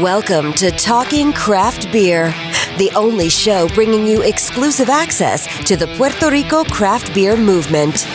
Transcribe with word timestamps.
Welcome 0.00 0.52
to 0.54 0.70
Talking 0.70 1.32
Craft 1.32 1.90
Beer, 1.90 2.26
the 2.76 2.90
only 2.94 3.30
show 3.30 3.66
bringing 3.68 4.06
you 4.06 4.20
exclusive 4.20 4.90
access 4.90 5.46
to 5.64 5.74
the 5.74 5.86
Puerto 5.96 6.30
Rico 6.30 6.64
craft 6.64 7.14
beer 7.14 7.34
movement. 7.34 8.06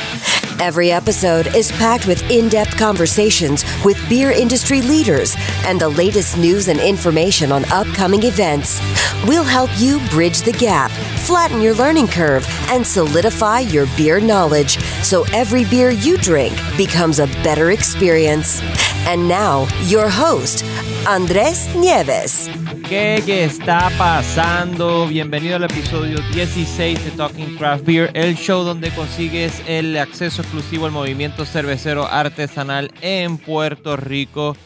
Every 0.61 0.91
episode 0.91 1.55
is 1.55 1.71
packed 1.71 2.05
with 2.05 2.21
in 2.29 2.47
depth 2.47 2.77
conversations 2.77 3.65
with 3.83 3.97
beer 4.07 4.29
industry 4.29 4.83
leaders 4.83 5.35
and 5.65 5.81
the 5.81 5.89
latest 5.89 6.37
news 6.37 6.67
and 6.67 6.79
information 6.79 7.51
on 7.51 7.65
upcoming 7.71 8.21
events. 8.21 8.79
We'll 9.25 9.43
help 9.43 9.71
you 9.77 9.99
bridge 10.09 10.43
the 10.43 10.51
gap, 10.51 10.91
flatten 11.25 11.61
your 11.61 11.73
learning 11.73 12.09
curve, 12.09 12.45
and 12.67 12.85
solidify 12.85 13.61
your 13.61 13.87
beer 13.97 14.21
knowledge 14.21 14.77
so 15.01 15.25
every 15.33 15.65
beer 15.65 15.89
you 15.89 16.15
drink 16.19 16.55
becomes 16.77 17.17
a 17.17 17.25
better 17.43 17.71
experience. 17.71 18.61
And 19.07 19.27
now, 19.27 19.67
your 19.85 20.09
host, 20.09 20.63
Andrés 21.05 21.73
Nieves. 21.75 22.60
¿Qué, 22.91 23.23
¿Qué 23.25 23.45
está 23.45 23.89
pasando? 23.97 25.07
Bienvenido 25.07 25.55
al 25.55 25.63
episodio 25.63 26.19
16 26.33 27.05
de 27.05 27.11
Talking 27.11 27.55
Craft 27.55 27.85
Beer, 27.85 28.11
el 28.13 28.35
show 28.35 28.65
donde 28.65 28.93
consigues 28.93 29.63
el 29.65 29.97
acceso 29.97 30.41
exclusivo 30.41 30.87
al 30.87 30.91
movimiento 30.91 31.45
cervecero 31.45 32.05
artesanal 32.05 32.91
en 32.99 33.37
Puerto 33.37 33.95
Rico. 33.95 34.57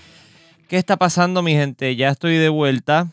¿Qué 0.67 0.77
está 0.77 0.97
pasando, 0.97 1.43
mi 1.43 1.51
gente? 1.51 1.95
Ya 1.95 2.09
estoy 2.09 2.37
de 2.37 2.49
vuelta. 2.49 3.11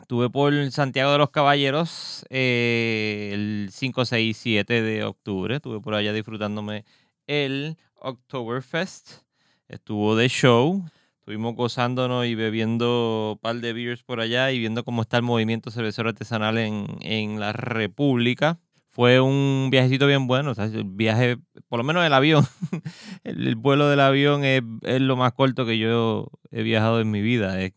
Estuve 0.00 0.30
por 0.30 0.70
Santiago 0.70 1.10
de 1.10 1.18
los 1.18 1.30
Caballeros 1.30 2.24
eh, 2.30 3.30
el 3.34 3.70
5, 3.72 4.04
6, 4.04 4.36
7 4.36 4.80
de 4.80 5.02
octubre. 5.02 5.56
Estuve 5.56 5.80
por 5.80 5.96
allá 5.96 6.12
disfrutándome 6.12 6.84
el 7.26 7.76
Oktoberfest. 7.96 9.24
Estuvo 9.66 10.14
de 10.14 10.28
show. 10.28 10.84
Estuvimos 11.24 11.54
gozándonos 11.54 12.26
y 12.26 12.34
bebiendo 12.34 13.32
un 13.32 13.38
par 13.38 13.56
de 13.56 13.72
beers 13.72 14.02
por 14.02 14.20
allá 14.20 14.52
y 14.52 14.58
viendo 14.58 14.84
cómo 14.84 15.00
está 15.00 15.16
el 15.16 15.22
movimiento 15.22 15.70
cervecero 15.70 16.10
artesanal 16.10 16.58
en, 16.58 16.84
en 17.00 17.40
la 17.40 17.54
República. 17.54 18.60
Fue 18.90 19.20
un 19.22 19.70
viajecito 19.70 20.06
bien 20.06 20.26
bueno, 20.26 20.50
o 20.50 20.54
sea, 20.54 20.66
el 20.66 20.84
viaje, 20.84 21.38
por 21.70 21.78
lo 21.78 21.84
menos 21.84 22.04
el 22.04 22.12
avión, 22.12 22.44
el, 23.24 23.48
el 23.48 23.56
vuelo 23.56 23.88
del 23.88 24.00
avión 24.00 24.44
es, 24.44 24.60
es, 24.82 25.00
lo 25.00 25.16
más 25.16 25.32
corto 25.32 25.64
que 25.64 25.78
yo 25.78 26.28
he 26.50 26.62
viajado 26.62 27.00
en 27.00 27.10
mi 27.10 27.22
vida, 27.22 27.58
es 27.58 27.72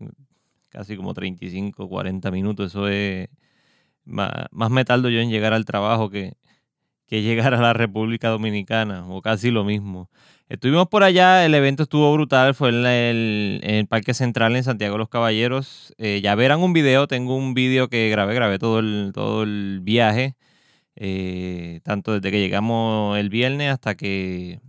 casi 0.67 0.97
como 0.97 1.13
35, 1.13 1.87
40 1.87 2.29
minutos, 2.31 2.71
eso 2.71 2.89
es, 2.89 3.29
más, 4.03 4.29
más 4.51 4.71
me 4.71 4.83
tardo 4.83 5.07
yo 5.07 5.21
en 5.21 5.29
llegar 5.29 5.53
al 5.53 5.63
trabajo 5.63 6.09
que, 6.09 6.33
que 7.07 7.21
llegar 7.21 7.53
a 7.53 7.61
la 7.61 7.71
República 7.71 8.27
Dominicana, 8.27 9.07
o 9.07 9.21
casi 9.21 9.51
lo 9.51 9.63
mismo. 9.63 10.09
Estuvimos 10.49 10.87
por 10.87 11.03
allá, 11.03 11.45
el 11.45 11.53
evento 11.55 11.83
estuvo 11.83 12.13
brutal, 12.13 12.55
fue 12.55 12.69
en 12.69 12.85
el, 12.85 13.87
Parque 13.89 14.13
Central 14.13 14.55
en 14.55 14.63
Santiago 14.63 14.97
los 14.97 15.09
Caballeros. 15.09 15.93
Eh, 15.97 16.21
ya 16.23 16.35
verán 16.35 16.61
un 16.61 16.71
video, 16.71 17.05
tengo 17.05 17.35
un 17.35 17.53
video 17.53 17.89
que 17.89 18.09
grabé, 18.09 18.33
grabé 18.33 18.57
todo 18.57 18.79
el, 18.79 19.11
todo 19.13 19.43
el 19.43 19.81
viaje, 19.83 20.37
eh, 20.95 21.81
tanto 21.83 22.13
desde 22.13 22.31
que 22.31 22.39
llegamos 22.39 23.17
el 23.17 23.27
viernes 23.29 23.71
hasta 23.71 23.95
que 23.95 24.61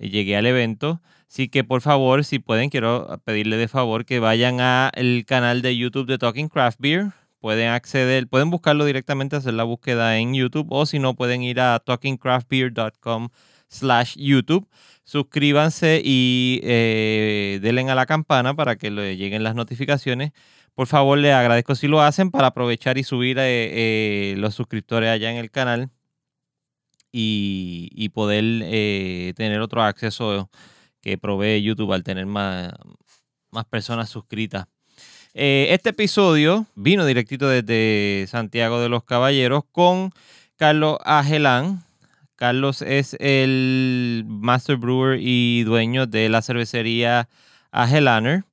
llegué 0.00 0.36
al 0.36 0.46
evento. 0.46 1.00
Así 1.28 1.48
que 1.48 1.62
por 1.62 1.80
favor, 1.80 2.24
si 2.24 2.40
pueden, 2.40 2.68
quiero 2.68 3.20
pedirle 3.24 3.56
de 3.56 3.68
favor 3.68 4.04
que 4.04 4.18
vayan 4.18 4.60
al 4.60 5.24
canal 5.26 5.62
de 5.62 5.76
YouTube 5.76 6.08
de 6.08 6.18
Talking 6.18 6.48
Craft 6.48 6.80
Beer. 6.80 7.12
Pueden 7.38 7.68
acceder, 7.68 8.26
pueden 8.26 8.50
buscarlo 8.50 8.84
directamente, 8.84 9.36
hacer 9.36 9.54
la 9.54 9.62
búsqueda 9.62 10.18
en 10.18 10.34
YouTube 10.34 10.66
o 10.70 10.86
si 10.86 10.98
no, 10.98 11.14
pueden 11.14 11.44
ir 11.44 11.60
a 11.60 11.78
talkingcraftbeer.com 11.78 13.28
slash 13.68 14.16
YouTube. 14.16 14.68
Suscríbanse 15.04 16.02
y 16.04 16.60
eh, 16.64 17.58
denle 17.62 17.90
a 17.90 17.94
la 17.94 18.06
campana 18.06 18.54
para 18.54 18.76
que 18.76 18.90
le 18.90 19.16
lleguen 19.16 19.42
las 19.42 19.54
notificaciones. 19.54 20.32
Por 20.74 20.86
favor, 20.86 21.18
les 21.18 21.32
agradezco 21.32 21.74
si 21.74 21.88
lo 21.88 22.02
hacen 22.02 22.30
para 22.30 22.48
aprovechar 22.48 22.98
y 22.98 23.04
subir 23.04 23.38
eh, 23.38 23.42
eh, 24.32 24.34
los 24.36 24.54
suscriptores 24.54 25.10
allá 25.10 25.30
en 25.30 25.36
el 25.38 25.50
canal 25.50 25.90
y, 27.10 27.88
y 27.92 28.10
poder 28.10 28.44
eh, 28.44 29.32
tener 29.36 29.60
otro 29.60 29.82
acceso 29.82 30.50
que 31.00 31.18
provee 31.18 31.62
YouTube 31.62 31.92
al 31.92 32.04
tener 32.04 32.26
más, 32.26 32.72
más 33.50 33.64
personas 33.64 34.10
suscritas. 34.10 34.66
Eh, 35.34 35.68
este 35.70 35.90
episodio 35.90 36.66
vino 36.74 37.06
directito 37.06 37.48
desde 37.48 38.26
Santiago 38.28 38.80
de 38.80 38.88
los 38.88 39.04
Caballeros 39.04 39.62
con 39.70 40.10
Carlos 40.56 40.98
Agelán, 41.04 41.84
Carlos 42.38 42.82
es 42.82 43.16
el 43.18 44.22
master 44.28 44.76
brewer 44.76 45.18
y 45.20 45.64
dueño 45.64 46.06
de 46.06 46.28
la 46.28 46.40
cervecería 46.40 47.28
Agelaner, 47.72 48.44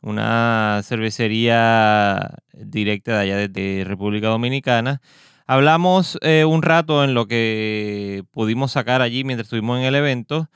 una 0.00 0.80
cervecería 0.84 2.30
directa 2.52 3.14
de 3.14 3.18
allá 3.18 3.36
desde 3.48 3.82
República 3.82 4.28
Dominicana. 4.28 5.00
Hablamos 5.48 6.16
eh, 6.22 6.44
un 6.44 6.62
rato 6.62 7.02
en 7.02 7.14
lo 7.14 7.26
que 7.26 8.22
pudimos 8.30 8.70
sacar 8.70 9.02
allí 9.02 9.24
mientras 9.24 9.46
estuvimos 9.46 9.80
en 9.80 9.84
el 9.86 9.96
evento. 9.96 10.48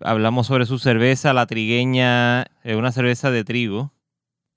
Hablamos 0.00 0.46
sobre 0.46 0.64
su 0.64 0.78
cerveza, 0.78 1.34
la 1.34 1.44
trigueña, 1.44 2.46
eh, 2.64 2.76
una 2.76 2.92
cerveza 2.92 3.30
de 3.30 3.44
trigo. 3.44 3.92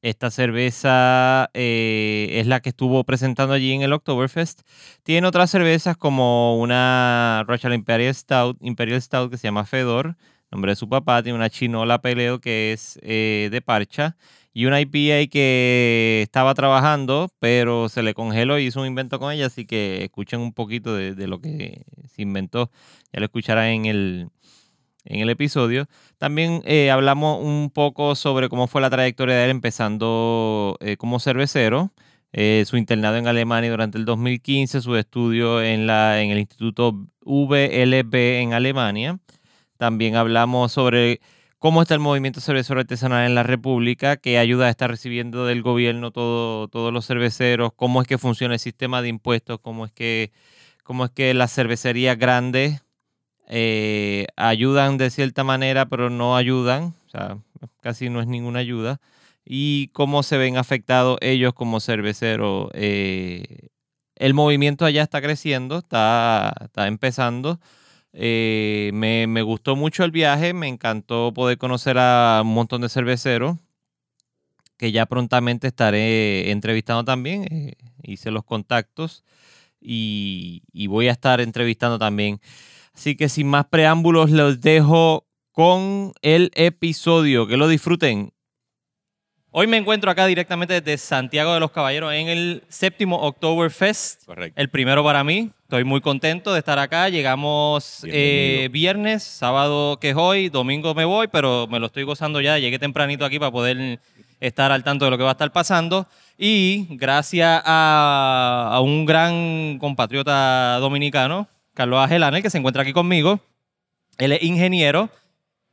Esta 0.06 0.30
cerveza 0.30 1.50
eh, 1.56 2.28
es 2.34 2.46
la 2.46 2.60
que 2.60 2.70
estuvo 2.70 3.04
presentando 3.06 3.56
allí 3.56 3.72
en 3.72 3.82
el 3.82 3.92
Oktoberfest. 3.92 4.62
Tiene 5.02 5.26
otras 5.26 5.50
cervezas 5.50 5.98
como 5.98 6.60
una 6.60 7.44
Rochelle 7.48 7.74
Imperial 7.74 8.14
Stout, 8.14 8.56
Imperial 8.62 9.02
Stout 9.02 9.32
que 9.32 9.38
se 9.40 9.48
llama 9.48 9.66
Fedor, 9.66 10.16
nombre 10.52 10.74
de 10.74 10.76
su 10.76 10.88
papá. 10.88 11.24
Tiene 11.24 11.36
una 11.36 11.50
Chinola 11.50 12.02
Peleo 12.02 12.40
que 12.40 12.72
es 12.72 13.00
eh, 13.02 13.50
de 13.52 13.62
parcha. 13.64 14.16
Y 14.54 14.68
una 14.68 14.80
IPA 14.80 15.28
que 15.32 16.20
estaba 16.22 16.54
trabajando, 16.54 17.30
pero 17.40 17.90
se 17.90 18.04
le 18.04 18.14
congeló 18.14 18.60
y 18.60 18.66
hizo 18.68 18.82
un 18.82 18.88
invento 18.88 19.18
con 19.18 19.34
ella. 19.34 19.48
Así 19.48 19.66
que 19.66 20.04
escuchen 20.04 20.40
un 20.40 20.54
poquito 20.54 20.96
de, 20.96 21.16
de 21.16 21.26
lo 21.26 21.42
que 21.42 21.82
se 22.14 22.22
inventó. 22.22 22.70
Ya 23.12 23.22
lo 23.22 23.26
escucharán 23.26 23.70
en 23.70 23.86
el, 23.88 24.30
en 25.06 25.22
el 25.22 25.30
episodio. 25.30 25.88
También 26.18 26.62
eh, 26.66 26.92
hablamos 26.92 27.44
un 27.44 27.70
poco 27.74 28.16
sobre 28.16 28.50
cómo 28.50 28.68
fue 28.68 28.82
la 28.82 28.90
trayectoria 28.90 29.36
de 29.36 29.46
él 29.46 29.52
empezando 29.52 30.78
eh, 30.82 30.98
como 30.98 31.20
cervecero, 31.20 31.92
eh, 32.34 32.64
su 32.68 32.78
internado 32.78 33.16
en 33.18 33.28
Alemania 33.28 33.72
durante 33.72 33.98
el 33.98 34.06
2015, 34.06 34.82
su 34.82 34.96
estudio 34.96 35.62
en, 35.62 35.88
la, 35.88 36.22
en 36.22 36.32
el 36.32 36.40
Instituto 36.40 37.08
VLB 37.22 38.16
en 38.42 38.54
Alemania. 38.54 39.20
También 39.78 40.16
hablamos 40.16 40.72
sobre 40.72 41.22
cómo 41.60 41.82
está 41.82 41.94
el 41.94 42.00
movimiento 42.00 42.42
cervecero 42.42 42.80
artesanal 42.80 43.26
en 43.26 43.36
la 43.36 43.44
República, 43.44 44.18
qué 44.18 44.38
ayuda 44.38 44.70
está 44.70 44.88
recibiendo 44.88 45.46
del 45.46 45.62
gobierno 45.62 46.12
todo, 46.12 46.68
todos 46.68 46.94
los 46.94 47.08
cerveceros, 47.08 47.72
cómo 47.76 48.02
es 48.02 48.08
que 48.08 48.18
funciona 48.18 48.56
el 48.56 48.60
sistema 48.60 49.02
de 49.02 49.10
impuestos, 49.10 49.60
cómo 49.62 49.86
es 49.86 49.92
que, 49.92 50.32
cómo 50.84 51.06
es 51.06 51.12
que 51.12 51.34
las 51.34 51.54
cervecerías 51.54 52.18
grandes 52.18 52.85
eh, 53.48 54.28
ayudan 54.36 54.98
de 54.98 55.10
cierta 55.10 55.44
manera, 55.44 55.88
pero 55.88 56.10
no 56.10 56.36
ayudan, 56.36 56.96
o 57.08 57.10
sea, 57.10 57.38
casi 57.82 58.10
no 58.10 58.22
es 58.22 58.28
ninguna 58.28 58.60
ayuda, 58.60 59.00
y 59.46 59.90
cómo 59.90 60.24
se 60.24 60.38
ven 60.38 60.58
afectados 60.58 61.18
ellos 61.22 61.54
como 61.54 61.80
cerveceros. 61.80 62.70
Eh, 62.74 63.70
el 64.16 64.34
movimiento 64.34 64.86
allá 64.86 65.04
está 65.04 65.22
creciendo, 65.22 65.80
está, 65.80 66.54
está 66.62 66.88
empezando. 66.88 67.60
Eh, 68.14 68.92
me, 68.94 69.28
me, 69.28 69.42
gustó 69.42 69.76
mucho 69.76 70.04
el 70.06 70.12
viaje, 70.12 70.54
me 70.54 70.68
encantó 70.68 71.34
poder 71.34 71.58
conocer 71.58 71.98
a 72.00 72.42
un 72.44 72.54
montón 72.54 72.82
de 72.82 72.90
cerveceros 72.90 73.58
que 74.78 74.92
ya 74.92 75.06
prontamente 75.06 75.68
estaré 75.68 76.52
entrevistando 76.52 77.04
también. 77.04 77.76
Hice 78.04 78.32
los 78.32 78.44
contactos 78.44 79.24
y, 79.82 80.64
y 80.74 80.88
voy 80.88 81.08
a 81.08 81.12
estar 81.12 81.42
entrevistando 81.42 82.00
también. 82.00 82.40
Así 82.96 83.16
que 83.16 83.30
sin 83.30 83.48
más 83.48 83.66
preámbulos, 83.66 84.32
los 84.32 84.62
dejo 84.62 85.26
con 85.52 86.14
el 86.22 86.52
episodio. 86.56 87.48
Que 87.48 87.58
lo 87.58 87.68
disfruten. 87.68 88.32
Hoy 89.52 89.68
me 89.68 89.78
encuentro 89.78 90.12
acá 90.12 90.26
directamente 90.26 90.82
desde 90.82 90.98
Santiago 90.98 91.54
de 91.54 91.62
los 91.62 91.72
Caballeros 91.72 92.14
en 92.14 92.28
el 92.28 92.64
séptimo 92.68 93.18
Oktoberfest. 93.22 94.26
Correcto. 94.26 94.60
El 94.60 94.70
primero 94.70 95.04
para 95.04 95.24
mí. 95.24 95.52
Estoy 95.64 95.84
muy 95.84 96.02
contento 96.02 96.54
de 96.54 96.60
estar 96.60 96.78
acá. 96.78 97.08
Llegamos 97.10 98.06
eh, 98.08 98.70
viernes, 98.72 99.24
sábado 99.24 99.98
que 100.00 100.10
es 100.10 100.16
hoy, 100.16 100.50
domingo 100.50 100.94
me 100.94 101.06
voy, 101.06 101.28
pero 101.28 101.68
me 101.68 101.80
lo 101.80 101.86
estoy 101.86 102.04
gozando 102.04 102.42
ya. 102.42 102.60
Llegué 102.60 102.80
tempranito 102.80 103.24
aquí 103.24 103.40
para 103.40 103.52
poder 103.52 104.00
estar 104.42 104.72
al 104.72 104.84
tanto 104.84 105.06
de 105.06 105.12
lo 105.12 105.18
que 105.18 105.24
va 105.24 105.30
a 105.30 105.34
estar 105.34 105.52
pasando. 105.52 106.08
Y 106.38 106.88
gracias 106.90 107.62
a, 107.66 108.72
a 108.74 108.82
un 108.82 109.06
gran 109.06 109.78
compatriota 109.80 110.78
dominicano, 110.80 111.48
Carlos 111.76 112.00
Agelanel, 112.00 112.42
que 112.42 112.50
se 112.50 112.58
encuentra 112.58 112.82
aquí 112.82 112.94
conmigo. 112.94 113.40
Él 114.18 114.32
es 114.32 114.42
ingeniero. 114.42 115.10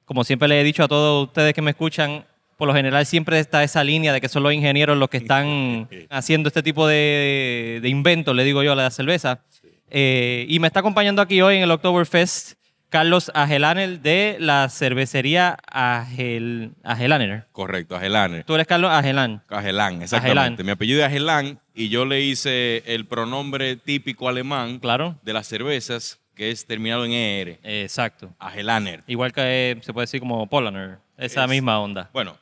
Como 0.05 0.25
siempre 0.25 0.49
le 0.49 0.61
he 0.61 0.65
dicho 0.65 0.85
a 0.85 0.89
todos 0.89 1.29
ustedes 1.29 1.55
que 1.55 1.63
me 1.63 1.71
escuchan, 1.71 2.27
por 2.59 2.69
lo 2.69 2.75
general 2.75 3.07
siempre 3.07 3.39
está 3.39 3.65
esa 3.65 3.83
línea 3.83 4.13
de 4.13 4.21
que 4.21 4.29
son 4.29 4.43
los 4.43 4.53
ingenieros 4.53 4.99
los 4.99 5.09
que 5.09 5.17
están 5.17 5.89
haciendo 6.11 6.49
este 6.49 6.63
tipo 6.63 6.87
de, 6.87 7.79
de 7.81 7.89
inventos, 7.89 8.37
le 8.37 8.45
digo 8.45 8.63
yo, 8.63 8.73
a 8.73 8.77
la 8.77 8.91
cerveza. 8.91 9.41
Eh, 9.89 10.45
y 10.49 10.59
me 10.59 10.67
está 10.67 10.81
acompañando 10.81 11.23
aquí 11.23 11.41
hoy 11.41 11.57
en 11.57 11.63
el 11.63 11.71
Oktoberfest 11.71 12.55
Carlos 12.93 13.31
Agelaner 13.35 14.01
de 14.01 14.37
la 14.39 14.69
cervecería 14.69 15.57
Agel, 15.67 16.73
Agelaner. 16.83 17.47
Correcto, 17.51 17.97
Agelaner. 17.97 18.45
Tú 18.45 18.55
eres 18.55 18.67
Carlos 18.67 18.91
Agelán. 18.91 19.43
Agelán, 19.49 20.03
exactamente. 20.03 20.63
Mi 20.63 20.73
apellido 20.73 21.01
es 21.01 21.07
Agelán 21.07 21.59
y 21.75 21.89
yo 21.89 22.05
le 22.05 22.21
hice 22.21 22.83
el 22.85 23.07
pronombre 23.07 23.77
típico 23.77 24.29
alemán 24.29 24.79
Claro. 24.79 25.19
de 25.23 25.33
las 25.33 25.47
cervezas, 25.47 26.21
que 26.35 26.51
es 26.51 26.67
terminado 26.67 27.07
en 27.07 27.13
ER. 27.13 27.59
Exacto. 27.63 28.35
Agelaner. 28.39 29.03
Igual 29.07 29.33
que 29.33 29.41
eh, 29.71 29.79
se 29.81 29.95
puede 29.95 30.03
decir 30.05 30.21
como 30.21 30.47
Polaner. 30.47 30.99
Esa 31.17 31.45
Es- 31.45 31.51
misma 31.51 31.81
onda. 31.81 32.11
Bueno, 32.13 32.37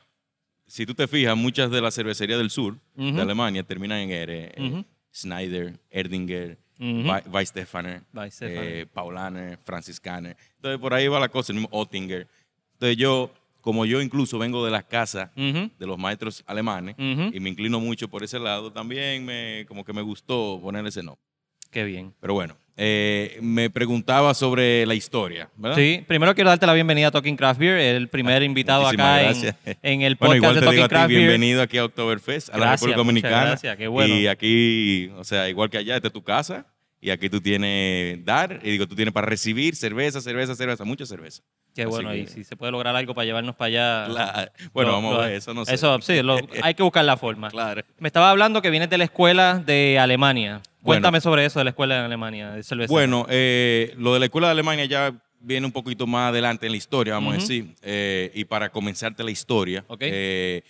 si 0.67 0.85
tú 0.85 0.95
te 0.95 1.07
fijas, 1.07 1.37
muchas 1.37 1.71
de 1.71 1.81
las 1.81 1.95
cervecerías 1.95 2.39
del 2.39 2.51
sur 2.51 2.77
de 2.97 3.21
Alemania 3.23 3.63
terminan 3.63 3.99
en 3.99 4.11
ER. 4.11 4.31
eh. 4.31 4.85
Schneider, 5.15 5.79
Erdinger, 5.91 6.59
Wei- 6.81 7.23
Weistefaner, 7.31 8.03
Weistefaner. 8.15 8.65
eh, 8.65 8.87
Paulaner, 8.87 9.59
Franciscaner. 9.59 10.37
Entonces, 10.57 10.81
por 10.81 10.95
ahí 10.95 11.07
va 11.09 11.21
la 11.21 11.29
cosa, 11.29 11.53
el 11.53 11.59
mismo 11.61 11.69
Ottinger. 11.73 12.27
Entonces, 12.75 12.97
yo, 12.97 13.31
como 13.61 13.85
yo 13.85 14.01
incluso 14.01 14.39
vengo 14.39 14.65
de 14.65 14.71
la 14.71 14.83
casa 14.83 15.31
Ujú. 15.37 15.71
de 15.79 15.87
los 15.87 15.99
maestros 15.99 16.43
alemanes 16.47 16.95
y 16.99 17.39
me 17.41 17.51
inclino 17.51 17.79
mucho 17.81 18.09
por 18.09 18.23
ese 18.25 18.39
lado, 18.39 18.73
también 18.73 19.25
me, 19.25 19.67
como 19.69 19.85
que 19.85 19.93
me 19.93 20.01
gustó 20.03 20.59
poner 20.63 20.87
ese 20.87 21.03
nombre. 21.03 21.23
Qué 21.71 21.85
bien. 21.85 22.15
Pero 22.21 22.35
bueno, 22.35 22.57
eh, 22.77 23.39
me 23.43 23.71
preguntaba 23.71 24.35
sobre 24.35 24.85
la 24.87 24.95
historia, 24.95 25.51
¿verdad? 25.57 25.77
Sí, 25.77 26.05
primero 26.09 26.35
quiero 26.35 26.51
darte 26.51 26.67
la 26.67 26.75
bienvenida 26.75 27.09
a 27.09 27.11
Talking 27.11 27.37
Craft 27.37 27.61
Beer, 27.61 27.79
el 27.97 28.09
primer 28.09 28.43
invitado 28.45 28.83
Muchísimas 28.85 29.45
acá 29.45 29.57
en, 29.83 30.03
el 30.03 30.17
Bueno, 30.17 30.35
podcast 30.35 30.37
igual 30.37 30.55
de 30.55 30.61
te 30.61 30.65
Talking 30.67 30.77
digo 30.77 30.85
a 30.85 30.89
ti, 31.07 31.15
Beer. 31.15 31.29
bienvenido 31.29 31.63
aquí 31.63 31.79
a 31.79 31.85
Oktoberfest, 31.85 32.49
a 32.55 32.59
la 32.59 32.73
República 32.73 32.97
Dominicana. 32.99 33.45
gracias, 33.47 33.77
qué 33.77 33.87
bueno. 33.89 34.15
Y 34.17 34.27
aquí, 34.27 35.11
o 35.17 35.25
sea, 35.25 35.49
igual 35.49 35.71
que 35.71 35.79
allá, 35.79 35.97
esta 35.97 36.09
es 36.09 36.13
tu 36.15 36.23
casa. 36.25 36.67
Y 37.03 37.09
aquí 37.09 37.31
tú 37.31 37.41
tienes 37.41 38.23
dar, 38.27 38.61
y 38.63 38.71
digo, 38.73 38.87
tú 38.87 38.95
tienes 38.95 39.15
para 39.15 39.27
recibir 39.27 39.75
cerveza, 39.75 40.21
cerveza, 40.21 40.55
cerveza, 40.55 40.85
mucha 40.85 41.07
cerveza. 41.07 41.43
Qué 41.75 41.83
Así 41.83 41.91
bueno, 41.91 42.15
y 42.15 42.27
si 42.27 42.45
se 42.45 42.57
puede 42.57 42.73
lograr 42.73 42.95
algo 42.95 43.15
para 43.15 43.25
llevarnos 43.25 43.55
para 43.57 43.67
allá. 43.69 44.09
La- 44.09 44.53
bueno, 44.75 44.91
lo- 44.91 44.97
vamos 44.97 45.15
lo- 45.15 45.23
a 45.23 45.27
ver, 45.27 45.37
eso 45.37 45.55
no 45.55 45.65
sé. 45.65 45.75
Eso, 45.75 45.99
sí, 46.03 46.21
lo- 46.23 46.37
hay 46.63 46.75
que 46.75 46.83
buscar 46.83 47.05
la 47.07 47.17
forma. 47.17 47.49
Claro. 47.51 47.83
Me 47.99 48.09
estaba 48.09 48.29
hablando 48.31 48.61
que 48.61 48.69
vienes 48.69 48.91
de 48.91 48.99
la 48.99 49.05
escuela 49.05 49.63
de 49.65 49.99
Alemania. 49.99 50.61
Bueno. 50.83 51.03
Cuéntame 51.03 51.21
sobre 51.21 51.45
eso 51.45 51.59
de 51.61 51.65
la 51.65 51.71
escuela 51.71 51.97
de 51.99 52.05
Alemania, 52.05 52.51
de 52.53 52.63
cerveza. 52.63 52.91
Bueno, 52.91 53.27
eh, 53.29 53.95
lo 53.99 54.15
de 54.15 54.21
la 54.21 54.27
escuela 54.27 54.49
de 54.49 54.53
Alemania 54.53 54.85
ya 54.87 55.13
viene 55.41 55.67
un 55.67 55.73
poquito 55.73 56.07
más 56.07 56.31
adelante 56.31 56.67
en 56.67 56.73
la 56.73 56.79
historia, 56.79 57.15
vamos 57.15 57.35
a 57.35 57.39
decir. 57.39 57.75
Eh, 57.83 58.31
y 58.35 58.45
para 58.45 58.71
comenzarte 58.71 59.23
la 59.23 59.31
historia, 59.31 59.85
Ok. 59.89 60.01
eh, 60.03 60.63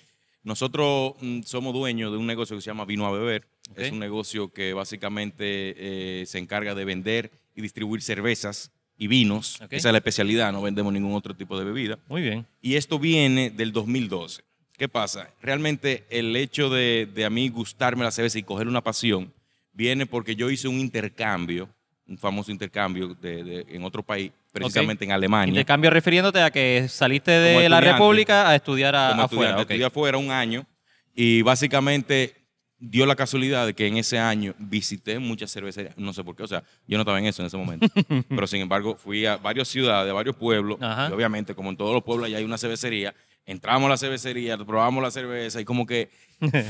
nosotros 0.43 1.15
mm, 1.21 1.43
somos 1.43 1.73
dueños 1.75 2.11
de 2.13 2.19
un 2.19 2.27
negocio 2.27 2.57
que 2.57 2.63
se 2.63 2.67
llama 2.71 2.85
Vino 2.85 3.07
a 3.07 3.13
Beber. 3.13 3.47
Es 3.77 3.93
un 3.93 4.01
negocio 4.01 4.53
que 4.53 4.73
básicamente 4.73 6.25
se 6.27 6.39
encarga 6.39 6.75
de 6.75 6.85
vender 6.85 7.31
y 7.55 7.63
distribuir 7.63 8.03
cervezas 8.03 8.73
y 8.99 9.07
vinos. 9.07 9.61
Esa 9.71 9.89
es 9.89 9.93
la 9.93 9.99
especialidad, 9.99 10.53
no 10.53 10.61
vendemos 10.61 10.93
ningún 10.93 11.15
otro 11.15 11.35
tipo 11.35 11.59
de 11.59 11.65
bebida. 11.65 11.99
Muy 12.09 12.21
bien. 12.21 12.47
Y 12.61 12.75
esto 12.75 12.99
viene 12.99 13.51
del 13.51 13.73
2012. 13.73 14.43
¿Qué 14.77 14.89
pasa? 14.89 15.31
Realmente 15.41 16.05
el 16.11 16.35
hecho 16.37 16.69
de, 16.69 17.09
de 17.15 17.25
a 17.25 17.31
mí 17.31 17.49
gustarme 17.49 18.03
la 18.05 18.11
cerveza 18.11 18.39
y 18.39 18.43
coger 18.43 18.67
una 18.67 18.83
pasión 18.83 19.33
viene 19.73 20.07
porque 20.07 20.35
yo 20.37 20.51
hice 20.51 20.69
un 20.69 20.79
intercambio, 20.79 21.69
un 22.07 22.19
famoso 22.19 22.51
intercambio 22.51 23.15
de- 23.15 23.45
de- 23.45 23.67
en 23.69 23.85
otro 23.85 24.03
país, 24.03 24.33
precisamente 24.53 25.05
en 25.05 25.13
Alemania. 25.13 25.51
Intercambio 25.51 25.91
refiriéndote 25.91 26.41
a 26.43 26.51
que 26.51 26.87
saliste 26.89 27.31
de 27.31 27.69
la. 27.69 27.81
República 27.81 28.49
a 28.49 28.57
estudiar 28.57 28.97
a- 28.97 29.11
como 29.11 29.23
afuera. 29.23 29.27
estudiante. 29.51 29.63
ok. 29.63 29.71
Estudié 29.71 29.85
afuera 29.87 30.19
un 30.19 30.31
año 30.31 30.67
y 31.15 31.43
básicamente 31.43 32.35
dio 32.83 33.05
la 33.05 33.15
casualidad 33.15 33.67
de 33.67 33.75
que 33.75 33.87
en 33.87 33.99
ese 33.99 34.19
año 34.19 34.55
visité 34.59 35.19
muchas 35.19 35.53
cervecerías. 35.53 35.97
No 35.99 36.13
sé 36.15 36.25
por 36.25 36.35
qué, 36.35 36.43
o 36.43 36.49
sea, 36.49 36.63
yo 36.89 36.97
no 36.97 37.03
estaba 37.03 37.19
en 37.19 37.27
eso 37.27 37.43
en 37.43 37.47
ese 37.47 37.57
momento. 37.59 37.87
pero 38.29 38.47
sin 38.47 38.63
embargo, 38.63 38.97
fui 38.97 39.27
a 39.27 39.37
varias 39.37 39.69
ciudades, 39.69 40.11
a 40.11 40.15
varios 40.15 40.35
pueblos. 40.35 40.79
Ajá. 40.81 41.09
Y 41.11 41.13
obviamente, 41.13 41.55
como 41.55 41.71
en 41.71 41.77
todos 41.77 41.93
los 41.93 42.03
pueblos, 42.03 42.27
allá 42.27 42.39
hay 42.39 42.45
una 42.45 42.59
cervecería. 42.59 43.15
Entramos 43.47 43.87
a 43.87 43.91
la 43.91 43.97
cervecería, 43.99 44.57
probamos 44.59 45.03
la 45.03 45.11
cerveza 45.11 45.61
y 45.61 45.65
como 45.65 45.85
que 45.87 46.09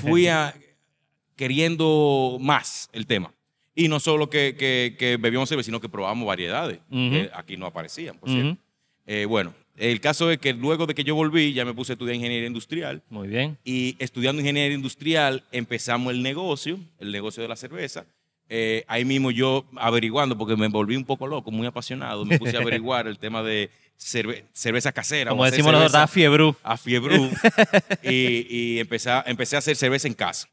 fui 0.03 0.27
a, 0.27 0.53
queriendo 1.41 2.37
más 2.41 2.89
el 2.93 3.07
tema. 3.07 3.33
Y 3.75 3.89
no 3.89 3.99
solo 3.99 4.29
que, 4.29 4.57
que, 4.59 4.95
que 4.99 5.17
bebíamos 5.17 5.49
cerveza, 5.49 5.67
sino 5.67 5.81
que 5.81 5.89
probamos 5.89 6.27
variedades 6.27 6.81
que 6.91 7.31
aquí 7.35 7.57
no 7.57 7.65
aparecían, 7.67 8.19
por 8.19 8.29
cierto. 8.29 8.57
Eh, 9.07 9.25
bueno, 9.25 9.55
el 9.77 10.01
caso 10.01 10.31
es 10.31 10.39
que 10.39 10.53
luego 10.53 10.87
de 10.87 10.95
que 10.95 11.03
yo 11.03 11.15
volví, 11.15 11.53
ya 11.55 11.65
me 11.65 11.73
puse 11.73 11.93
a 11.93 11.95
estudiar 11.95 12.15
ingeniería 12.15 12.47
industrial. 12.47 13.03
Muy 13.09 13.27
bien. 13.29 13.57
Y 13.65 13.97
estudiando 13.99 14.41
ingeniería 14.43 14.75
industrial, 14.77 15.43
empezamos 15.51 16.13
el 16.13 16.23
negocio, 16.23 16.79
el 16.99 17.11
negocio 17.11 17.43
de 17.43 17.49
la 17.49 17.57
cerveza. 17.57 18.05
Eh, 18.51 18.85
ahí 18.89 19.05
mismo 19.05 19.31
yo 19.31 19.65
averiguando, 19.77 20.37
porque 20.37 20.57
me 20.57 20.69
volví 20.69 20.97
un 20.97 21.05
poco 21.05 21.27
loco, 21.27 21.51
muy 21.51 21.67
apasionado, 21.67 22.25
me 22.27 22.39
puse 22.39 22.57
a 22.57 22.61
averiguar 22.63 23.07
el 23.07 23.19
tema 23.19 23.43
de 23.43 23.71
cerve- 23.99 24.45
cerveza 24.53 24.93
casera. 24.93 25.31
Como 25.31 25.45
decimos 25.45 25.73
nosotros, 25.73 25.93
da 25.93 26.07
fiebre. 26.07 26.53
a 26.63 26.77
Fiebru 26.77 27.31
y, 28.03 28.47
y 28.51 28.79
empecé, 28.81 29.11
a, 29.11 29.25
empecé 29.27 29.57
a 29.57 29.61
hacer 29.61 29.77
cerveza 29.77 30.07
en 30.09 30.15
casa. 30.15 30.49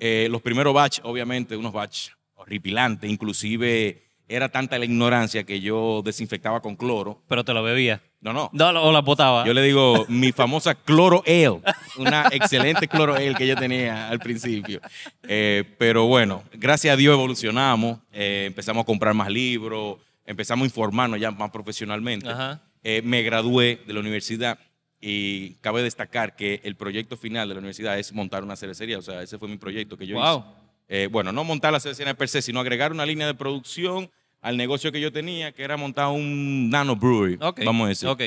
Eh, 0.00 0.28
los 0.30 0.42
primeros 0.42 0.74
batch, 0.74 1.00
obviamente, 1.04 1.56
unos 1.56 1.72
batch 1.72 2.08
horripilantes, 2.34 3.08
inclusive 3.08 4.02
era 4.30 4.48
tanta 4.48 4.78
la 4.78 4.84
ignorancia 4.84 5.44
que 5.44 5.60
yo 5.60 6.02
desinfectaba 6.04 6.62
con 6.62 6.76
cloro. 6.76 7.20
Pero 7.28 7.44
te 7.44 7.52
lo 7.52 7.62
bebía. 7.62 8.00
No, 8.20 8.32
no. 8.32 8.50
No, 8.52 8.68
o 8.82 8.92
la 8.92 9.00
botaba. 9.00 9.44
Yo 9.44 9.52
le 9.52 9.62
digo 9.62 10.04
mi 10.08 10.30
famosa 10.30 10.74
cloro 10.74 11.22
ale, 11.26 11.60
una 11.96 12.28
excelente 12.30 12.86
cloro 12.86 13.14
ale 13.14 13.34
que 13.34 13.46
yo 13.46 13.56
tenía 13.56 14.08
al 14.08 14.20
principio. 14.20 14.80
Eh, 15.26 15.64
pero 15.78 16.06
bueno, 16.06 16.44
gracias 16.52 16.94
a 16.94 16.96
Dios 16.96 17.14
evolucionamos, 17.14 17.98
eh, 18.12 18.44
empezamos 18.46 18.82
a 18.82 18.84
comprar 18.84 19.14
más 19.14 19.30
libros, 19.30 19.98
empezamos 20.24 20.64
a 20.64 20.66
informarnos 20.66 21.18
ya 21.18 21.30
más 21.30 21.50
profesionalmente. 21.50 22.28
Ajá. 22.28 22.62
Eh, 22.82 23.02
me 23.04 23.22
gradué 23.22 23.80
de 23.86 23.92
la 23.92 24.00
universidad 24.00 24.58
y 25.00 25.54
cabe 25.62 25.82
destacar 25.82 26.36
que 26.36 26.60
el 26.64 26.76
proyecto 26.76 27.16
final 27.16 27.48
de 27.48 27.54
la 27.54 27.58
universidad 27.60 27.98
es 27.98 28.12
montar 28.12 28.42
una 28.44 28.56
cervecería, 28.56 28.98
o 28.98 29.02
sea, 29.02 29.22
ese 29.22 29.38
fue 29.38 29.48
mi 29.48 29.56
proyecto 29.56 29.96
que 29.96 30.06
yo 30.06 30.16
Wow. 30.16 30.38
hice. 30.38 30.46
Eh, 30.92 31.08
bueno, 31.10 31.32
no 31.32 31.44
montar 31.44 31.72
la 31.72 31.80
cervecería 31.80 32.14
per 32.14 32.28
se, 32.28 32.42
sino 32.42 32.60
agregar 32.60 32.92
una 32.92 33.06
línea 33.06 33.26
de 33.26 33.34
producción 33.34 34.10
al 34.42 34.56
negocio 34.56 34.90
que 34.92 35.00
yo 35.00 35.12
tenía, 35.12 35.52
que 35.52 35.62
era 35.62 35.76
montar 35.76 36.08
un 36.08 36.68
nano 36.68 36.96
brewery, 36.96 37.38
Ok. 37.40 37.60
vamos 37.64 37.86
a 37.86 37.88
decir. 37.88 38.08
Ok. 38.08 38.20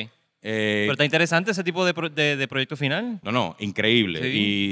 Eh, 0.46 0.84
Pero 0.86 0.92
está 0.94 1.06
interesante 1.06 1.52
ese 1.52 1.64
tipo 1.64 1.86
de, 1.86 1.94
pro- 1.94 2.10
de- 2.10 2.36
de 2.36 2.48
proyecto 2.50 2.76
final. 2.76 3.20
no, 3.24 3.32
no, 3.32 3.56
increíble. 3.60 4.22
Sí. 4.22 4.28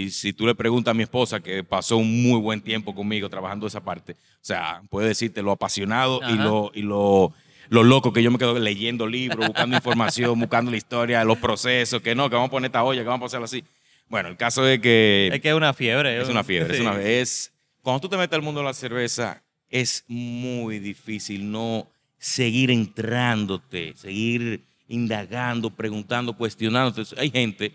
Y 0.06 0.10
si 0.12 0.34
tú 0.34 0.46
le 0.46 0.54
preguntas 0.56 0.92
a 0.92 0.94
mi 0.96 1.04
esposa, 1.04 1.40
que 1.40 1.64
pasó 1.64 1.96
un 1.98 2.24
muy 2.24 2.40
buen 2.42 2.60
tiempo 2.62 2.94
conmigo 2.94 3.30
trabajando 3.30 3.68
esa 3.68 3.82
parte, 3.84 4.14
o 4.14 4.16
sea, 4.42 4.82
puede 4.90 5.08
decirte 5.10 5.42
lo 5.42 5.52
apasionado 5.52 6.20
y 6.30 6.36
lo, 6.36 6.72
y 6.74 6.82
lo, 6.82 7.34
lo 7.72 7.84
loco 7.84 8.12
que 8.12 8.22
yo 8.22 8.30
me 8.32 8.38
quedo 8.38 8.60
leyendo 8.60 9.08
libros, 9.08 9.48
buscando 9.48 9.78
información, 9.78 10.38
buscando 10.38 10.70
la 10.72 10.76
historia, 10.76 11.24
los 11.24 11.38
procesos, 11.38 12.02
que 12.02 12.14
no, 12.14 12.30
que 12.30 12.36
vamos 12.36 12.50
a 12.50 12.52
poner 12.52 12.68
esta 12.68 12.84
olla, 12.84 13.02
que 13.02 13.08
vamos 13.08 13.24
a 13.24 13.28
hacerlo 13.28 13.46
así. 13.46 13.64
Bueno, 14.10 14.28
el 14.28 14.36
caso 14.36 14.68
es 14.68 14.82
que 14.82 15.30
Es 15.32 15.40
que 15.40 15.48
es 15.48 15.56
una 15.56 15.74
fiebre. 15.74 16.22
es 16.22 16.28
una 16.28 16.44
fiebre. 16.44 16.76
Sí. 16.76 16.82
Es 16.82 16.86
una, 16.86 17.02
es, 17.02 17.54
cuando 17.82 18.02
tú 18.02 18.10
te 18.10 18.18
metes 18.18 18.36
al 18.36 18.42
mundo 18.42 18.60
de 18.60 18.66
la 18.66 18.74
cerveza, 18.74 19.42
es 19.70 20.04
muy 20.10 20.80
difícil 20.80 21.50
no 21.50 21.88
seguir 22.18 22.72
entrándote, 22.72 23.94
seguir 23.96 24.66
indagando, 24.90 25.70
preguntando, 25.70 26.36
cuestionándote. 26.36 27.04
Hay 27.22 27.32
gente 27.32 27.72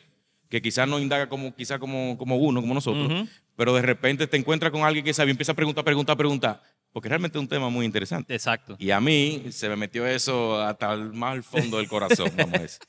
que 0.50 0.60
quizás 0.60 0.86
no 0.86 1.00
indaga 1.00 1.30
como, 1.30 1.56
quizás 1.56 1.78
como, 1.78 2.18
como 2.18 2.36
uno, 2.36 2.60
como 2.60 2.74
nosotros, 2.74 3.26
pero 3.56 3.72
de 3.72 3.80
repente 3.80 4.26
te 4.26 4.36
encuentras 4.36 4.70
con 4.70 4.84
alguien 4.84 5.06
que 5.06 5.14
sabe 5.14 5.30
y 5.30 5.32
empieza 5.32 5.52
a 5.52 5.56
preguntar, 5.56 5.84
preguntar, 5.84 6.18
preguntar, 6.18 6.62
porque 6.92 7.08
realmente 7.08 7.38
es 7.38 7.40
un 7.42 7.48
tema 7.48 7.68
muy 7.68 7.84
interesante. 7.86 8.34
Exacto. 8.34 8.76
Y 8.78 8.90
a 8.90 9.00
mí 9.00 9.44
se 9.50 9.68
me 9.68 9.76
metió 9.76 10.06
eso 10.06 10.60
hasta 10.62 10.92
el 10.94 11.12
más 11.12 11.32
al 11.32 11.42
fondo 11.42 11.76
del 11.78 11.88
corazón, 11.88 12.30
vamos 12.36 12.54
a 12.54 12.58
decir. 12.58 12.78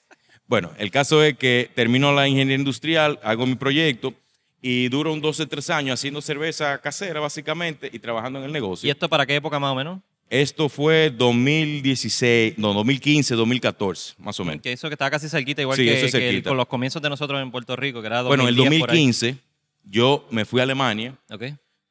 Bueno, 0.50 0.72
el 0.78 0.92
caso 0.92 1.22
es 1.24 1.38
que 1.38 1.70
termino 1.76 2.14
la 2.14 2.26
ingeniería 2.26 2.56
industrial, 2.56 3.20
hago 3.22 3.46
mi 3.46 3.56
proyecto 3.56 4.14
y 4.62 4.88
duro 4.88 5.12
un 5.12 5.20
12, 5.20 5.46
3 5.46 5.70
años 5.72 6.00
haciendo 6.00 6.22
cerveza 6.22 6.78
casera, 6.80 7.20
básicamente, 7.20 7.90
y 7.92 8.00
trabajando 8.00 8.40
en 8.40 8.46
el 8.46 8.52
¿Y 8.52 8.54
negocio. 8.54 8.90
esto 8.90 9.10
para 9.10 9.26
qué 9.26 9.36
época 9.36 9.60
más 9.60 9.74
o 9.74 9.76
menos? 9.76 10.00
Esto 10.30 10.70
fue 10.70 11.10
2016, 11.10 12.58
no, 12.58 12.74
2015, 12.74 13.36
2014, 13.36 14.14
más 14.20 14.40
o 14.40 14.46
menos. 14.46 14.62
Que 14.62 14.72
eso 14.72 14.88
que 14.90 14.94
estaba 14.94 15.12
casi 15.12 15.28
cerquita, 15.30 15.62
igual 15.62 15.78
Sí, 15.78 15.84
que, 15.86 16.06
es 16.06 16.12
que 16.12 16.30
el- 16.30 16.44
con 16.44 16.56
los 16.58 16.68
comienzos 16.68 17.02
de 17.02 17.10
nosotros 17.10 17.42
en 17.42 17.52
Puerto 17.52 17.76
Rico, 17.76 18.00
que 18.02 18.08
era 18.08 18.22
Bueno, 18.24 18.44
en 18.44 18.50
el 18.50 18.56
2010 18.56 18.80
por 18.82 18.92
ahí. 18.92 18.98
2015 19.06 19.38
yo 19.84 20.28
me 20.32 20.46
fui 20.46 20.60
a 20.60 20.64
Alemania. 20.64 21.14
Ok. 21.30 21.44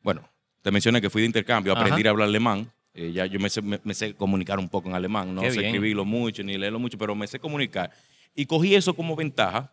Bueno, 0.03 0.27
te 0.67 0.73
mencioné 0.73 1.01
que 1.01 1.09
fui 1.09 1.23
de 1.23 1.27
intercambio, 1.27 1.73
Ajá. 1.73 1.81
aprendí 1.83 2.05
a 2.09 2.11
hablar 2.11 2.27
alemán. 2.27 2.69
Eh, 2.93 3.13
ya 3.15 3.25
yo 3.27 3.39
me 3.39 3.49
sé, 3.49 3.63
me- 3.63 3.79
me 3.85 3.95
sé 3.95 4.15
comunicar 4.15 4.59
un 4.59 4.69
poco 4.69 4.89
en 4.89 4.97
alemán, 4.97 5.33
no 5.33 5.43
Qué 5.43 5.51
sé 5.53 5.59
bien. 5.61 5.67
escribirlo 5.67 6.05
mucho 6.05 6.43
ni 6.43 6.59
leerlo 6.59 6.81
mucho, 6.81 6.99
pero 6.99 7.15
me 7.15 7.29
sé 7.29 7.39
comunicar. 7.39 7.93
Y 8.35 8.47
cogí 8.47 8.75
eso 8.75 8.93
como 8.93 9.15
ventaja, 9.15 9.71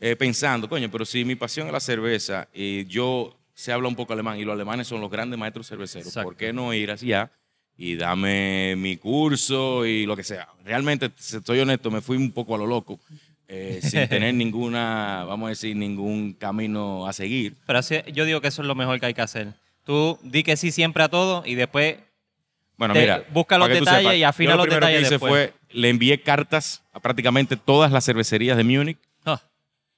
eh, 0.00 0.14
pensando, 0.14 0.68
coño, 0.68 0.90
pero 0.90 1.06
si 1.06 1.24
mi 1.24 1.34
pasión 1.34 1.66
es 1.68 1.72
la 1.72 1.80
cerveza 1.80 2.46
y 2.52 2.84
yo 2.84 3.38
sé 3.54 3.72
hablar 3.72 3.88
un 3.88 3.96
poco 3.96 4.12
alemán 4.12 4.38
y 4.38 4.44
los 4.44 4.52
alemanes 4.52 4.86
son 4.86 5.00
los 5.00 5.10
grandes 5.10 5.38
maestros 5.38 5.66
cerveceros, 5.66 6.08
Exacto. 6.08 6.28
¿por 6.28 6.36
qué 6.36 6.52
no 6.52 6.74
ir 6.74 6.90
allá 6.90 7.30
y 7.78 7.96
dame 7.96 8.76
mi 8.76 8.98
curso 8.98 9.86
y 9.86 10.04
lo 10.04 10.14
que 10.14 10.24
sea? 10.24 10.46
Realmente, 10.62 11.10
si 11.16 11.38
estoy 11.38 11.58
honesto, 11.60 11.90
me 11.90 12.02
fui 12.02 12.18
un 12.18 12.32
poco 12.32 12.54
a 12.54 12.58
lo 12.58 12.66
loco, 12.66 13.00
eh, 13.48 13.80
sin 13.82 14.06
tener 14.08 14.34
ninguna, 14.34 15.24
vamos 15.26 15.46
a 15.46 15.50
decir, 15.50 15.74
ningún 15.74 16.34
camino 16.34 17.06
a 17.06 17.14
seguir. 17.14 17.56
Pero 17.66 17.78
así, 17.78 17.96
yo 18.12 18.26
digo 18.26 18.42
que 18.42 18.48
eso 18.48 18.60
es 18.60 18.68
lo 18.68 18.74
mejor 18.74 19.00
que 19.00 19.06
hay 19.06 19.14
que 19.14 19.22
hacer. 19.22 19.54
Tú 19.84 20.18
di 20.22 20.42
que 20.42 20.56
sí 20.56 20.70
siempre 20.70 21.02
a 21.02 21.08
todo 21.08 21.42
y 21.44 21.54
después 21.54 21.96
Bueno, 22.76 22.94
Te- 22.94 23.00
mira. 23.00 23.24
busca 23.32 23.58
los 23.58 23.68
detalles 23.68 23.98
sepas, 24.02 24.14
y 24.16 24.22
afina 24.24 24.50
yo 24.52 24.56
los 24.56 24.66
lo 24.66 24.70
primero 24.70 24.86
detalles 24.86 25.00
que 25.08 25.14
hice 25.14 25.24
después. 25.26 25.50
fue 25.52 25.78
le 25.78 25.88
envié 25.88 26.20
cartas 26.22 26.82
a 26.92 27.00
prácticamente 27.00 27.56
todas 27.56 27.90
las 27.92 28.04
cervecerías 28.04 28.56
de 28.56 28.64
Múnich, 28.64 28.98
Ah, 29.24 29.40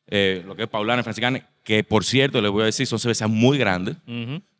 eh, 0.07 0.43
lo 0.47 0.55
que 0.55 0.65
es 0.65 0.69
Paulana, 0.69 1.03
Franciscana, 1.03 1.49
que 1.63 1.83
por 1.83 2.05
cierto, 2.05 2.41
les 2.43 2.51
voy 2.51 2.63
a 2.63 2.67
decir, 2.67 2.87
son 2.87 2.99
cervezas 2.99 3.29
muy 3.31 3.57
grandes, 3.59 3.97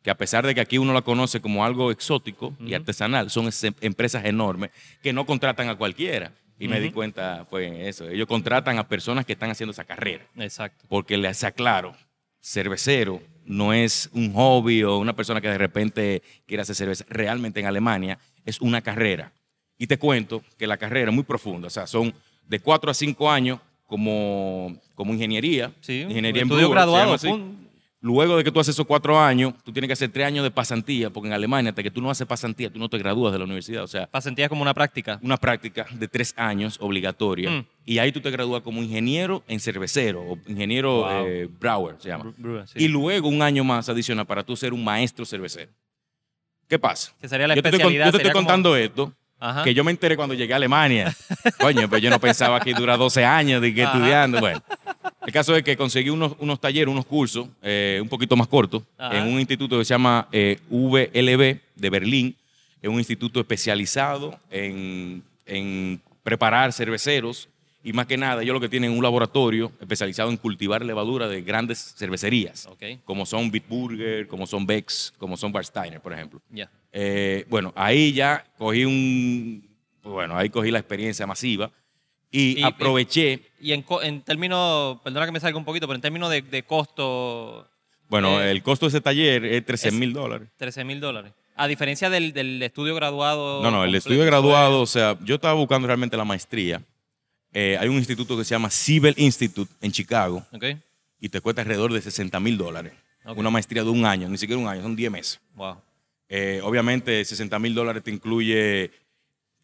que 0.01 0.09
a 0.09 0.15
pesar 0.17 0.45
de 0.45 0.53
que 0.55 0.61
aquí 0.61 0.77
uno 0.77 0.91
la 0.93 1.01
conoce 1.03 1.39
como 1.39 1.63
algo 1.65 1.91
exótico 1.91 2.53
y 2.59 2.73
artesanal, 2.73 3.29
son 3.29 3.47
es- 3.47 3.63
empresas 3.81 4.25
enormes 4.25 4.71
que 5.03 5.13
no 5.13 5.25
contratan 5.25 5.69
a 5.69 5.75
cualquiera. 5.75 6.31
Y 6.57 6.67
me 6.69 6.79
di 6.79 6.89
cuenta, 6.91 7.45
fue 7.49 7.67
en 7.67 7.75
eso. 7.75 8.07
Ellos 8.09 8.27
contratan 8.27 8.77
a 8.79 8.87
personas 8.87 9.25
que 9.25 9.33
están 9.33 9.51
haciendo 9.51 9.71
esa 9.71 9.83
carrera. 9.83 10.25
Exacto. 10.37 10.85
Porque 10.87 11.17
les 11.17 11.43
aclaro, 11.43 11.93
cervecero 12.41 13.21
no 13.45 13.73
es 13.73 14.09
un 14.13 14.33
hobby 14.33 14.83
o 14.83 14.97
una 14.97 15.15
persona 15.15 15.39
que 15.39 15.47
de 15.47 15.57
repente 15.57 16.21
quiere 16.45 16.61
hacer 16.61 16.75
cerveza. 16.75 17.05
Realmente 17.09 17.59
en 17.59 17.65
Alemania 17.65 18.19
es 18.45 18.59
una 18.61 18.81
carrera. 18.81 19.31
Y 19.77 19.87
te 19.87 19.97
cuento 19.97 20.41
que 20.57 20.67
la 20.67 20.77
carrera 20.77 21.09
es 21.11 21.15
muy 21.15 21.23
profunda. 21.23 21.67
O 21.67 21.71
sea, 21.71 21.87
son 21.87 22.13
de 22.47 22.59
4 22.59 22.91
a 22.91 22.93
5 22.93 23.29
años 23.29 23.59
como, 23.85 24.75
como 24.95 25.13
ingeniería. 25.13 25.73
Sí, 25.81 26.01
ingeniería 26.01 26.41
en 26.41 26.47
brewer, 26.47 26.69
graduado. 26.69 27.17
Luego 28.05 28.37
de 28.37 28.43
que 28.43 28.51
tú 28.51 28.59
haces 28.59 28.75
esos 28.75 28.85
cuatro 28.85 29.19
años, 29.19 29.55
tú 29.63 29.71
tienes 29.73 29.87
que 29.89 29.93
hacer 29.93 30.11
tres 30.11 30.27
años 30.27 30.43
de 30.43 30.51
pasantía, 30.51 31.09
porque 31.09 31.25
en 31.27 31.33
Alemania, 31.33 31.69
hasta 31.71 31.81
que 31.81 31.89
tú 31.89 32.01
no 32.01 32.11
haces 32.11 32.27
pasantía, 32.27 32.69
tú 32.71 32.77
no 32.77 32.87
te 32.87 32.99
gradúas 32.99 33.33
de 33.33 33.39
la 33.39 33.45
universidad. 33.45 33.83
O 33.83 33.87
sea, 33.87 34.05
Pasantías 34.05 34.47
como 34.47 34.61
una 34.61 34.75
práctica. 34.75 35.17
una 35.23 35.37
práctica 35.37 35.87
de 35.91 36.07
tres 36.07 36.31
años 36.37 36.77
obligatoria. 36.79 37.49
Mm. 37.49 37.65
Y 37.83 37.97
ahí 37.97 38.11
tú 38.11 38.21
te 38.21 38.29
gradúas 38.29 38.61
como 38.61 38.79
ingeniero 38.83 39.43
en 39.47 39.59
cervecero, 39.59 40.21
o 40.21 40.37
ingeniero 40.47 40.97
Wow. 40.97 41.25
eh, 41.25 41.49
se 41.97 42.09
llama. 42.09 42.25
Bru- 42.25 42.33
brewer, 42.37 42.67
sí. 42.67 42.83
Y 42.83 42.87
luego 42.89 43.27
un 43.27 43.41
año 43.41 43.63
más 43.63 43.89
adicional 43.89 44.27
para 44.27 44.43
tú 44.43 44.55
ser 44.55 44.71
un 44.71 44.83
maestro 44.83 45.25
cervecero. 45.25 45.71
¿Qué 46.67 46.77
pasa? 46.77 47.11
Que 47.19 47.27
sería 47.27 47.47
la 47.47 47.55
yo 47.55 47.63
te 47.63 47.69
estoy, 47.69 47.93
yo 47.95 48.03
te 48.11 48.17
estoy 48.17 48.31
como- 48.31 48.33
contando 48.45 48.75
esto, 48.75 49.13
Ajá. 49.49 49.63
que 49.63 49.73
yo 49.73 49.83
me 49.83 49.91
enteré 49.91 50.15
cuando 50.15 50.33
llegué 50.33 50.53
a 50.53 50.57
Alemania. 50.57 51.15
Coño, 51.59 51.89
pues 51.89 52.01
yo 52.01 52.09
no 52.09 52.19
pensaba 52.19 52.59
que 52.59 52.73
dura 52.73 52.97
12 52.97 53.23
años 53.25 53.61
de 53.61 53.73
que 53.73 53.83
Ajá. 53.83 53.93
estudiando. 53.97 54.39
Bueno, 54.39 54.61
el 55.25 55.33
caso 55.33 55.55
es 55.55 55.63
que 55.63 55.75
conseguí 55.77 56.09
unos, 56.09 56.33
unos 56.39 56.59
talleres, 56.59 56.91
unos 56.91 57.05
cursos, 57.05 57.47
eh, 57.61 57.99
un 58.01 58.09
poquito 58.09 58.35
más 58.35 58.47
cortos, 58.47 58.83
Ajá. 58.97 59.17
en 59.17 59.23
un 59.25 59.39
instituto 59.39 59.77
que 59.77 59.85
se 59.85 59.93
llama 59.93 60.27
eh, 60.31 60.59
VLB 60.69 61.59
de 61.75 61.89
Berlín. 61.89 62.35
Es 62.81 62.89
un 62.89 62.97
instituto 62.99 63.39
especializado 63.39 64.39
en, 64.51 65.23
en 65.45 65.99
preparar 66.23 66.71
cerveceros 66.73 67.49
y 67.83 67.93
más 67.93 68.07
que 68.07 68.17
nada, 68.17 68.41
ellos 68.41 68.53
lo 68.55 68.59
que 68.59 68.67
tienen 68.67 68.91
es 68.91 68.97
un 68.97 69.03
laboratorio 69.03 69.71
especializado 69.79 70.31
en 70.31 70.37
cultivar 70.37 70.83
levadura 70.83 71.27
de 71.27 71.43
grandes 71.43 71.93
cervecerías, 71.95 72.65
Ok, 72.65 72.83
como 73.03 73.27
son 73.27 73.51
Bitburger, 73.51 74.27
como 74.27 74.47
son 74.47 74.65
Bex, 74.65 75.13
como 75.19 75.37
son 75.37 75.51
Barsteiner, 75.51 76.01
por 76.01 76.11
ejemplo. 76.13 76.41
ya. 76.49 76.67
Eh, 76.97 77.45
bueno, 77.49 77.73
ahí 77.75 78.13
ya 78.13 78.45
cogí 78.57 78.85
un, 78.85 79.67
pues 80.01 80.13
bueno, 80.13 80.37
ahí 80.37 80.49
cogí 80.49 80.71
la 80.71 80.79
experiencia 80.79 81.27
masiva 81.27 81.69
y, 82.31 82.59
Y- 82.59 82.63
aproveché, 82.63 83.41
Y 83.59 83.73
en, 83.73 83.81
co- 83.81 84.01
en 84.01 84.21
términos, 84.21 84.99
perdona 85.03 85.25
que 85.25 85.33
me 85.33 85.39
salga 85.41 85.57
un 85.57 85.65
poquito, 85.65 85.87
pero 85.87 85.95
en 85.95 86.01
términos 86.01 86.29
de, 86.29 86.41
de 86.41 86.63
costo, 86.63 87.69
bueno, 88.07 88.39
eh, 88.41 88.49
el 88.51 88.63
costo 88.63 88.85
de 88.85 88.89
ese 88.91 89.01
taller 89.01 89.43
es 89.43 89.65
13 89.65 89.89
es- 89.89 89.93
mil 89.93 90.13
dólares. 90.13 90.47
13 90.57 90.85
mil 90.85 91.01
dólares. 91.01 91.33
A 91.57 91.67
diferencia 91.67 92.09
del, 92.09 92.31
del 92.33 92.61
estudio 92.63 92.95
graduado. 92.95 93.61
No, 93.61 93.71
no, 93.71 93.83
el 93.83 93.93
estudio 93.95 94.23
graduado, 94.25 94.81
o 94.81 94.85
sea, 94.85 95.17
yo 95.23 95.35
estaba 95.35 95.53
buscando 95.53 95.87
realmente 95.87 96.15
la 96.15 96.25
maestría. 96.25 96.81
Eh, 97.53 97.77
hay 97.79 97.87
un 97.89 97.95
instituto 97.95 98.37
que 98.37 98.43
se 98.45 98.51
llama 98.55 98.69
Siebel 98.69 99.15
Institute 99.17 99.71
en 99.81 99.91
Chicago 99.91 100.45
es- 100.51 100.57
Ok, 100.57 100.65
y 101.19 101.27
te 101.29 101.41
cuesta 101.41 101.61
alrededor 101.61 101.91
de 101.93 102.01
60 102.01 102.39
mil 102.39 102.57
dólares. 102.57 102.93
Una 103.35 103.49
maestría 103.49 103.83
de 103.83 103.89
un 103.89 104.05
año, 104.05 104.29
ni 104.29 104.37
siquiera 104.37 104.61
un 104.61 104.67
año, 104.67 104.81
son 104.81 104.95
10 104.95 105.11
meses. 105.11 105.41
wow. 105.55 105.75
Eh, 106.29 106.59
obviamente, 106.63 107.23
60 107.23 107.59
mil 107.59 107.73
dólares 107.75 108.03
te 108.03 108.11
incluye 108.11 108.91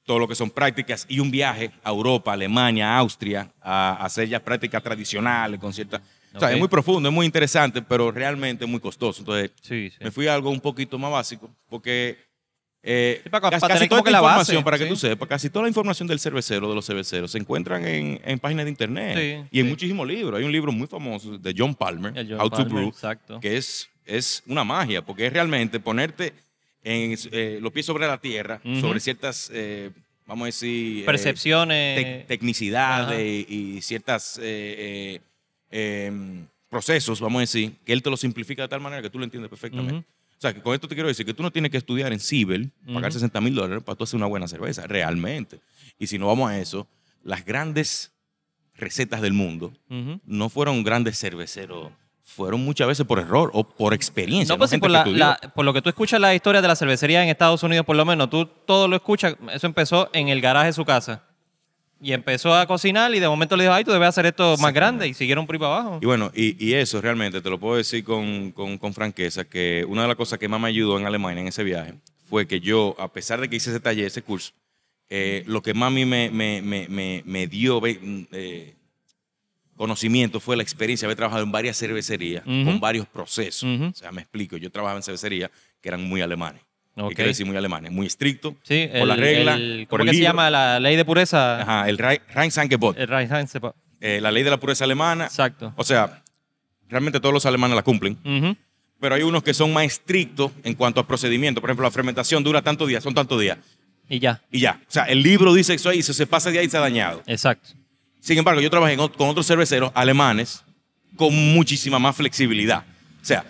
todo 0.06 0.20
lo 0.20 0.28
que 0.28 0.36
son 0.36 0.50
prácticas 0.50 1.06
y 1.10 1.20
un 1.20 1.32
viaje 1.32 1.72
a 1.84 1.90
Europa, 1.90 2.34
Alemania, 2.34 2.98
Austria, 2.98 3.52
a, 3.62 3.92
a 3.94 4.06
hacer 4.06 4.28
ya 4.28 4.44
prácticas 4.44 4.82
tradicionales 4.84 5.60
con 5.60 5.74
ciertas... 5.74 6.02
O 6.34 6.40
sea, 6.40 6.48
Ok. 6.48 6.54
es 6.54 6.60
muy 6.60 6.68
profundo, 6.70 7.10
es 7.10 7.14
muy 7.14 7.26
interesante, 7.26 7.82
pero 7.82 8.10
realmente 8.10 8.66
muy 8.66 8.80
costoso. 8.80 9.20
Entonces, 9.22 9.52
Sí, 9.62 9.90
sí. 9.90 9.98
me 10.00 10.12
fui 10.12 10.28
a 10.28 10.34
algo 10.34 10.50
un 10.50 10.62
poquito 10.62 10.98
más 10.98 11.12
básico, 11.12 11.50
porque 11.70 12.18
eh, 12.84 13.20
Sí, 13.24 13.30
para- 13.30 13.50
casi, 13.50 13.60
para 13.62 13.74
casi 13.76 13.88
tener 13.90 14.00
toda 14.04 14.12
la 14.12 14.22
base, 14.22 14.54
información, 14.54 14.64
para 14.64 14.78
que 14.80 14.86
tú 14.86 14.96
sepas, 14.96 15.28
casi 15.30 15.50
toda 15.50 15.64
la 15.64 15.68
información 15.70 16.08
del 16.08 16.20
cervecero, 16.20 16.70
de 16.70 16.74
los 16.76 16.86
cerveceros, 16.86 17.32
se 17.32 17.38
encuentran 17.38 17.86
en, 17.86 18.20
en 18.24 18.40
páginas 18.40 18.64
de 18.66 18.72
internet 18.72 19.48
y 19.52 19.60
en 19.60 19.68
muchísimos 19.70 20.08
libros. 20.08 20.40
Hay 20.40 20.46
un 20.46 20.52
libro 20.52 20.72
muy 20.72 20.88
famoso 20.88 21.38
de 21.38 21.54
John 21.56 21.76
Palmer, 21.76 22.14
John 22.28 22.40
How 22.42 22.50
to 22.50 22.66
Brew, 22.66 22.88
exacto. 22.88 23.40
que 23.40 23.58
es, 23.58 23.88
es 24.06 24.42
una 24.48 24.64
magia, 24.64 25.04
porque 25.06 25.28
es 25.28 25.34
realmente 25.34 25.80
ponerte 25.82 26.34
en, 26.84 27.18
eh, 27.32 27.60
los 27.62 27.72
pies 27.72 27.86
sobre 27.86 28.08
la 28.08 28.20
tierra, 28.20 28.62
sobre 28.80 29.00
ciertas, 29.00 29.50
eh, 29.54 29.92
vamos 30.26 30.44
a 30.44 30.46
decir, 30.48 31.04
eh, 31.04 31.06
Percepciones. 31.06 32.00
tec- 32.00 32.28
tecnicidades 32.28 33.46
y 33.50 33.82
ciertas 33.82 34.40
eh, 34.42 35.20
eh, 35.70 36.12
procesos, 36.70 37.20
vamos 37.20 37.40
a 37.40 37.42
decir, 37.42 37.74
que 37.86 37.94
él 37.94 38.02
te 38.02 38.10
lo 38.10 38.18
simplifica 38.18 38.64
de 38.64 38.68
tal 38.68 38.82
manera 38.82 39.02
que 39.02 39.10
tú 39.10 39.18
lo 39.20 39.26
entiendes 39.26 39.50
perfectamente. 39.50 40.06
O 40.38 40.42
sea, 40.42 40.54
que 40.54 40.62
con 40.62 40.74
esto 40.74 40.88
te 40.88 40.96
quiero 40.96 41.08
decir 41.08 41.26
que 41.26 41.34
tú 41.36 41.44
no 41.44 41.52
tienes 41.52 41.70
que 41.70 41.78
estudiar 41.78 42.12
en 42.14 42.20
Cibel, 42.20 42.72
pagar 42.88 43.12
Ujú. 43.12 43.20
60 43.20 43.42
mil 43.42 43.54
dólares 43.54 43.84
para 43.84 43.96
tú 43.96 44.06
hacer 44.06 44.18
una 44.18 44.26
buena 44.26 44.48
cerveza, 44.48 44.88
realmente. 44.88 45.60
Y 46.00 46.08
si 46.08 46.18
no 46.18 46.28
vamos 46.28 46.50
a 46.50 46.60
eso, 46.60 46.88
las 47.24 47.46
grandes 47.46 48.12
recetas 48.76 49.22
del 49.22 49.34
mundo 49.34 49.72
no 50.26 50.50
fueron 50.50 50.84
grandes 50.84 51.20
cerveceros, 51.20 51.92
fueron 52.36 52.64
muchas 52.64 52.88
veces 52.88 53.06
por 53.06 53.20
error 53.20 53.52
o 53.54 53.64
por 53.64 53.94
experiencia. 53.94 54.54
No, 54.54 54.58
pues 54.58 54.72
Gente 54.72 54.82
por, 54.82 54.90
que 54.90 54.94
la- 54.94 55.00
estudió. 55.00 55.18
la- 55.20 55.40
por 55.54 55.66
lo 55.66 55.74
que 55.74 55.82
tú 55.82 55.90
escuchas 55.90 56.20
la 56.20 56.34
historia 56.34 56.62
de 56.62 56.68
la 56.68 56.76
cervecería 56.76 57.22
en 57.24 57.30
Estados 57.30 57.62
Unidos, 57.64 57.86
por 57.86 57.96
lo 57.96 58.06
menos, 58.06 58.30
tú 58.30 58.46
todo 58.46 58.88
lo 58.88 58.96
escuchas, 58.96 59.36
eso 59.54 59.68
empezó 59.68 60.10
en 60.14 60.30
el 60.30 60.42
garaje 60.42 60.68
de 60.68 60.74
su 60.74 60.86
casa. 60.86 61.24
Y 62.04 62.14
empezó 62.14 62.56
a 62.56 62.66
cocinar 62.66 63.14
y 63.14 63.20
de 63.20 63.30
momento 63.30 63.56
le 63.56 63.66
dijo, 63.66 63.76
ay, 63.76 63.84
tú 63.84 63.92
debes 63.92 64.08
hacer 64.10 64.26
esto 64.26 64.58
más 64.58 64.74
grande. 64.74 65.08
Y 65.08 65.14
siguieron 65.14 65.46
por 65.46 65.54
ahí 65.56 65.60
para 65.60 65.76
abajo. 65.76 66.00
Y 66.02 66.06
bueno, 66.08 66.32
y, 66.34 66.66
y 66.66 66.74
eso 66.74 67.00
realmente 67.00 67.42
te 67.42 67.50
lo 67.50 67.60
puedo 67.60 67.76
decir 67.76 68.04
con, 68.04 68.52
con- 68.54 68.80
con 68.80 68.92
franqueza, 68.96 69.44
que 69.46 69.86
una 69.88 70.02
de 70.02 70.08
las 70.08 70.18
cosas 70.18 70.40
que 70.40 70.48
más 70.48 70.60
me 70.60 70.68
ayudó 70.70 70.98
en 70.98 71.06
Alemania 71.06 71.42
en 71.42 71.48
ese 71.50 71.64
viaje 71.64 71.94
fue 72.28 72.48
que 72.48 72.60
yo, 72.60 72.96
a 72.98 73.10
pesar 73.14 73.40
de 73.40 73.50
que 73.50 73.58
hice 73.58 73.70
ese 73.70 73.80
taller, 73.80 74.06
ese 74.06 74.24
curso, 74.24 74.52
eh, 75.10 75.44
lo 75.46 75.62
que 75.62 75.76
más 75.76 75.88
a 75.88 75.92
mí 75.92 76.06
me, 76.06 76.32
me- 76.32 76.62
me- 76.64 77.22
me- 77.24 77.46
dio 77.48 77.80
mm, 77.82 78.24
eh, 78.32 78.74
conocimiento 79.82 80.40
fue 80.40 80.56
la 80.56 80.62
experiencia 80.64 81.06
de 81.06 81.10
haber 81.10 81.18
trabajado 81.18 81.44
en 81.44 81.52
varias 81.52 81.76
cervecerías 81.78 82.44
con 82.44 82.80
varios 82.80 83.08
procesos. 83.08 83.64
O 83.64 83.94
sea, 83.96 84.12
me 84.12 84.22
explico, 84.22 84.56
yo 84.58 84.70
trabajaba 84.72 85.00
en 85.00 85.04
cervecerías 85.04 85.50
que 85.82 85.90
eran 85.90 86.04
muy 86.08 86.22
alemanes. 86.22 86.62
Ok. 86.96 87.10
¿Qué 87.10 87.16
quiere 87.16 87.30
decir 87.30 87.46
muy 87.48 87.56
alemanes? 87.58 87.92
Muy 87.92 88.06
estrictos, 88.06 88.54
Sí, 88.64 88.88
por 89.00 89.08
la 89.08 89.16
regla, 89.16 89.56
el- 89.56 89.88
por 89.90 90.00
¿Cómo 90.02 90.10
el 90.10 90.12
que 90.12 90.18
se 90.18 90.24
llama 90.24 90.50
la 90.52 90.80
ley 90.80 90.96
de 90.98 91.04
pureza? 91.06 91.62
Ajá, 91.62 91.90
el 91.90 91.98
Rheinsangebot, 91.98 92.96
El 92.98 93.08
Reinheitsgebot. 93.08 93.76
eh, 94.02 94.20
la 94.22 94.30
ley 94.32 94.44
de 94.44 94.50
la 94.52 94.58
pureza 94.58 94.84
alemana. 94.84 95.26
Exacto. 95.26 95.74
O 95.78 95.84
sea, 95.84 96.22
realmente 96.90 97.20
todos 97.20 97.34
los 97.34 97.46
alemanes 97.48 97.76
la 97.76 97.82
cumplen. 97.82 98.18
Pero 99.00 99.16
hay 99.16 99.24
unos 99.24 99.42
que 99.42 99.54
son 99.56 99.74
más 99.74 99.86
estrictos 99.86 100.52
en 100.64 100.76
cuanto 100.76 101.00
a 101.00 101.08
procedimiento. 101.08 101.60
Por 101.60 101.72
ejemplo, 101.72 101.86
la 101.86 101.92
fermentación 101.92 102.44
dura 102.44 102.62
tantos 102.62 102.88
días, 102.88 103.02
son 103.04 103.16
tantos 103.16 103.42
días, 103.42 103.58
Y 104.08 104.20
ya. 104.20 104.44
y 104.52 104.60
ya. 104.60 104.80
O 104.88 104.92
sea, 104.92 105.06
el 105.06 105.24
libro 105.24 105.54
dice 105.56 105.74
eso 105.74 105.90
ahí, 105.90 106.04
si 106.04 106.14
se 106.14 106.28
pasa 106.28 106.52
de 106.52 106.60
ahí 106.60 106.70
se 106.70 106.78
ha 106.78 106.82
dañado. 106.82 107.24
Exacto. 107.26 107.70
Sin 108.22 108.38
embargo, 108.38 108.62
yo 108.62 108.70
trabajé 108.70 108.96
con 108.96 109.28
otros 109.30 109.46
cerveceros 109.46 109.92
alemanes 109.94 110.64
con 111.18 111.34
muchísima 111.54 112.00
más 112.00 112.16
flexibilidad. 112.16 112.86
O 113.22 113.26
sea, 113.26 113.44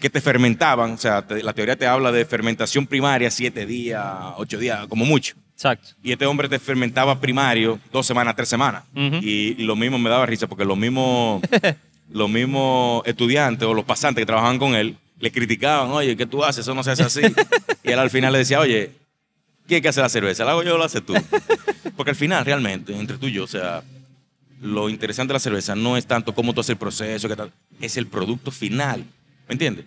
que 0.00 0.10
te 0.10 0.20
fermentaban, 0.20 0.92
o 0.92 0.98
sea, 0.98 1.26
te- 1.26 1.42
la 1.42 1.54
teoría 1.54 1.76
te 1.76 1.86
habla 1.86 2.12
de 2.12 2.24
fermentación 2.26 2.86
primaria, 2.86 3.30
siete 3.30 3.64
días, 3.64 4.04
ocho 4.36 4.58
días, 4.58 4.86
como 4.88 5.04
mucho. 5.06 5.34
Exacto. 5.54 5.88
Y 6.02 6.12
este 6.12 6.26
hombre 6.26 6.48
te 6.50 6.58
fermentaba 6.58 7.18
primario 7.18 7.80
dos 7.90 8.06
semanas, 8.06 8.36
tres 8.36 8.48
semanas. 8.48 8.84
Y 9.22 9.54
lo 9.64 9.74
mismo 9.74 9.98
me 9.98 10.10
daba 10.10 10.26
risa 10.26 10.46
porque 10.46 10.66
los 10.66 10.76
mismos, 10.76 11.40
los 12.10 12.28
mismos 12.28 13.02
estudiantes 13.06 13.66
o 13.66 13.72
los 13.72 13.84
pasantes 13.86 14.20
que 14.22 14.26
trabajaban 14.26 14.58
con 14.58 14.74
él 14.74 14.96
le 15.18 15.32
criticaban, 15.32 15.90
oye, 15.92 16.14
¿qué 16.14 16.26
tú 16.26 16.44
haces? 16.44 16.60
Eso 16.60 16.74
no 16.74 16.82
se 16.84 16.90
hace 16.90 17.04
así. 17.04 17.20
y 17.84 17.90
él 17.90 17.98
al 17.98 18.10
final 18.10 18.32
le 18.34 18.40
decía, 18.40 18.60
oye, 18.60 18.90
¿quién 19.66 19.78
es 19.78 19.82
que 19.82 19.88
hace 19.88 20.02
la 20.02 20.10
cerveza? 20.10 20.44
¿La 20.44 20.50
hago 20.50 20.62
yo 20.62 20.74
o 20.74 20.78
la 20.78 20.84
haces 20.84 21.04
tú? 21.06 21.14
Porque 21.96 22.10
al 22.10 22.16
final, 22.16 22.44
realmente, 22.44 22.94
entre 22.94 23.16
tú 23.16 23.26
y 23.28 23.32
yo, 23.32 23.44
o 23.44 23.48
sea, 23.48 23.82
lo 24.60 24.88
interesante 24.88 25.30
de 25.32 25.34
la 25.34 25.40
cerveza 25.40 25.74
no 25.74 25.96
es 25.96 26.06
tanto 26.06 26.34
cómo 26.34 26.52
tú 26.54 26.60
haces 26.60 26.70
el 26.70 26.76
proceso, 26.78 27.28
tal, 27.36 27.52
es 27.80 27.96
el 27.96 28.06
producto 28.06 28.50
final. 28.50 29.00
¿Me 29.48 29.52
entiendes? 29.52 29.84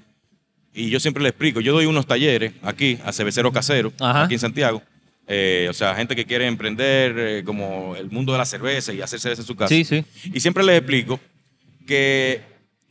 Y 0.73 0.89
yo 0.89 0.99
siempre 0.99 1.23
le 1.23 1.29
explico, 1.29 1.59
yo 1.61 1.73
doy 1.73 1.85
unos 1.85 2.05
talleres 2.05 2.53
aquí 2.61 2.99
a 3.03 3.11
cerveceros 3.11 3.51
caseros, 3.51 3.93
Ajá. 3.99 4.23
aquí 4.23 4.35
en 4.35 4.39
Santiago. 4.39 4.81
Eh, 5.27 5.67
o 5.69 5.73
sea, 5.73 5.93
gente 5.95 6.15
que 6.15 6.25
quiere 6.25 6.47
emprender 6.47 7.15
eh, 7.17 7.43
como 7.43 7.95
el 7.95 8.09
mundo 8.09 8.31
de 8.31 8.37
la 8.39 8.45
cerveza 8.45 8.93
y 8.93 9.01
hacer 9.01 9.19
cerveza 9.19 9.41
en 9.43 9.47
su 9.47 9.55
casa. 9.55 9.69
Sí, 9.69 9.83
sí. 9.83 10.03
Y 10.33 10.39
siempre 10.39 10.63
les 10.63 10.77
explico 10.77 11.19
que, 11.85 12.41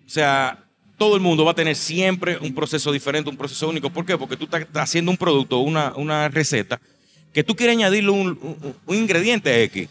o 0.07 0.09
sea, 0.09 0.65
todo 0.97 1.15
el 1.15 1.21
mundo 1.21 1.45
va 1.45 1.53
a 1.53 1.55
tener 1.55 1.77
siempre 1.77 2.39
un 2.39 2.55
proceso 2.55 2.91
diferente, 2.93 3.31
un 3.31 3.37
proceso 3.37 3.69
único. 3.69 3.91
¿Por 3.91 4.05
qué? 4.05 4.17
Porque 4.19 4.37
tú 4.37 4.45
estás 4.45 4.63
estás 4.63 4.83
haciendo 4.85 5.11
un 5.11 5.17
producto, 5.17 5.59
una, 5.59 5.93
una 5.97 6.29
receta, 6.29 6.81
que 7.33 7.45
tú 7.45 7.55
quieres 7.55 7.77
añadirle 7.77 8.11
un, 8.11 8.29
un- 8.43 8.75
un 8.87 8.97
ingrediente 8.97 9.63
X. 9.65 9.89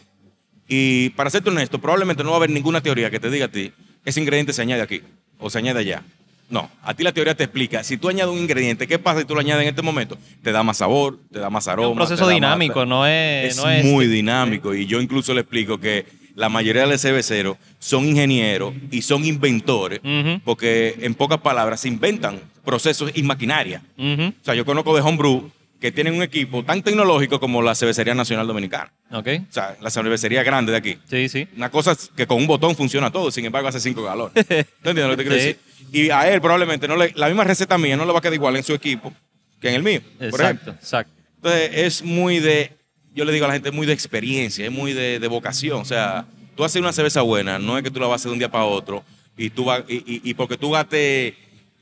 Y 0.68 1.10
para 1.10 1.30
serte 1.30 1.48
honesto, 1.50 1.78
probablemente 1.80 2.22
no 2.22 2.30
va 2.30 2.36
a 2.36 2.38
haber 2.38 2.50
ninguna 2.50 2.80
teoría 2.82 3.10
que 3.10 3.18
te 3.18 3.30
diga 3.30 3.46
a 3.46 3.48
ti, 3.48 3.72
ese 4.04 4.20
ingrediente 4.20 4.52
se 4.52 4.62
añade 4.62 4.82
aquí 4.82 5.00
o 5.38 5.48
se 5.50 5.58
añade 5.58 5.80
allá. 5.80 6.02
No, 6.50 6.70
a 6.82 6.94
ti 6.94 7.02
la 7.02 7.12
teoría 7.12 7.34
te 7.34 7.44
explica, 7.44 7.84
si 7.84 7.96
tú 7.98 8.08
añades 8.08 8.32
un 8.32 8.38
ingrediente, 8.40 8.86
¿qué 8.86 8.98
pasa 8.98 9.20
si 9.20 9.26
tú 9.26 9.34
lo 9.34 9.40
añades 9.40 9.62
en 9.64 9.68
este 9.68 9.82
momento? 9.82 10.16
Te 10.42 10.50
da 10.52 10.62
más 10.62 10.78
sabor, 10.78 11.18
te 11.30 11.38
da 11.38 11.50
más 11.50 11.68
aroma. 11.68 11.88
Es 11.88 11.92
un 11.92 11.96
proceso 11.98 12.28
dinámico, 12.28 12.80
más- 12.80 12.88
no 12.88 13.06
es... 13.06 13.50
Es 13.50 13.56
no 13.58 13.70
es 13.70 13.84
muy 13.84 14.06
dinámico 14.06 14.74
y 14.74 14.86
yo 14.86 15.00
incluso 15.00 15.34
le 15.34 15.40
explico 15.42 15.78
que 15.78 16.06
la 16.34 16.48
mayoría 16.48 16.82
de 16.82 16.88
los 16.88 17.00
cerveceros 17.02 17.56
son 17.78 18.04
ingenieros 18.06 18.72
y 18.90 19.02
son 19.02 19.24
inventores 19.24 20.00
porque 20.44 20.96
en 21.00 21.14
pocas 21.14 21.38
palabras 21.38 21.80
se 21.80 21.88
inventan 21.88 22.40
procesos 22.64 23.10
y 23.14 23.22
maquinaria. 23.24 23.82
O 23.98 24.32
sea, 24.44 24.54
yo 24.54 24.64
conozco 24.64 24.94
de 24.94 25.02
homebrew 25.02 25.50
que 25.80 25.92
tienen 25.92 26.14
un 26.14 26.22
equipo 26.22 26.64
tan 26.64 26.82
tecnológico 26.82 27.38
como 27.38 27.62
la 27.62 27.74
Cervecería 27.74 28.14
Nacional 28.14 28.46
Dominicana. 28.46 28.92
Ok, 29.12 29.28
O 29.48 29.52
sea, 29.52 29.76
la 29.80 29.90
cervecería 29.90 30.42
grande 30.42 30.72
de 30.72 30.78
aquí. 30.78 30.98
sí, 31.08 31.28
sí. 31.28 31.46
Una 31.56 31.70
cosa 31.70 31.92
es 31.92 32.10
que 32.16 32.26
con 32.26 32.38
un 32.38 32.46
botón 32.48 32.74
funciona 32.74 33.10
todo, 33.12 33.30
sin 33.30 33.44
embargo 33.44 33.68
hace 33.68 33.78
5 33.80 34.02
galones. 34.02 34.32
¿Tú 34.82 34.88
entiendes 34.90 35.04
lo 35.04 35.10
que 35.10 35.16
te 35.16 35.22
quiero 35.22 35.36
Sí. 35.38 35.46
decir? 35.46 35.58
Y 35.92 36.10
a 36.10 36.28
él 36.32 36.40
probablemente 36.40 36.88
no 36.88 36.96
le, 36.96 37.12
la 37.14 37.28
misma 37.28 37.44
receta 37.44 37.78
mía 37.78 37.96
no 37.96 38.04
le 38.04 38.12
va 38.12 38.18
a 38.18 38.22
quedar 38.22 38.34
igual 38.34 38.56
en 38.56 38.64
su 38.64 38.74
equipo 38.74 39.12
que 39.60 39.68
en 39.68 39.74
el 39.76 39.82
mío. 39.82 40.00
por 40.18 40.26
Exacto, 40.26 40.44
ejemplo. 40.44 40.72
exacto. 40.74 41.12
Entonces 41.36 41.70
es 41.74 42.02
muy 42.02 42.40
de, 42.40 42.72
yo 43.14 43.24
le 43.24 43.32
digo 43.32 43.44
a 43.44 43.48
la 43.48 43.54
gente, 43.54 43.70
muy 43.70 43.86
de 43.86 43.92
experiencia, 43.92 44.64
es 44.66 44.72
muy 44.72 44.92
de, 44.92 45.18
de 45.20 45.28
vocación. 45.28 45.80
O 45.80 45.84
sea, 45.84 46.26
tú 46.56 46.64
haces 46.64 46.80
una 46.82 46.92
cerveza 46.92 47.22
buena, 47.22 47.58
no 47.60 47.78
es 47.78 47.84
que 47.84 47.90
tú 47.92 48.00
la 48.00 48.06
vas 48.08 48.14
a 48.14 48.16
hacer 48.16 48.30
de 48.30 48.32
un 48.34 48.38
día 48.40 48.50
para 48.50 48.64
otro 48.64 49.04
y, 49.36 49.50
tú 49.50 49.64
vas, 49.64 49.84
y, 49.88 49.94
y- 49.98 50.20
y 50.24 50.34
porque 50.34 50.56
tú 50.56 50.72
gastes 50.72 51.34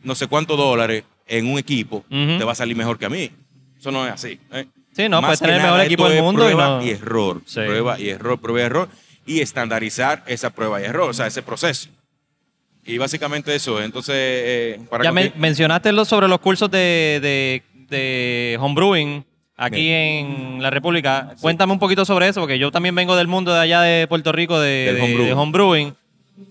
no 0.02 0.14
sé 0.14 0.26
cuántos 0.26 0.56
dólares 0.58 1.02
en 1.26 1.46
un 1.46 1.58
equipo, 1.58 2.04
te 2.08 2.44
va 2.44 2.52
a 2.52 2.54
salir 2.54 2.76
mejor 2.76 2.98
que 2.98 3.06
a 3.06 3.10
mí. 3.10 3.30
Eso 3.78 3.90
no 3.90 4.06
es 4.06 4.12
así. 4.12 4.38
¿eh? 4.52 4.66
Sí, 4.94 5.08
no, 5.08 5.20
Más 5.20 5.28
puedes 5.28 5.40
tener 5.40 5.56
el 5.56 5.62
mejor 5.62 5.80
equipo 5.82 6.08
del 6.08 6.22
mundo 6.22 6.42
y 6.48 6.52
prueba 6.54 6.68
no... 6.78 6.84
y 6.84 6.90
error. 6.90 7.42
Sí. 7.44 7.60
Prueba 7.66 8.00
y 8.00 8.08
error, 8.08 8.40
prueba 8.40 8.60
y 8.60 8.62
error. 8.64 8.88
Y 9.26 9.40
estandarizar 9.40 10.22
esa 10.26 10.50
prueba 10.50 10.80
y 10.80 10.84
error, 10.84 11.10
o 11.10 11.12
sea, 11.12 11.26
ese 11.26 11.42
proceso. 11.42 11.88
Y 12.84 12.96
básicamente 12.98 13.54
eso. 13.54 13.82
Entonces, 13.82 14.14
eh, 14.16 14.80
para 14.88 15.04
Ya 15.04 15.12
men- 15.12 15.32
mencionaste 15.36 15.92
lo 15.92 16.04
sobre 16.04 16.28
los 16.28 16.38
cursos 16.38 16.70
de, 16.70 17.18
de, 17.20 17.62
de 17.88 18.56
homebrewing 18.60 19.24
aquí 19.56 19.76
Bien. 19.80 20.54
en 20.56 20.62
la 20.62 20.70
República. 20.70 21.34
Cuéntame 21.40 21.72
un 21.72 21.78
poquito 21.80 22.04
sobre 22.04 22.28
eso, 22.28 22.40
porque 22.40 22.58
yo 22.58 22.70
también 22.70 22.94
vengo 22.94 23.16
del 23.16 23.26
mundo 23.26 23.52
de 23.52 23.60
allá 23.60 23.80
de 23.82 24.06
Puerto 24.06 24.30
Rico 24.32 24.60
de, 24.60 25.32
homebrewing. 25.34 25.94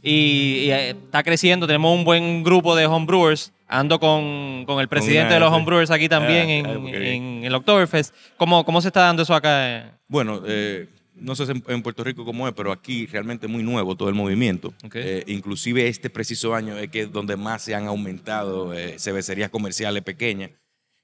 Y, 0.03 0.65
y, 0.65 0.71
eh, 0.71 0.89
está 0.89 1.23
creciendo, 1.23 1.67
tenemos 1.67 1.95
un 1.97 2.03
buen 2.03 2.43
grupo 2.43 2.75
de 2.75 2.85
homebrewers. 2.85 3.51
Ando 3.67 3.99
con, 3.99 4.63
con 4.65 4.79
el 4.79 4.87
presidente 4.87 5.25
una 5.25 5.33
de 5.35 5.39
los 5.39 5.51
homebrewers 5.51 5.89
aquí 5.91 6.07
también 6.07 6.65
Ah, 6.65 6.71
en, 6.71 6.87
ah, 6.87 6.89
en 6.91 7.43
el 7.45 7.55
Oktoberfest. 7.55 8.13
¿Cómo, 8.37 8.63
¿Cómo 8.63 8.81
se 8.81 8.89
está 8.89 9.01
dando 9.01 9.23
eso 9.23 9.33
acá? 9.33 9.77
eh? 9.77 9.91
Bueno, 10.07 10.41
eh, 10.45 10.87
no 11.15 11.35
sé 11.35 11.45
en, 11.67 11.81
Puerto 11.81 12.03
Rico 12.03 12.25
cómo 12.25 12.47
es, 12.47 12.53
pero 12.53 12.71
aquí 12.71 13.07
realmente 13.07 13.47
muy 13.47 13.63
nuevo 13.63 13.95
todo 13.95 14.09
el 14.09 14.15
movimiento. 14.15 14.73
Ok. 14.83 14.95
Eh, 14.97 15.23
inclusive 15.27 15.87
este 15.87 16.09
preciso 16.09 16.53
año 16.53 16.77
es 16.77 16.89
que 16.89 17.01
es 17.01 17.11
donde 17.11 17.37
más 17.37 17.63
se 17.63 17.73
han 17.73 17.87
aumentado 17.87 18.73
eh, 18.73 18.99
cervecerías 18.99 19.49
comerciales 19.49 20.03
pequeñas. 20.03 20.51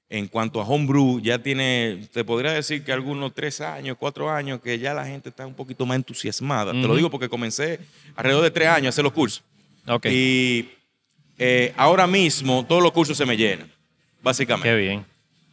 En 0.08 0.28
cuanto 0.28 0.60
a 0.60 0.64
homebrew, 0.64 1.20
ya 1.20 1.38
tiene, 1.38 2.06
te 2.12 2.22
podría 2.22 2.52
decir 2.52 2.84
que 2.84 2.92
algunos 2.92 3.32
tres 3.34 3.62
años, 3.62 3.96
cuatro 3.98 4.30
años, 4.30 4.60
que 4.60 4.78
ya 4.78 4.92
la 4.92 5.06
gente 5.06 5.30
está 5.30 5.46
un 5.46 5.54
poquito 5.54 5.86
más 5.86 5.96
entusiasmada. 5.96 6.72
Te 6.72 6.82
lo 6.86 6.94
digo 6.94 7.10
porque 7.10 7.30
comencé 7.30 7.80
alrededor 8.14 8.44
de 8.44 8.50
tres 8.50 8.68
años 8.68 8.86
a 8.86 8.88
hacer 8.90 9.04
los 9.04 9.14
cursos. 9.14 9.42
Ok, 9.88 10.06
Y 10.10 10.68
eh, 11.38 11.72
ahora 11.76 12.06
mismo 12.06 12.64
todos 12.66 12.82
los 12.82 12.92
cursos 12.92 13.16
se 13.16 13.26
me 13.26 13.36
llenan, 13.36 13.70
básicamente. 14.22 14.68
qué 14.68 14.76
bien. 14.76 15.04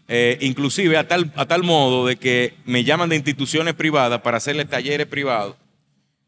Eh, 0.08 0.38
inclusive 0.42 0.98
a 0.98 1.08
tal, 1.08 1.32
a 1.36 1.46
tal 1.46 1.64
modo 1.64 2.08
de 2.08 2.16
que 2.16 2.56
me 2.66 2.84
llaman 2.84 3.10
de 3.10 3.16
instituciones 3.16 3.76
privadas 3.76 4.22
para 4.22 4.38
hacerle 4.38 4.66
talleres 4.66 5.06
privados. 5.08 5.56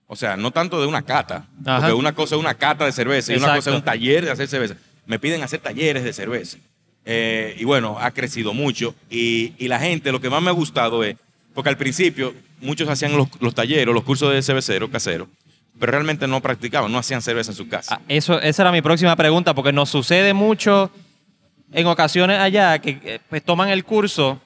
O 0.05 0.15
sea, 0.15 0.35
no 0.37 0.51
tanto 0.51 0.79
de 0.81 0.87
una 0.87 1.01
cata, 1.03 1.47
Ajá. 1.65 1.79
porque 1.79 1.93
una 1.93 2.13
cosa 2.13 2.35
es 2.35 2.39
una 2.41 2.53
cata 2.53 2.85
de 2.85 2.91
cerveza 2.91 3.33
y 3.33 3.37
una 3.37 3.55
cosa 3.55 3.69
es 3.71 3.75
un 3.77 3.81
taller 3.81 4.25
de 4.25 4.31
hacer 4.31 4.47
cerveza. 4.47 4.75
Me 5.05 5.17
piden 5.19 5.41
hacer 5.41 5.61
talleres 5.61 6.03
de 6.03 6.13
cerveza. 6.13 6.57
Eh, 7.05 7.55
y 7.57 7.63
bueno, 7.63 7.97
ha 7.99 8.11
crecido 8.11 8.53
mucho. 8.53 8.93
Y, 9.09 9.53
y 9.57 9.67
la 9.67 9.79
gente, 9.79 10.11
lo 10.11 10.21
que 10.21 10.29
más 10.29 10.41
me 10.43 10.49
ha 10.49 10.53
gustado 10.53 11.03
es, 11.03 11.15
porque 11.53 11.69
al 11.69 11.77
principio 11.77 12.33
muchos 12.59 12.87
hacían 12.89 13.17
los, 13.17 13.29
los 13.39 13.55
talleres, 13.55 13.93
los 13.93 14.03
cursos 14.03 14.31
de 14.33 14.41
cervecero 14.43 14.91
casero, 14.91 15.27
pero 15.81 15.93
realmente 15.93 16.27
no 16.27 16.41
practicaban, 16.41 16.91
no 16.91 16.99
hacían 16.99 17.23
cerveza 17.23 17.51
en 17.51 17.57
su 17.57 17.67
casa. 17.67 17.95
Ah, 17.95 18.01
Eso, 18.07 18.39
esa 18.39 18.61
era 18.61 18.71
mi 18.71 18.83
próxima 18.83 19.15
pregunta, 19.15 19.55
porque 19.55 19.73
nos 19.73 19.89
sucede 19.89 20.35
mucho 20.35 20.91
en 21.73 21.87
ocasiones 21.87 22.37
allá 22.37 22.77
que 22.77 22.99
eh, 23.03 23.19
pues 23.27 23.43
toman 23.43 23.69
el 23.69 23.83
curso 23.83 24.39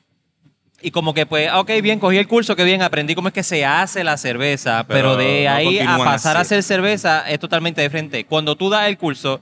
y 0.81 0.91
como 0.91 1.13
que 1.13 1.25
pues, 1.25 1.49
ah, 1.51 1.59
ok, 1.59 1.71
bien, 1.83 1.99
cogí 1.99 2.17
el 2.17 2.27
curso, 2.27 2.55
que 2.55 2.63
bien, 2.63 2.81
aprendí 2.81 3.15
cómo 3.15 3.27
es 3.27 3.33
que 3.33 3.43
se 3.43 3.65
hace 3.65 4.05
la 4.05 4.15
cerveza, 4.15 4.85
pero, 4.87 5.15
Pero 5.15 5.17
de 5.17 5.43
no 5.43 5.51
ahí 5.51 5.79
a 5.79 5.97
pasar 5.97 6.37
a 6.37 6.39
hacer 6.39 6.63
cerveza 6.63 7.29
es 7.29 7.37
totalmente 7.37 7.81
diferente. 7.81 8.23
Cuando 8.23 8.55
tú 8.55 8.69
das 8.69 8.87
el 8.87 8.97
curso, 8.97 9.41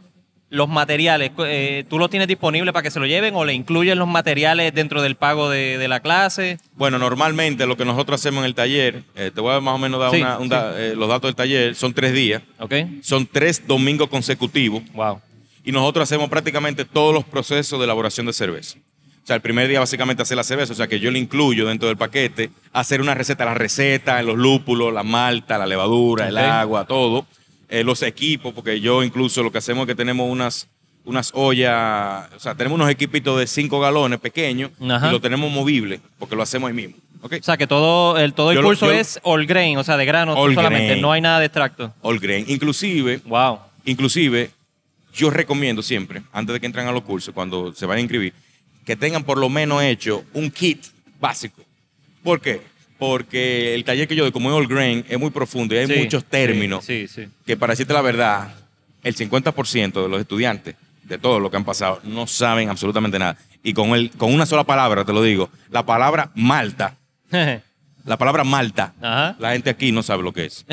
los 0.53 0.69
materiales, 0.69 1.31
eh, 1.47 1.83
¿tú 1.89 1.97
los 1.97 2.11
tienes 2.11 2.27
disponibles 2.27 2.71
para 2.73 2.83
que 2.83 2.91
se 2.91 2.99
lo 2.99 3.07
lleven 3.07 3.33
o 3.35 3.43
le 3.43 3.53
incluyen 3.53 3.97
los 3.97 4.07
materiales 4.07 4.71
dentro 4.73 5.01
del 5.01 5.15
pago 5.15 5.49
de, 5.49 5.79
de 5.79 5.87
la 5.87 5.99
clase? 5.99 6.59
Bueno, 6.75 6.99
normalmente 6.99 7.65
lo 7.65 7.75
que 7.75 7.85
nosotros 7.85 8.21
hacemos 8.21 8.41
en 8.41 8.45
el 8.45 8.53
taller, 8.53 9.01
eh, 9.15 9.31
te 9.33 9.41
voy 9.41 9.55
a 9.55 9.59
más 9.59 9.73
o 9.73 9.77
menos 9.79 9.99
dar 9.99 10.11
Sí, 10.11 10.21
una- 10.21 10.37
un 10.37 10.49
da- 10.49 10.79
eh, 10.79 10.93
los 10.95 11.09
datos 11.09 11.29
del 11.29 11.35
taller, 11.35 11.73
son 11.73 11.91
tres 11.95 12.13
días, 12.13 12.43
¿Ok? 12.59 12.73
son 13.01 13.25
tres 13.25 13.65
domingos 13.65 14.09
consecutivos 14.09 14.83
Wow. 14.93 15.19
y 15.65 15.71
nosotros 15.71 16.03
hacemos 16.03 16.29
prácticamente 16.29 16.85
todos 16.85 17.15
los 17.15 17.23
procesos 17.25 17.79
de 17.79 17.85
elaboración 17.85 18.27
de 18.27 18.33
cerveza. 18.33 18.77
O 18.77 19.25
sea, 19.25 19.35
el 19.37 19.41
primer 19.41 19.67
día 19.67 19.79
básicamente 19.79 20.21
hacer 20.21 20.37
la 20.37 20.43
cerveza, 20.43 20.73
o 20.73 20.75
sea 20.75 20.85
que 20.87 20.99
yo 20.99 21.09
le 21.09 21.17
incluyo 21.17 21.65
dentro 21.67 21.87
del 21.87 21.97
paquete 21.97 22.51
hacer 22.73 23.01
una 23.01 23.15
receta, 23.15 23.43
la 23.45 23.55
receta, 23.55 24.21
los 24.21 24.37
lúpulos, 24.37 24.93
la 24.93 25.01
malta, 25.01 25.57
la 25.57 25.65
levadura, 25.65 26.27
el 26.27 26.37
agua, 26.37 26.85
todo, 26.85 27.25
eh, 27.69 27.83
los 27.83 28.01
equipos, 28.03 28.53
porque 28.53 28.79
yo 28.79 29.03
incluso 29.03 29.41
lo 29.43 29.51
que 29.51 29.57
hacemos 29.57 29.83
es 29.83 29.87
que 29.87 29.95
tenemos 29.95 30.29
unas, 30.29 30.67
unas 31.05 31.31
ollas, 31.33 32.29
o 32.35 32.39
sea, 32.39 32.55
tenemos 32.55 32.75
unos 32.75 32.89
equipitos 32.89 33.39
de 33.39 33.47
5 33.47 33.79
galones 33.79 34.19
pequeños 34.19 34.71
Ajá. 34.89 35.09
y 35.09 35.11
lo 35.11 35.19
tenemos 35.21 35.51
movible, 35.51 35.99
porque 36.19 36.35
lo 36.35 36.43
hacemos 36.43 36.67
ahí 36.69 36.73
mismo. 36.75 36.95
¿ok? 37.21 37.35
O 37.39 37.43
sea, 37.43 37.57
que 37.57 37.67
todo 37.67 38.17
el, 38.17 38.33
todo 38.33 38.51
el 38.51 38.55
Yo 38.55 38.61
lo- 38.61 38.67
curso 38.69 38.87
yo- 38.87 38.91
es 38.93 39.19
all 39.23 39.45
grain, 39.45 39.77
o 39.77 39.83
sea, 39.83 39.97
de 39.97 40.05
grano 40.05 40.35
solamente, 40.35 40.87
grain. 40.87 41.01
no 41.01 41.11
hay 41.11 41.21
nada 41.21 41.39
de 41.39 41.45
extracto. 41.45 41.93
All 42.01 42.19
grain. 42.19 42.45
Inclusive, 42.47 43.21
Wow. 43.25 43.59
inclusive, 43.85 44.51
yo 45.13 45.29
recomiendo 45.29 45.81
siempre, 45.81 46.21
antes 46.31 46.53
de 46.53 46.59
que 46.59 46.65
entren 46.65 46.87
a 46.87 46.91
los 46.91 47.03
cursos, 47.03 47.33
cuando 47.33 47.73
se 47.73 47.85
vayan 47.85 47.99
a 47.99 48.01
inscribir, 48.01 48.33
que 48.85 48.95
tengan 48.97 49.23
por 49.23 49.37
lo 49.37 49.47
menos 49.49 49.81
hecho 49.83 50.23
un 50.33 50.51
kit 50.51 50.83
básico. 51.19 51.61
¿Por 52.23 52.41
qué? 52.41 52.61
Porque 53.07 53.73
el 53.75 53.83
taller 53.83 54.07
que 54.07 54.15
yo 54.15 54.23
doy, 54.23 54.31
como 54.31 54.49
es 54.49 54.55
all 54.55 54.67
grain, 54.67 55.05
es 55.09 55.19
muy 55.19 55.29
profundo 55.29 55.75
y 55.75 55.79
hay 55.79 55.87
Sí, 55.87 55.95
muchos 55.97 56.23
términos 56.25 56.85
Sí, 56.85 57.07
sí. 57.07 57.25
sí. 57.25 57.29
que, 57.45 57.57
para 57.57 57.73
decirte 57.73 57.93
la 57.93 58.01
verdad, 58.01 58.53
el 59.03 59.15
50% 59.15 60.01
de 60.03 60.07
los 60.09 60.21
estudiantes, 60.21 60.75
de 61.03 61.17
todos 61.17 61.41
los 61.41 61.51
que 61.51 61.57
han 61.57 61.65
pasado, 61.65 61.99
no 62.03 62.27
saben 62.27 62.69
absolutamente 62.69 63.19
nada. 63.19 63.35
Y 63.61 63.73
con, 63.73 63.89
el, 63.91 64.09
con 64.11 64.33
una 64.33 64.45
sola 64.45 64.63
palabra, 64.63 65.03
te 65.03 65.11
lo 65.13 65.21
digo, 65.21 65.49
la 65.69 65.85
palabra 65.85 66.31
malta, 66.35 66.95
la 68.05 68.17
palabra 68.17 68.43
malta, 68.43 68.93
Ajá. 69.01 69.35
la 69.39 69.51
gente 69.53 69.69
aquí 69.69 69.91
no 69.91 70.01
sabe 70.03 70.23
lo 70.23 70.31
que 70.33 70.45
es. 70.45 70.65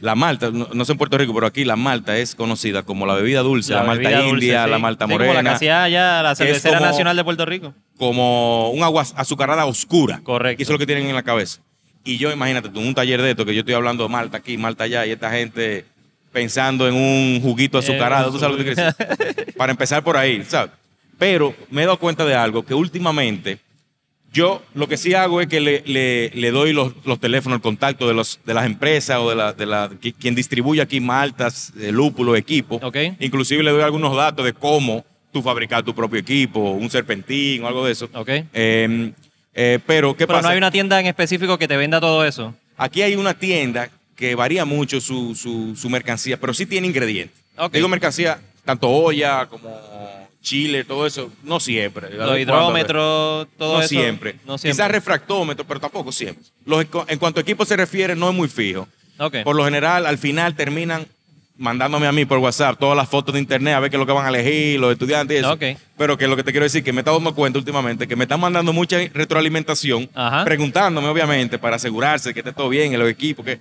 La 0.00 0.14
malta, 0.14 0.50
no, 0.52 0.68
no 0.72 0.84
sé 0.84 0.92
en 0.92 0.98
Puerto 0.98 1.16
Rico, 1.18 1.32
pero 1.34 1.46
aquí 1.46 1.64
la 1.64 1.76
malta 1.76 2.16
es 2.18 2.34
conocida 2.34 2.82
como 2.82 3.06
la 3.06 3.14
bebida 3.14 3.40
dulce, 3.42 3.74
la, 3.74 3.82
malta 3.84 4.08
bebida 4.08 4.22
dulce, 4.22 4.44
india, 4.46 4.64
sí. 4.64 4.70
la 4.70 4.78
malta 4.78 5.06
Sí, 5.06 5.12
morena, 5.12 5.30
como 5.32 5.42
la 5.42 5.50
que 5.50 5.54
hacía 5.56 5.82
allá 5.84 6.22
la 6.22 6.34
cervecera 6.34 6.78
como- 6.78 6.90
nacional 6.90 7.16
de 7.16 7.24
Puerto 7.24 7.44
Rico. 7.46 7.74
como 7.96 8.70
un 8.70 8.82
agua 8.82 9.02
azucarada 9.14 9.66
oscura. 9.66 10.20
Correcto. 10.22 10.60
Y 10.60 10.64
eso 10.64 10.72
es 10.72 10.74
lo 10.74 10.78
que 10.78 10.86
tienen 10.86 11.06
en 11.06 11.14
la 11.14 11.22
cabeza. 11.22 11.60
Y 12.06 12.16
yo, 12.18 12.30
imagínate, 12.32 12.68
tú 12.70 12.80
en 12.80 12.86
un 12.88 12.94
taller 12.94 13.20
de 13.20 13.30
esto, 13.32 13.44
que 13.44 13.52
yo 13.54 13.60
estoy 13.60 13.74
hablando 13.74 14.04
de 14.04 14.08
malta 14.08 14.38
aquí, 14.38 14.56
malta 14.56 14.84
allá, 14.84 15.04
y 15.06 15.10
esta 15.10 15.30
gente 15.30 15.84
pensando 16.32 16.86
en 16.86 16.94
un 16.94 17.40
juguito 17.42 17.78
azucarado, 17.78 18.28
Eh, 18.28 18.32
¿tú 18.32 18.38
sabes 18.38 18.56
lo 18.58 18.64
que 18.64 18.70
te 18.70 18.74
quiero 18.74 18.92
decir? 19.36 19.54
Para 19.56 19.72
empezar 19.72 20.02
por 20.04 20.16
ahí, 20.16 20.42
¿sabes? 20.46 20.70
Pero 21.18 21.54
me 21.70 21.82
he 21.82 21.84
dado 21.86 21.98
cuenta 21.98 22.24
de 22.24 22.34
algo, 22.34 22.64
que 22.64 22.74
últimamente 22.74 23.58
yo 24.32 24.62
lo 24.74 24.86
que 24.86 24.98
sí 24.98 25.14
hago 25.14 25.40
es 25.40 25.46
que 25.46 25.60
le, 25.60 25.82
le- 25.86 26.30
le 26.34 26.50
doy 26.50 26.72
los, 26.74 26.92
los 27.06 27.18
teléfonos, 27.18 27.56
el 27.56 27.62
contacto 27.62 28.06
de, 28.06 28.12
los, 28.14 28.38
de 28.44 28.52
las 28.54 28.66
empresas 28.66 29.18
o 29.18 29.30
de, 29.30 29.34
la, 29.36 29.52
de 29.54 29.64
la, 29.66 29.90
qui- 29.90 30.14
quien 30.18 30.34
distribuye 30.34 30.82
aquí 30.82 31.00
maltas, 31.00 31.72
eh, 31.80 31.90
lúpulo, 31.90 32.36
equipo. 32.36 32.76
Ok. 32.82 32.96
Inclusive 33.18 33.62
le 33.62 33.70
doy 33.70 33.82
algunos 33.82 34.14
datos 34.14 34.44
de 34.44 34.52
cómo 34.52 35.04
tú 35.32 35.42
fabricar 35.42 35.82
tu 35.82 35.94
propio 35.94 36.20
equipo, 36.20 36.60
un 36.60 36.90
serpentín 36.90 37.64
o 37.64 37.66
algo 37.68 37.86
de 37.86 37.92
eso. 37.92 38.10
Ok. 38.12 38.28
Eh, 38.52 39.12
eh, 39.56 39.80
pero, 39.86 40.12
¿qué 40.16 40.26
Pero 40.26 40.38
pasa? 40.38 40.48
no 40.48 40.52
hay 40.52 40.58
una 40.58 40.70
tienda 40.70 41.00
en 41.00 41.06
específico 41.06 41.58
que 41.58 41.66
te 41.66 41.76
venda 41.76 42.00
todo 42.00 42.24
eso. 42.24 42.54
Aquí 42.76 43.02
hay 43.02 43.16
una 43.16 43.34
tienda 43.34 43.90
que 44.14 44.34
varía 44.34 44.64
mucho 44.64 45.00
su, 45.00 45.34
su- 45.34 45.74
su 45.74 45.90
mercancía, 45.90 46.38
pero 46.38 46.54
sí 46.54 46.66
tiene 46.66 46.86
ingredientes. 46.86 47.36
Ok. 47.56 47.72
Digo 47.72 47.88
mercancía, 47.88 48.38
tanto 48.64 48.88
olla 48.88 49.46
como 49.46 49.68
chile, 50.42 50.84
todo 50.84 51.06
eso, 51.06 51.32
no 51.42 51.58
siempre. 51.58 52.10
Los 52.10 52.38
hidrómetros, 52.38 53.48
todo 53.58 53.74
no 53.74 53.80
eso. 53.80 53.88
Siempre. 53.88 54.36
No 54.46 54.58
siempre. 54.58 54.70
Quizás 54.72 54.90
refractómetro, 54.90 55.64
pero 55.66 55.80
tampoco 55.80 56.12
siempre. 56.12 56.44
Los 56.64 56.86
en 57.08 57.18
cuanto 57.18 57.40
a 57.40 57.42
equipo 57.42 57.64
se 57.64 57.76
refiere, 57.76 58.14
no 58.14 58.28
es 58.28 58.34
muy 58.34 58.48
fijo. 58.48 58.86
Por 59.44 59.56
lo 59.56 59.64
general, 59.64 60.04
al 60.06 60.18
final 60.18 60.54
terminan 60.54 61.06
mandándome 61.58 62.06
a 62.06 62.12
mí 62.12 62.24
por 62.24 62.38
WhatsApp 62.38 62.78
todas 62.78 62.96
las 62.96 63.08
fotos 63.08 63.32
de 63.32 63.40
internet 63.40 63.74
a 63.74 63.80
ver 63.80 63.90
qué 63.90 63.96
es 63.96 64.00
lo 64.00 64.06
que 64.06 64.12
van 64.12 64.26
a 64.26 64.28
elegir, 64.28 64.78
los 64.78 64.92
estudiantes 64.92 65.36
y 65.36 65.38
eso. 65.40 65.58
Pero 65.96 66.16
que 66.18 66.26
lo 66.28 66.36
que 66.36 66.42
te 66.44 66.50
quiero 66.50 66.64
decir, 66.64 66.84
que 66.84 66.92
me 66.92 66.98
he 66.98 67.00
estado 67.00 67.16
dando 67.16 67.34
cuenta 67.34 67.58
últimamente, 67.58 68.06
que 68.06 68.16
me 68.16 68.24
están 68.24 68.40
mandando 68.40 68.72
mucha 68.72 68.98
retroalimentación, 69.12 70.08
Ajá. 70.14 70.44
preguntándome 70.44 71.08
obviamente 71.08 71.58
para 71.58 71.76
asegurarse 71.76 72.34
que 72.34 72.40
esté 72.40 72.52
todo 72.52 72.68
bien 72.68 72.92
en 72.92 73.00
los 73.00 73.08
equipos. 73.08 73.44
Que, 73.44 73.60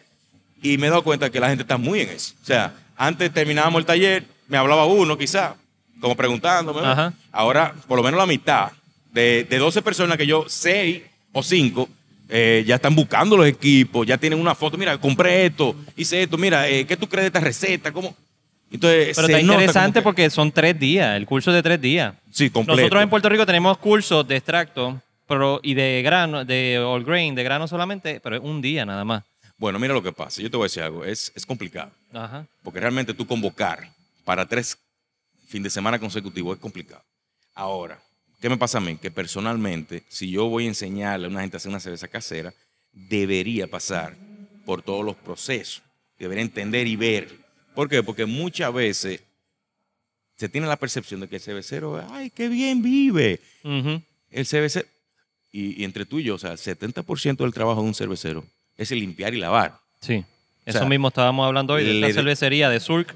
y 0.62 0.77
me 0.77 0.88
he 0.88 0.89
dado 0.89 1.03
cuenta 1.03 1.29
que 1.29 1.39
la 1.39 1.49
gente 1.49 1.62
está 1.62 1.77
muy 1.77 2.01
en 2.01 2.10
eso. 2.10 2.34
O 2.41 2.45
sea, 2.45 2.73
antes 2.97 3.31
terminábamos 3.34 3.79
el 3.79 3.86
taller, 3.86 4.25
me 4.47 4.58
hablaba 4.58 4.86
uno 4.86 5.17
quizá, 5.17 5.55
como 6.01 6.15
preguntándome. 6.15 6.81
Ajá. 6.81 7.13
Ahora, 7.31 7.73
por 7.88 7.97
lo 7.97 8.03
menos 8.03 8.17
la 8.17 8.25
mitad 8.25 8.71
de, 9.12 9.45
de 9.49 9.58
12 9.58 9.81
personas 9.81 10.17
que 10.17 10.27
yo, 10.27 10.45
6 10.47 11.01
o 11.31 11.43
5, 11.43 11.89
eh, 12.30 12.64
ya 12.66 12.76
están 12.76 12.96
buscando 12.96 13.38
los 13.38 13.48
equipos, 13.48 14.06
ya 14.08 14.18
tienen 14.18 14.40
una 14.40 14.56
foto. 14.56 14.78
Mira, 14.78 14.98
compré 14.98 15.46
esto, 15.48 15.76
hice 15.96 16.24
esto. 16.24 16.38
Mira, 16.38 16.68
eh, 16.70 16.86
¿qué 16.86 16.98
tú 16.98 17.08
crees 17.08 17.24
de 17.24 17.28
esta 17.28 17.40
receta? 17.40 17.92
¿Cómo? 17.92 18.16
Entonces, 18.72 19.16
Pero 19.16 19.28
está 19.28 19.40
interesante 19.42 20.00
que- 20.00 20.04
porque 20.04 20.30
son 20.30 20.52
tres 20.52 20.78
días, 20.80 21.16
el 21.16 21.26
curso 21.26 21.52
es 21.52 21.56
de 21.56 21.64
tres 21.64 21.80
días. 21.80 22.14
Sí, 22.32 22.50
completo. 22.50 22.82
Nosotros 22.82 23.04
en 23.04 23.10
Puerto 23.10 23.30
Rico 23.30 23.46
tenemos 23.46 23.78
cursos 23.78 24.28
de 24.28 24.36
extracto 24.38 25.02
pero, 25.28 25.60
y 25.64 25.74
de 25.74 26.02
grano, 26.04 26.44
de 26.46 26.78
all 26.80 27.04
grain, 27.04 27.34
de 27.36 27.44
grano 27.44 27.68
solamente, 27.68 28.20
pero 28.22 28.36
es 28.36 28.42
un 28.44 28.62
día 28.62 28.86
nada 28.86 29.04
más. 29.06 29.24
Bueno, 29.58 29.80
mira 29.80 29.94
lo 29.94 30.04
que 30.04 30.12
pasa. 30.12 30.42
Yo 30.42 30.52
te 30.52 30.58
voy 30.58 30.66
a 30.66 30.68
decir 30.68 30.84
algo. 30.84 31.06
Es, 31.06 31.32
es 31.36 31.46
complicado. 31.46 31.90
Ajá. 32.14 32.46
Porque 32.64 32.80
realmente 32.80 33.14
tú 33.14 33.26
convocar 33.26 33.90
para 34.26 34.46
tres 34.46 34.78
fin 35.48 35.64
de 35.64 35.70
semana 35.70 35.98
consecutivos 36.00 36.56
es 36.58 36.62
complicado. 36.62 37.02
Ahora, 37.54 37.98
¿qué 38.41 38.50
me 38.50 38.58
pasa 38.58 38.78
a 38.78 38.82
mí? 38.82 38.98
Que 38.98 39.12
personalmente, 39.12 40.04
si 40.08 40.30
yo 40.32 40.45
voy 40.48 40.65
a 40.65 40.67
enseñarle 40.69 41.28
a 41.28 41.30
una 41.30 41.41
gente 41.41 41.56
a 41.56 41.60
hacer 41.60 41.69
una 41.69 41.80
cerveza 41.80 42.08
casera, 42.08 42.54
debería 42.91 43.67
pasar 43.67 44.15
por 44.65 44.82
todos 44.82 45.04
los 45.06 45.15
procesos. 45.15 45.82
Debería 46.17 46.43
entender 46.43 46.88
y 46.88 46.95
ver. 46.95 47.30
¿Por 47.74 47.89
qué? 47.89 48.02
Porque 48.04 48.26
muchas 48.26 48.74
veces 48.74 49.21
se 50.38 50.50
tiene 50.50 50.67
la 50.67 50.78
percepción 50.78 51.19
de 51.21 51.28
que 51.28 51.36
el 51.38 51.41
cervecero, 51.41 52.06
ay, 52.12 52.30
qué 52.30 52.50
bien 52.50 52.82
vive. 52.82 53.39
El 54.32 54.45
cervecero, 54.45 54.88
y, 55.52 55.82
y 55.82 55.86
entre 55.86 56.06
tú 56.06 56.19
y 56.19 56.24
yo, 56.24 56.36
o 56.36 56.38
sea, 56.38 56.52
el 56.52 56.58
70% 56.58 57.38
del 57.38 57.54
trabajo 57.54 57.82
de 57.82 57.88
un 57.88 57.93
cervecero 57.95 58.45
es 58.78 58.91
el 58.91 59.00
limpiar 59.00 59.34
y 59.34 59.38
lavar. 59.39 59.78
Sí. 60.02 60.24
Eso 60.65 60.80
sea, 60.80 60.88
mismo 60.88 61.08
estábamos 61.10 61.45
hablando 61.45 61.74
hoy 61.74 61.86
de 61.86 62.08
de- 62.08 62.13
cervecería 62.13 62.69
de 62.69 62.80
Surk. 62.80 63.13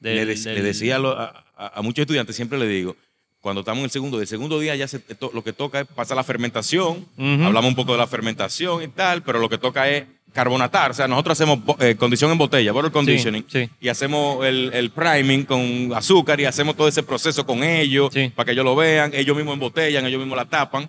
del- 0.00 0.16
le, 0.16 0.26
de- 0.26 0.34
del- 0.34 0.54
le 0.56 0.62
decía 0.62 0.96
a, 0.96 0.98
lo- 0.98 1.18
a- 1.18 1.44
a- 1.56 1.78
a 1.78 1.82
muchos 1.82 2.02
estudiantes, 2.02 2.34
siempre 2.36 2.58
le 2.58 2.66
digo, 2.66 2.96
cuando 3.42 3.60
estamos 3.60 3.80
en 3.80 3.84
el 3.84 3.90
segundo, 3.90 4.16
del 4.18 4.26
segundo 4.26 4.58
día 4.58 4.74
ya 4.76 4.88
se- 4.88 5.02
lo 5.34 5.44
que 5.44 5.52
toca 5.52 5.80
es 5.80 5.86
pasar 5.86 6.16
la 6.16 6.24
fermentación, 6.24 7.04
hablamos 7.18 7.66
un 7.66 7.74
poco 7.74 7.92
de 7.92 7.98
la 7.98 8.06
fermentación 8.06 8.82
y 8.82 8.88
tal, 8.88 9.22
pero 9.22 9.38
lo 9.40 9.48
que 9.50 9.58
toca 9.58 9.88
es 9.90 10.04
carbonatar, 10.32 10.92
o 10.92 10.94
sea, 10.94 11.06
nosotros 11.08 11.38
hacemos 11.38 11.58
eh, 11.80 11.94
condición 11.96 12.30
en 12.32 12.38
botella, 12.38 12.72
bottle 12.72 12.90
conditioning, 12.90 13.44
sí. 13.52 13.68
y 13.82 13.88
hacemos 13.88 14.46
el, 14.46 14.70
el 14.72 14.90
priming 14.90 15.44
con 15.44 15.92
azúcar 15.94 16.40
y 16.40 16.46
hacemos 16.46 16.74
todo 16.74 16.88
ese 16.88 17.02
proceso 17.02 17.44
con 17.44 17.62
ellos 17.62 18.10
Sí. 18.14 18.30
para 18.34 18.46
que 18.46 18.52
ellos 18.52 18.64
lo 18.64 18.74
vean, 18.74 19.10
ellos 19.12 19.36
mismos 19.36 19.54
embotellan, 19.54 20.06
ellos 20.06 20.20
mismos 20.20 20.38
la 20.38 20.46
tapan, 20.46 20.88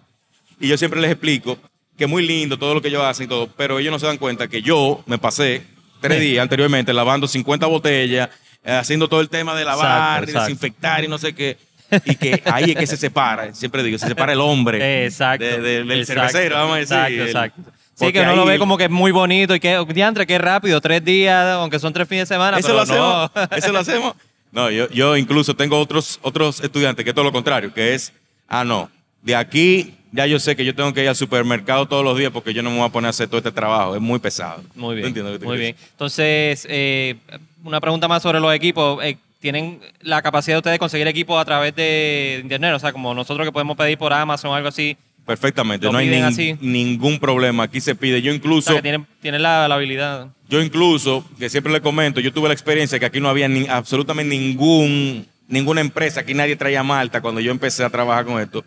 y 0.62 0.68
yo 0.70 0.78
siempre 0.78 1.02
les 1.02 1.12
explico 1.12 1.58
que 1.98 2.06
es 2.06 2.10
muy 2.10 2.26
lindo 2.26 2.58
todo 2.58 2.74
lo 2.74 2.82
que 2.82 2.88
ellos 2.88 3.04
hacen 3.04 3.26
y 3.26 3.30
todo, 3.30 3.48
pero 3.58 3.80
ellos 3.80 3.92
no 3.92 4.00
se 4.00 4.06
dan 4.06 4.18
cuenta 4.18 4.48
que 4.48 4.62
yo 4.62 5.04
me 5.08 5.18
pasé 5.18 5.64
tres 6.00 6.22
días 6.22 6.42
anteriormente 6.44 6.94
lavando 6.94 7.28
50 7.28 7.66
botellas, 7.68 8.30
eh, 8.64 8.72
haciendo 8.72 9.10
todo 9.10 9.20
el 9.22 9.28
tema 9.30 9.56
de 9.56 9.66
lavar, 9.66 10.24
Exacto, 10.24 10.26
y 10.26 10.32
exacto. 10.32 10.46
desinfectar 10.46 11.04
y 11.04 11.08
no 11.10 11.18
sé 11.18 11.34
qué. 11.36 11.58
Y 12.06 12.16
que 12.16 12.42
ahí 12.46 12.72
es 12.72 12.78
que 12.78 12.88
se 12.88 12.98
separa, 12.98 13.54
siempre 13.54 13.84
digo, 13.84 13.98
se 13.98 14.08
separa 14.08 14.34
el 14.34 14.42
hombre 14.42 15.06
Exacto. 15.06 15.44
de- 15.46 15.60
de- 15.62 15.84
del 15.84 16.00
exacto, 16.00 16.22
cervecero, 16.30 16.56
vamos 16.56 16.74
a 16.76 16.80
decir. 16.80 16.98
Exacto, 16.98 17.24
exacto. 17.26 17.62
Sí, 17.96 18.12
que 18.12 18.22
uno 18.22 18.36
lo 18.36 18.46
ve 18.46 18.58
como 18.58 18.78
que 18.78 18.86
es 18.86 18.90
muy 18.90 19.12
bonito 19.12 19.54
y 19.54 19.60
que, 19.60 19.84
diantre, 19.94 20.26
qué 20.26 20.38
rápido, 20.40 20.82
tres 20.82 21.06
días, 21.06 21.46
aunque 21.54 21.78
son 21.78 21.94
tres 21.94 22.08
fines 22.08 22.28
de 22.28 22.36
semana, 22.36 22.58
Eso 22.58 22.68
pero 22.68 22.78
lo 22.78 22.82
hacemos. 22.84 23.32
no. 23.52 23.58
Eso 23.58 23.72
lo 23.72 23.80
hacemos. 23.80 24.16
No, 24.52 24.70
yo, 24.72 24.90
yo 24.90 25.16
incluso 25.18 25.56
tengo 25.56 25.80
otros, 25.80 26.20
otros 26.22 26.60
estudiantes 26.62 27.04
que 27.04 27.10
es 27.12 27.16
todo 27.16 27.26
lo 27.26 27.32
contrario, 27.32 27.74
que 27.74 27.94
es, 27.94 28.12
ah, 28.48 28.64
no, 28.64 28.90
de 29.22 29.36
aquí 29.36 29.96
ya 30.12 30.28
yo 30.28 30.40
sé 30.40 30.56
que 30.56 30.64
yo 30.64 30.76
tengo 30.76 30.94
que 30.94 31.02
ir 31.02 31.10
al 31.10 31.16
supermercado 31.16 31.88
todos 31.88 32.04
los 32.04 32.16
días 32.18 32.32
porque 32.32 32.54
yo 32.54 32.62
no 32.62 32.70
me 32.70 32.78
voy 32.78 32.86
a 32.86 32.90
poner 32.90 33.08
a 33.08 33.10
hacer 33.10 33.28
todo 33.28 33.40
este 33.40 33.52
trabajo, 33.52 33.96
es 33.96 34.02
muy 34.02 34.20
pesado. 34.20 34.64
Muy 34.76 35.02
¿Tú 35.02 35.12
bien. 35.12 35.40
Muy 35.44 35.58
bien. 35.58 35.76
Entonces, 35.92 36.68
eh, 36.70 37.16
una 37.64 37.82
pregunta 37.82 38.08
más 38.08 38.22
sobre 38.22 38.40
los 38.40 38.54
equipos. 38.54 39.04
Eh, 39.04 39.18
¿Tienen 39.44 39.82
la 40.00 40.22
capacidad 40.22 40.56
de 40.56 40.60
ustedes 40.60 40.76
de 40.76 40.80
conseguir 40.80 41.06
equipos 41.06 41.38
a 41.38 41.44
través 41.44 41.76
de 41.76 42.40
internet? 42.42 42.76
O 42.76 42.80
sea, 42.80 42.94
como 42.94 43.14
nosotros 43.14 43.46
que 43.46 43.52
podemos 43.52 43.76
pedir 43.76 43.98
por 43.98 44.14
Amazon 44.14 44.52
o 44.52 44.56
algo 44.56 44.70
así. 44.70 44.96
Perfectamente, 45.26 45.86
no 45.92 45.98
hay 45.98 46.08
nin- 46.08 46.24
así. 46.24 46.58
ningún 46.62 47.20
problema. 47.20 47.64
Aquí 47.64 47.82
se 47.82 47.94
pide. 47.94 48.22
Yo 48.22 48.32
O 48.32 48.36
incluso, 48.36 48.68
sea, 48.72 48.78
que 48.78 48.82
tienen, 48.84 49.06
tienen 49.22 49.42
la, 49.42 49.68
la 49.68 49.76
habilidad. 49.76 50.30
yo 50.48 50.62
incluso, 50.62 51.26
que 51.38 51.50
siempre 51.50 51.74
le 51.74 51.82
comento, 51.82 52.22
yo 52.22 52.32
tuve 52.32 52.48
la 52.48 52.54
experiencia 52.54 52.98
que 53.00 53.06
aquí 53.06 53.20
no 53.20 53.28
había 53.28 53.50
ni- 53.50 53.68
absolutamente 53.68 54.34
ningún, 54.34 55.28
ninguna 55.50 55.82
empresa, 55.82 56.22
aquí 56.22 56.34
nadie 56.34 56.56
traía 56.56 56.82
malta 56.82 57.20
cuando 57.20 57.42
yo 57.42 57.52
empecé 57.52 57.84
a 57.84 57.90
trabajar 57.90 58.24
con 58.24 58.40
esto. 58.42 58.64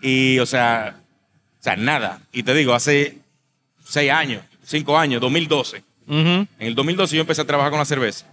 Y, 0.00 0.38
o 0.38 0.46
sea, 0.46 1.00
o 1.58 1.62
sea, 1.64 1.74
nada. 1.74 2.20
Y 2.32 2.44
te 2.44 2.54
digo, 2.54 2.74
hace 2.74 3.18
seis 3.84 4.08
años, 4.12 4.44
cinco 4.64 4.96
años, 4.96 5.20
2012. 5.20 5.82
Ujú. 6.06 6.16
En 6.16 6.48
el 6.60 6.76
2012 6.76 7.16
yo 7.16 7.22
empecé 7.22 7.40
a 7.42 7.44
trabajar 7.44 7.70
con 7.72 7.80
la 7.80 7.84
cerveza 7.86 8.26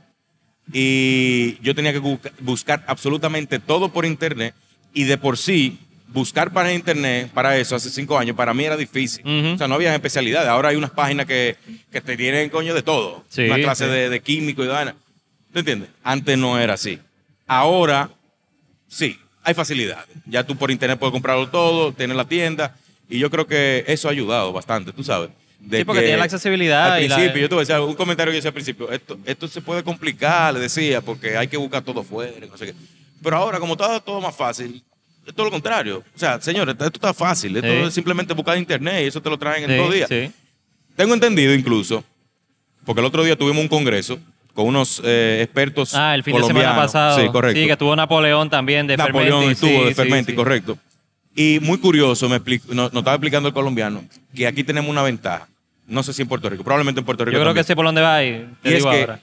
y 0.71 1.58
yo 1.62 1.73
tenía 1.75 1.91
que 1.93 2.01
bu- 2.01 2.19
buscar 2.39 2.84
absolutamente 2.88 3.60
todo 3.60 3.89
por 3.89 4.05
internet 4.05 4.53
y 4.93 5.03
de 5.03 5.17
por 5.17 5.38
sí 5.38 5.79
buscar 6.08 6.51
para 6.51 6.73
internet 6.73 7.29
para 7.34 7.58
eso 7.58 7.75
hace 7.75 7.89
cinco 7.89 8.17
años 8.17 8.36
para 8.36 8.53
mí 8.53 8.63
era 8.63 8.75
difícil. 8.77 9.21
O 9.53 9.58
sea, 9.58 9.67
no 9.67 9.75
había 9.75 9.93
especialidades. 9.93 10.49
Ahora 10.49 10.69
hay 10.69 10.75
unas 10.75 10.91
páginas 10.91 11.25
que, 11.25 11.55
que 11.91 12.01
te 12.01 12.17
tienen 12.17 12.49
coño 12.49 12.73
de 12.73 12.82
todo. 12.82 13.23
Sí, 13.29 13.43
Una 13.43 13.58
clase 13.58 13.86
sí. 13.86 13.91
de, 13.91 14.10
de 14.10 14.19
químico 14.21 14.63
y 14.63 14.67
de 14.67 14.73
vaina. 14.73 14.95
¿Tú 15.53 15.60
entiendes? 15.60 15.89
Antes 16.03 16.38
no 16.38 16.58
era 16.60 16.73
así. 16.73 16.99
Ahora 17.47 18.10
sí, 18.88 19.19
hay 19.43 19.53
facilidades. 19.53 20.05
Ya 20.25 20.43
tú 20.43 20.55
por 20.55 20.71
internet 20.71 20.97
puedes 20.99 21.12
comprarlo 21.13 21.49
todo, 21.49 21.91
tienes 21.93 22.15
la 22.17 22.25
tienda 22.27 22.75
y 23.10 23.17
yo 23.19 23.29
creo 23.29 23.47
que 23.47 23.84
eso 23.88 24.08
ha 24.08 24.12
ayudado 24.12 24.51
bastante, 24.53 24.91
tú 24.93 25.03
sabes. 25.03 25.29
De 25.60 25.80
Sí, 25.80 25.84
porque 25.84 26.00
que 26.02 26.06
tiene 26.08 26.17
la 26.19 26.24
accesibilidad 26.26 26.93
Al 26.93 27.04
y 27.04 27.08
la- 27.08 27.15
principio, 27.17 27.62
yo 27.63 27.76
algo, 27.76 27.88
un 27.88 27.95
comentario 27.95 28.32
que 28.32 28.36
yo 28.36 28.39
decía 28.39 28.50
al 28.50 28.54
principio, 28.54 28.91
esto, 28.91 29.17
esto 29.26 29.48
se 29.48 29.62
puede 29.62 29.84
complicar, 29.84 30.54
le 30.54 30.60
decía, 30.62 31.02
porque 31.02 31.38
hay 31.38 31.48
que 31.48 31.58
buscar 31.58 31.82
todo 31.84 32.02
fuera, 32.04 32.34
no 32.50 32.58
sé 32.58 32.67
qué. 32.67 32.74
Pero 33.22 33.36
ahora, 33.38 33.60
como 33.60 33.74
está 33.74 34.00
todo 34.00 34.22
más 34.22 34.36
fácil, 34.36 34.82
es 35.28 35.34
todo 35.36 35.45
lo 35.45 35.52
contrario. 35.52 36.04
O 36.15 36.19
sea, 36.19 36.39
señores, 36.41 36.74
esto 36.76 36.86
está 36.93 37.13
fácil, 37.13 37.56
esto 37.58 37.67
Sí. 37.69 37.88
es 37.88 37.93
simplemente 37.93 38.34
buscar 38.34 38.56
en 38.56 38.62
internet 38.62 39.04
y 39.04 39.08
eso 39.08 39.22
te 39.22 39.30
lo 39.30 39.38
traen 39.38 39.63
en 39.65 39.69
Sí, 39.72 39.76
dos 39.78 39.93
días. 39.93 40.10
sí. 40.10 40.32
Tengo 40.95 41.13
entendido 41.13 41.54
incluso, 41.54 42.04
porque 42.86 43.02
el 43.02 43.06
otro 43.06 43.24
día 43.24 43.36
tuvimos 43.36 43.62
un 43.62 43.67
congreso 43.67 44.17
con 44.54 44.65
unos 44.65 45.02
eh, 45.06 45.41
expertos 45.43 45.93
Ah, 45.93 46.15
el 46.15 46.24
fin 46.24 46.36
de 46.38 46.43
semana 46.43 46.76
pasado. 46.76 47.19
Sí, 47.19 47.28
correcto. 47.30 47.60
Sí, 47.62 47.67
que 47.67 47.78
tuvo 47.78 47.95
Napoleón 47.95 48.50
también 48.50 48.88
de 48.88 48.98
Napoleón 48.98 49.41
Fermenti. 49.41 49.65
estuvo 49.67 49.86
de 49.86 49.93
Fermenti, 49.95 50.34
correcto. 50.34 50.78
Y 51.39 51.58
muy 51.62 51.78
curioso, 51.78 52.28
me 52.28 52.36
expli- 52.36 52.62
nos, 52.67 52.91
nos 52.91 52.99
estaba 52.99 53.13
explicando 53.15 53.47
el 53.47 53.54
colombiano 53.54 54.04
que 54.36 54.45
aquí 54.45 54.62
tenemos 54.65 54.91
una 54.91 55.02
ventaja. 55.04 55.47
No 55.88 56.04
sé 56.04 56.12
si 56.12 56.21
en 56.21 56.28
Puerto 56.28 56.49
Rico, 56.49 56.65
probablemente 56.65 56.99
en 56.99 57.06
Puerto 57.06 57.23
Rico. 57.23 57.38
Yo 57.38 57.41
creo 57.41 57.54
que 57.54 57.63
sé 57.63 57.78
por 57.78 57.86
dónde 57.86 58.02
va 58.02 58.21
y 58.21 58.45
te 58.62 58.69
Y 58.69 58.73
es 58.73 58.75
digo 58.80 58.91
que 58.91 58.99
ahora. 58.99 59.19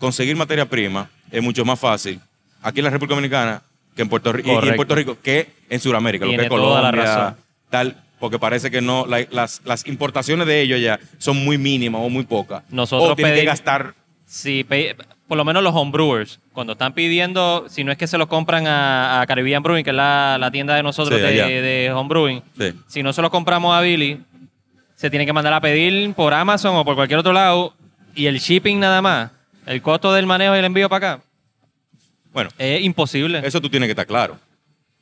conseguir 0.00 0.34
materia 0.34 0.68
prima 0.68 1.08
es 1.30 1.40
mucho 1.40 1.64
más 1.64 1.78
fácil 1.78 2.18
aquí 2.60 2.80
en 2.80 2.84
la 2.86 2.90
República 2.90 3.14
Dominicana 3.14 3.62
que 3.94 4.02
en 4.02 4.08
Puerto 4.08 4.32
Rico, 4.32 4.50
y- 4.64 4.68
en. 4.68 4.74
Puerto 4.74 4.96
Rico 4.96 5.16
que 5.22 5.48
en 5.70 5.78
Sudamérica, 5.78 6.24
lo 6.24 6.32
que 6.32 6.36
es 6.38 6.42
la 6.42 6.48
Colombia, 6.48 7.36
tal, 7.70 8.02
porque 8.18 8.40
parece 8.40 8.68
que 8.72 8.80
no, 8.80 9.06
la- 9.06 9.24
las, 9.30 9.62
las 9.64 9.86
importaciones 9.86 10.48
de 10.48 10.60
ellos 10.60 10.80
ya 10.80 10.98
son 11.18 11.36
muy 11.44 11.56
mínimas 11.56 12.00
o 12.02 12.08
muy 12.10 12.24
pocas. 12.24 12.64
Nosotros 12.68 13.12
o 13.12 13.14
tienen 13.14 13.36
que 13.36 13.44
gastar 13.44 13.94
Pe- 14.42 14.96
por 15.28 15.38
lo 15.38 15.44
menos 15.44 15.62
los 15.62 15.74
homebrewers, 15.74 16.38
cuando 16.52 16.74
están 16.74 16.92
pidiendo, 16.92 17.64
si 17.68 17.82
no 17.84 17.92
es 17.92 17.98
que 17.98 18.06
se 18.06 18.18
los 18.18 18.26
compran 18.28 18.66
a, 18.66 19.20
a 19.22 19.26
Caribbean 19.26 19.62
Brewing, 19.62 19.82
que 19.84 19.90
es 19.90 19.96
la, 19.96 20.36
la 20.38 20.50
tienda 20.50 20.74
de 20.74 20.82
nosotros 20.82 21.18
Sí, 21.18 21.24
de, 21.26 21.92
homebrewing, 21.94 22.42
Sí. 22.58 22.72
si 22.88 23.02
no 23.02 23.12
se 23.12 23.22
los 23.22 23.30
compramos 23.30 23.74
a 23.74 23.80
Billy, 23.80 24.20
se 24.96 25.08
tiene 25.10 25.24
que 25.24 25.32
mandar 25.32 25.52
a 25.54 25.60
pedir 25.60 26.12
por 26.14 26.34
Amazon 26.34 26.76
o 26.76 26.84
por 26.84 26.94
cualquier 26.94 27.18
otro 27.20 27.32
lado 27.32 27.74
y 28.14 28.26
el 28.26 28.38
shipping 28.38 28.78
nada 28.78 29.00
más, 29.00 29.30
el 29.66 29.80
costo 29.82 30.12
del 30.12 30.26
manejo 30.26 30.54
y 30.54 30.58
el 30.58 30.64
envío 30.66 30.88
para 30.90 31.14
acá, 31.14 31.22
Bueno, 32.32 32.50
es 32.58 32.82
imposible. 32.82 33.40
eso 33.44 33.60
tú 33.60 33.70
tienes 33.70 33.86
que 33.86 33.92
estar 33.92 34.06
claro. 34.06 34.36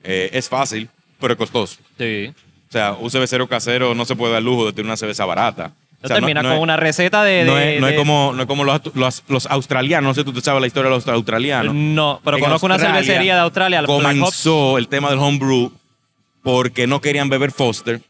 Eh, 0.04 0.30
es 0.32 0.48
fácil, 0.48 0.88
pero 1.20 1.32
es 1.34 1.38
costoso. 1.38 1.78
Sí. 1.98 2.32
O 2.68 2.72
sea, 2.72 2.92
un 2.92 3.10
cervecero 3.10 3.46
casero 3.48 3.94
no 3.94 4.04
se 4.04 4.16
puede 4.16 4.32
dar 4.34 4.42
lujo 4.42 4.66
de 4.66 4.72
tener 4.72 4.86
una 4.86 4.96
cerveza 4.96 5.24
barata. 5.24 5.72
O 6.04 6.08
sea, 6.08 6.20
no- 6.20 6.26
con 6.26 6.52
es- 6.52 6.58
una 6.60 6.76
receta 6.76 7.22
de... 7.24 7.44
no, 7.44 7.54
de- 7.54 7.76
es, 7.76 7.80
no 7.80 7.86
es 7.86 7.92
de- 7.92 7.98
como, 7.98 8.32
no 8.34 8.42
es 8.42 8.48
como 8.48 8.64
los, 8.64 8.80
los, 8.94 9.22
los 9.28 9.46
australianos, 9.46 10.08
no 10.08 10.14
sé 10.14 10.24
tú, 10.24 10.32
tú 10.32 10.40
sabes 10.40 10.60
la 10.60 10.66
historia 10.66 10.90
de 10.90 10.96
los 10.96 11.06
australianos. 11.06 11.74
No, 11.74 12.20
pero 12.24 12.36
En 12.38 12.42
conozco 12.44 12.66
una 12.66 12.78
cervecería 12.78 13.34
de 13.34 13.40
Australia. 13.40 13.82
Comenzó 13.84 14.78
el 14.78 14.88
tema 14.88 15.10
del 15.10 15.18
homebrew 15.18 15.72
porque 16.42 16.86
no 16.86 17.00
querían 17.00 17.28
beber 17.28 17.52
Foster 17.52 18.00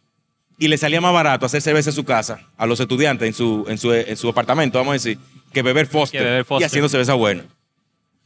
y 0.59 0.69
le 0.69 0.79
salía 0.79 1.01
más 1.01 1.13
barato 1.13 1.45
hacer 1.47 1.61
cerveza 1.61 1.91
en 1.91 1.97
su 1.97 2.05
casa 2.05 2.41
a 2.57 2.67
los 2.67 2.79
estudiantes 2.81 3.27
en 3.29 3.35
su, 3.35 3.67
en 3.69 3.79
su, 3.79 3.93
en 3.93 4.17
su 4.17 4.29
apartamento, 4.29 4.79
vamos 4.79 4.93
a 4.93 4.95
decir, 4.95 5.19
que 5.53 5.63
beber 5.63 5.87
Foster, 5.87 6.21
Que 6.21 6.25
beber 6.25 6.45
Foster. 6.45 6.63
y 6.63 6.67
haciendo 6.67 6.89
cerveza 6.89 7.15
buena. 7.15 7.45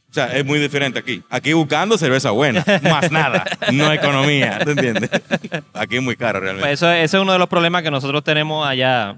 O 0.09 0.13
sea, 0.13 0.27
es 0.27 0.45
muy 0.45 0.57
diferente 0.57 0.97
aquí. 0.99 1.21
Aquí 1.29 1.51
buscando 1.51 1.97
cerveza 1.97 2.31
buena, 2.31 2.63
más 2.83 3.11
nada, 3.11 3.43
no 3.73 3.91
economía, 3.91 4.59
¿te 4.63 4.71
entiendes? 4.71 5.09
Aquí 5.73 5.97
es 5.97 6.01
muy 6.01 6.15
caro 6.15 6.39
realmente. 6.39 6.65
Pues 6.65 6.79
eso, 6.79 6.89
ese 6.89 7.17
es 7.17 7.21
uno 7.21 7.33
de 7.33 7.39
los 7.39 7.49
problemas 7.49 7.83
que 7.83 7.91
nosotros 7.91 8.23
tenemos 8.23 8.65
allá. 8.65 9.17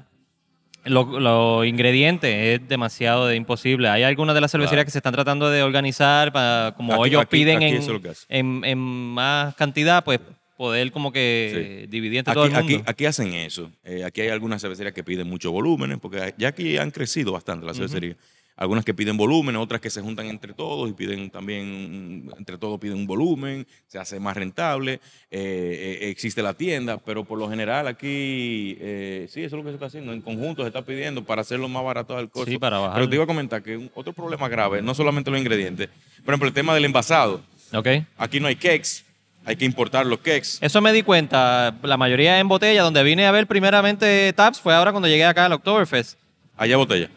Los 0.89 1.65
ingredientes 1.65 2.59
es 2.61 2.67
demasiado 2.67 3.27
de 3.27 3.35
imposible. 3.35 3.87
Hay 3.89 4.03
algunas 4.03 4.35
de 4.35 4.41
las 4.41 4.51
cervecerías 4.51 4.77
Claro. 4.83 4.85
que 4.87 4.91
se 4.91 4.99
están 4.99 5.13
tratando 5.13 5.49
de 5.49 5.63
organizar 5.63 6.31
para, 6.31 6.73
como 6.75 6.93
Aquí- 6.95 7.09
ellos 7.09 7.21
aquí- 7.21 7.31
piden 7.37 7.57
aquí 7.57 7.75
en, 7.75 7.83
en, 8.29 8.65
en 8.65 8.77
más 8.77 9.55
cantidad, 9.55 10.03
pues 10.03 10.19
poder 10.57 10.91
como 10.91 11.11
que 11.13 11.87
dividir 11.89 12.19
entre 12.19 12.33
todo 12.33 12.43
Aquí, 12.43 12.53
el 12.55 12.63
mundo. 12.63 12.77
aquí, 12.79 12.83
aquí 12.85 13.05
hacen 13.05 13.33
eso. 13.33 13.71
Eh, 13.85 14.03
aquí 14.03 14.19
hay 14.21 14.27
algunas 14.29 14.61
cervecerías 14.61 14.93
que 14.93 15.03
piden 15.05 15.25
muchos 15.27 15.51
volúmenes, 15.53 15.99
porque 16.01 16.33
ya 16.37 16.49
aquí 16.49 16.75
han 16.77 16.91
crecido 16.91 17.31
bastante 17.31 17.65
las 17.65 17.77
cervecerías. 17.77 18.17
Algunas 18.61 18.83
que 18.83 18.93
piden 18.93 19.15
volumen, 19.15 19.55
otras 19.55 19.79
que 19.79 19.89
se 19.89 20.01
juntan 20.01 20.25
entre 20.27 20.51
todos 20.53 20.89
y 20.89 20.93
piden 20.93 21.29
también, 21.29 22.29
entre 22.37 22.57
todos 22.57 22.77
piden 22.77 22.97
un 22.97 23.07
volumen, 23.07 23.65
se 23.87 23.97
hace 23.97 24.19
más 24.19 24.35
rentable, 24.35 24.95
eh, 25.31 25.99
eh, 26.01 26.09
existe 26.09 26.41
la 26.43 26.53
tienda, 26.53 26.97
pero 26.97 27.23
por 27.23 27.39
lo 27.39 27.49
general 27.49 27.87
aquí, 27.87 28.77
eh, 28.81 29.27
sí, 29.29 29.43
eso 29.43 29.55
es 29.55 29.59
lo 29.59 29.63
que 29.63 29.69
se 29.69 29.75
está 29.75 29.85
haciendo, 29.85 30.11
en 30.11 30.21
conjunto 30.21 30.63
se 30.63 30.67
está 30.67 30.81
pidiendo 30.81 31.23
para 31.23 31.41
hacerlo 31.41 31.69
más 31.69 31.83
barato 31.85 32.17
del 32.17 32.29
costo. 32.29 32.51
Sí, 32.51 32.57
para 32.57 32.79
bajar. 32.79 32.95
Pero 32.95 33.09
te 33.09 33.15
iba 33.15 33.23
a 33.23 33.27
comentar 33.27 33.63
que 33.63 33.77
un- 33.77 33.89
otro 33.95 34.11
problema 34.11 34.49
grave, 34.49 34.81
no 34.81 34.93
solamente 34.93 35.31
los 35.31 35.39
ingredientes, 35.39 35.87
por 36.25 36.33
ejemplo, 36.33 36.47
el 36.49 36.53
tema 36.53 36.73
del 36.75 36.83
envasado. 36.83 37.41
Ok. 37.73 37.87
Aquí 38.17 38.41
no 38.41 38.47
hay 38.47 38.57
cakes, 38.57 39.05
hay 39.45 39.55
que 39.55 39.63
importar 39.63 40.05
los 40.05 40.19
cakes. 40.19 40.57
Eso 40.59 40.81
me 40.81 40.91
di 40.91 41.01
cuenta. 41.01 41.73
La 41.83 41.95
mayoría 41.95 42.39
en 42.39 42.47
botella. 42.49 42.83
Donde 42.83 43.03
vine 43.03 43.25
a 43.25 43.31
ver 43.31 43.47
primeramente 43.47 44.33
Taps 44.33 44.59
fue 44.59 44.73
ahora 44.75 44.91
cuando 44.91 45.07
llegué 45.07 45.23
acá 45.23 45.45
al 45.45 45.53
Oktoberfest. 45.53 46.17
Allá 46.57 46.75
botella. 46.75 47.09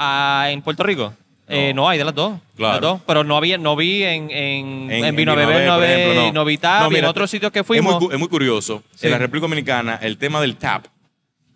Ah, 0.00 0.46
en 0.50 0.62
Puerto 0.62 0.84
Rico. 0.84 1.12
Eh, 1.48 1.72
no, 1.74 1.88
hay 1.88 1.98
de 1.98 2.04
las 2.04 2.14
dos. 2.14 2.38
Claro. 2.56 2.72
Las 2.74 2.80
dos, 2.82 3.00
pero 3.06 3.24
no 3.24 3.36
había, 3.36 3.56
no 3.58 3.74
vi 3.74 4.04
en, 4.04 4.30
en, 4.30 4.90
En- 4.90 5.04
en 5.06 5.16
Vino 5.16 5.34
Beber, 5.34 5.66
no, 5.66 5.82
ejemplo, 5.82 6.32
no 6.32 6.44
vi 6.44 6.58
Tap, 6.58 6.90
No, 6.90 6.96
y 6.96 7.00
en 7.00 7.04
otros 7.06 7.30
sitios 7.30 7.50
que 7.50 7.60
es 7.60 7.68
muy 7.68 7.78
fuimos. 7.78 8.12
Es 8.12 8.18
muy, 8.18 8.28
curioso. 8.28 8.82
Sí. 8.94 9.06
En 9.06 9.12
la 9.12 9.18
República 9.18 9.44
Dominicana, 9.44 9.98
el 10.02 10.18
tema 10.18 10.40
del 10.42 10.56
tap 10.56 10.84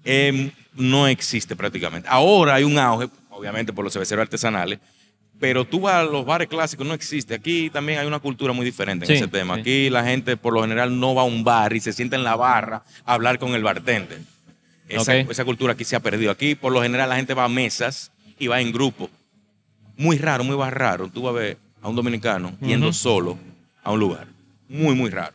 em, 0.04 0.50
no 0.74 1.06
existe 1.06 1.54
prácticamente. 1.56 2.08
Ahora 2.10 2.54
hay 2.54 2.64
un 2.64 2.78
auge, 2.78 3.08
obviamente 3.30 3.72
por 3.72 3.84
los 3.84 3.92
cerveceros 3.92 4.22
artesanales, 4.22 4.78
pero 5.38 5.64
tú 5.66 5.80
vas 5.80 5.96
a 5.96 6.02
los 6.04 6.24
bares 6.24 6.48
clásicos, 6.48 6.86
no 6.86 6.94
existe. 6.94 7.34
Aquí 7.34 7.68
también 7.68 7.98
hay 7.98 8.06
una 8.06 8.18
cultura 8.20 8.52
muy 8.54 8.64
diferente 8.64 9.04
en 9.04 9.08
Sí, 9.08 9.14
ese 9.14 9.28
tema. 9.28 9.56
sí. 9.56 9.60
Aquí 9.60 9.90
la 9.90 10.04
gente 10.04 10.36
por 10.38 10.54
lo 10.54 10.62
general 10.62 10.98
no 10.98 11.14
va 11.14 11.22
a 11.22 11.26
un 11.26 11.44
bar 11.44 11.74
y 11.74 11.80
se 11.80 11.92
sienta 11.92 12.16
en 12.16 12.24
la 12.24 12.34
barra 12.36 12.82
a 13.04 13.12
hablar 13.14 13.38
con 13.38 13.54
el 13.54 13.62
bartender. 13.62 14.20
Esa, 14.88 15.16
esa 15.16 15.44
cultura 15.44 15.72
aquí 15.74 15.84
se 15.84 15.96
ha 15.96 16.00
perdido. 16.00 16.30
Aquí 16.30 16.54
por 16.54 16.72
lo 16.72 16.80
general 16.82 17.08
la 17.10 17.16
gente 17.16 17.34
va 17.34 17.44
a 17.44 17.48
mesas 17.48 18.10
y 18.42 18.48
va 18.48 18.60
en 18.60 18.72
grupo. 18.72 19.08
Muy 19.96 20.18
raro, 20.18 20.42
muy 20.42 20.56
raro. 20.70 21.08
Tú 21.08 21.22
vas 21.22 21.30
a 21.34 21.38
ver 21.38 21.58
a 21.80 21.88
un 21.88 21.94
dominicano 21.94 22.52
yendo 22.60 22.92
solo 22.92 23.38
a 23.84 23.92
un 23.92 24.00
lugar. 24.00 24.26
Muy, 24.68 24.94
muy 24.96 25.10
raro. 25.10 25.32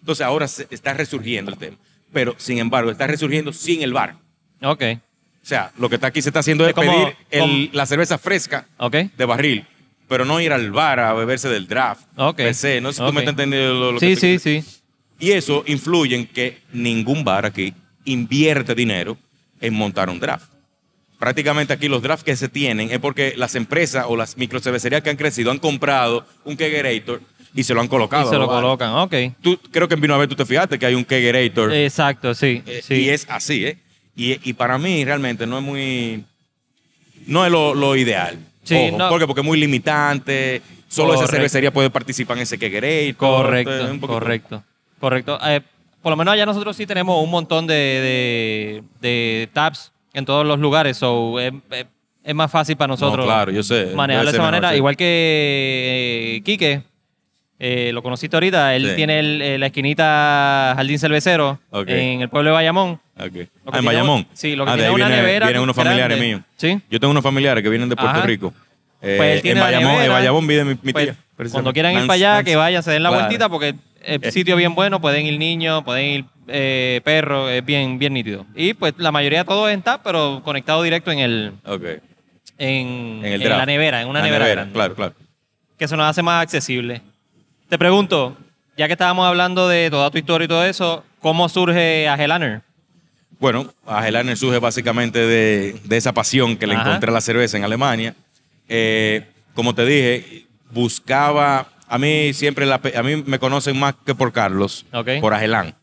Entonces 0.00 0.24
ahora 0.24 0.48
se 0.48 0.66
está 0.70 0.94
resurgiendo 0.94 1.50
el 1.50 1.58
tema. 1.58 1.76
Pero, 2.12 2.34
sin 2.38 2.58
embargo, 2.58 2.90
está 2.90 3.06
resurgiendo 3.06 3.52
sin 3.52 3.82
el 3.82 3.92
bar. 3.92 4.16
Ok, 4.62 4.82
O 5.42 5.48
sea, 5.48 5.70
lo 5.78 5.88
que 5.88 5.96
está 5.96 6.06
aquí 6.08 6.22
se 6.22 6.30
está 6.30 6.40
haciendo 6.40 6.66
es 6.66 6.72
como- 6.74 6.90
pedir 6.90 7.16
el- 7.30 7.70
la 7.72 7.84
cerveza 7.86 8.16
fresca 8.18 8.66
ok. 8.78 8.94
de 9.16 9.24
barril, 9.26 9.66
pero 10.08 10.24
no 10.24 10.40
ir 10.40 10.52
al 10.52 10.70
bar 10.72 10.98
a 10.98 11.12
beberse 11.12 11.48
del 11.48 11.68
draft. 11.68 12.06
Ok. 12.16 12.40
se. 12.52 12.80
No 12.80 12.90
sé 12.90 12.96
si 12.96 13.02
tú 13.02 13.08
Ok. 13.08 13.14
me 13.14 13.20
estás 13.20 13.32
entendiendo 13.32 13.74
lo, 13.74 13.92
lo 13.92 14.00
que 14.00 14.16
Sí, 14.16 14.20
te- 14.20 14.38
sí, 14.38 14.62
sí. 14.62 14.80
Y 15.20 15.32
eso 15.32 15.62
influye 15.66 16.16
en 16.16 16.26
que 16.26 16.58
ningún 16.72 17.22
bar 17.22 17.44
aquí 17.46 17.74
invierte 18.06 18.74
dinero 18.74 19.16
en 19.60 19.74
montar 19.74 20.08
un 20.08 20.18
draft. 20.18 20.48
Prácticamente 21.18 21.72
aquí 21.72 21.88
los 21.88 22.02
drafts 22.02 22.24
que 22.24 22.36
se 22.36 22.48
tienen 22.48 22.90
es 22.90 22.98
porque 22.98 23.34
las 23.36 23.54
empresas 23.54 24.04
o 24.08 24.16
las 24.16 24.36
microcervecerías 24.36 25.02
que 25.02 25.10
han 25.10 25.16
crecido 25.16 25.50
han 25.50 25.58
comprado 25.58 26.26
un 26.44 26.56
kegerator 26.56 27.22
y 27.54 27.64
se 27.64 27.72
lo 27.72 27.80
han 27.80 27.88
colocado. 27.88 28.26
Y 28.26 28.30
se 28.30 28.38
lo 28.38 28.46
colocan, 28.46 28.92
ok. 28.92 29.14
Tú, 29.40 29.58
creo 29.70 29.88
que 29.88 29.94
en 29.94 30.00
Vino 30.02 30.14
a 30.14 30.18
ver 30.18 30.28
tú 30.28 30.36
te 30.36 30.44
fijaste 30.44 30.78
que 30.78 30.84
hay 30.84 30.94
un 30.94 31.04
kegerator 31.06 31.72
Exacto, 31.72 32.34
sí. 32.34 32.62
eh, 32.66 32.82
sí. 32.82 32.94
y 32.96 33.08
es 33.08 33.26
así, 33.30 33.64
¿eh? 33.64 33.78
Y, 34.14 34.48
y 34.48 34.52
para 34.52 34.76
mí 34.78 35.04
realmente 35.04 35.46
no 35.46 35.58
es 35.58 35.64
muy... 35.64 36.24
No 37.26 37.44
es 37.44 37.50
lo, 37.50 37.74
lo 37.74 37.96
ideal. 37.96 38.38
Sí, 38.62 38.76
Ojo, 38.88 38.98
no. 38.98 39.08
¿Por 39.08 39.20
qué? 39.20 39.26
Porque 39.26 39.40
es 39.40 39.46
muy 39.46 39.58
limitante. 39.58 40.60
Solo 40.88 41.14
esa 41.14 41.26
cervecería 41.26 41.72
puede 41.72 41.90
participar 41.90 42.36
en 42.36 42.42
ese 42.44 42.58
kegerator. 42.58 43.16
Correcto, 43.16 43.90
un 43.90 43.98
correcto. 44.00 44.62
Correcto. 45.00 45.38
Eh, 45.46 45.60
por 46.02 46.10
lo 46.10 46.16
menos 46.16 46.34
allá 46.34 46.46
nosotros 46.46 46.76
sí 46.76 46.86
tenemos 46.86 47.22
un 47.22 47.30
montón 47.30 47.66
de, 47.66 47.74
de, 47.74 48.82
de 49.00 49.48
tabs 49.52 49.92
en 50.18 50.24
todos 50.24 50.46
los 50.46 50.58
lugares, 50.58 50.96
so 50.96 51.38
es, 51.38 51.52
es- 51.70 51.86
es 52.24 52.34
más 52.34 52.50
fácil 52.50 52.76
para 52.76 52.88
nosotros 52.88 53.24
No, 53.24 53.32
claro, 53.32 53.52
yo 53.52 53.62
sé. 53.62 53.92
manejarlo 53.94 54.32
de 54.32 54.36
esa 54.36 54.42
manera. 54.44 54.74
Igual 54.74 54.96
que 54.96 56.36
eh, 56.38 56.42
Quique, 56.44 56.82
eh, 57.58 57.90
lo 57.92 58.02
conociste 58.02 58.34
ahorita, 58.36 58.74
él 58.74 58.88
Sí. 58.90 58.96
tiene 58.96 59.20
el- 59.20 59.42
eh, 59.42 59.58
la 59.58 59.66
esquinita 59.66 60.72
Jardín 60.76 60.98
Cervecero 60.98 61.60
en 61.86 62.22
el 62.22 62.28
pueblo 62.28 62.50
de 62.50 62.54
Bayamón. 62.54 63.00
Ah, 63.16 63.26
en 63.26 63.84
Bayamón. 63.84 64.26
sí, 64.34 64.56
lo 64.56 64.64
que 64.64 64.72
Ah, 64.72 64.74
tiene 64.74 64.90
una 64.90 65.06
viene- 65.06 65.22
nevera 65.22 65.46
Vienen 65.46 65.62
unos 65.62 65.76
familiares 65.76 66.16
grande. 66.18 66.26
míos. 66.26 66.40
¿Sí? 66.56 66.80
Yo 66.90 66.98
tengo 67.00 67.12
unos 67.12 67.22
familiares 67.22 67.62
que 67.62 67.68
vienen 67.70 67.88
de 67.88 67.96
Puerto 67.96 68.18
Ajá. 68.18 68.26
Rico. 68.26 68.52
Eh, 69.00 69.14
Pues 69.18 69.36
él 69.36 69.42
tiene 69.42 69.60
en 69.60 69.66
Bayamón, 69.66 70.02
en. 70.02 70.10
Bayamón 70.10 70.46
vive 70.46 70.64
mi, 70.64 70.78
mi 70.82 70.92
Pues, 70.92 71.04
tía. 71.06 71.16
cuando 71.52 71.72
quieran 71.72 71.92
ir 71.92 72.00
para 72.06 72.14
allá, 72.14 72.42
que 72.44 72.56
vayan, 72.56 72.82
se 72.82 72.90
den 72.90 73.02
la 73.04 73.10
Claro. 73.10 73.24
vueltita 73.24 73.48
porque 73.48 73.74
Eh. 74.06 74.30
sitio 74.30 74.56
bien 74.56 74.74
bueno, 74.74 75.00
pueden 75.00 75.26
ir 75.26 75.38
niños, 75.38 75.82
pueden 75.84 76.04
ir 76.06 76.24
eh, 76.48 77.00
perros, 77.04 77.50
es 77.50 77.64
bien, 77.64 77.98
bien 77.98 78.12
nítido. 78.14 78.46
Y 78.54 78.74
pues 78.74 78.94
la 78.98 79.10
mayoría 79.12 79.40
de 79.40 79.44
todo 79.44 79.68
es 79.68 79.74
en 79.74 79.82
tap, 79.82 80.02
pero 80.04 80.40
conectado 80.44 80.82
directo 80.82 81.10
en 81.10 81.18
el 81.18 81.52
Ok. 81.64 81.82
en, 82.58 83.20
En 83.24 83.24
el 83.24 83.42
en 83.42 83.48
la 83.50 83.66
nevera, 83.66 84.00
en 84.02 84.08
una 84.08 84.20
La 84.20 84.26
nevera, 84.26 84.46
grande, 84.46 84.72
Claro, 84.72 84.94
claro. 84.94 85.14
que 85.78 85.84
eso 85.84 85.96
nos 85.96 86.06
hace 86.08 86.22
más 86.22 86.42
accesible. 86.42 87.02
Te 87.68 87.78
pregunto, 87.78 88.36
ya 88.76 88.86
que 88.86 88.92
estábamos 88.92 89.26
hablando 89.26 89.68
de 89.68 89.90
toda 89.90 90.10
tu 90.10 90.18
historia 90.18 90.44
y 90.44 90.48
todo 90.48 90.64
eso, 90.64 91.04
¿cómo 91.20 91.48
surge 91.48 92.08
Agelaner? 92.08 92.60
Bueno, 93.40 93.72
Agelaner 93.84 94.36
surge 94.36 94.58
básicamente 94.60 95.18
de, 95.18 95.80
de 95.84 95.96
esa 95.96 96.12
pasión 96.12 96.56
que 96.56 96.66
le 96.66 96.74
Ajá. 96.74 96.84
encontré 96.88 97.10
a 97.10 97.12
la 97.12 97.20
cerveza 97.20 97.56
en 97.58 97.64
Alemania. 97.64 98.14
Eh, 98.68 99.26
como 99.54 99.74
te 99.74 99.84
dije, 99.84 100.46
buscaba. 100.70 101.68
A 101.88 101.98
mí 101.98 102.32
siempre 102.32 102.66
la 102.66 102.80
a 102.96 103.02
mí 103.02 103.22
me 103.26 103.38
conocen 103.38 103.78
más 103.78 103.94
que 104.04 104.14
por 104.14 104.32
Carlos, 104.32 104.84
Ok. 104.92 105.08
por 105.20 105.34
Agelán. 105.34 105.74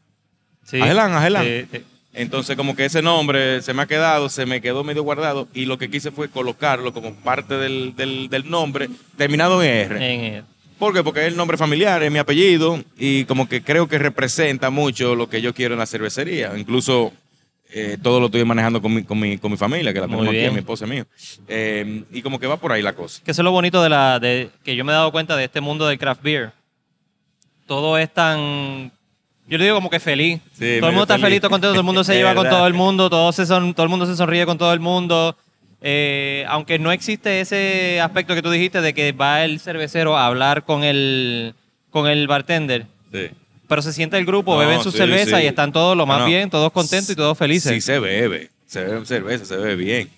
Sí. 0.66 0.82
Agelán, 0.82 1.14
Agelán. 1.14 1.46
Sí, 1.46 1.66
sí. 1.72 1.84
Entonces, 2.16 2.56
como 2.56 2.76
que 2.76 2.86
ese 2.86 3.02
nombre 3.02 3.62
se 3.64 3.74
me 3.74 3.82
ha 3.82 3.88
quedado, 3.88 4.30
se 4.30 4.46
me 4.46 4.62
quedó 4.62 4.84
medio 4.84 5.02
guardado 5.04 5.48
y 5.54 5.66
lo 5.66 5.78
que 5.80 5.90
quise 5.90 6.12
fue 6.12 6.30
colocarlo 6.30 6.94
como 6.94 7.16
parte 7.16 7.56
del, 7.56 7.96
del- 7.96 8.30
del 8.30 8.50
nombre, 8.50 8.88
terminado 9.18 9.64
en 9.64 9.70
R. 9.70 9.96
En, 9.96 10.24
eh, 10.36 10.44
¿Por 10.78 10.94
qué? 10.94 11.04
Porque 11.04 11.22
es 11.22 11.28
el 11.28 11.38
nombre 11.38 11.58
familiar, 11.58 12.04
es 12.04 12.12
mi 12.12 12.20
apellido 12.20 12.84
y 12.98 13.24
como 13.26 13.48
que 13.50 13.64
creo 13.64 13.88
que 13.88 13.98
representa 13.98 14.70
mucho 14.70 15.16
lo 15.16 15.28
que 15.30 15.42
yo 15.42 15.54
quiero 15.56 15.74
en 15.74 15.80
la 15.80 15.86
cervecería. 15.88 16.52
Incluso 16.58 17.14
eh, 17.74 17.98
todo 18.02 18.20
lo 18.20 18.28
estoy 18.28 18.46
manejando 18.46 18.82
con 18.82 18.94
mi, 18.94 19.04
con 19.04 19.20
mi, 19.20 19.38
con 19.38 19.52
mi 19.52 19.58
familia, 19.58 19.94
que 19.94 20.00
la 20.00 20.06
tenemos 20.08 20.28
aquí, 20.28 20.50
mi 20.52 20.60
esposa 20.60 20.86
y 20.86 20.90
mío. 20.90 21.06
Eh, 21.48 22.04
y 22.12 22.22
como 22.22 22.40
que 22.40 22.48
va 22.48 22.58
por 22.58 22.72
ahí 22.72 22.82
la 22.82 22.94
cosa. 22.94 23.22
Que 23.24 23.32
eso 23.32 23.42
es 23.42 23.44
lo 23.44 23.52
bonito 23.52 23.82
de 23.82 23.90
la 23.90 24.20
de 24.20 24.50
que 24.64 24.76
yo 24.76 24.86
me 24.86 24.92
he 24.92 24.96
dado 24.96 25.12
cuenta 25.12 25.36
de 25.36 25.46
este 25.46 25.60
mundo 25.62 25.88
del 25.88 25.98
craft 25.98 26.22
beer. 26.22 26.52
Todo 27.66 27.98
es 27.98 28.14
tan 28.14 28.92
yo 29.48 29.58
le 29.58 29.66
digo 29.66 29.76
como 29.76 29.90
que 29.90 30.00
feliz. 30.00 30.40
Sí, 30.54 30.78
todo 30.80 30.90
el 30.90 30.96
mundo 30.96 31.04
está 31.04 31.20
feliz. 31.20 31.42
todo 31.42 31.50
contento, 31.52 31.74
todo 31.74 31.82
el 31.82 31.86
mundo 31.86 32.04
se 32.04 32.16
lleva 32.16 32.36
con 32.36 32.48
todo 32.48 32.68
el 32.68 32.74
mundo, 32.74 33.10
todo, 33.10 33.32
se 33.32 33.46
son, 33.46 33.74
todo 33.74 33.84
el 33.84 33.90
mundo 33.90 34.06
se 34.06 34.16
sonríe 34.16 34.46
con 34.46 34.58
todo 34.58 34.74
el 34.74 34.80
mundo. 34.80 35.36
Eh, 35.82 36.46
aunque 36.48 36.80
no 36.80 36.92
existe 36.94 37.42
ese 37.42 38.00
aspecto 38.00 38.36
que 38.36 38.42
tú 38.42 38.50
dijiste 38.50 38.80
de 38.80 38.94
que 38.94 39.12
va 39.12 39.44
el 39.44 39.60
cervecero 39.60 40.16
a 40.16 40.28
hablar 40.28 40.64
con 40.64 40.84
el, 40.84 41.56
con 41.90 42.08
el 42.08 42.28
bartender, 42.28 42.88
Sí. 43.12 43.30
Pero 43.68 43.82
se 43.82 43.94
siente 43.94 44.18
el 44.18 44.26
grupo, 44.26 44.54
No, 44.54 44.60
beben 44.60 44.82
su 44.84 44.92
sí, 44.92 44.98
cerveza 44.98 45.38
sí. 45.38 45.44
y 45.44 45.48
están 45.48 45.72
todos 45.72 45.96
lo 45.98 46.06
más 46.06 46.20
No, 46.20 46.24
no. 46.26 46.30
bien, 46.30 46.50
todos 46.50 46.72
contentos 46.72 47.10
y 47.12 47.16
todos 47.16 47.38
felices. 47.38 47.72
Sí 47.74 47.82
se 47.82 48.00
bebe, 48.00 48.50
se 48.68 48.84
bebe 48.84 49.06
cerveza, 49.06 49.46
se 49.46 49.58
bebe 49.58 49.76
bien. 49.76 50.10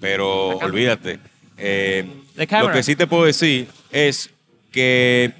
Pero 0.00 0.56
olvídate. 0.58 1.18
eh, 1.56 2.06
lo 2.36 2.70
que 2.72 2.82
sí 2.82 2.94
te 2.96 3.06
puedo 3.06 3.24
decir 3.24 3.66
es 3.90 4.30
que 4.70 5.32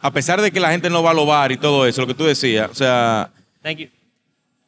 a 0.00 0.10
pesar 0.12 0.40
de 0.42 0.50
que 0.50 0.60
la 0.60 0.70
gente 0.70 0.90
no 0.90 1.02
va 1.02 1.12
a 1.12 1.14
los 1.14 1.26
bar 1.26 1.52
y 1.52 1.56
todo 1.56 1.86
eso, 1.86 2.00
lo 2.02 2.06
que 2.06 2.14
tú 2.14 2.24
decías, 2.24 2.70
o 2.70 2.74
sea, 2.74 3.30
Thank 3.62 3.78
you. 3.78 3.88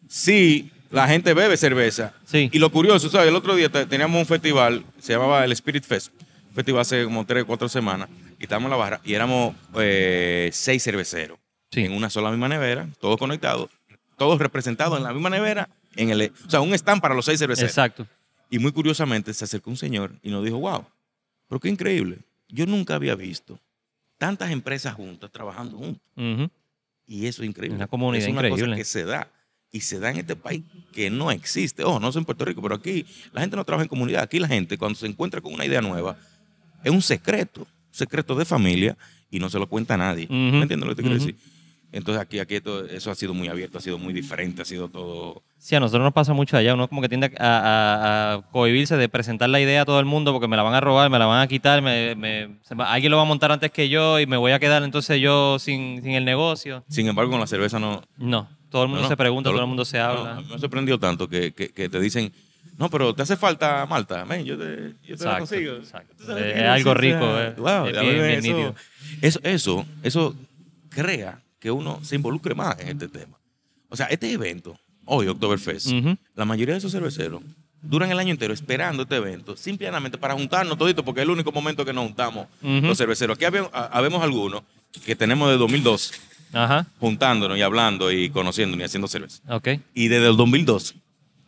sí, 0.08 0.70
la 0.90 1.06
gente 1.08 1.34
bebe 1.34 1.56
cerveza. 1.56 2.14
Sí. 2.24 2.48
Y 2.52 2.58
lo 2.58 2.70
curioso, 2.70 3.10
¿sabes? 3.10 3.28
El 3.28 3.36
otro 3.36 3.54
día 3.54 3.68
te- 3.68 3.84
teníamos 3.86 4.18
un 4.18 4.26
festival, 4.26 4.84
se 5.00 5.12
llamaba 5.12 5.44
el 5.44 5.52
Spirit 5.52 5.84
Fest, 5.84 6.08
un 6.50 6.54
festival 6.54 6.80
hace 6.82 7.04
como 7.04 7.26
tres, 7.26 7.44
cuatro 7.44 7.68
semanas, 7.68 8.08
en 8.54 8.70
la 8.70 8.76
barra 8.76 9.00
y 9.04 9.14
éramos 9.14 9.54
eh, 9.78 10.50
seis 10.52 10.82
cerveceros 10.82 11.38
Sí. 11.70 11.84
en 11.84 11.92
una 11.92 12.08
sola 12.10 12.30
misma 12.30 12.48
nevera, 12.48 12.88
todos 13.00 13.18
conectados, 13.18 13.68
todos 14.16 14.38
representados 14.38 14.96
en 14.98 15.04
la 15.04 15.12
misma 15.12 15.30
nevera, 15.30 15.68
en 15.96 16.10
el, 16.10 16.32
o 16.46 16.50
sea, 16.50 16.60
un 16.60 16.72
stand 16.74 17.02
para 17.02 17.14
los 17.14 17.24
seis 17.24 17.38
cerveceros. 17.38 17.70
Exacto. 17.70 18.06
Y 18.48 18.58
muy 18.60 18.70
curiosamente 18.72 19.34
se 19.34 19.44
acercó 19.44 19.70
un 19.70 19.76
señor 19.76 20.12
y 20.22 20.30
nos 20.30 20.44
dijo, 20.44 20.58
wow, 20.58 20.84
pero 21.48 21.58
qué 21.60 21.68
increíble, 21.68 22.18
yo 22.48 22.64
nunca 22.66 22.94
había 22.94 23.14
visto 23.16 23.58
tantas 24.16 24.50
empresas 24.52 24.94
juntas, 24.94 25.30
trabajando 25.32 25.76
juntas. 25.76 26.50
Y 27.06 27.26
eso 27.26 27.42
es 27.42 27.48
increíble. 27.48 27.76
Una 27.76 27.86
comunidad 27.88 28.24
es 28.26 28.32
una 28.32 28.42
cosa 28.42 28.52
increíble. 28.54 28.76
que 28.76 28.84
se 28.84 29.04
da. 29.04 29.28
Y 29.72 29.80
se 29.80 29.98
da 29.98 30.10
en 30.10 30.18
este 30.18 30.36
país 30.36 30.62
que 30.92 31.10
no 31.10 31.30
existe. 31.30 31.84
Ojo, 31.84 32.00
no 32.00 32.10
sé 32.12 32.18
en 32.20 32.24
Puerto 32.24 32.44
Rico, 32.44 32.62
pero 32.62 32.76
aquí 32.76 33.04
la 33.32 33.42
gente 33.42 33.56
no 33.56 33.64
trabaja 33.64 33.82
en 33.82 33.88
comunidad. 33.88 34.22
Aquí 34.22 34.38
la 34.38 34.48
gente, 34.48 34.78
cuando 34.78 34.96
se 34.98 35.06
encuentra 35.06 35.40
con 35.40 35.52
una 35.52 35.64
idea 35.66 35.80
nueva, 35.82 36.16
es 36.82 36.90
un 36.90 37.02
secreto. 37.02 37.66
Un 37.96 37.98
secreto 37.98 38.34
de 38.34 38.44
familia 38.44 38.94
y 39.30 39.38
no 39.38 39.48
se 39.48 39.58
lo 39.58 39.66
cuenta 39.68 39.94
a 39.94 39.96
nadie. 39.96 40.26
¿Me 40.28 40.60
entiendes 40.60 40.80
lo 40.86 40.88
que 40.94 40.96
te 40.96 41.02
quiero 41.02 41.18
decir? 41.18 41.34
Entonces 41.92 42.20
aquí, 42.20 42.40
aquí 42.40 42.56
esto- 42.56 42.84
eso 42.84 43.10
ha 43.10 43.14
sido 43.14 43.32
muy 43.32 43.48
abierto, 43.48 43.78
ha 43.78 43.80
sido 43.80 43.96
muy 43.96 44.12
diferente, 44.12 44.60
ha 44.60 44.64
sido 44.66 44.88
todo... 44.88 45.42
Sí, 45.56 45.74
a 45.76 45.80
nosotros 45.80 46.04
nos 46.04 46.12
pasa 46.12 46.34
mucho 46.34 46.58
allá. 46.58 46.74
Uno 46.74 46.88
como 46.88 47.00
que 47.00 47.08
tiende 47.08 47.32
a, 47.38 47.46
a- 47.46 48.32
a 48.34 48.42
cohibirse 48.50 48.98
de 48.98 49.08
presentar 49.08 49.48
la 49.48 49.60
idea 49.60 49.80
a 49.82 49.84
todo 49.86 49.98
el 49.98 50.04
mundo 50.04 50.32
porque 50.34 50.46
me 50.46 50.56
la 50.58 50.62
van 50.62 50.74
a 50.74 50.80
robar, 50.80 51.08
me 51.08 51.18
la 51.18 51.24
van 51.24 51.40
a 51.40 51.46
quitar, 51.46 51.80
me, 51.80 52.14
me- 52.16 52.48
va- 52.78 52.92
alguien 52.92 53.10
lo 53.12 53.16
va 53.16 53.22
a 53.22 53.26
montar 53.26 53.50
antes 53.50 53.70
que 53.70 53.88
yo 53.88 54.20
y 54.20 54.26
me 54.26 54.36
voy 54.36 54.52
a 54.52 54.58
quedar 54.58 54.82
entonces 54.82 55.18
yo 55.18 55.58
sin, 55.58 56.02
sin 56.02 56.12
el 56.12 56.26
negocio. 56.26 56.84
Sin 56.90 57.06
embargo, 57.06 57.30
con 57.30 57.40
la 57.40 57.46
cerveza 57.46 57.78
no... 57.78 58.02
No, 58.18 58.46
todo 58.68 58.82
el 58.82 58.88
mundo 58.88 59.02
no, 59.02 59.08
no. 59.08 59.08
se 59.08 59.16
pregunta, 59.16 59.48
Todo 59.48 59.54
todo 59.56 59.64
el 59.64 59.68
mundo 59.68 59.84
se 59.86 59.96
no, 59.96 60.04
habla. 60.04 60.32
a 60.36 60.40
mí 60.42 60.46
me 60.52 60.58
sorprendió 60.58 60.98
tanto 60.98 61.28
que, 61.28 61.54
que- 61.54 61.70
que 61.70 61.88
te 61.88 61.98
dicen, 62.00 62.30
No, 62.78 62.90
pero 62.90 63.14
te 63.14 63.22
hace 63.22 63.36
falta 63.36 63.86
Malta. 63.86 64.24
Ven, 64.24 64.44
yo 64.44 64.58
te, 64.58 64.94
yo 65.06 65.16
te 65.16 65.24
la 65.24 65.38
consigo. 65.38 65.76
exacto. 65.76 66.14
¿Tú 66.18 66.24
sabes 66.26 66.56
Es 66.56 66.62
algo 66.62 66.94
rico, 66.94 67.40
eh. 67.40 67.54
wow, 67.56 67.86
Es 67.86 68.00
bien- 68.00 68.42
bien 68.42 68.74
eso, 69.22 69.40
eso, 69.40 69.40
eso, 69.42 69.86
eso 70.02 70.36
crea 70.90 71.40
que 71.58 71.70
uno 71.70 72.00
se 72.04 72.16
involucre 72.16 72.54
más 72.54 72.78
en 72.80 72.88
este 72.88 73.08
tema. 73.08 73.38
O 73.88 73.96
sea, 73.96 74.06
este 74.06 74.30
evento, 74.32 74.78
hoy, 75.04 75.26
Oktoberfest, 75.28 75.86
Ujú. 75.88 76.16
la 76.34 76.44
mayoría 76.44 76.74
de 76.74 76.78
esos 76.78 76.92
cerveceros 76.92 77.42
duran 77.82 78.10
el 78.10 78.18
año 78.18 78.30
entero 78.32 78.52
esperando 78.52 79.04
este 79.04 79.16
evento, 79.16 79.56
simplemente 79.56 80.18
para 80.18 80.34
juntarnos 80.34 80.76
toditos, 80.76 81.04
porque 81.04 81.20
es 81.20 81.24
el 81.24 81.30
único 81.30 81.52
momento 81.52 81.84
que 81.84 81.92
nos 81.92 82.04
juntamos 82.06 82.46
los 82.60 82.98
cerveceros. 82.98 83.36
Aquí 83.36 83.44
habe- 83.44 83.68
ha- 83.72 83.86
habemos 83.92 84.22
algunos 84.22 84.62
que 85.04 85.14
tenemos 85.14 85.48
de 85.50 85.56
2002 85.56 86.12
Ajá, 86.52 86.86
juntándonos 86.98 87.56
y 87.58 87.62
hablando 87.62 88.10
y 88.10 88.30
conociéndonos 88.30 88.82
y 88.82 88.84
haciendo 88.86 89.08
cerveza. 89.08 89.40
ok. 89.48 89.68
Y 89.94 90.08
desde 90.08 90.28
el 90.28 90.36
2012, 90.36 90.94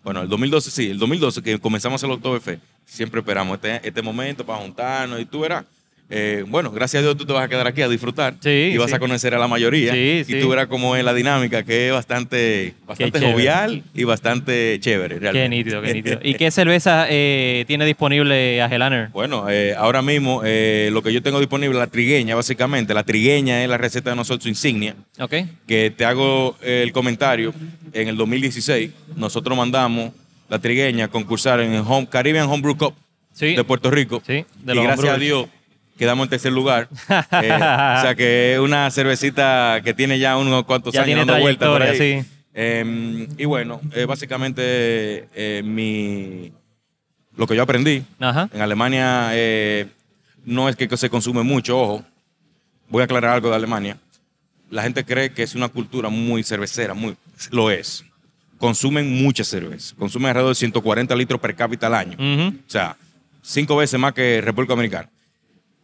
bueno, 0.08 0.22
el 0.22 0.28
2012 0.30 0.70
sí, 0.70 0.88
el 0.88 0.98
2012 0.98 1.42
que 1.42 1.58
comenzamos 1.58 2.02
el 2.02 2.10
Oktoberfest, 2.12 2.62
siempre 2.86 3.20
esperamos 3.20 3.56
este, 3.56 3.86
este 3.86 4.00
momento 4.00 4.42
para 4.46 4.58
juntarnos 4.58 5.20
y 5.20 5.26
tú 5.26 5.40
verás. 5.40 5.66
Eh, 6.10 6.44
bueno, 6.48 6.70
gracias 6.70 7.00
a 7.00 7.04
Dios 7.04 7.16
tú 7.18 7.26
te 7.26 7.32
vas 7.34 7.44
a 7.44 7.48
quedar 7.48 7.66
aquí 7.66 7.82
a 7.82 7.88
disfrutar 7.88 8.34
Sí, 8.40 8.48
y 8.72 8.76
vas 8.78 8.88
sí. 8.90 8.96
a 8.96 8.98
conocer 8.98 9.34
a 9.34 9.38
la 9.38 9.46
mayoría 9.46 9.92
Sí, 9.92 10.24
y 10.26 10.40
tú 10.40 10.48
verás 10.48 10.66
cómo 10.66 10.96
es 10.96 11.04
la 11.04 11.12
dinámica 11.12 11.64
que 11.64 11.88
es 11.88 11.92
bastante, 11.92 12.74
bastante 12.86 13.20
jovial 13.20 13.82
y 13.92 14.04
bastante 14.04 14.78
chévere. 14.80 15.16
Qué 15.16 15.20
realmente. 15.20 15.48
nítido, 15.50 15.82
qué 15.82 15.94
nítido. 15.94 16.20
¿Y 16.22 16.34
qué 16.34 16.50
cerveza 16.50 17.06
eh, 17.10 17.64
tiene 17.66 17.84
disponible 17.84 18.62
Agelaner? 18.62 19.08
Bueno, 19.08 19.50
eh, 19.50 19.74
ahora 19.76 20.00
mismo 20.00 20.42
lo 20.42 21.02
que 21.02 21.12
yo 21.12 21.22
tengo 21.22 21.40
disponible 21.40 21.76
es 21.76 21.80
la 21.80 21.86
trigueña, 21.88 22.34
básicamente. 22.34 22.94
La 22.94 23.02
trigueña 23.02 23.62
es 23.62 23.68
la 23.68 23.76
receta 23.76 24.10
de 24.10 24.16
nosotros 24.16 24.46
insignia. 24.46 24.94
Ok. 25.18 25.34
que 25.66 25.92
te 25.94 26.04
hago 26.04 26.56
el 26.62 26.92
comentario. 26.92 27.52
En 27.92 28.08
el 28.08 28.16
2016, 28.16 28.90
nosotros 29.16 29.56
mandamos 29.56 30.12
la 30.48 30.58
trigueña 30.58 31.06
a 31.06 31.08
concursar 31.08 31.60
en 31.60 31.72
el 31.74 31.82
Home, 31.86 32.06
Caribbean 32.10 32.48
Homebrew 32.48 32.76
Cup 32.76 32.94
de 33.38 33.62
Puerto 33.64 33.90
Rico. 33.90 34.22
Sí, 34.26 34.44
de 34.62 34.74
y 34.74 34.82
gracias 34.82 35.14
a. 35.14 35.18
Dios 35.18 35.46
quedamos 35.98 36.24
en 36.26 36.30
tercer 36.30 36.52
lugar. 36.52 36.88
Eh, 37.42 37.52
o 37.52 38.00
sea 38.02 38.14
que 38.16 38.54
es 38.54 38.60
una 38.60 38.90
cervecita 38.90 39.80
que 39.84 39.92
tiene 39.92 40.18
ya 40.18 40.36
unos 40.38 40.64
cuantos 40.64 40.94
Ya 40.94 41.00
años 41.00 41.06
tiene 41.06 41.20
dando 41.26 41.40
vueltas 41.42 41.68
por 41.68 41.82
ahí. 41.82 41.96
trayectoria, 41.96 42.22
sí. 42.22 42.28
Eh, 42.54 43.28
y 43.36 43.44
bueno, 43.44 43.80
es 43.94 44.06
básicamente 44.06 45.28
eh, 45.34 45.62
mi 45.64 46.52
lo 47.36 47.46
que 47.46 47.54
yo 47.54 47.62
aprendí. 47.62 48.02
Ajá. 48.18 48.48
En 48.52 48.60
Alemania 48.60 49.30
eh, 49.32 49.86
no 50.44 50.68
es 50.68 50.74
que 50.76 50.94
se 50.96 51.08
consume 51.08 51.42
mucho, 51.42 51.78
ojo. 51.80 52.04
Voy 52.88 53.02
a 53.02 53.04
aclarar 53.04 53.34
algo 53.34 53.50
de 53.50 53.56
Alemania. 53.56 53.96
La 54.70 54.82
gente 54.82 55.04
cree 55.04 55.30
que 55.30 55.42
es 55.44 55.54
una 55.54 55.68
cultura 55.68 56.08
muy 56.08 56.42
cervecera, 56.42 56.94
muy, 56.94 57.16
lo 57.52 57.70
es. 57.70 58.04
Consumen 58.58 59.22
mucha 59.22 59.44
cerveza. 59.44 59.94
Consumen 59.96 60.30
alrededor 60.30 60.50
de 60.50 60.58
140 60.58 61.14
litros 61.14 61.40
per 61.40 61.54
cápita 61.54 61.86
al 61.86 61.94
año. 61.94 62.16
O 62.18 62.70
sea, 62.70 62.96
cinco 63.40 63.76
veces 63.76 64.00
más 64.00 64.12
que 64.14 64.40
República 64.40 64.72
Dominicana. 64.72 65.08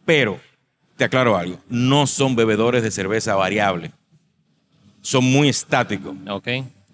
Pero, 0.05 0.39
te 0.97 1.03
aclaro 1.03 1.35
algo, 1.37 1.59
no 1.69 2.07
son 2.07 2.35
bebedores 2.35 2.83
de 2.83 2.91
cerveza 2.91 3.35
variable. 3.35 3.91
Son 5.01 5.23
muy 5.23 5.49
estáticos. 5.49 6.15
Ok. 6.27 6.47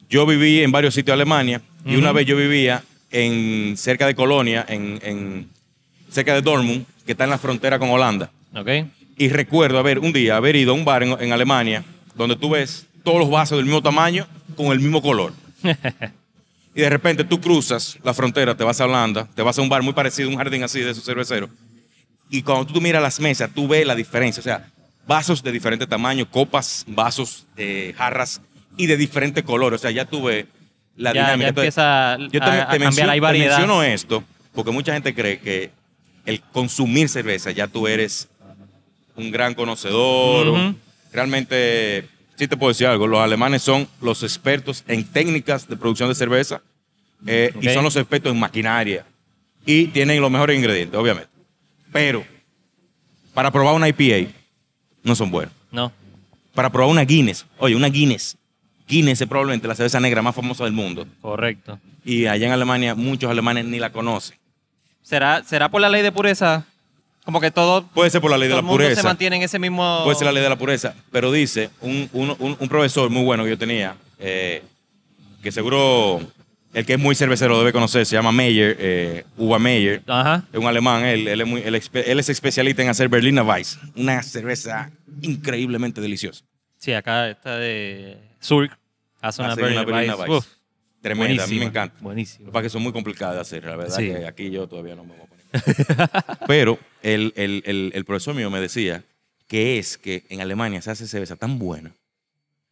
Yo 0.10 0.26
viví 0.26 0.62
en 0.64 0.72
varios 0.72 0.94
sitios 0.94 1.16
de 1.16 1.22
Alemania 1.22 1.62
y 1.86 1.96
una 1.96 2.12
vez 2.12 2.26
yo 2.26 2.36
vivía 2.36 2.84
en 3.12 3.76
cerca 3.78 4.06
de 4.08 4.16
Colonia, 4.16 4.66
en, 4.68 5.00
en- 5.04 5.50
cerca 6.10 6.34
de 6.34 6.42
Dortmund, 6.42 6.86
que 7.06 7.14
está 7.14 7.24
en 7.24 7.30
la 7.30 7.38
frontera 7.38 7.80
con 7.80 7.90
Holanda. 7.90 8.30
Ok. 8.56 8.68
Y 9.18 9.30
recuerdo 9.30 9.78
haber 9.80 10.00
un 10.00 10.12
día 10.12 10.36
haber 10.36 10.56
ido 10.56 10.72
a 10.72 10.76
un 10.76 10.84
bar 10.84 11.04
en, 11.04 11.16
en 11.22 11.32
Alemania 11.32 11.84
donde 12.16 12.36
tú 12.36 12.50
ves 12.50 12.86
todos 13.04 13.20
los 13.20 13.30
vasos 13.30 13.58
del 13.58 13.66
mismo 13.66 13.82
tamaño 13.82 14.28
con 14.58 14.68
el 14.68 14.80
mismo 14.80 15.02
color. 15.02 15.34
y 16.76 16.82
de 16.82 16.90
repente 16.90 17.24
tú 17.24 17.40
cruzas 17.40 17.98
la 18.04 18.14
frontera, 18.14 18.56
te 18.56 18.64
vas 18.64 18.82
a 18.82 18.86
Holanda, 18.86 19.28
te 19.34 19.42
vas 19.42 19.58
a 19.58 19.62
un 19.62 19.70
bar 19.70 19.82
muy 19.84 19.94
parecido, 19.94 20.30
un 20.30 20.36
jardín 20.38 20.64
así 20.64 20.80
de 20.82 20.92
esos 20.92 21.04
cerveceros. 21.06 21.50
Y 22.32 22.42
cuando 22.42 22.66
tú 22.74 22.82
miras 22.82 23.02
las 23.04 23.20
mesas, 23.20 23.50
tú 23.54 23.68
ves 23.68 23.86
la 23.86 23.94
diferencia. 23.94 24.40
O 24.42 24.44
sea, 24.44 24.66
vasos 25.06 25.44
de 25.44 25.52
diferente 25.52 25.86
tamaño, 25.86 26.28
copas, 26.30 26.84
vasos, 26.88 27.46
eh, 27.58 27.94
jarras 27.98 28.42
y 28.78 28.88
de 28.88 28.98
diferente 28.98 29.44
color. 29.44 29.74
O 29.74 29.78
sea, 29.78 29.92
ya 29.92 30.06
tú 30.06 30.24
ves 30.24 30.46
la 30.96 31.12
Ya- 31.14 31.16
ya 31.16 31.24
dinámica. 31.36 31.50
Entonces, 31.50 31.78
empieza 31.78 32.18
yo 32.32 32.40
te, 32.40 32.46
a- 32.46 32.64
a 32.64 32.72
te 32.72 32.80
cambiar, 32.80 33.08
menciono, 33.50 33.82
te 33.82 33.94
esto 33.94 34.24
porque 34.54 34.72
mucha 34.72 34.94
gente 34.94 35.14
cree 35.14 35.40
que 35.40 35.72
el 36.26 36.40
consumir 36.42 37.08
cerveza 37.10 37.52
ya 37.52 37.68
tú 37.68 37.88
eres 37.88 38.28
un 39.16 39.30
gran 39.32 39.54
conocedor. 39.54 40.74
Realmente, 41.12 42.08
sí 42.38 42.48
te 42.48 42.56
puedo 42.58 42.70
decir 42.72 42.88
algo, 42.88 43.08
los 43.08 43.20
alemanes 43.20 43.62
son 43.62 43.88
los 44.02 44.24
expertos 44.24 44.84
en 44.88 45.04
técnicas 45.04 45.68
de 45.68 45.76
producción 45.76 46.08
de 46.10 46.16
cerveza 46.16 46.62
eh, 47.28 47.52
y 47.62 47.66
son 47.74 47.84
los 47.84 47.96
expertos 47.98 48.32
en 48.32 48.40
maquinaria. 48.40 49.06
Y 49.66 49.86
tienen 49.88 50.20
los 50.22 50.32
mejores 50.32 50.58
ingredientes, 50.58 50.98
obviamente. 51.00 51.30
Pero, 51.92 52.24
para 53.34 53.52
probar 53.52 53.76
una 53.76 53.88
IPA, 53.90 54.32
no 55.04 55.16
son 55.16 55.32
buenos. 55.32 55.54
No. 55.72 55.92
Para 56.54 56.70
probar 56.70 56.90
una 56.90 57.04
Guinness, 57.06 57.46
oye, 57.58 57.76
una 57.76 57.88
Guinness. 57.88 58.38
Guinness 58.88 59.22
es 59.22 59.28
probablemente 59.28 59.68
la 59.68 59.76
cerveza 59.76 60.00
negra 60.00 60.22
más 60.22 60.36
famosa 60.36 60.64
del 60.66 60.74
mundo. 60.74 61.08
Correcto. 61.22 61.80
Y 62.04 62.26
allá 62.26 62.48
en 62.48 62.52
Alemania 62.52 62.94
muchos 62.96 63.32
alemanes 63.32 63.66
ni 63.66 63.80
la 63.80 63.92
conocen. 63.92 64.38
¿Será, 65.02 65.44
¿Será 65.44 65.70
por 65.70 65.80
la 65.82 65.90
ley 65.90 66.02
de 66.02 66.12
pureza? 66.12 66.66
Como 67.24 67.40
que 67.40 67.52
todo, 67.52 67.84
Puede 67.88 68.10
ser 68.10 68.20
por 68.20 68.32
la 68.32 68.38
ley 68.38 68.50
de 68.50 68.56
la 68.56 68.62
mundo 68.62 68.82
se 68.84 68.90
pureza. 68.90 69.04
mantiene 69.08 69.36
en 69.38 69.42
ese 69.44 69.60
mismo... 69.60 70.02
Puede 70.04 70.18
ser 70.18 70.26
la 70.26 70.32
ley 70.34 70.42
de 70.44 70.50
la 70.50 70.58
pureza. 70.58 70.96
Pero 71.12 71.32
dice 71.32 71.70
un, 71.80 72.10
un- 72.14 72.36
un- 72.40 72.58
un 72.60 72.68
profesor 72.68 73.10
muy 73.10 73.24
bueno 73.24 73.44
que 73.44 73.52
yo 73.52 73.58
tenía, 73.58 73.96
eh, 74.20 74.64
que 75.44 75.52
seguro 75.52 76.20
el 76.74 76.86
que 76.86 76.94
es 76.94 77.00
muy 77.00 77.16
cervecero 77.16 77.58
debe 77.60 77.74
conocer, 77.74 78.06
se 78.06 78.16
llama 78.16 78.32
Meyer, 78.32 78.76
eh, 78.80 79.26
Uwe 79.38 79.60
Meyer. 79.60 80.02
Ajá. 80.08 80.44
Es 80.52 80.60
un 80.60 80.66
alemán, 80.68 81.04
él, 81.06 81.28
él 81.28 81.42
es 81.42 81.48
muy, 81.48 81.62
él, 81.62 81.76
expe- 81.76 82.04
él 82.06 82.20
es 82.20 82.30
especialista 82.30 82.82
en 82.82 82.90
hacer 82.90 83.10
Berliner 83.10 83.44
Weiss, 83.44 83.78
una 83.96 84.22
cerveza 84.24 84.92
increíblemente 85.22 86.02
deliciosa. 86.02 86.44
Sí, 86.78 86.94
acá 86.94 87.30
está 87.30 87.58
de 87.58 88.18
Zurich. 88.42 88.72
Hace 89.22 89.42
una 89.42 89.52
Hace 89.54 89.62
Berliner 89.62 89.86
Berliner 89.86 90.16
Weiss. 90.16 90.30
Weiss. 90.30 90.38
Uf, 90.46 90.48
Tremenda, 91.02 91.44
a 91.44 91.48
mí 91.48 91.58
me 91.60 91.66
encanta. 91.66 91.96
Buenísimo. 92.00 92.52
Para 92.52 92.64
que 92.64 92.70
son 92.70 92.82
muy 92.84 92.92
complicadas 92.92 93.36
de 93.36 93.42
hacer, 93.42 93.66
la 93.66 93.76
verdad 93.76 93.96
Sí. 93.98 94.08
que 94.08 94.26
aquí 94.26 94.50
yo 94.52 94.68
todavía 94.68 94.96
no 94.96 95.04
me 95.04 95.14
voy 95.16 95.22
a 95.22 95.26
poner. 95.26 96.38
Pero 96.48 96.80
el, 97.02 97.34
el- 97.36 97.64
el- 97.66 97.92
el 97.94 98.06
profesor 98.06 98.34
mío 98.36 98.50
me 98.50 98.60
decía 98.62 99.04
que 99.48 99.78
es 99.80 99.98
que 99.98 100.24
en 100.30 100.42
Alemania 100.42 100.82
se 100.82 100.92
hace 100.92 101.08
cerveza 101.08 101.36
tan 101.36 101.60
buena 101.60 101.92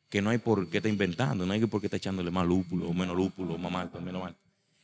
que 0.09 0.21
no 0.21 0.31
hay 0.31 0.39
por 0.39 0.69
qué 0.69 0.77
estar 0.77 0.91
inventando, 0.91 1.45
no 1.45 1.53
hay 1.53 1.65
por 1.65 1.79
qué 1.79 1.87
estar 1.87 1.97
echándole 1.97 2.31
más 2.31 2.45
lúpulo, 2.45 2.87
o 2.87 2.93
menos 2.93 3.15
lúpulo, 3.15 3.53
o 3.53 3.57
más 3.57 3.71
malta, 3.71 3.99
menos 3.99 4.23
malta. 4.23 4.39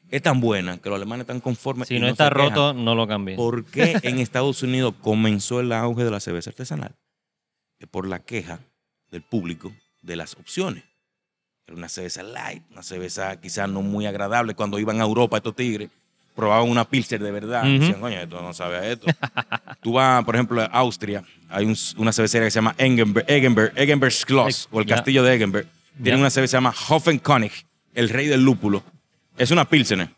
Es 0.10 0.22
tan 0.22 0.40
buena 0.40 0.78
que 0.78 0.90
los 0.90 0.98
alemanes 0.98 1.24
están 1.24 1.42
conformes. 1.42 1.88
Si 1.88 1.96
y 1.96 2.00
no, 2.00 2.06
se 2.06 2.12
está 2.12 2.30
roto, 2.30 2.74
no 2.74 2.94
lo 2.94 3.08
cambie. 3.08 3.36
¿Por 3.36 3.66
qué 3.66 4.00
en 4.04 4.20
Estados 4.20 4.62
Unidos 4.62 4.94
comenzó 5.02 5.60
el 5.60 5.72
auge 5.72 6.04
de 6.04 6.12
la 6.12 6.20
cerveza 6.20 6.52
artesanal? 6.52 6.96
Es 7.80 7.88
por 7.88 8.08
la 8.08 8.20
queja 8.20 8.60
del 9.10 9.24
público 9.24 9.74
de 10.04 10.16
las 10.16 10.36
opciones. 10.36 10.84
Era 11.66 11.76
una 11.76 11.90
cerveza 11.90 12.22
light, 12.22 12.64
una 12.72 12.84
cerveza 12.84 13.42
quizás 13.42 13.68
no 13.68 13.82
muy 13.82 14.06
agradable. 14.06 14.54
Cuando 14.54 14.78
iban 14.78 15.02
a 15.02 15.06
Europa 15.06 15.38
estos 15.38 15.56
tigres, 15.56 15.90
probaban 16.36 16.70
una 16.70 16.84
pilser 16.88 17.22
de 17.22 17.32
verdad. 17.32 17.62
Ujú. 17.64 17.80
Decían, 17.80 18.00
coño, 18.02 18.18
esto 18.20 18.42
no 18.42 18.54
sabe 18.54 18.78
a 18.78 18.92
esto. 18.92 19.08
Tú 19.82 19.94
vas, 19.94 20.24
por 20.26 20.36
ejemplo, 20.36 20.62
a 20.62 20.66
Austria, 20.66 21.24
hay 21.50 21.66
un- 21.66 21.78
una 21.98 22.12
cervecería 22.12 22.48
que 22.48 22.52
se 22.52 22.56
llama 22.56 22.76
Eggenberg, 22.78 23.26
Eggenberg, 23.30 23.72
Eggenberg 23.76 24.12
Schloss, 24.12 24.68
o 24.72 24.80
el 24.80 24.86
castillo 24.86 25.24
de 25.24 25.36
Eggenberg. 25.36 25.68
Tienen 25.96 26.16
Ya. 26.20 26.22
una 26.24 26.30
cerveza 26.30 26.50
que 26.50 26.52
se 26.52 26.58
llama 26.58 26.74
Hoffenkönig, 26.90 27.54
el 27.94 28.10
rey 28.10 28.28
del 28.28 28.44
lúpulo. 28.44 28.84
Es 29.38 29.52
una 29.52 29.66
pilsener, 29.66 30.10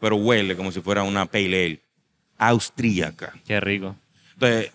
pero 0.00 0.16
huele 0.16 0.56
como 0.56 0.72
si 0.72 0.80
fuera 0.80 1.02
una 1.04 1.26
pale 1.26 1.46
ale 1.66 1.80
austríaca. 2.38 3.32
Qué 3.46 3.60
rico. 3.60 3.96
Entonces, 4.34 4.72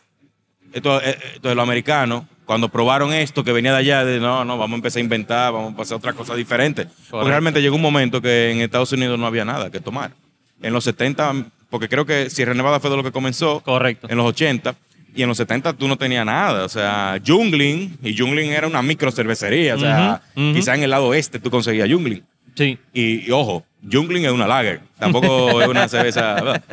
esto, 0.73 1.01
eh, 1.01 1.17
entonces 1.35 1.55
los 1.55 1.63
americanos, 1.63 2.23
cuando 2.45 2.69
probaron 2.69 3.11
esto 3.13 3.43
que 3.43 3.51
venía 3.51 3.71
de 3.73 3.77
allá, 3.79 4.05
de 4.05 4.19
no, 4.19 4.45
no, 4.45 4.57
vamos 4.57 4.75
a 4.75 4.77
empezar 4.77 4.99
a 4.99 5.03
inventar, 5.03 5.51
vamos 5.51 5.73
a 5.77 5.81
hacer 5.81 5.97
otra 5.97 6.13
cosa 6.13 6.33
diferente. 6.35 6.85
Porque 6.85 7.09
Correcto. 7.09 7.29
realmente 7.29 7.61
llegó 7.61 7.75
un 7.75 7.81
momento 7.81 8.21
que 8.21 8.51
en 8.51 8.61
Estados 8.61 8.91
Unidos 8.93 9.19
no 9.19 9.25
había 9.27 9.43
nada 9.45 9.69
que 9.69 9.79
tomar. 9.81 10.11
En 10.61 10.73
los 10.73 10.83
70, 10.83 11.45
porque 11.69 11.87
creo 11.87 12.05
que 12.05 12.29
Sierra 12.29 12.53
Nevada 12.53 12.79
fue 12.79 12.89
de 12.89 12.97
lo 12.97 13.03
que 13.03 13.11
comenzó, 13.11 13.61
Correcto. 13.61 14.07
en 14.09 14.17
los 14.17 14.25
80, 14.25 14.75
y 15.15 15.23
en 15.23 15.29
los 15.29 15.37
70 15.37 15.73
tú 15.73 15.87
no 15.87 15.97
tenías 15.97 16.25
nada. 16.25 16.63
O 16.63 16.69
sea, 16.69 17.19
Jungling, 17.25 17.97
y 18.03 18.15
Jungling 18.17 18.51
era 18.51 18.67
una 18.67 18.81
micro 18.81 19.11
cervecería. 19.11 19.75
O 19.75 19.79
sea, 19.79 20.21
ujú. 20.35 20.53
quizá 20.53 20.75
en 20.75 20.83
el 20.83 20.91
lado 20.91 21.07
oeste 21.07 21.39
tú 21.39 21.49
conseguías 21.49 21.89
Jungling. 21.89 22.23
Sí. 22.55 22.77
Y, 22.93 23.27
y 23.27 23.31
ojo, 23.31 23.65
Jungling 23.91 24.25
es 24.25 24.31
una 24.31 24.47
lager, 24.47 24.81
tampoco 24.99 25.61
es 25.61 25.67
una 25.67 25.87
cerveza. 25.87 26.35
¿verdad? 26.35 26.63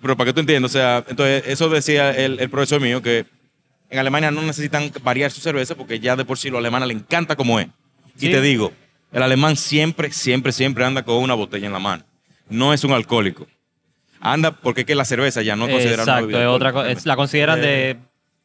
Pero 0.00 0.16
para 0.16 0.28
que 0.28 0.34
tú 0.34 0.40
entiendas, 0.40 0.70
o 0.70 0.72
sea, 0.72 1.04
entonces 1.08 1.44
eso 1.46 1.68
decía 1.68 2.10
el, 2.10 2.40
el 2.40 2.50
profesor 2.50 2.80
mío 2.80 3.00
que 3.02 3.26
en 3.90 3.98
Alemania 3.98 4.30
no 4.30 4.42
necesitan 4.42 4.90
variar 5.02 5.30
su 5.30 5.40
cerveza 5.40 5.74
porque 5.74 6.00
ya 6.00 6.16
de 6.16 6.24
por 6.24 6.38
sí 6.38 6.48
los 6.50 6.58
alemanes 6.58 6.88
le 6.88 6.94
encanta 6.94 7.36
como 7.36 7.60
es. 7.60 7.68
Sí. 8.16 8.28
Y 8.28 8.32
te 8.32 8.40
digo, 8.40 8.72
el 9.12 9.22
alemán 9.22 9.56
siempre, 9.56 10.12
siempre, 10.12 10.52
siempre 10.52 10.84
anda 10.84 11.02
con 11.02 11.16
una 11.16 11.34
botella 11.34 11.66
en 11.66 11.72
la 11.72 11.78
mano. 11.78 12.04
No 12.52 12.72
es 12.72 12.84
un 12.84 12.92
alcohólico. 12.92 13.46
Anda 14.20 14.52
porque 14.52 14.82
es 14.82 14.86
que 14.86 14.94
la 14.94 15.04
cerveza 15.04 15.42
ya 15.42 15.56
no 15.56 15.66
es 15.66 15.72
considerada 15.72 16.12
una 16.12 16.20
bebida 16.20 16.42
es 16.42 16.46
otra. 16.48 16.72
La 17.04 17.16
consideran 17.16 17.60
de 17.60 17.96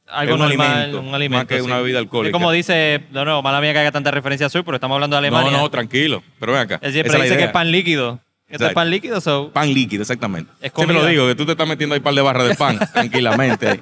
algo 0.08 0.36
es 0.36 0.42
un 0.42 0.48
normal, 0.48 0.72
alimento, 0.72 1.02
un 1.02 1.14
alimento. 1.16 1.38
más 1.38 1.48
que 1.48 1.62
una 1.62 1.78
bebida 1.78 2.00
alcohólica. 2.00 2.30
Es 2.30 2.34
como 2.34 2.52
dice, 2.52 3.04
no, 3.12 3.26
no, 3.26 3.42
mala 3.42 3.62
mía 3.62 3.74
que 3.74 3.80
haga 3.80 3.92
tanta 3.92 4.10
referencia 4.10 4.48
a 4.48 4.50
Sur, 4.50 4.64
pero 4.64 4.76
estamos 4.76 4.96
hablando 4.96 5.16
de 5.22 5.30
No, 5.30 5.38
Alemania. 5.38 5.60
no, 5.60 5.70
tranquilo. 5.70 6.24
Pero 6.40 6.54
ven 6.54 6.62
acá. 6.62 6.80
Él 6.82 6.94
siempre 6.94 7.10
esa 7.10 7.18
es 7.18 7.24
dice 7.26 7.38
que 7.38 7.44
es 7.46 7.52
pan 7.52 7.72
líquido. 7.72 8.20
Esto 8.50 8.66
es 8.68 8.74
pan 8.74 8.90
líquido, 8.90 9.20
so. 9.20 9.52
Pan 9.52 9.74
líquido, 9.74 10.02
exactamente. 10.04 10.50
Es 10.62 10.72
Siempre 10.74 10.96
lo 10.96 11.06
digo, 11.06 11.28
que 11.28 11.36
tú 11.36 11.46
te 11.46 11.52
estás 11.52 11.68
metiendo 11.68 11.94
ahí 11.94 12.00
un 12.00 12.04
par 12.04 12.14
de 12.16 12.22
barras 12.22 12.48
de 12.48 12.56
pan 12.56 12.80
tranquilamente. 12.94 13.82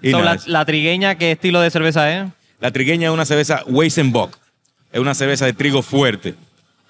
Y 0.00 0.10
so, 0.10 0.22
la, 0.22 0.38
la 0.46 0.64
trigueña, 0.64 1.16
¿qué 1.16 1.32
estilo 1.32 1.60
de 1.60 1.70
cerveza 1.70 2.10
es? 2.10 2.30
La 2.60 2.70
trigueña 2.70 3.08
es 3.08 3.14
una 3.14 3.26
cerveza 3.26 3.62
Weizenbock. 3.66 4.38
Es 4.90 5.00
una 5.00 5.14
cerveza 5.14 5.44
de 5.44 5.52
trigo 5.52 5.82
fuerte. 5.82 6.34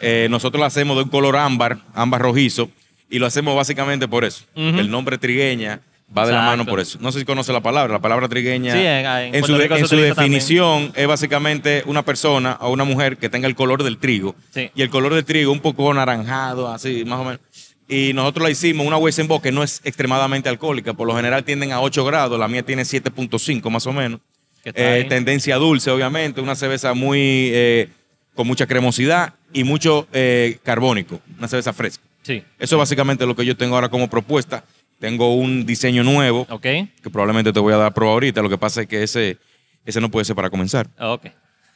Eh, 0.03 0.27
nosotros 0.31 0.61
la 0.61 0.67
hacemos 0.67 0.97
de 0.97 1.05
un 1.05 1.09
color 1.09 1.37
ámbar, 1.37 1.79
ámbar 1.95 2.21
rojizo, 2.23 2.71
y 3.09 3.19
lo 3.19 3.27
hacemos 3.27 3.55
básicamente 3.57 4.09
por 4.09 4.25
eso. 4.25 4.45
El 4.55 4.91
nombre 4.91 5.17
trigueña 5.19 5.81
va 6.17 6.27
de 6.27 6.33
la 6.33 6.43
mano 6.43 6.67
por 6.67 6.81
eso. 6.81 6.99
No 7.01 7.11
sé 7.13 7.21
si 7.21 7.25
conoce 7.25 7.53
la 7.53 7.61
palabra. 7.63 7.93
La 7.95 8.01
palabra 8.01 8.29
trigueña, 8.29 8.73
Sí, 8.75 8.81
en- 8.81 9.07
en 9.07 9.07
en, 9.07 9.31
Puerto 9.31 9.47
su, 9.47 9.53
de- 9.55 9.59
Rico 9.63 9.75
se 9.77 9.81
en 9.81 9.89
su 9.89 9.95
utiliza 9.95 10.15
también. 10.15 10.33
definición, 10.41 10.93
es 10.95 11.07
básicamente 11.07 11.83
una 11.87 12.03
persona 12.05 12.59
o 12.61 12.71
una 12.71 12.85
mujer 12.85 13.17
que 13.17 13.29
tenga 13.31 13.47
el 13.49 13.55
color 13.55 13.83
del 13.83 13.97
trigo. 13.99 14.35
Sí. 14.53 14.71
Y 14.75 14.83
el 14.83 14.91
color 14.91 15.15
del 15.15 15.25
trigo 15.25 15.53
un 15.53 15.61
poco 15.61 15.91
anaranjado, 15.91 16.69
así, 16.73 17.05
más 17.07 17.21
o 17.21 17.25
menos. 17.25 17.41
Y 17.89 18.13
nosotros 18.15 18.45
la 18.45 18.51
hicimos 18.51 18.87
una 18.87 18.97
Weizenbock 18.97 19.43
que 19.43 19.53
no 19.53 19.63
es 19.63 19.81
extremadamente 19.85 20.49
alcohólica. 20.49 20.95
Por 20.95 21.07
lo 21.07 21.15
general 21.17 21.45
tienden 21.45 21.73
a 21.73 21.81
8 21.81 22.05
grados. 22.05 22.39
La 22.39 22.49
mía 22.49 22.63
tiene 22.63 22.85
7.5 22.85 23.69
más 23.71 23.87
o 23.87 23.93
menos. 23.93 24.21
Eh, 24.65 25.05
tendencia 25.09 25.57
dulce, 25.57 25.91
obviamente, 25.91 26.41
una 26.41 26.55
cerveza 26.55 26.95
muy 26.95 27.19
eh, 27.53 27.89
con 28.35 28.47
mucha 28.47 28.67
cremosidad 28.67 29.35
y 29.53 29.65
mucho 29.65 30.07
eh, 30.13 30.59
carbónico, 30.63 31.21
una 31.39 31.49
cerveza 31.49 31.73
fresca. 31.73 32.03
Sí. 32.23 32.43
Eso 32.59 32.77
es 32.77 32.79
básicamente 32.79 33.27
lo 33.27 33.35
que 33.37 33.45
yo 33.45 33.57
tengo 33.57 33.75
ahora 33.75 33.89
como 33.89 34.09
propuesta. 34.09 34.65
Tengo 34.99 35.35
un 35.35 35.67
diseño 35.67 36.05
nuevo 36.05 36.47
Ok. 36.49 36.63
que 36.63 37.11
probablemente 37.13 37.53
te 37.53 37.59
voy 37.59 37.73
a 37.73 37.77
dar 37.77 37.93
prueba 37.93 38.13
ahorita. 38.13 38.41
Lo 38.43 38.49
que 38.49 38.59
pasa 38.59 38.83
es 38.83 38.87
que 38.87 39.03
ese, 39.03 39.37
ese 39.85 40.01
no 40.01 40.09
puede 40.11 40.25
ser 40.25 40.37
para 40.37 40.49
comenzar. 40.49 40.89
Ok. 41.01 41.27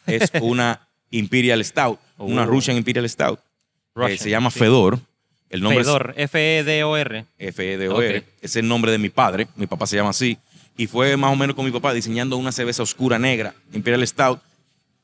Es 0.06 0.30
una 0.40 0.80
Imperial 1.10 1.64
Stout, 1.64 1.98
una 2.18 2.42
Oh. 2.44 2.46
Russian 2.46 2.76
Imperial 2.76 3.08
Stout. 3.08 3.38
Eh, 3.40 3.42
Russian, 3.96 4.18
se 4.18 4.30
llama 4.30 4.50
sí. 4.50 4.60
Fedor. 4.60 5.00
El 5.50 5.60
nombre 5.62 5.82
Fedor, 5.84 6.14
F-E-D-O-R. 6.16 7.24
F-E-D-O-R. 7.38 8.18
Ok. 8.18 8.24
Es 8.42 8.56
el 8.56 8.66
nombre 8.68 8.92
de 8.92 8.98
mi 8.98 9.08
padre. 9.10 9.46
Mi 9.56 9.66
papá 9.66 9.86
se 9.86 9.96
llama 9.96 10.10
así. 10.10 10.38
Y 10.76 10.86
fue 10.86 11.16
más 11.16 11.32
o 11.32 11.36
menos 11.36 11.56
con 11.56 11.64
mi 11.64 11.70
papá 11.70 11.92
diseñando 11.94 12.36
una 12.36 12.52
cerveza 12.52 12.82
oscura 12.82 13.18
negra, 13.18 13.54
Imperial 13.72 14.06
Stout, 14.06 14.40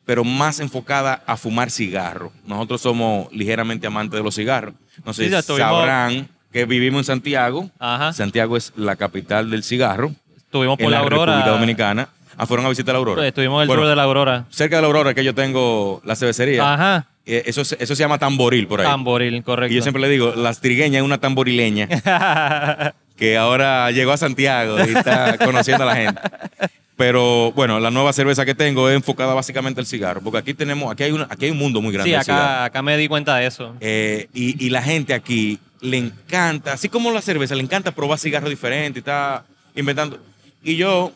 pero 0.05 0.25
más 0.25 0.61
enfocada 0.61 1.23
a 1.27 1.37
fumar 1.37 1.71
cigarro. 1.71 2.33
Nosotros 2.47 2.81
somos 2.81 3.33
ligeramente 3.33 3.87
amantes 3.87 4.19
de 4.19 4.25
los 4.25 4.35
cigarros. 4.35 4.75
No 5.05 5.13
sé 5.13 5.27
si 5.29 5.43
sabrán 5.57 6.29
que 6.53 6.65
vivimos 6.67 7.01
en 7.01 7.05
Santiago. 7.05 7.71
Ajá. 7.79 8.13
Santiago 8.13 8.57
es 8.57 8.73
la 8.77 8.97
capital 8.97 9.51
del 9.51 9.63
cigarro. 9.63 10.13
Estuvimos 10.37 10.77
por 10.77 10.85
en 10.87 10.91
la, 10.91 10.99
la, 10.99 11.03
Aurora. 11.05 11.33
República 11.33 11.51
Dominicana. 11.57 12.09
Ah, 12.37 12.47
fueron 12.47 12.67
a 12.67 12.69
visitar 12.71 12.95
la 12.95 12.99
Aurora. 12.99 13.27
Estuvimos 13.27 13.59
en 13.59 13.63
el 13.63 13.67
Bueno, 13.69 13.83
tour 13.83 13.91
de 13.91 13.97
la 13.97 14.03
Aurora. 14.03 14.45
Cerca 14.51 14.77
de 14.77 14.83
la 14.83 14.87
Aurora 14.89 15.15
que 15.15 15.23
yo 15.25 15.35
tengo 15.35 16.01
la 16.05 16.17
cervecería. 16.17 16.73
Ajá. 16.75 17.07
eh, 17.27 17.43
Eso, 17.47 17.65
se- 17.65 17.77
eso 17.79 17.95
se 17.95 18.03
llama 18.03 18.19
tamboril 18.19 18.67
por 18.67 18.81
ahí. 18.81 18.87
Tamboril, 18.87 19.43
correcto. 19.45 19.73
y 19.73 19.77
yo 19.77 19.83
siempre 19.83 20.01
le 20.03 20.09
digo, 20.09 20.35
las 20.35 20.61
trigueñas 20.61 21.01
es 21.01 21.05
una 21.05 21.19
tamborileña 21.19 21.89
que 23.17 23.37
ahora 23.39 23.91
llegó 23.91 24.13
a 24.13 24.17
Santiago 24.17 24.77
y 24.85 24.95
está 24.97 25.39
conociendo 25.39 25.85
a 25.85 25.87
la 25.87 25.97
gente. 25.97 26.21
Pero 27.03 27.51
bueno, 27.51 27.81
la 27.81 27.91
nueva 27.91 28.13
cerveza 28.13 28.45
que 28.45 28.55
tengo 28.55 28.89
es 28.89 28.95
enfocada 28.95 29.35
básicamente 29.35 29.81
al 29.81 29.87
cigarro, 29.87 30.21
porque 30.21 30.39
aquí 30.39 30.55
tenemos, 30.55 30.89
aquí 30.93 31.03
hay, 31.03 31.11
una, 31.11 31.27
aquí 31.29 31.47
hay 31.47 31.51
un 31.51 31.59
mundo 31.59 31.83
muy 31.83 31.93
grande 31.93 32.11
sí, 32.11 32.15
acá, 32.15 32.63
acá 32.63 32.81
me 32.81 32.97
di 32.97 33.09
cuenta 33.09 33.35
de 33.35 33.47
eso. 33.47 33.75
Eh, 33.81 34.29
y, 34.33 34.65
y 34.65 34.71
la 34.71 34.83
gente 34.83 35.13
aquí 35.13 35.59
le 35.81 35.97
encanta, 35.97 36.75
así 36.75 36.89
como 36.89 37.11
la 37.11 37.21
cerveza, 37.21 37.57
le 37.57 37.65
encanta 37.65 37.91
probar 37.91 38.21
cigarros 38.21 38.51
diferentes 38.51 38.99
y 38.99 39.01
está 39.01 39.45
inventando. 39.75 40.21
Y 40.63 40.77
yo 40.77 41.13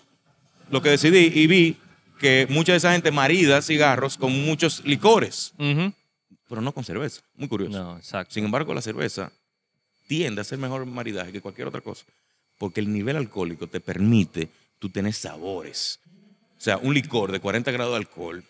lo 0.73 0.83
que 0.83 0.89
decidí 0.91 1.31
y 1.33 1.47
vi 1.47 1.77
que 2.19 2.49
mucha 2.51 2.73
de 2.73 2.79
esa 2.79 2.91
gente 2.91 3.13
marida 3.13 3.63
cigarros 3.63 4.17
con 4.17 4.33
muchos 4.45 4.85
licores, 4.85 5.55
pero 6.49 6.63
no 6.63 6.73
con 6.73 6.83
cerveza. 6.83 7.21
Muy 7.37 7.47
curioso. 7.47 7.81
No, 7.81 7.97
exacto. 7.97 8.35
Sin 8.35 8.45
embargo, 8.45 8.75
la 8.75 8.83
cerveza 8.83 9.31
tiende 10.09 10.41
a 10.41 10.45
ser 10.45 10.59
mejor 10.59 10.85
maridaje 10.85 11.31
que 11.31 11.41
cualquier 11.41 11.69
otra 11.69 11.81
cosa, 11.81 12.05
porque 12.59 12.81
el 12.81 12.93
nivel 12.93 13.15
alcohólico 13.15 13.69
te 13.69 13.79
permite 13.79 14.49
tú 14.79 14.89
tener 14.91 15.13
sabores. 15.13 16.01
O 16.59 16.61
sea, 16.61 16.79
un 16.79 16.95
licor 16.95 17.33
de 17.33 17.41
40 17.41 17.71
grados 17.71 17.93
de 17.93 17.99
alcohol, 17.99 18.43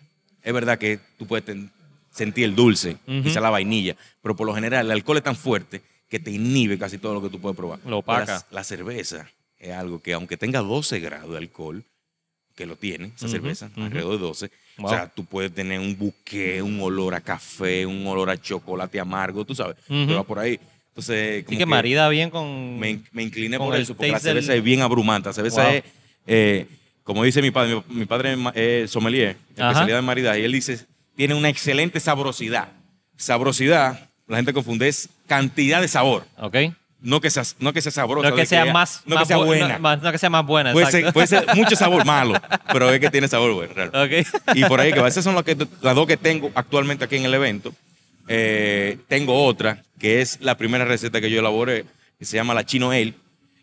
es 0.43 0.53
verdad 0.53 0.79
que 0.79 0.99
tú 1.19 1.27
puedes 1.27 1.45
ten- 1.45 1.71
sentir 2.11 2.45
el 2.45 2.55
dulce, 2.55 2.97
Ujú. 3.07 3.23
quizá 3.25 3.41
la 3.41 3.51
vainilla, 3.51 3.97
pero 4.23 4.35
por 4.37 4.47
lo 4.47 4.55
general 4.55 4.87
el 4.87 4.93
alcohol 4.93 5.19
es 5.19 5.23
tan 5.25 5.37
fuerte 5.37 5.83
que 6.09 6.21
te 6.21 6.31
inhibe 6.31 6.79
casi 6.79 6.99
todo 6.99 7.15
lo 7.15 7.23
que 7.23 7.29
tú 7.29 7.41
puedes 7.41 7.57
probar. 7.57 7.81
Lo 7.85 7.99
opaca. 7.99 8.25
La, 8.51 8.59
la 8.59 8.65
cerveza 8.65 9.29
es 9.59 9.73
algo 9.73 10.01
que 10.01 10.13
aunque 10.13 10.37
tenga 10.37 10.61
12 10.61 11.01
grados 11.01 11.31
de 11.33 11.39
alcohol, 11.39 11.85
que 12.55 12.65
lo 12.65 12.77
tiene, 12.77 13.13
esa 13.15 13.29
cerveza, 13.29 13.71
alrededor 13.77 14.13
de 14.13 14.19
12. 14.19 14.51
Wow. 14.79 14.87
O 14.87 14.89
sea, 14.89 15.09
tú 15.09 15.27
puedes 15.27 15.53
tener 15.53 15.79
un 15.79 15.99
buque, 15.99 16.63
un 16.63 16.81
olor 16.81 17.15
a 17.15 17.21
café, 17.21 17.85
un 17.85 18.07
olor 18.07 18.31
a 18.31 18.41
chocolate 18.41 18.99
amargo, 18.99 19.45
tú 19.45 19.55
sabes, 19.55 19.77
te 19.87 20.07
va 20.15 20.23
por 20.23 20.39
ahí. 20.39 20.59
Entonces, 20.89 21.41
Sí 21.41 21.45
como 21.45 21.59
que 21.59 21.67
marida 21.67 22.09
bien 22.09 22.31
con... 22.31 22.79
me, 22.79 23.01
me 23.13 23.23
incliné 23.25 23.59
con 23.59 23.67
por 23.67 23.77
el 23.77 23.83
eso, 23.83 23.95
porque 23.95 24.07
la 24.11 24.15
del- 24.15 24.23
cerveza 24.23 24.55
es 24.55 24.63
bien 24.63 24.81
abrumante. 24.81 25.29
La 25.29 25.33
cerveza 25.35 25.65
Wow. 25.65 25.73
es, 25.73 25.85
eh, 26.27 26.67
como 27.05 27.23
dice 27.25 27.41
mi 27.43 27.51
padre, 27.51 27.83
mi, 27.89 27.97
mi 28.01 28.05
padre 28.07 28.37
es 28.55 28.91
sommelier, 28.91 29.37
Ajá. 29.57 29.69
especialidad 29.69 29.99
en 30.01 30.05
maridaje, 30.05 30.41
y 30.41 30.45
él 30.45 30.53
dice, 30.53 30.85
tiene 31.15 31.35
una 31.35 31.49
excelente 31.49 32.01
sabrosidad. 32.01 32.69
Sabrosidad, 33.17 34.09
la 34.27 34.37
gente 34.37 34.53
confunde, 34.53 34.89
es 34.89 35.09
cantidad 35.27 35.81
de 35.81 35.89
sabor. 35.89 36.25
Ok. 36.39 36.57
No 37.01 37.21
que 37.21 37.31
sea, 37.31 37.45
no 37.61 37.73
que 37.73 37.81
sea 37.83 37.93
sabrosa. 37.93 38.31
No 38.31 38.37
que 38.37 38.47
sea 38.47 38.73
más... 38.73 39.03
No 39.07 39.15
más 39.15 39.25
que 39.25 39.29
sea 39.29 39.39
bu- 39.39 39.45
buena. 39.47 39.79
No, 39.79 39.97
no 39.97 40.13
que 40.13 40.19
sea 40.19 40.31
más 40.31 40.45
buena, 40.45 40.73
puede, 40.73 40.91
ser, 40.91 41.13
puede 41.13 41.27
ser 41.27 41.47
mucho 41.55 41.77
sabor 41.77 42.05
malo, 42.05 42.35
pero 42.73 42.91
es 42.91 42.99
que 43.01 43.11
tiene 43.11 43.29
sabor 43.29 43.53
bueno. 43.53 43.93
Y 44.55 44.65
por 44.65 44.81
ahí 44.81 44.93
que 44.93 45.01
va. 45.01 45.09
Esas 45.09 45.23
son 45.23 45.35
las, 45.35 45.45
que, 45.45 45.57
las 45.83 45.95
dos 45.95 46.07
que 46.07 46.17
tengo 46.17 46.51
actualmente 46.55 47.05
aquí 47.05 47.17
en 47.17 47.27
el 47.27 47.35
evento. 47.35 47.73
Eh, 48.29 48.99
tengo 49.09 49.45
otra, 49.45 49.83
que 50.01 50.21
es 50.21 50.39
la 50.41 50.57
primera 50.57 50.85
receta 50.85 51.21
que 51.21 51.31
yo 51.31 51.39
elaboré, 51.41 51.85
que 52.19 52.25
se 52.25 52.37
llama 52.37 52.55
la 52.55 52.65
Chino 52.67 52.91
Ale. 52.91 53.15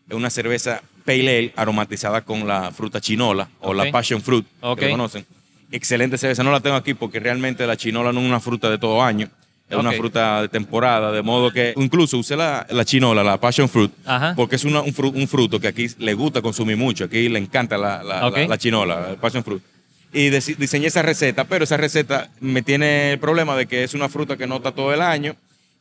Es 0.08 0.16
una 0.16 0.30
cerveza 0.30 0.82
pale 1.06 1.38
ale 1.38 1.54
aromatizada 1.56 2.22
con 2.22 2.48
la 2.48 2.72
fruta 2.72 3.00
chinola 3.02 3.48
o 3.62 3.74
la 3.74 3.84
passion 3.92 4.22
fruit, 4.22 4.46
que 4.76 4.86
lo 4.86 4.92
conocen. 4.92 5.26
Excelente 5.72 6.18
cerveza. 6.18 6.44
No 6.44 6.52
la 6.52 6.60
tengo 6.60 6.76
aquí 6.76 6.94
porque 6.94 7.20
realmente 7.20 7.66
la 7.66 7.76
chinola 7.78 8.12
no 8.14 8.20
es 8.22 8.26
una 8.28 8.40
fruta 8.40 8.70
de 8.70 8.78
todo 8.78 9.02
año. 9.02 9.30
Es 9.70 9.78
una 9.78 9.92
fruta 9.94 10.42
de 10.44 10.50
temporada, 10.50 11.12
de 11.12 11.24
modo 11.24 11.52
que 11.52 11.74
incluso 11.78 12.18
usé 12.20 12.36
la, 12.36 12.68
la 12.70 12.86
chinola, 12.86 13.24
la 13.24 13.38
passion 13.40 13.68
fruit, 13.68 13.92
Ajá. 14.06 14.34
porque 14.36 14.56
es 14.58 14.66
una- 14.66 14.82
un, 14.82 14.94
fru- 14.94 15.12
un 15.16 15.28
fruto 15.28 15.60
que 15.60 15.68
aquí 15.68 15.88
le 15.98 16.14
gusta 16.14 16.44
consumir 16.44 16.78
mucho. 16.78 17.06
Aquí 17.06 17.28
le 17.28 17.40
encanta 17.40 17.76
la, 17.78 18.04
la- 18.04 18.30
la- 18.30 18.48
la 18.48 18.58
chinola, 18.58 19.08
el 19.12 19.16
passion 19.18 19.44
fruit. 19.44 19.64
Y 20.12 20.30
diseñé 20.30 20.88
esa 20.88 21.02
receta, 21.02 21.46
pero 21.46 21.64
esa 21.64 21.78
receta 21.78 22.30
me 22.40 22.62
tiene 22.62 23.14
el 23.14 23.20
problema 23.20 23.56
de 23.56 23.66
que 23.66 23.84
es 23.84 23.96
una 23.96 24.10
fruta 24.10 24.38
que 24.38 24.46
no 24.46 24.58
está 24.58 24.74
todo 24.74 24.94
el 24.94 25.02
año. 25.02 25.36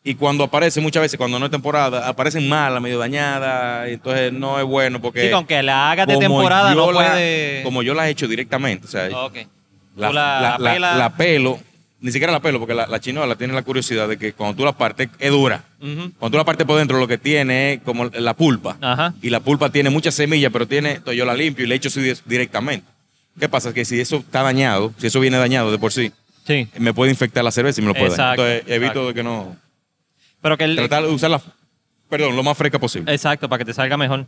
Y 0.05 0.17
cuando 0.17 0.43
aparece, 0.45 0.81
muchas 0.81 1.01
veces, 1.03 1.17
cuando 1.17 1.39
no 1.39 1.45
es 1.47 1.51
temporada, 1.53 2.09
aparecen 2.09 2.49
mala, 2.49 2.81
medio 2.81 2.99
dañada. 2.99 3.89
entonces 3.89 4.33
no 4.33 4.59
es 4.59 4.65
bueno 4.65 5.01
porque. 5.01 5.23
Sí, 5.23 5.29
que 5.29 5.35
aunque 5.35 5.63
la 5.63 5.93
hagas 5.93 6.07
de 6.09 6.17
temporada 6.19 6.75
no 6.75 6.91
la- 6.91 7.11
puede... 7.13 7.63
Como 7.63 7.83
yo 7.85 7.95
la 7.95 8.09
he 8.09 8.11
hecho 8.11 8.27
directamente. 8.27 8.87
O 8.87 8.91
sea, 8.91 9.09
la, 9.09 10.13
la, 10.13 10.13
la- 10.13 10.59
la- 10.59 10.75
pela- 10.75 10.97
la 10.97 11.17
pelo, 11.17 11.61
ni 12.01 12.11
siquiera 12.11 12.33
la 12.33 12.41
pelo, 12.41 12.59
porque 12.59 12.75
la, 12.75 12.89
la 12.89 12.99
chinola 13.01 13.37
tiene 13.37 13.53
la 13.55 13.63
curiosidad 13.63 14.09
de 14.09 14.19
que 14.19 14.33
cuando 14.33 14.57
tú 14.57 14.65
la 14.65 14.73
partes 14.73 15.09
es 15.21 15.31
dura. 15.31 15.63
Cuando 15.79 16.31
tú 16.31 16.37
la 16.37 16.45
partes 16.45 16.67
por 16.67 16.79
dentro, 16.79 16.99
lo 16.99 17.07
que 17.07 17.19
tiene 17.19 17.75
es 17.75 17.83
como 17.83 18.07
la 18.07 18.35
pulpa. 18.35 18.77
Ajá. 18.81 19.15
Y 19.23 19.31
la 19.31 19.39
pulpa 19.39 19.71
tiene 19.71 19.89
muchas 19.91 20.15
semillas, 20.15 20.51
pero 20.53 20.67
tiene, 20.67 20.93
entonces 20.95 21.17
yo 21.17 21.25
la 21.25 21.35
limpio 21.35 21.65
y 21.65 21.69
le 21.69 21.77
echo 21.77 21.91
directamente. 22.27 22.87
¿Qué 23.39 23.49
pasa? 23.49 23.73
Que 23.73 23.85
si 23.85 24.01
eso 24.01 24.17
está 24.17 24.43
dañado, 24.43 24.93
si 24.99 25.07
eso 25.07 25.21
viene 25.21 25.37
dañado 25.39 25.71
de 25.71 25.79
por 25.79 25.93
sí, 25.93 26.11
Sí. 26.45 26.67
me 26.77 26.93
puede 26.93 27.13
infectar 27.13 27.45
la 27.45 27.53
cerveza 27.53 27.81
y 27.81 27.85
me 27.85 27.89
lo 27.89 27.95
puede 27.95 28.11
dañar. 28.11 28.35
Exacto, 28.35 28.47
Entonces 28.49 28.73
evito 28.75 28.85
exacto. 28.91 29.07
de 29.07 29.15
que 29.15 29.23
no. 29.23 29.57
Pero 30.43 30.59
que 30.59 30.65
el... 30.65 30.77
Tratar 30.77 31.05
de 31.05 31.09
usarla, 31.09 31.41
perdón, 32.11 32.37
lo 32.37 32.43
más 32.43 32.59
fresca 32.59 32.79
posible. 32.79 33.11
Exacto, 33.13 33.49
para 33.49 33.59
que 33.59 33.65
te 33.65 33.73
salga 33.75 33.97
mejor. 33.97 34.27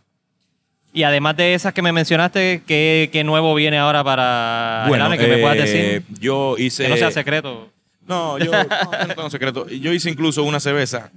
Y 0.93 1.03
además 1.03 1.37
de 1.37 1.55
esas 1.55 1.75
que 1.75 1.83
me 1.83 1.91
mencionaste, 1.93 2.63
¿qué, 2.67 3.11
qué 3.13 3.25
nuevo 3.25 3.53
viene 3.55 3.79
ahora 3.79 4.05
para 4.05 4.87
Gerardo, 4.89 5.19
que 5.19 5.27
me 5.27 5.39
puedas 5.39 5.57
eh, 5.57 5.61
decir? 5.61 6.05
Yo 6.21 6.57
hice. 6.57 6.85
Que 6.85 6.89
no 6.89 6.97
sea 6.97 7.11
secreto. 7.11 7.69
No, 8.07 8.39
yo 8.39 8.53
no, 8.53 8.63
no 9.09 9.15
tengo 9.15 9.31
secreto. 9.31 9.69
Yo 9.69 9.93
hice 9.93 10.09
incluso 10.09 10.45
una 10.45 10.61
cerveza 10.61 11.11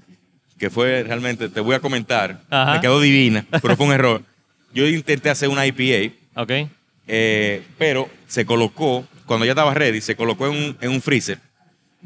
que 0.58 0.72
fue 0.72 1.04
realmente, 1.04 1.50
te 1.50 1.60
voy 1.60 1.76
a 1.76 1.80
comentar, 1.80 2.42
Ajá. 2.50 2.74
me 2.74 2.82
quedó 2.82 3.00
divina, 3.00 3.46
pero 3.62 3.78
fue 3.78 3.86
un 3.86 3.94
error. 3.94 4.24
Yo 4.74 4.88
intenté 4.88 5.30
hacer 5.30 5.50
una 5.50 5.66
IPA, 5.68 6.14
Ok. 6.36 6.52
eh, 7.08 7.64
pero 7.78 8.10
se 8.28 8.46
colocó, 8.48 9.06
cuando 9.28 9.46
ya 9.46 9.52
estaba 9.52 9.74
ready, 9.76 10.02
se 10.02 10.16
colocó 10.16 10.48
en 10.48 10.54
un, 10.54 10.78
en 10.82 10.90
un 10.90 11.02
freezer 11.02 11.38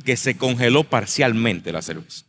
que 0.04 0.18
se 0.18 0.36
congeló 0.36 0.84
parcialmente 0.84 1.72
la 1.72 1.82
cerveza. 1.82 2.26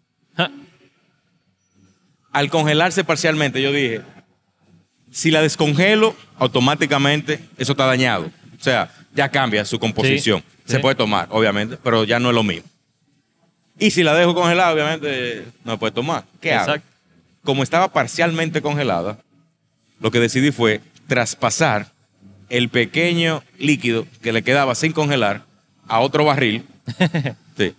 Al 2.33 2.51
congelarse 2.51 3.05
parcialmente, 3.05 3.61
yo 3.61 3.73
dije, 3.73 4.01
si 5.11 5.31
la 5.31 5.43
descongelo, 5.43 6.17
automáticamente 6.39 7.41
eso 7.59 7.73
está 7.73 7.87
dañado. 7.87 8.31
O 8.59 8.63
sea, 8.63 8.91
ya 9.15 9.29
cambia 9.29 9.65
su 9.65 9.79
composición. 9.79 10.41
Sí, 10.41 10.73
Se 10.73 10.77
sí. 10.77 10.83
puede 10.83 10.95
tomar, 10.95 11.29
obviamente, 11.31 11.77
pero 11.83 12.05
ya 12.05 12.19
no 12.19 12.31
es 12.31 12.35
lo 12.35 12.43
mismo. 12.43 12.69
Y 13.79 13.91
si 13.91 14.03
la 14.03 14.15
dejo 14.15 14.35
congelada, 14.35 14.73
obviamente 14.73 15.45
no 15.65 15.73
se 15.73 15.79
puede 15.79 15.93
tomar. 15.93 16.25
¿Qué 16.41 16.55
hago? 16.55 16.75
Como 17.43 17.63
estaba 17.63 17.93
parcialmente 17.93 18.63
congelada, 18.63 19.19
lo 20.01 20.11
que 20.11 20.21
decidí 20.21 20.53
fue 20.53 20.81
traspasar 21.09 21.91
el 22.49 22.69
pequeño 22.69 23.43
líquido 23.59 24.07
que 24.23 24.33
le 24.33 24.43
quedaba 24.43 24.75
sin 24.75 24.93
congelar 24.93 25.45
a 25.89 26.01
otro 26.01 26.25
barril. 26.25 26.65
Sí. 27.55 27.75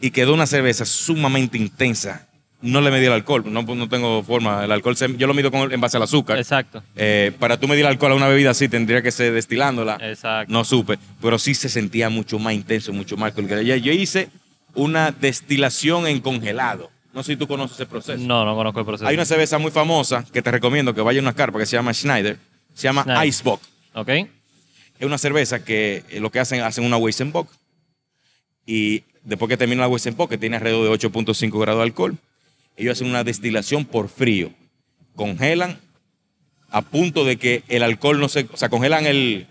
Y 0.00 0.12
quedó 0.12 0.34
una 0.34 0.46
cerveza 0.46 0.84
sumamente 0.84 1.58
intensa, 1.58 2.25
no 2.62 2.80
le 2.80 2.90
medí 2.90 3.06
el 3.06 3.12
alcohol, 3.12 3.44
no, 3.46 3.62
no 3.62 3.88
tengo 3.88 4.22
forma. 4.22 4.64
El 4.64 4.72
alcohol 4.72 4.96
se- 4.96 5.14
yo 5.16 5.26
lo 5.26 5.34
mido 5.34 5.50
con, 5.50 5.70
en 5.72 5.80
base 5.80 5.96
al 5.98 6.02
azúcar. 6.02 6.38
Exacto. 6.38 6.82
Eh, 6.96 7.32
para 7.38 7.58
tú 7.60 7.68
medir 7.68 7.82
el 7.84 7.88
alcohol 7.90 8.12
a 8.12 8.14
una 8.14 8.28
bebida 8.28 8.50
así 8.50 8.68
tendría 8.68 9.02
que 9.02 9.10
ser 9.12 9.32
destilándola. 9.32 9.98
Exacto. 10.00 10.52
No 10.52 10.64
supe, 10.64 10.98
pero 11.20 11.38
sí 11.38 11.54
se 11.54 11.68
sentía 11.68 12.08
mucho 12.08 12.38
más 12.38 12.54
intenso, 12.54 12.92
mucho 12.92 13.16
más 13.16 13.28
alcohólico. 13.28 13.60
Ya- 13.60 13.76
Yo 13.76 13.92
hice 13.92 14.28
una 14.74 15.10
destilación 15.12 16.06
en 16.06 16.20
congelado. 16.20 16.90
No 17.12 17.22
sé 17.22 17.32
si 17.32 17.36
tú 17.36 17.46
conoces 17.46 17.76
ese 17.76 17.86
proceso. 17.86 18.18
No, 18.22 18.44
no 18.44 18.54
conozco 18.54 18.80
el 18.80 18.86
proceso. 18.86 19.08
Hay 19.08 19.14
una 19.14 19.24
cerveza 19.24 19.56
muy 19.58 19.70
famosa 19.70 20.24
que 20.32 20.42
te 20.42 20.50
recomiendo 20.50 20.94
que 20.94 21.00
vaya 21.00 21.18
a 21.18 21.22
una 21.22 21.32
carpa 21.34 21.58
que 21.58 21.64
se 21.66 21.76
llama 21.76 21.94
Schneider. 21.94 22.38
Se 22.74 22.82
llama 22.82 23.02
Schneider. 23.04 23.26
Icebox. 23.26 23.68
¿Ok? 23.94 24.08
Es 24.98 25.06
una 25.06 25.16
cerveza 25.18 25.64
que 25.64 26.04
eh, 26.10 26.20
lo 26.20 26.30
que 26.30 26.40
hacen, 26.40 26.60
hacen 26.62 26.84
una 26.84 26.96
Weizenbock. 26.98 27.50
Y 28.66 29.04
después 29.24 29.48
que 29.48 29.56
termina 29.56 29.82
la 29.82 29.88
Weizenbock, 29.88 30.28
que 30.30 30.38
tiene 30.38 30.56
alrededor 30.56 30.84
de 30.98 31.08
8.5 31.08 31.58
grados 31.60 31.78
de 31.80 31.84
alcohol, 31.84 32.16
ellos 32.76 32.92
hacen 32.98 33.08
una 33.08 33.24
destilación 33.24 33.84
por 33.84 34.08
frío. 34.08 34.50
Congelan 35.14 35.78
a 36.70 36.82
punto 36.82 37.24
de 37.24 37.36
que 37.38 37.62
el 37.68 37.82
alcohol 37.82 38.20
no 38.20 38.28
se... 38.28 38.46
O 38.52 38.56
sea, 38.56 38.68
congelan 38.68 39.06
el, 39.06 39.46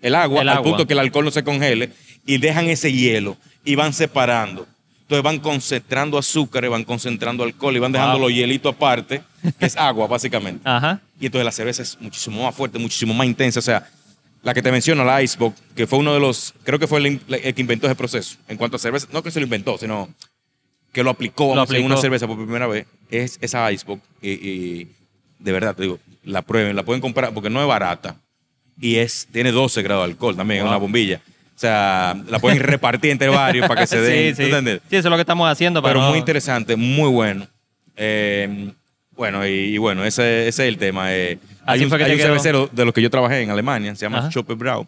el 0.00 0.14
agua 0.14 0.42
El 0.42 0.48
al 0.48 0.58
agua. 0.58 0.70
punto 0.70 0.86
que 0.86 0.92
el 0.94 0.98
alcohol 1.00 1.24
no 1.24 1.30
se 1.30 1.44
congele 1.44 1.90
y 2.24 2.38
dejan 2.38 2.66
ese 2.68 2.92
hielo 2.92 3.36
y 3.64 3.74
van 3.74 3.92
separando. 3.92 4.66
Entonces 5.02 5.22
van 5.22 5.38
concentrando 5.38 6.18
azúcar, 6.18 6.64
y 6.64 6.68
van 6.68 6.82
concentrando 6.82 7.44
alcohol 7.44 7.76
y 7.76 7.78
van 7.78 7.92
dejando 7.92 8.18
Wow. 8.18 8.28
los 8.28 8.36
hielitos 8.36 8.74
aparte, 8.74 9.22
que 9.58 9.66
es 9.66 9.76
agua 9.76 10.06
básicamente. 10.08 10.62
Ajá. 10.68 11.00
Y 11.20 11.26
entonces 11.26 11.44
la 11.44 11.52
cerveza 11.52 11.82
es 11.82 11.96
muchísimo 12.00 12.42
más 12.42 12.54
fuerte, 12.54 12.78
muchísimo 12.78 13.14
más 13.14 13.26
intensa. 13.26 13.60
O 13.60 13.62
sea, 13.62 13.86
la 14.42 14.52
que 14.54 14.62
te 14.62 14.72
menciono, 14.72 15.04
la 15.04 15.22
Icebox, 15.22 15.60
que 15.76 15.86
fue 15.86 16.00
uno 16.00 16.12
de 16.14 16.18
los, 16.20 16.54
creo 16.64 16.78
que 16.80 16.86
fue 16.88 16.98
el, 16.98 17.20
el 17.28 17.54
que 17.54 17.60
inventó 17.60 17.86
ese 17.86 17.94
proceso. 17.94 18.36
En 18.48 18.56
cuanto 18.56 18.76
a 18.76 18.80
cerveza, 18.80 19.06
no 19.12 19.22
que 19.22 19.30
se 19.30 19.38
lo 19.38 19.44
inventó, 19.44 19.78
sino 19.78 20.08
que 20.96 21.04
lo 21.04 21.10
aplicó, 21.10 21.52
en 21.74 21.84
una 21.84 21.96
cerveza 21.98 22.26
por 22.26 22.36
primera 22.38 22.66
vez, 22.66 22.86
es 23.10 23.38
esa 23.42 23.70
Icebox. 23.70 24.02
Y, 24.22 24.30
y 24.30 24.88
de 25.38 25.52
verdad, 25.52 25.76
te 25.76 25.82
digo, 25.82 25.98
la 26.24 26.40
prueben, 26.40 26.74
la 26.74 26.84
pueden 26.84 27.02
comprar 27.02 27.34
porque 27.34 27.50
no 27.50 27.60
es 27.60 27.68
barata. 27.68 28.16
Y 28.80 28.96
es, 28.96 29.28
tiene 29.30 29.52
12 29.52 29.82
grados 29.82 30.06
de 30.06 30.12
alcohol 30.12 30.34
también, 30.36 30.58
es 30.60 30.62
Wow. 30.64 30.70
una 30.70 30.78
bombilla. 30.78 31.20
O 31.54 31.58
sea, 31.58 32.16
la 32.28 32.38
pueden 32.38 32.60
repartir 32.60 33.10
entre 33.10 33.28
varios 33.28 33.68
para 33.68 33.82
que 33.82 33.86
se 33.86 34.00
den. 34.00 34.28
sí, 34.30 34.30
¿tú 34.30 34.36
sí. 34.36 34.42
entiendes? 34.44 34.80
Sí, 34.88 34.96
eso 34.96 35.08
es 35.08 35.10
lo 35.10 35.16
que 35.16 35.20
estamos 35.22 35.46
haciendo. 35.50 35.82
Pero 35.82 36.00
muy 36.00 36.18
interesante, 36.18 36.76
muy 36.76 37.10
bueno. 37.10 37.46
Eh, 37.94 38.70
bueno, 39.12 39.46
y, 39.46 39.50
y 39.50 39.78
bueno, 39.78 40.02
ese, 40.04 40.48
ese 40.48 40.62
es 40.64 40.68
el 40.68 40.78
tema. 40.78 41.14
eh. 41.14 41.38
Hay 41.66 41.84
un, 41.84 41.90
que 41.90 42.04
hay 42.04 42.18
cervecero 42.18 42.70
de 42.72 42.84
los 42.86 42.94
que 42.94 43.02
yo 43.02 43.10
trabajé 43.10 43.42
en 43.42 43.50
Alemania, 43.50 43.94
se 43.96 44.06
llama 44.06 44.18
Ajá. 44.20 44.28
Chopper 44.30 44.56
Brau. 44.56 44.86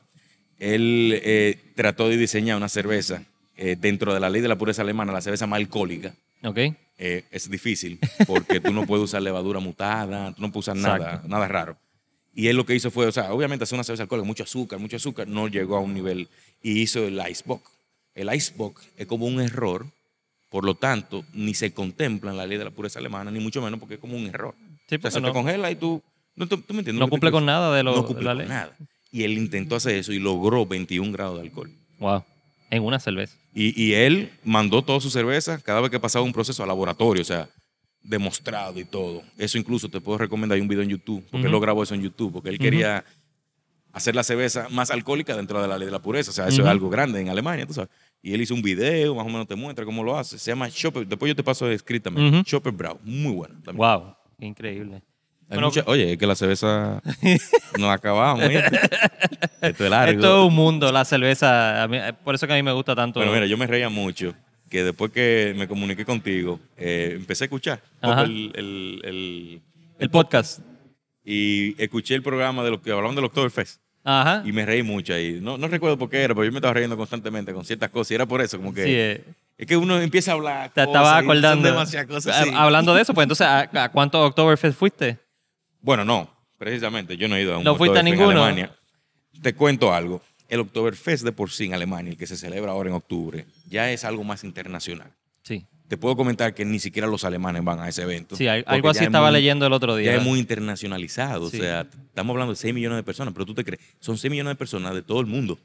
Él 0.59 1.21
eh, 1.23 1.59
trató 1.75 2.09
de 2.09 2.17
diseñar 2.17 2.57
una 2.57 2.69
cerveza 2.71 3.23
eh, 3.59 3.77
dentro 3.79 4.15
de 4.15 4.21
la 4.21 4.31
ley 4.31 4.41
de 4.41 4.49
la 4.49 4.57
pureza 4.57 4.81
alemana, 4.83 5.13
la 5.13 5.21
cerveza 5.21 5.47
más 5.47 5.59
alcohólica. 5.59 6.15
Eh, 7.01 7.25
es 7.31 7.51
difícil 7.51 7.99
porque 8.27 8.61
tú 8.61 8.73
no 8.73 8.87
puedes 8.87 9.05
usar 9.05 9.21
levadura 9.23 9.61
mutada, 9.61 10.33
tú 10.33 10.41
no 10.43 10.51
puedes 10.51 10.69
usar 10.69 10.77
nada, 10.77 10.97
Exacto. 10.97 11.29
nada 11.29 11.47
raro. 11.49 11.77
Y 12.35 12.47
él 12.49 12.57
lo 12.57 12.65
que 12.65 12.75
hizo 12.75 12.91
fue, 12.91 13.07
o 13.07 13.13
sea, 13.13 13.33
obviamente 13.33 13.65
hacer 13.65 13.75
una 13.77 13.85
cerveza 13.85 14.05
alcohólica, 14.05 14.27
mucho 14.27 14.43
azúcar, 14.45 14.79
mucho 14.79 14.97
azúcar, 14.97 15.27
no 15.29 15.49
llegó 15.49 15.77
a 15.77 15.81
un 15.81 15.93
nivel 15.95 16.29
y 16.63 16.81
hizo 16.81 17.05
el 17.07 17.19
Icebox. 17.29 17.63
El 18.15 18.33
Icebox 18.35 18.89
es 18.97 19.07
como 19.07 19.27
un 19.27 19.41
error, 19.41 19.87
por 20.49 20.65
lo 20.65 20.75
tanto, 20.77 21.25
ni 21.35 21.55
se 21.55 21.73
contempla 21.73 22.31
en 22.31 22.37
la 22.37 22.47
ley 22.47 22.59
de 22.59 22.65
la 22.65 22.71
pureza 22.71 22.99
alemana, 23.01 23.31
ni 23.31 23.41
mucho 23.41 23.61
menos 23.61 23.79
porque 23.81 23.95
es 23.95 24.01
como 24.01 24.17
un 24.17 24.27
error. 24.27 24.55
Sí, 24.89 24.97
o 24.97 24.99
sea, 24.99 24.99
porque 25.01 25.11
se 25.13 25.21
no- 25.21 25.29
te 25.29 25.33
congela 25.35 25.71
y 25.71 25.77
tú, 25.77 26.03
no, 26.37 26.47
tú, 26.47 26.59
tú 26.59 26.75
me 26.75 26.81
entiendes. 26.81 26.95
No 26.95 27.01
lo 27.01 27.07
que 27.07 27.11
te 27.11 27.11
cumple 27.11 27.31
con 27.33 27.45
nada 27.47 27.75
de 27.75 27.83
lo- 27.83 27.97
No 27.97 28.07
cumple 28.07 28.25
la 28.25 28.31
con 28.31 28.39
ley. 28.39 28.49
nada. 28.49 28.77
Y 29.11 29.25
él 29.25 29.33
intentó 29.39 29.77
hacer 29.77 29.97
eso 29.97 30.13
y 30.13 30.19
logró 30.21 30.65
21 30.67 31.13
grados 31.13 31.37
de 31.41 31.43
alcohol. 31.49 31.71
Wow. 31.99 32.25
En 32.71 32.83
una 32.85 32.99
cerveza. 33.01 33.35
Y, 33.61 33.83
y 33.83 33.95
él 33.95 34.31
mandó 34.45 34.83
toda 34.83 35.01
su 35.01 35.11
cerveza 35.11 35.59
cada 35.59 35.81
vez 35.81 35.91
que 35.91 35.99
pasaba 35.99 36.25
un 36.25 36.33
proceso 36.33 36.63
a 36.63 36.67
laboratorio, 36.67 37.23
o 37.23 37.25
sea, 37.25 37.49
demostrado 38.05 38.79
y 38.79 38.85
todo. 38.85 39.23
Eso 39.37 39.59
incluso 39.59 39.89
te 39.89 40.01
puedo 40.01 40.17
recomendar, 40.17 40.55
hay 40.55 40.63
un 40.63 40.69
video 40.69 40.85
en 40.85 40.91
YouTube, 40.91 41.25
porque 41.29 41.47
él 41.47 41.53
lo 41.53 41.59
grabó 41.59 41.83
eso 41.83 41.93
en 41.93 42.03
YouTube, 42.03 42.33
porque 42.35 42.51
él 42.51 42.59
quería 42.59 43.05
hacer 43.93 44.15
la 44.15 44.23
cerveza 44.23 44.69
más 44.71 44.93
alcohólica 44.93 45.37
dentro 45.37 45.61
de 45.61 45.67
la 45.67 45.77
ley 45.77 45.87
de 45.87 45.93
la 45.93 46.01
pureza. 46.01 46.31
O 46.31 46.35
sea, 46.35 46.47
eso 46.47 46.63
es 46.63 46.69
algo 46.69 46.89
grande 46.89 47.21
en 47.21 47.31
Alemania, 47.31 47.67
tú 47.67 47.75
sabes. 47.75 47.91
Y 48.23 48.33
él 48.33 48.41
hizo 48.41 48.55
un 48.55 48.63
video, 48.63 49.17
más 49.17 49.27
o 49.27 49.29
menos 49.29 49.49
te 49.49 49.57
muestra 49.57 49.85
cómo 49.85 50.05
lo 50.05 50.17
hace. 50.17 50.39
Se 50.39 50.53
llama 50.53 50.71
Chopper, 50.71 51.05
después 51.05 51.29
yo 51.29 51.35
te 51.35 51.43
paso 51.43 51.69
escritamente. 51.69 52.45
Chopper 52.45 52.73
Brau, 52.73 53.01
muy 53.03 53.33
bueno 53.33 53.55
también. 53.65 53.77
Wow. 53.77 54.15
Increíble. 54.39 55.03
Hay 55.51 55.57
Bueno, 55.57 55.69
mucha- 55.69 55.83
oye, 55.87 56.13
es 56.13 56.19
que 56.19 56.27
la 56.27 56.35
cerveza 56.35 57.01
no 57.79 57.91
acabamos. 57.91 58.43
Esto 59.61 59.85
es 59.85 59.91
largo. 59.91 60.13
Es 60.13 60.21
todo 60.21 60.47
un 60.47 60.55
mundo 60.55 60.93
la 60.93 61.05
cerveza. 61.05 61.87
Mí- 61.89 61.97
eh, 61.97 62.13
por 62.23 62.35
eso 62.35 62.47
que 62.47 62.53
a 62.53 62.57
mí 62.57 62.63
me 62.63 62.73
gusta 62.73 62.95
tanto. 62.95 63.19
Bueno, 63.21 63.33
mira, 63.33 63.47
yo 63.47 63.57
me 63.57 63.67
reía 63.67 63.89
mucho 63.89 64.35
que 64.69 64.85
después 64.85 65.11
que 65.11 65.55
me 65.57 65.67
comuniqué 65.67 66.05
contigo, 66.05 66.61
eh, 66.77 67.15
empecé 67.17 67.45
a 67.45 67.47
escuchar 67.47 67.81
el, 68.03 68.53
el- 68.55 69.01
el- 69.05 69.61
el 69.99 70.11
podcast. 70.11 70.61
y 71.25 71.81
escuché 71.83 72.15
el 72.15 72.23
programa 72.23 72.63
de 72.63 72.71
lo 72.71 72.81
que 72.83 72.91
hablaban 72.93 73.15
del 73.15 73.25
Oktoberfest 73.25 73.81
Ajá. 74.05 74.43
y 74.45 74.53
me 74.53 74.65
reí 74.67 74.83
mucho 74.83 75.15
ahí. 75.15 75.39
No, 75.41 75.57
no 75.59 75.69
recuerdo 75.69 75.99
por 75.99 76.09
qué 76.11 76.19
era, 76.23 76.35
pero 76.35 76.45
yo 76.45 76.53
me 76.53 76.59
estaba 76.59 76.75
riendo 76.75 76.97
constantemente 76.97 77.53
con 77.55 77.65
ciertas 77.65 77.89
cosas 77.91 78.11
y 78.11 78.15
era 78.17 78.27
por 78.27 78.41
eso, 78.43 78.59
como 78.59 78.73
que 78.75 78.85
Sí, 78.85 78.91
eh, 78.93 79.25
es 79.57 79.67
que 79.67 79.77
uno 79.77 79.99
empieza 80.01 80.33
a 80.33 80.35
hablar. 80.35 80.69
te 80.75 80.85
cosas 80.85 80.89
estaba 80.89 81.17
acordando. 81.19 81.67
demasiadas 81.69 82.07
cosas. 82.07 82.37
Ah, 82.39 82.45
sí. 82.45 82.51
Hablando 82.55 82.95
de 82.95 83.03
eso, 83.03 83.15
pues 83.15 83.25
entonces, 83.25 83.47
¿a, 83.47 83.61
a 83.85 83.89
cuántos 83.91 84.21
Oktoberfest 84.29 84.79
fuiste? 84.79 85.19
Bueno, 85.89 86.05
no, 86.05 86.31
precisamente 86.59 87.17
yo 87.17 87.29
no 87.29 87.37
he 87.37 87.41
ido 87.41 87.55
a 87.55 87.57
un 87.59 87.65
¿No 87.65 87.75
fuiste 87.75 87.99
a 87.99 88.03
ninguno? 88.03 88.33
en 88.33 88.37
Alemania. 88.37 88.77
Te 89.41 89.55
cuento 89.55 89.95
algo. 89.95 90.21
El 90.47 90.61
Oktoberfest 90.61 91.25
de 91.25 91.33
por 91.33 91.51
sí 91.51 91.65
en 91.65 91.73
Alemania, 91.73 92.11
el 92.11 92.19
que 92.19 92.27
se 92.27 92.37
celebra 92.37 92.73
ahora 92.73 92.91
en 92.91 92.95
octubre, 92.95 93.47
ya 93.67 93.91
es 93.91 94.05
algo 94.05 94.23
más 94.23 94.45
internacional. 94.45 95.11
Sí. 95.43 95.65
Te 95.89 95.97
puedo 95.97 96.15
comentar 96.15 96.53
que 96.53 96.67
ni 96.67 96.79
siquiera 96.79 97.09
los 97.09 97.25
alemanes 97.25 97.65
van 97.65 97.81
a 97.81 97.89
ese 97.89 98.03
evento. 98.03 98.37
Sí, 98.37 98.47
algo 98.47 98.91
así 98.91 98.99
es 99.01 99.07
estaba 99.07 99.29
muy- 99.31 99.39
leyendo 99.39 99.65
el 99.67 99.73
otro 99.73 99.97
día. 99.97 100.13
Ya 100.13 100.19
es 100.19 100.23
muy 100.23 100.39
internacionalizado. 100.39 101.49
Sí. 101.49 101.57
O 101.57 101.61
sea, 101.61 101.81
estamos 102.09 102.35
hablando 102.35 102.53
de 102.53 102.57
6 102.57 102.75
millones 102.75 102.97
de 102.99 103.03
personas, 103.03 103.33
pero 103.33 103.47
tú 103.47 103.55
te 103.55 103.65
crees, 103.65 103.81
son 103.99 104.19
6 104.19 104.31
millones 104.31 104.51
de 104.51 104.57
personas 104.57 104.93
de 104.93 105.01
todo 105.01 105.21
el 105.23 105.27
mundo, 105.27 105.59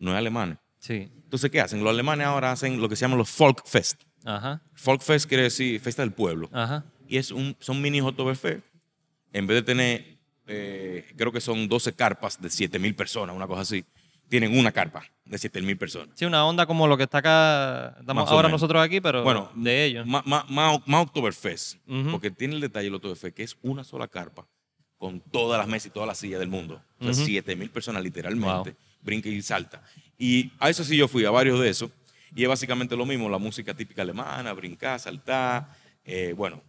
no 0.00 0.10
es 0.10 0.16
alemanes. 0.18 0.58
Sí. 0.80 1.08
Entonces, 1.22 1.48
¿qué 1.48 1.60
hacen? 1.60 1.78
Los 1.84 1.90
alemanes 1.90 2.26
ahora 2.26 2.50
hacen 2.50 2.80
lo 2.80 2.88
que 2.88 2.96
se 2.96 3.02
llaman 3.02 3.18
los 3.18 3.30
Folk 3.30 3.64
Fest. 3.68 4.02
Ajá. 4.24 4.60
Folk 4.74 5.00
Fest 5.02 5.28
quiere 5.28 5.44
decir 5.44 5.78
fiesta 5.80 6.02
del 6.02 6.10
pueblo. 6.12 6.48
Ajá. 6.52 6.84
Y 7.06 7.18
es 7.18 7.30
un, 7.30 7.56
son 7.60 7.80
mini 7.80 8.00
Oktoberfest. 8.00 8.64
En 9.32 9.46
vez 9.46 9.56
de 9.56 9.62
tener, 9.62 10.18
eh, 10.46 11.06
creo 11.16 11.32
que 11.32 11.40
son 11.40 11.68
12 11.68 11.92
carpas 11.94 12.40
de 12.40 12.50
7 12.50 12.78
mil 12.78 12.94
personas, 12.94 13.34
una 13.34 13.46
cosa 13.46 13.62
así, 13.62 13.84
tienen 14.28 14.56
una 14.56 14.72
carpa 14.72 15.02
de 15.24 15.38
7 15.38 15.60
mil 15.62 15.76
personas. 15.76 16.10
Sí, 16.18 16.24
una 16.24 16.44
onda 16.46 16.66
como 16.66 16.86
lo 16.86 16.96
que 16.96 17.04
está 17.04 17.18
acá. 17.18 17.96
Estamos 18.00 18.24
Más 18.24 18.32
ahora 18.32 18.48
nosotros 18.48 18.82
aquí, 18.82 19.00
pero 19.00 19.22
Bueno, 19.24 19.50
de 19.54 19.84
ellos. 19.84 20.06
Más, 20.06 20.24
más, 20.26 20.48
más, 20.48 21.02
Oktoberfest. 21.02 21.78
Porque 22.10 22.30
tiene 22.30 22.54
el 22.54 22.60
detalle 22.60 22.88
el 22.88 22.94
Oktoberfest, 22.94 23.36
que 23.36 23.42
es 23.42 23.56
una 23.62 23.84
sola 23.84 24.08
carpa 24.08 24.46
con 24.98 25.20
todas 25.20 25.58
las 25.58 25.66
mesas 25.66 25.86
y 25.86 25.90
todas 25.90 26.06
las 26.06 26.18
sillas 26.18 26.40
del 26.40 26.48
mundo. 26.48 26.82
O 27.00 27.04
sea, 27.04 27.12
Ujú. 27.12 27.24
7 27.24 27.56
mil 27.56 27.70
personas 27.70 28.02
literalmente. 28.02 28.70
Wow. 28.70 28.78
Brinca 29.02 29.28
y 29.28 29.40
salta. 29.40 29.82
Y 30.18 30.52
a 30.58 30.68
eso 30.68 30.84
sí 30.84 30.96
yo 30.96 31.08
fui, 31.08 31.24
a 31.24 31.30
varios 31.30 31.58
de 31.58 31.70
esos. 31.70 31.90
Y 32.34 32.42
es 32.42 32.48
básicamente 32.48 32.94
lo 32.96 33.06
mismo, 33.06 33.28
la 33.28 33.38
música 33.38 33.74
típica 33.74 34.02
alemana, 34.02 34.52
brincar, 34.52 35.00
saltar. 35.00 35.68
eh, 36.04 36.34
bueno, 36.36 36.62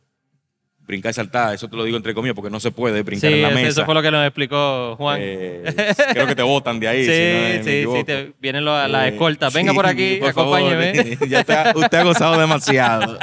brincar 0.86 1.11
y 1.11 1.13
saltar, 1.13 1.53
eso 1.53 1.67
te 1.69 1.75
lo 1.77 1.84
digo 1.84 1.95
entre 1.95 2.13
comillas 2.13 2.36
porque 2.36 2.49
no 2.49 2.59
se 2.59 2.71
puede 2.71 2.97
Sí, 2.97 3.03
brincar 3.03 3.32
en 3.32 3.41
la 3.43 3.49
mesa. 3.51 3.67
eso 3.69 3.86
fue 3.86 3.93
lo 3.93 4.01
que 4.01 4.11
nos 4.11 4.25
explicó 4.25 4.95
Juan. 4.97 5.19
Eh, 5.21 5.63
creo 6.11 6.27
que 6.27 6.36
te 6.36 6.41
botan 6.43 6.79
de 6.79 6.88
ahí. 6.88 7.05
sí, 7.05 7.63
si 7.63 7.84
no 7.86 7.91
sí, 7.93 7.97
sí, 7.99 8.03
te- 8.03 8.34
vienen 8.39 8.65
las 8.65 8.89
Eh, 9.05 9.07
escoltas. 9.09 9.53
Venga 9.53 9.71
sí, 9.71 9.75
por 9.75 9.86
aquí, 9.86 10.17
por 10.19 10.34
favor. 10.34 10.59
acompáñeme. 10.59 11.17
ya 11.29 11.39
ha- 11.47 11.73
usted 11.77 11.97
ha 11.97 12.03
gozado 12.03 12.39
demasiado. 12.39 13.17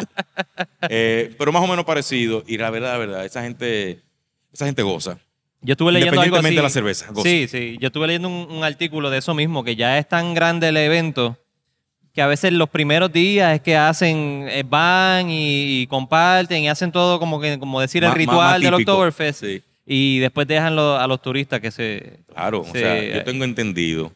Eh, 0.89 1.35
pero 1.39 1.53
más 1.53 1.63
o 1.63 1.67
menos 1.67 1.85
parecido. 1.85 2.43
Y 2.47 2.57
la 2.59 2.71
verdad, 2.71 2.93
la 2.93 2.99
verdad, 2.99 3.25
esa 3.25 3.43
gente, 3.43 4.01
esa 4.53 4.67
gente 4.67 4.83
goza. 4.83 5.19
Yo 5.61 5.73
estuve 5.73 5.91
leyendo 5.93 6.21
algo 6.21 6.37
así. 6.37 6.55
De 6.55 6.63
la 6.63 6.71
cerveza, 6.71 7.07
goza. 7.11 7.29
Sí, 7.29 7.49
sí. 7.49 7.77
Yo 7.81 7.89
estuve 7.89 8.07
leyendo 8.07 8.29
un, 8.29 8.51
un 8.51 8.65
artículo 8.65 9.11
de 9.11 9.19
eso 9.19 9.35
mismo, 9.35 9.65
que 9.65 9.75
ya 9.77 9.99
es 9.99 10.07
tan 10.09 10.33
grande 10.33 10.69
el 10.69 10.77
evento 10.77 11.37
que 12.19 12.23
a 12.23 12.27
veces 12.27 12.53
los 12.53 12.69
primeros 12.69 13.13
días 13.13 13.55
es 13.55 13.61
que 13.61 13.77
hacen, 13.77 14.47
eh, 14.51 14.65
van 14.69 15.31
y, 15.31 15.83
y 15.83 15.87
comparten 15.87 16.65
y 16.65 16.69
hacen 16.69 16.91
todo 16.91 17.21
como 17.21 17.41
que, 17.41 17.61
como 17.61 17.81
decir 17.81 18.03
el 18.03 18.11
ritual 18.11 18.61
del. 18.61 18.75
Oktoberfest. 18.75 19.41
Sí. 19.45 19.63
Y 19.87 20.19
después 20.19 20.49
dejan 20.49 20.75
lo- 20.75 20.97
a 20.99 21.07
los 21.07 21.23
turistas 21.23 21.61
que 21.61 21.71
se... 21.71 22.19
Claro, 22.35 22.63
o 22.63 22.73
sea, 22.73 22.99
eh. 22.99 23.13
yo 23.15 23.23
tengo 23.23 23.45
entendido 23.45 24.13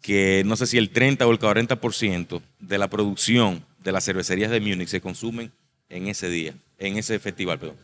que 0.00 0.44
no 0.46 0.54
sé 0.54 0.68
si 0.68 0.78
el 0.78 0.90
30 0.90 1.26
o 1.26 1.32
el 1.32 1.40
40% 1.40 2.40
de 2.60 2.78
la 2.78 2.86
producción 2.88 3.64
de 3.82 3.90
las 3.90 4.04
cervecerías 4.04 4.52
de 4.52 4.60
Múnich 4.60 4.86
se 4.86 5.00
consumen 5.00 5.50
en 5.88 6.06
ese 6.06 6.28
día, 6.28 6.54
en 6.78 6.96
ese 6.96 7.18
festival, 7.18 7.58
perdón. 7.58 7.76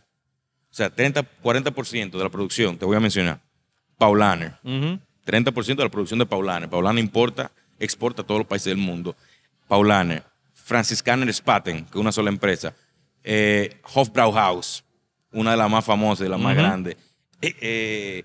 O 0.71 0.73
sea, 0.73 0.89
30, 0.89 1.25
40% 1.43 2.11
de 2.11 2.23
la 2.23 2.29
producción, 2.29 2.77
te 2.77 2.85
voy 2.85 2.95
a 2.95 3.01
mencionar, 3.01 3.41
Paulaner. 3.97 4.53
Ujú. 4.63 4.99
30% 5.25 5.75
de 5.75 5.83
la 5.83 5.89
producción 5.89 6.17
de 6.19 6.25
Paulaner. 6.25 6.69
Paulaner 6.69 7.03
importa, 7.03 7.51
exporta 7.77 8.21
a 8.21 8.25
todos 8.25 8.39
los 8.39 8.47
países 8.47 8.67
del 8.67 8.77
mundo. 8.77 9.17
Paulaner, 9.69 10.23
Franziskaner 10.53 11.33
Spaten, 11.33 11.85
que 11.85 11.91
es 11.91 11.95
una 11.95 12.11
sola 12.11 12.29
empresa. 12.29 12.73
Eh, 13.23 13.77
Hofbrauhaus, 13.93 14.83
una 15.31 15.51
de 15.51 15.57
las 15.57 15.69
más 15.69 15.85
famosas 15.85 16.25
y 16.25 16.29
las 16.29 16.39
más 16.39 16.55
grandes. 16.55 16.97
Eh, 17.41 18.23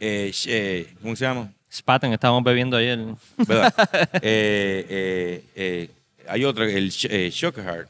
eh, 0.00 0.32
eh, 0.46 0.94
¿Cómo 1.00 1.14
se 1.16 1.24
llama? 1.24 1.52
Spaten, 1.72 2.12
estábamos 2.12 2.42
bebiendo 2.42 2.76
ayer. 2.76 2.98
¿Verdad? 3.38 3.72
Hay 6.28 6.44
otra, 6.44 6.64
el 6.66 6.90
Schockerhardt. 6.90 7.88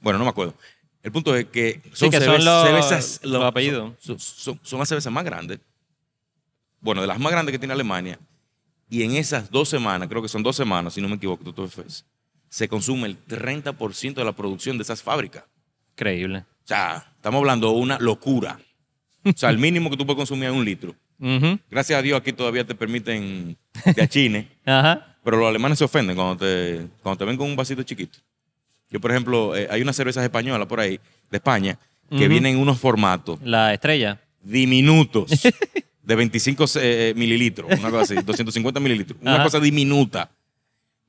Bueno, 0.00 0.18
no 0.18 0.24
me 0.24 0.30
acuerdo. 0.30 0.54
El 1.02 1.12
punto 1.12 1.34
es 1.36 1.46
que 1.46 1.80
Sí, 1.94 2.10
son, 2.10 2.44
los- 2.44 2.66
cervezas. 2.66 3.20
los 3.22 3.44
apellidos. 3.44 3.94
Son, 4.00 4.18
son- 4.18 4.60
son 4.62 4.78
las 4.80 4.88
cervezas 4.88 5.12
más 5.12 5.24
grandes. 5.24 5.60
Bueno, 6.80 7.00
de 7.00 7.06
las 7.06 7.18
más 7.20 7.30
grandes 7.32 7.52
que 7.52 7.58
tiene 7.58 7.74
Alemania. 7.74 8.18
Y 8.90 9.02
en 9.02 9.12
esas 9.16 9.50
dos 9.50 9.68
semanas, 9.68 10.08
creo 10.08 10.22
que 10.22 10.28
son 10.28 10.42
dos 10.42 10.56
semanas, 10.56 10.94
si 10.94 11.00
no 11.00 11.08
me 11.08 11.16
equivoco, 11.16 11.48
Oktoberfest, 11.50 12.06
se 12.48 12.68
consume 12.68 13.06
el 13.08 13.22
30% 13.26 14.14
de 14.14 14.24
la 14.24 14.32
producción 14.32 14.78
de 14.78 14.82
esas 14.82 15.02
fábricas. 15.02 15.44
Increíble. 15.92 16.38
O 16.64 16.66
sea, 16.68 17.12
estamos 17.16 17.38
hablando 17.40 17.70
de 17.70 17.78
una 17.78 17.98
locura. 17.98 18.58
O 19.24 19.32
sea, 19.36 19.50
el 19.50 19.58
mínimo 19.58 19.90
que 19.90 19.96
tú 19.96 20.06
puedes 20.06 20.16
consumir 20.16 20.48
es 20.48 20.54
un 20.54 20.64
litro. 20.64 20.94
Gracias 21.70 21.98
a 21.98 22.02
Dios 22.02 22.18
aquí 22.20 22.32
todavía 22.32 22.64
te 22.64 22.74
permiten 22.74 23.56
que 23.94 24.02
achine, 24.02 24.48
Ajá. 24.64 25.16
pero 25.24 25.36
los 25.36 25.48
alemanes 25.48 25.76
se 25.78 25.84
ofenden 25.84 26.14
cuando 26.16 26.36
te, 26.36 26.86
cuando 27.02 27.18
te 27.18 27.24
ven 27.24 27.36
con 27.36 27.46
un 27.50 27.56
vasito 27.56 27.82
chiquito. 27.82 28.18
Yo, 28.88 29.00
por 29.00 29.10
ejemplo, 29.10 29.54
eh, 29.56 29.66
hay 29.70 29.82
unas 29.82 29.96
cervezas 29.96 30.22
españolas 30.22 30.66
por 30.68 30.78
ahí, 30.80 30.98
de 31.30 31.36
España, 31.36 31.78
que 32.08 32.26
vienen 32.28 32.54
en 32.54 32.62
unos 32.62 32.78
formatos 32.80 33.38
La 33.42 33.74
estrella. 33.74 34.18
diminutos 34.42 35.30
de 36.08 36.16
25 36.16 36.64
eh, 36.80 37.12
mililitros, 37.16 37.70
una 37.78 37.90
cosa 37.90 38.02
así, 38.02 38.14
250 38.24 38.80
mililitros, 38.80 39.18
una 39.20 39.34
Ajá. 39.34 39.44
cosa 39.44 39.60
diminuta. 39.60 40.30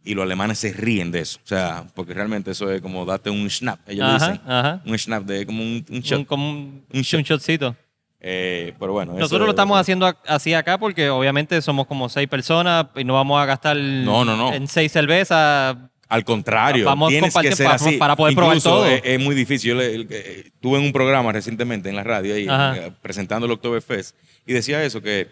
Y 0.03 0.13
los 0.13 0.23
alemanes 0.23 0.57
se 0.59 0.71
ríen 0.73 1.11
de 1.11 1.19
eso. 1.21 1.39
O 1.43 1.47
sea, 1.47 1.85
porque 1.93 2.13
realmente 2.13 2.51
eso 2.51 2.71
es 2.71 2.81
como 2.81 3.05
darte 3.05 3.29
un 3.29 3.49
snap, 3.49 3.79
ellos 3.87 4.05
Ajá, 4.07 4.31
dicen. 4.31 4.41
ajá. 4.47 4.81
Un 4.85 4.97
snap 4.97 5.23
de 5.23 5.45
como 5.45 5.61
un, 5.61 5.85
un 5.89 5.99
shot. 6.01 6.19
Un, 6.19 6.25
como 6.25 6.49
un, 6.49 6.83
Un 6.93 7.01
shot. 7.01 7.19
un 7.19 7.23
shotcito. 7.23 7.75
Eh, 8.21 8.73
pero 8.79 8.91
bueno, 8.93 9.11
eso 9.13 9.19
Nosotros 9.21 9.41
lo 9.47 9.51
es- 9.51 9.55
estamos 9.55 9.79
haciendo 9.79 10.13
así 10.27 10.53
acá 10.53 10.77
porque 10.77 11.09
obviamente 11.09 11.61
somos 11.61 11.87
como 11.87 12.09
seis 12.09 12.27
personas 12.27 12.87
y 12.95 13.03
no 13.05 13.13
vamos 13.13 13.41
a 13.41 13.45
gastar 13.45 13.77
No, 13.77 14.25
no, 14.25 14.35
no. 14.35 14.53
en 14.53 14.67
seis 14.67 14.91
cervezas. 14.91 15.77
Al 16.09 16.25
contrario, 16.25 16.85
Vamos 16.85 17.09
tienes 17.09 17.33
que 17.35 17.51
ser 17.55 17.65
para- 17.67 17.75
así. 17.75 17.97
para 17.97 18.15
poder 18.15 18.33
probar 18.35 18.55
Incluso 18.57 18.69
todo. 18.77 18.85
Es, 18.87 19.01
es 19.05 19.19
muy 19.19 19.35
difícil. 19.35 19.69
Yo 19.69 19.75
le- 19.75 19.95
eh, 20.09 20.43
estuve 20.47 20.79
en 20.79 20.85
un 20.85 20.91
programa 20.91 21.31
recientemente 21.31 21.87
en 21.87 21.95
la 21.95 22.03
radio 22.03 22.33
ahí, 22.33 22.47
Ajá. 22.47 22.75
eh, 22.77 22.91
presentando 23.01 23.45
el 23.45 23.51
Oktoberfest 23.51 24.15
y 24.47 24.53
decía 24.53 24.83
eso, 24.83 25.01
que, 25.03 25.27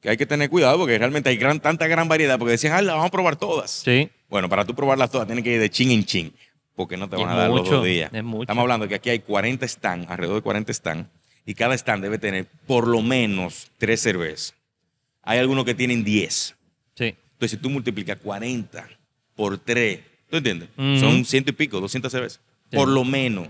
que 0.00 0.10
hay 0.10 0.16
que 0.16 0.24
tener 0.26 0.48
cuidado 0.50 0.78
porque 0.78 0.96
realmente 0.96 1.30
hay 1.30 1.36
gran, 1.36 1.58
tanta 1.58 1.88
gran 1.88 2.06
variedad, 2.06 2.38
porque 2.38 2.52
decían, 2.52 2.74
ah, 2.74 2.82
vamos 2.92 3.06
a 3.06 3.10
probar 3.10 3.34
todas. 3.36 3.70
Sí. 3.70 4.08
Bueno, 4.28 4.48
para 4.48 4.64
tú 4.64 4.72
probarlas 4.74 5.10
todas 5.10 5.26
tienes 5.26 5.42
que 5.42 5.52
ir 5.54 5.60
de 5.60 5.68
chin 5.68 5.90
en 5.90 6.04
chin, 6.04 6.32
porque 6.76 6.96
no 6.96 7.08
te 7.08 7.16
van 7.16 7.26
es 7.26 7.32
a 7.32 7.36
dar 7.36 7.50
los 7.50 7.60
mucho, 7.62 7.76
dos 7.76 7.84
días. 7.84 8.10
es 8.12 8.22
mucho. 8.22 8.42
Estamos 8.42 8.62
hablando 8.62 8.86
que 8.86 8.94
aquí 8.94 9.10
hay 9.10 9.18
40 9.18 9.66
stands, 9.66 10.08
alrededor 10.08 10.36
de 10.36 10.42
40 10.42 10.72
stands, 10.72 11.08
y 11.44 11.54
cada 11.54 11.74
stand 11.74 12.04
debe 12.04 12.18
tener 12.18 12.46
por 12.68 12.86
lo 12.86 13.02
menos 13.02 13.68
tres 13.78 14.00
cervezas. 14.00 14.54
Hay 15.22 15.40
algunos 15.40 15.64
que 15.64 15.74
tienen 15.74 16.04
10. 16.04 16.54
Sí. 16.94 17.16
Entonces, 17.32 17.50
si 17.50 17.56
tú 17.56 17.68
multiplicas 17.68 18.16
40 18.22 18.88
por 19.36 19.58
3, 19.58 20.00
¿tú 20.30 20.38
entiendes? 20.38 20.68
Son 20.98 21.24
ciento 21.24 21.50
y 21.50 21.52
pico, 21.52 21.80
200 21.80 22.10
cervezas. 22.10 22.40
Sí. 22.70 22.76
Por 22.76 22.88
lo 22.88 23.04
menos. 23.04 23.48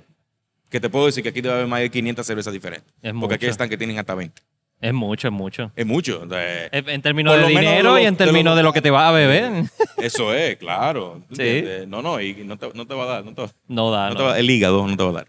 Que 0.68 0.80
te 0.80 0.90
puedo 0.90 1.06
decir 1.06 1.22
que 1.22 1.28
aquí 1.30 1.40
debe 1.40 1.54
haber 1.54 1.66
más 1.68 1.80
de 1.80 1.90
500 1.90 2.26
cervezas 2.26 2.52
diferentes. 2.52 2.92
Es 3.00 3.12
porque 3.18 3.36
aquí 3.36 3.46
están 3.46 3.68
que 3.68 3.78
tienen 3.78 3.98
hasta 3.98 4.14
20. 4.14 4.42
Es 4.78 4.92
mucho, 4.92 5.28
es 5.28 5.32
mucho. 5.32 5.72
Es 5.74 5.86
mucho. 5.86 6.24
entonces, 6.24 6.68
En 6.72 6.88
en 6.90 7.00
términos 7.00 7.34
de 7.34 7.46
dinero 7.46 7.94
de 7.94 8.02
y 8.02 8.04
en 8.06 8.14
de 8.16 8.26
lo- 8.26 8.30
términos 8.32 8.56
de 8.56 8.62
lo 8.62 8.72
que 8.74 8.82
te 8.82 8.90
vas 8.90 9.08
a 9.08 9.12
beber. 9.12 9.64
eso 9.96 10.34
es, 10.34 10.56
claro. 10.56 11.22
¿tú 11.30 11.36
Sí. 11.36 11.64
No, 11.86 12.02
no, 12.02 12.20
y 12.20 12.34
no 12.44 12.58
te, 12.58 12.68
no 12.74 12.84
te 12.86 12.94
va 12.94 13.04
a 13.04 13.06
dar. 13.06 13.24
No 13.24 13.32
te 13.32 13.46
No 13.68 13.90
da, 13.90 14.08
no 14.08 14.14
no. 14.14 14.16
te 14.18 14.22
va- 14.24 14.38
el 14.38 14.50
hígado 14.50 14.86
no 14.86 14.94
te 14.96 15.02
va 15.04 15.08
a 15.08 15.12
dar. 15.12 15.28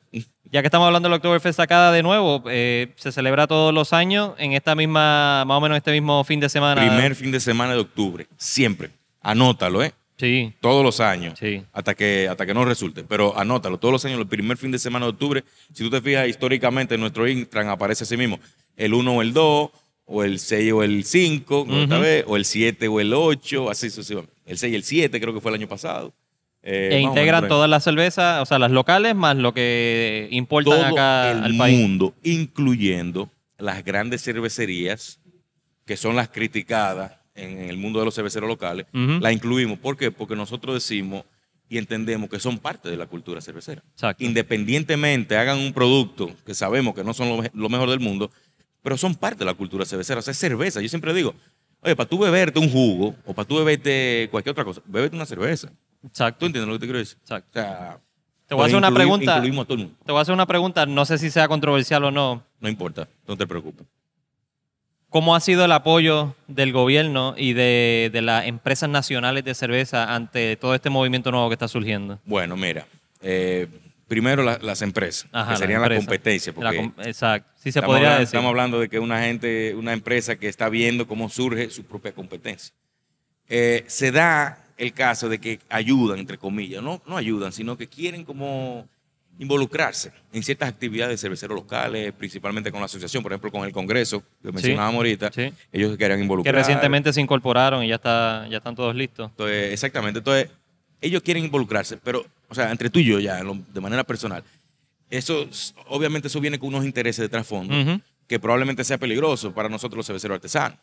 Ya 0.51 0.62
que 0.62 0.68
estamos 0.68 0.86
hablando 0.88 1.08
del 1.08 1.16
Oktoberfest 1.18 1.60
acá 1.62 1.91
de 1.91 2.03
nuevo, 2.03 2.43
eh, 2.49 2.91
se 2.97 3.12
celebra 3.14 3.47
todos 3.47 3.74
los 3.74 3.93
años 3.93 4.32
en 4.38 4.51
esta 4.53 4.76
misma, 4.76 5.45
más 5.45 5.58
o 5.58 5.62
menos 5.62 5.78
este 5.78 5.91
mismo 5.91 6.24
fin 6.26 6.39
de 6.41 6.49
semana. 6.49 6.82
Primer 6.82 7.16
fin 7.16 7.32
de 7.32 7.39
semana 7.39 7.74
de 7.74 7.80
octubre. 7.80 8.28
Siempre. 8.38 8.89
Anótalo, 9.22 9.84
¿eh? 9.84 9.93
Sí, 10.18 10.51
Todos 10.61 10.84
los 10.84 10.99
años. 10.99 11.38
Sí. 11.39 11.63
Hasta 11.74 11.93
que, 11.93 12.28
hasta 12.28 12.45
que 12.45 12.53
no 12.53 12.65
resulte. 12.65 13.03
Pero 13.03 13.38
anótalo. 13.38 13.78
Todos 13.78 13.91
los 13.91 14.05
años, 14.05 14.20
el 14.20 14.28
primer 14.28 14.57
fin 14.57 14.72
de 14.72 14.80
semana 14.80 15.05
de 15.05 15.11
octubre. 15.11 15.43
Si 15.74 15.84
tú 15.84 15.89
te 15.91 16.01
fijas 16.01 16.28
históricamente 16.28 16.95
en 16.95 17.01
nuestro 17.01 17.28
Instagram 17.28 17.72
aparece 17.74 18.03
así 18.03 18.18
mismo. 18.18 18.39
El 18.76 18.93
1 18.95 19.11
o 19.15 19.22
el 19.22 19.34
2, 19.34 19.70
o 20.05 20.24
el 20.24 20.39
6 20.39 20.74
o 20.74 20.84
el 20.84 21.03
5, 21.03 21.65
como 21.65 21.82
esta 21.82 21.95
Ujú. 21.95 22.03
vez, 22.03 22.24
o 22.28 22.36
el 22.36 22.45
7 22.45 22.88
o 22.88 22.99
el 22.99 23.13
8, 23.13 23.70
así 23.70 23.89
sucesivamente. 23.89 24.34
El 24.45 24.57
6 24.57 24.74
y 24.74 24.76
el 24.76 24.84
7 24.84 25.20
creo 25.22 25.34
que 25.34 25.41
fue 25.41 25.51
el 25.51 25.55
año 25.55 25.68
pasado. 25.68 26.13
Eh, 26.63 26.89
e 26.93 26.99
integran 27.01 27.47
todas 27.47 27.70
las 27.70 27.84
cervezas, 27.84 28.41
o 28.41 28.45
sea, 28.45 28.57
las 28.59 28.72
locales 28.72 29.15
más 29.15 29.38
lo 29.38 29.53
que 29.53 30.28
importan 30.32 30.74
todo 30.74 30.86
acá 30.86 31.32
el 31.32 31.43
al 31.43 31.57
país. 31.57 31.80
mundo, 31.80 32.13
incluyendo 32.24 33.30
las 33.57 33.84
grandes 33.86 34.24
cervecerías 34.24 35.20
que 35.86 35.95
son 35.95 36.15
las 36.15 36.30
criticadas 36.30 37.13
en 37.38 37.69
el 37.69 37.77
mundo 37.77 37.99
de 37.99 38.05
los 38.05 38.15
cerveceros 38.15 38.49
locales, 38.49 38.85
la 38.93 39.31
incluimos. 39.31 39.79
¿Por 39.79 39.95
qué? 39.95 40.11
Porque 40.11 40.35
nosotros 40.35 40.73
decimos 40.75 41.23
y 41.69 41.77
entendemos 41.77 42.29
que 42.29 42.39
son 42.39 42.57
parte 42.59 42.89
de 42.89 42.97
la 42.97 43.05
cultura 43.05 43.39
cervecera. 43.41 43.83
Exacto. 43.93 44.23
Independientemente 44.23 45.38
hagan 45.38 45.57
un 45.59 45.73
producto 45.73 46.31
que 46.45 46.53
sabemos 46.53 46.95
que 46.95 47.03
no 47.03 47.13
son 47.13 47.29
lo, 47.29 47.38
me- 47.41 47.51
lo 47.53 47.69
mejor 47.69 47.89
del 47.89 47.99
mundo, 47.99 48.31
pero 48.81 48.97
son 48.97 49.15
parte 49.15 49.39
de 49.39 49.45
la 49.45 49.53
cultura 49.53 49.85
cervecera. 49.85 50.19
O 50.19 50.23
sea, 50.23 50.31
es 50.31 50.38
cerveza. 50.38 50.81
Yo 50.81 50.89
siempre 50.89 51.13
digo, 51.13 51.33
oye, 51.81 51.95
para 51.95 52.09
tú 52.09 52.17
beberte 52.19 52.59
un 52.59 52.69
jugo 52.69 53.15
o 53.25 53.33
para 53.33 53.47
tú 53.47 53.57
beberte 53.57 54.27
cualquier 54.31 54.51
otra 54.51 54.63
cosa, 54.65 54.81
bebete 54.85 55.15
una 55.15 55.25
cerveza. 55.25 55.67
¿Tú 56.01 56.07
Exacto. 56.07 56.45
entiendes 56.45 56.67
lo 56.67 56.73
que 56.75 56.79
te 56.79 56.85
quiero 56.85 56.99
decir? 56.99 57.17
Exacto. 57.21 57.49
O 57.59 57.63
sea, 57.63 57.99
Te 58.47 58.55
voy 58.55 58.63
a 58.63 58.65
hacer 58.67 58.77
una 58.77 58.91
pregunta. 58.93 59.35
Incluimos 59.35 59.63
a 59.63 59.65
todo 59.67 59.73
el 59.75 59.83
mundo. 59.83 59.95
Te 60.05 60.11
voy 60.13 60.19
a 60.19 60.21
hacer 60.21 60.33
una 60.33 60.45
pregunta, 60.45 60.85
no 60.85 61.05
sé 61.05 61.17
si 61.17 61.29
sea 61.29 61.47
controversial 61.49 62.03
o 62.05 62.11
no. 62.11 62.43
No 62.61 62.69
importa, 62.69 63.07
no 63.27 63.35
te 63.35 63.45
preocupes. 63.45 63.85
¿Cómo 65.10 65.36
ha 65.36 65.39
sido 65.39 65.64
el 65.66 65.72
apoyo 65.72 66.36
del 66.47 66.74
gobierno 66.74 67.34
y 67.38 67.53
de, 67.53 68.10
de 68.12 68.22
las 68.22 68.45
empresas 68.45 68.89
nacionales 68.89 69.43
de 69.45 69.55
cerveza 69.55 70.14
ante 70.14 70.58
todo 70.58 70.76
este 70.76 70.89
movimiento 70.89 71.32
nuevo 71.32 71.47
que 71.49 71.53
está 71.53 71.68
surgiendo? 71.70 72.20
Bueno, 72.26 72.58
mira, 72.58 72.86
eh, 73.22 73.68
primero 74.08 74.43
la- 74.43 74.60
las 74.62 74.82
empresas, 74.82 75.28
Ajá, 75.32 75.53
que 75.53 75.58
serían 75.60 75.82
la 75.82 75.95
competencia. 75.95 76.51
La 76.51 76.55
Porque 76.55 76.78
com- 76.78 76.93
exacto. 77.05 77.49
Sí 77.55 77.72
se 77.72 77.82
podría 77.82 77.95
hablando, 77.97 78.20
decir. 78.20 78.26
estamos 78.36 78.49
hablando 78.49 78.80
de 78.82 78.89
que 78.89 78.99
una 78.99 79.22
gente, 79.22 79.74
una 79.76 79.93
empresa 79.93 80.36
que 80.36 80.49
está 80.49 80.68
viendo 80.68 81.08
cómo 81.08 81.30
surge 81.30 81.70
su 81.70 81.84
propia 81.86 82.12
competencia. 82.12 82.74
Eh, 83.49 83.86
se 83.88 84.12
da 84.12 84.62
el 84.78 84.91
caso 84.91 85.30
de 85.30 85.39
que 85.39 85.60
ayudan, 85.70 86.20
entre 86.20 86.38
comillas, 86.38 86.84
no, 86.84 87.01
no 87.08 87.16
ayudan, 87.16 87.53
sino 87.53 87.78
que 87.78 87.88
quieren 87.88 88.26
como 88.26 88.88
involucrarse 89.39 90.11
en 90.33 90.43
ciertas 90.43 90.69
actividades 90.69 91.11
de 91.11 91.17
cerveceros 91.17 91.55
locales, 91.55 92.11
principalmente 92.13 92.71
con 92.71 92.79
la 92.79 92.85
asociación, 92.85 93.21
por 93.23 93.31
ejemplo, 93.31 93.51
con 93.51 93.65
el 93.65 93.71
Congreso, 93.71 94.23
que 94.41 94.51
mencionábamos 94.51 94.95
ahorita, 94.95 95.31
sí. 95.31 95.53
ellos 95.71 95.91
se 95.91 95.97
querían 95.97 96.19
que 96.19 96.23
involucrar. 96.23 96.55
recientemente 96.55 97.13
se 97.13 97.21
incorporaron 97.21 97.83
y 97.83 97.89
ya, 97.89 97.95
está, 97.95 98.47
ya 98.49 98.57
están 98.57 98.75
todos 98.75 98.95
listos. 98.95 99.29
Entonces, 99.31 99.73
exactamente. 99.73 100.19
Entonces, 100.19 100.49
ellos 101.01 101.21
quieren 101.21 101.45
involucrarse, 101.45 101.97
pero, 101.97 102.25
o 102.49 102.55
sea, 102.55 102.71
entre 102.71 102.89
tú 102.89 102.99
y 102.99 103.05
yo 103.05 103.19
ya, 103.19 103.41
de 103.43 103.81
manera 103.81 104.03
personal, 104.03 104.43
eso, 105.09 105.47
obviamente, 105.88 106.27
eso 106.27 106.41
viene 106.41 106.59
con 106.59 106.69
unos 106.69 106.85
intereses 106.85 107.21
de 107.21 107.29
trasfondo 107.29 108.01
que 108.27 108.39
probablemente 108.39 108.83
sea 108.83 108.97
peligroso 108.97 109.53
para 109.53 109.69
nosotros 109.69 109.97
los 109.97 110.05
cerveceros 110.05 110.35
artesanos. 110.35 110.77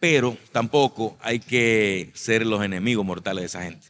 Pero 0.00 0.36
tampoco 0.52 1.18
hay 1.20 1.40
que 1.40 2.10
ser 2.14 2.46
los 2.46 2.62
enemigos 2.62 3.04
mortales 3.04 3.42
de 3.42 3.46
esa 3.46 3.62
gente, 3.64 3.88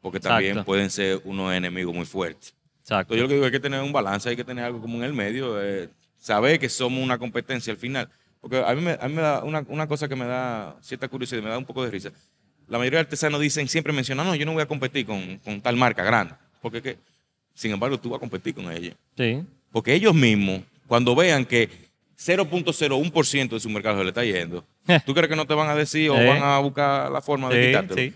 porque 0.00 0.18
también 0.18 0.50
Exacto. 0.50 0.66
pueden 0.66 0.90
ser 0.90 1.20
unos 1.24 1.54
enemigos 1.54 1.94
muy 1.94 2.04
fuertes. 2.04 2.54
Exacto. 2.84 3.14
Yo 3.16 3.22
lo 3.22 3.28
que 3.28 3.34
digo 3.34 3.46
es 3.46 3.52
que 3.52 3.60
tener 3.60 3.80
un 3.82 3.92
balance, 3.92 4.28
hay 4.28 4.36
que 4.36 4.44
tener 4.44 4.62
algo 4.64 4.78
como 4.80 4.98
en 4.98 5.04
el 5.04 5.14
medio, 5.14 5.60
eh, 5.62 5.88
saber 6.20 6.58
que 6.60 6.68
somos 6.68 7.02
una 7.02 7.16
competencia 7.18 7.72
al 7.72 7.78
final. 7.78 8.08
Porque 8.42 8.58
a 8.62 8.74
mí 8.74 8.82
me, 8.82 8.92
a 9.00 9.08
mí 9.08 9.14
me 9.14 9.22
da 9.22 9.42
una, 9.42 9.64
una 9.68 9.86
cosa 9.86 10.06
que 10.06 10.14
me 10.14 10.26
da 10.26 10.76
cierta 10.82 11.08
curiosidad, 11.08 11.42
me 11.42 11.48
da 11.48 11.56
un 11.56 11.64
poco 11.64 11.82
de 11.82 11.90
risa. 11.90 12.10
La 12.68 12.76
mayoría 12.76 12.98
de 12.98 13.04
artesanos 13.04 13.40
dicen, 13.40 13.68
siempre 13.68 13.92
mencionan, 13.92 14.26
no, 14.26 14.34
yo 14.34 14.44
no 14.44 14.52
voy 14.52 14.62
a 14.62 14.66
competir 14.66 15.06
con, 15.06 15.38
con 15.38 15.60
tal 15.62 15.76
marca 15.76 16.02
grande. 16.04 16.34
Porque 16.60 16.82
que, 16.82 16.98
sin 17.54 17.72
embargo, 17.72 17.98
tú 17.98 18.10
vas 18.10 18.18
a 18.18 18.20
competir 18.20 18.54
con 18.54 18.70
ella. 18.70 18.92
Sí. 19.16 19.42
Porque 19.72 19.94
ellos 19.94 20.14
mismos, 20.14 20.60
cuando 20.86 21.14
vean 21.14 21.46
que 21.46 21.70
0.01% 22.18 23.48
de 23.48 23.60
su 23.60 23.68
mercado 23.70 23.98
se 23.98 24.04
le 24.04 24.10
está 24.10 24.24
yendo, 24.24 24.64
¿tú 25.06 25.14
crees 25.14 25.28
que 25.28 25.36
no 25.36 25.46
te 25.46 25.54
van 25.54 25.68
a 25.68 25.74
decir 25.74 26.10
o 26.10 26.16
Sí. 26.18 26.24
van 26.26 26.42
a 26.42 26.58
buscar 26.58 27.10
la 27.10 27.20
forma 27.20 27.48
de 27.48 27.60
Sí, 27.62 27.66
quitártelo? 27.68 28.00
sí. 28.00 28.14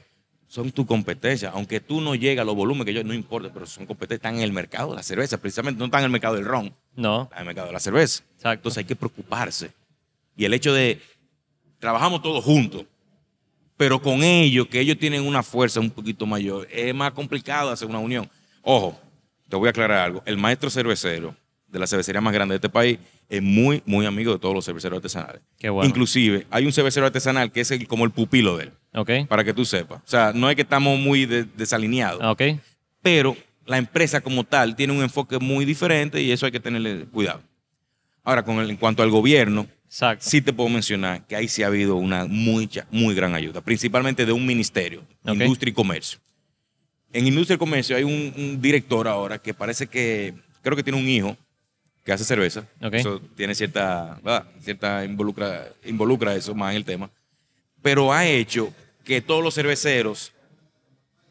Son 0.49 0.72
tu 0.72 0.86
competencia. 0.86 1.51
Aunque 1.51 1.78
tú 1.78 2.01
no 2.01 2.14
llegas 2.14 2.42
a 2.42 2.46
los 2.46 2.55
volúmenes 2.57 2.86
que 2.86 2.94
yo, 2.94 3.05
no 3.05 3.12
importa, 3.12 3.51
pero 3.53 3.66
son 3.66 3.84
competencias, 3.86 4.18
están 4.18 4.36
en 4.36 4.42
el 4.42 4.53
mercado 4.53 4.90
de 4.90 4.96
la 4.96 5.03
cerveza, 5.03 5.36
precisamente 5.38 5.78
no 5.78 5.84
están 5.84 6.01
en 6.01 6.07
el 6.07 6.11
mercado 6.11 6.36
del 6.36 6.46
ron, 6.46 6.72
No. 6.96 7.24
están 7.24 7.38
en 7.38 7.40
el 7.42 7.46
mercado 7.46 7.66
de 7.68 7.72
la 7.74 7.80
cerveza. 7.80 8.22
Exacto. 8.36 8.53
Entonces 8.61 8.78
hay 8.78 8.84
que 8.84 8.96
preocuparse. 8.96 9.70
Y 10.36 10.44
el 10.46 10.55
hecho 10.55 10.72
de 10.72 11.01
trabajamos 11.78 12.22
todos 12.22 12.42
juntos, 12.42 12.84
pero 13.76 14.01
con 14.01 14.22
ellos, 14.24 14.66
que 14.68 14.80
ellos 14.80 14.99
tienen 14.99 15.22
una 15.26 15.42
fuerza 15.42 15.80
un 15.80 15.90
poquito 15.90 16.26
mayor, 16.26 16.66
es 16.72 16.94
más 16.94 17.12
complicado 17.12 17.70
hacer 17.70 17.86
una 17.86 17.99
unión. 17.99 18.28
Ojo, 18.62 18.99
te 19.49 19.57
voy 19.57 19.66
a 19.68 19.70
aclarar 19.70 19.99
algo. 20.01 20.22
El 20.24 20.36
maestro 20.38 20.70
cervecero 20.70 21.34
de 21.69 21.79
la 21.79 21.87
cervecería 21.87 22.21
más 22.21 22.33
grande 22.33 22.55
de 22.55 22.57
este 22.57 22.69
país 22.69 22.99
es 23.29 23.43
muy, 23.43 23.83
muy 23.85 24.07
amigo 24.07 24.33
de 24.33 24.39
todos 24.39 24.55
los 24.55 24.64
cerveceros 24.64 24.97
artesanales. 24.97 25.43
Qué 25.59 25.69
bueno. 25.69 25.89
Inclusive, 25.89 26.47
hay 26.51 26.64
un 26.66 26.73
cervecero 26.73 27.05
artesanal 27.07 27.53
que 27.53 27.61
es 27.61 27.71
el- 27.71 27.87
como 27.87 28.05
el 28.05 28.11
pupilo 28.11 28.57
de 28.57 28.64
él, 28.64 28.73
Ok. 28.95 29.11
para 29.29 29.45
que 29.45 29.53
tú 29.53 29.64
sepas. 29.64 29.99
O 29.99 30.07
sea, 30.09 30.33
no 30.35 30.49
es 30.49 30.57
que 30.57 30.62
estamos 30.62 30.99
muy 30.99 31.27
de- 31.27 31.45
desalineados, 31.45 32.23
Ok. 32.25 32.43
pero 33.03 33.37
la 33.66 33.77
empresa 33.77 34.21
como 34.23 34.45
tal 34.45 34.75
tiene 34.77 34.95
un 34.95 35.03
enfoque 35.03 35.39
muy 35.39 35.64
diferente 35.66 36.23
y 36.23 36.31
eso 36.33 36.47
hay 36.47 36.53
que 36.53 36.61
tenerle 36.61 37.05
cuidado. 37.07 37.43
Ahora, 38.25 38.43
con 38.45 38.59
el- 38.61 38.71
en 38.71 38.77
cuanto 38.77 39.03
al 39.03 39.11
gobierno, 39.11 39.66
Exacto. 39.85 40.25
sí 40.27 40.41
te 40.41 40.53
puedo 40.55 40.71
mencionar 40.71 41.27
que 41.27 41.37
ahí 41.37 41.49
sí 41.49 41.62
ha 41.62 41.66
habido 41.66 41.97
una 41.97 42.25
muy, 42.25 42.69
muy 42.91 43.14
gran 43.14 43.35
ayuda, 43.35 43.61
principalmente 43.61 44.25
de 44.25 44.33
un 44.33 44.45
ministerio. 44.47 45.03
Industria 45.25 45.71
y 45.71 45.75
Comercio. 45.75 46.19
en 47.12 47.27
industria 47.27 47.55
y 47.55 47.59
comercio 47.59 47.97
hay 47.97 48.05
un, 48.05 48.35
un 48.37 48.61
director 48.61 49.09
ahora 49.09 49.39
que 49.39 49.55
parece 49.55 49.87
que, 49.87 50.35
creo 50.62 50.77
que 50.77 50.83
tiene 50.83 50.99
un 50.99 51.09
hijo 51.09 51.37
que 52.09 52.14
hace 52.14 52.24
cerveza. 52.24 52.66
Eso 52.90 53.20
tiene 53.36 53.54
cierta, 53.54 54.18
¿verdad? 54.24 54.46
cierta 54.62 55.04
involucra, 55.04 55.68
involucra 55.84 56.34
eso 56.34 56.54
más 56.54 56.70
en 56.70 56.78
el 56.78 56.84
tema. 56.86 57.11
Pero 57.82 58.14
ha 58.14 58.26
hecho 58.26 58.72
que 59.04 59.20
todos 59.20 59.44
los 59.44 59.54
cerveceros, 59.54 60.32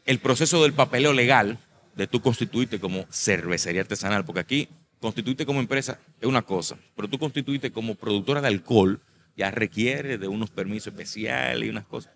el 0.06 0.20
proceso 0.20 0.62
del 0.62 0.74
papeleo 0.74 1.12
legal 1.12 1.58
de 1.96 2.06
tú 2.06 2.20
constituirte 2.20 2.78
como 2.78 3.06
cervecería 3.10 3.80
artesanal, 3.80 4.24
porque 4.24 4.38
aquí 4.38 4.68
constituirte 5.00 5.44
como 5.44 5.58
empresa 5.58 5.98
es 6.20 6.28
una 6.28 6.42
cosa, 6.42 6.78
pero 6.94 7.08
tú 7.08 7.18
constituirte 7.18 7.72
como 7.72 7.96
productora 7.96 8.40
de 8.40 8.46
alcohol 8.46 9.00
ya 9.36 9.50
requiere 9.50 10.16
de 10.16 10.28
unos 10.28 10.48
permisos 10.48 10.92
especiales 10.92 11.66
y 11.66 11.70
unas 11.70 11.86
cosas. 11.86 12.12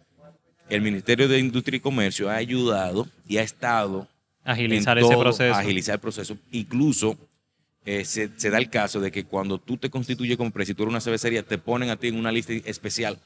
El 0.69 0.83
Ministerio 0.83 1.27
de 1.27 1.41
Industria 1.41 1.79
y 1.79 1.81
Comercio 1.81 2.31
ha 2.31 2.37
ayudado 2.37 3.09
y 3.27 3.39
ha 3.39 3.43
estado 3.43 4.07
Agilizar 4.45 4.99
en 4.99 5.05
ese 5.05 5.17
proceso. 5.17 5.55
Agilizar 5.55 5.95
el 5.97 6.01
proceso. 6.01 6.37
Incluso 6.53 7.19
eh, 7.85 8.05
se, 8.05 8.31
se 8.37 8.51
da 8.51 8.59
el 8.59 8.71
caso 8.71 9.01
de 9.01 9.11
que 9.11 9.25
cuando 9.25 9.59
tú 9.59 9.77
te 9.77 9.91
constituyes 9.91 10.37
como 10.37 10.51
tú 10.51 10.59
eres 10.61 10.77
una 10.81 11.01
cervecería, 11.01 11.43
te 11.43 11.59
ponen 11.59 11.91
a 11.91 11.97
ti 11.97 12.09
en 12.09 12.17
una 12.17 12.31
lista 12.31 12.53
especial 12.53 13.19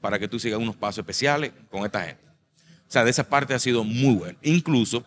para 0.00 0.18
que 0.18 0.28
tú 0.28 0.38
sigas 0.38 0.58
unos 0.58 0.76
pasos 0.76 0.98
especiales 0.98 1.52
con 1.70 1.84
esta 1.84 2.04
gente. 2.04 2.22
O 2.88 2.90
sea, 2.90 3.04
de 3.04 3.10
esa 3.10 3.28
parte 3.28 3.52
ha 3.52 3.58
sido 3.58 3.84
muy 3.84 4.14
bueno. 4.14 4.38
Incluso 4.42 5.04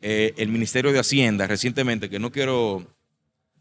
eh, 0.00 0.32
el 0.36 0.48
Ministerio 0.48 0.92
de 0.92 1.00
Hacienda 1.00 1.46
recientemente, 1.46 2.08
que 2.08 2.20
no 2.20 2.30
quiero, 2.30 2.86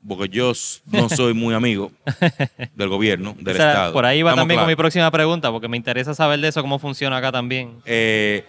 porque 0.08 0.30
yo 0.30 0.54
no 0.86 1.10
soy 1.10 1.34
muy 1.34 1.56
amigo 1.56 1.92
del 2.76 2.90
gobierno, 2.90 3.36
del 3.40 3.56
O 3.56 3.58
sea, 3.58 3.70
Estado. 3.72 3.94
por 3.94 4.06
ahí 4.06 4.22
va 4.22 4.32
Estamos 4.32 4.42
también 4.44 4.60
con 4.60 4.70
mi 4.70 4.76
próxima 4.76 5.10
pregunta, 5.10 5.52
porque 5.52 5.68
me 5.68 5.78
interesa 5.78 6.14
saber 6.14 6.40
de 6.42 6.50
eso, 6.50 6.62
cómo 6.62 6.78
funciona 6.78 7.18
acá 7.18 7.32
también. 7.32 7.82
Eh, 7.86 8.46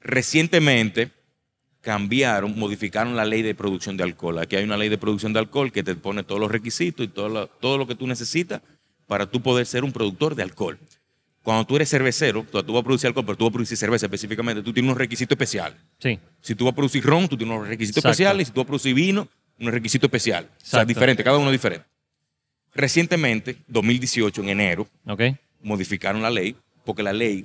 recientemente 0.00 1.10
cambiaron, 1.80 2.58
modificaron 2.58 3.16
la 3.16 3.24
ley 3.24 3.42
de 3.42 3.54
producción 3.54 3.96
de 3.96 4.04
alcohol. 4.04 4.38
Aquí 4.38 4.56
hay 4.56 4.64
una 4.64 4.76
ley 4.76 4.88
de 4.88 4.98
producción 4.98 5.32
de 5.32 5.38
alcohol 5.38 5.72
que 5.72 5.82
te 5.82 5.94
pone 5.94 6.22
todos 6.22 6.40
los 6.40 6.50
requisitos 6.50 7.04
y 7.06 7.08
todo 7.08 7.28
lo, 7.28 7.46
todo 7.46 7.78
lo 7.78 7.86
que 7.86 7.94
tú 7.94 8.06
necesitas 8.06 8.60
para 9.06 9.26
tú 9.26 9.40
poder 9.40 9.66
ser 9.66 9.82
un 9.84 9.92
productor 9.92 10.34
de 10.34 10.42
alcohol. 10.42 10.78
Cuando 11.42 11.64
tú 11.66 11.76
eres 11.76 11.88
cervecero, 11.88 12.44
tú, 12.50 12.62
tú 12.62 12.72
vas 12.74 12.80
a 12.82 12.84
producir 12.84 13.06
alcohol, 13.08 13.24
pero 13.24 13.38
tú 13.38 13.44
vas 13.44 13.50
a 13.50 13.54
producir 13.54 13.76
cerveza 13.78 14.06
específicamente, 14.06 14.62
tú 14.62 14.72
tienes 14.74 14.88
unos 14.88 14.98
requisitos 14.98 15.32
especiales. 15.34 15.78
Sí, 15.98 16.18
Si 16.42 16.54
tú 16.54 16.66
vas 16.66 16.72
a 16.72 16.76
producir 16.76 17.02
ron, 17.02 17.26
tú 17.28 17.36
tienes 17.36 17.56
unos 17.56 17.66
requisitos 17.66 17.98
Exacto. 17.98 18.10
especiales. 18.12 18.42
Y 18.42 18.44
si 18.46 18.52
tú 18.52 18.60
vas 18.60 18.64
a 18.64 18.68
producir 18.68 18.94
vino, 18.94 19.26
unos 19.58 19.72
requisitos 19.74 20.06
especiales. 20.08 20.50
O 20.50 20.54
sea, 20.58 20.66
Exacto. 20.82 20.88
diferente, 20.88 21.24
cada 21.24 21.38
uno 21.38 21.50
diferente. 21.50 21.86
Recientemente, 22.74 23.56
2018, 23.68 24.42
en 24.42 24.48
enero, 24.50 24.86
modificaron 25.62 26.22
la 26.22 26.30
ley, 26.30 26.54
porque 26.84 27.02
la 27.02 27.12
ley, 27.12 27.44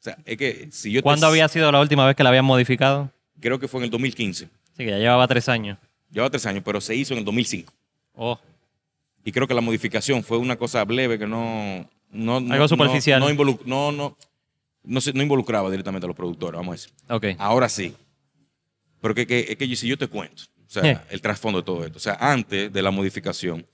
o 0.00 0.02
sea, 0.02 0.16
es 0.24 0.36
que 0.36 0.68
si 0.72 0.90
yo 0.90 1.00
te- 1.00 1.04
¿Cuándo 1.04 1.26
había 1.26 1.46
sido 1.48 1.70
la 1.70 1.80
última 1.80 2.06
vez 2.06 2.16
que 2.16 2.22
la 2.24 2.30
habían 2.30 2.44
modificado? 2.44 3.10
Creo 3.40 3.58
que 3.58 3.68
fue 3.68 3.80
en 3.80 3.84
el 3.84 3.90
2015. 3.90 4.46
Sí, 4.46 4.50
que 4.76 4.86
ya 4.90 4.98
llevaba 4.98 5.26
tres 5.28 5.48
años. 5.48 5.78
Lleva 6.10 6.30
tres 6.30 6.46
años, 6.46 6.62
pero 6.64 6.80
se 6.80 6.94
hizo 6.94 7.12
en 7.14 7.18
el 7.20 7.24
2005. 7.24 7.72
Oh, 8.14 8.38
Y 9.24 9.32
creo 9.32 9.46
que 9.48 9.54
la 9.54 9.60
modificación 9.60 10.22
fue 10.22 10.38
una 10.38 10.56
cosa 10.56 10.84
leve 10.84 11.18
que 11.18 11.26
no... 11.26 11.88
no 12.10 12.40
no- 12.40 12.52
Algo 12.54 12.68
superficial. 12.68 13.20
No, 13.20 13.28
no, 13.32 13.58
no, 13.66 13.92
no, 13.92 14.16
no, 14.84 15.00
se- 15.00 15.12
no 15.12 15.22
involucraba 15.22 15.70
directamente 15.70 16.06
a 16.06 16.08
los 16.08 16.16
productores, 16.16 16.56
vamos 16.58 16.72
a 16.72 16.76
decir. 16.76 16.92
ok. 17.08 17.40
Ahora 17.40 17.68
sí. 17.68 17.94
Pero 19.00 19.14
que, 19.14 19.26
que- 19.26 19.46
es 19.50 19.56
que 19.56 19.76
si 19.76 19.88
yo 19.88 19.98
te 19.98 20.06
cuento, 20.08 20.44
o 20.66 20.70
sea, 20.70 20.90
Eh. 20.90 21.00
el 21.10 21.20
trasfondo 21.20 21.60
de 21.60 21.64
todo 21.64 21.84
esto. 21.84 21.96
O 21.98 22.00
sea, 22.00 22.14
antes 22.20 22.72
de 22.72 22.82
la 22.82 22.90
modificación, 22.90 23.66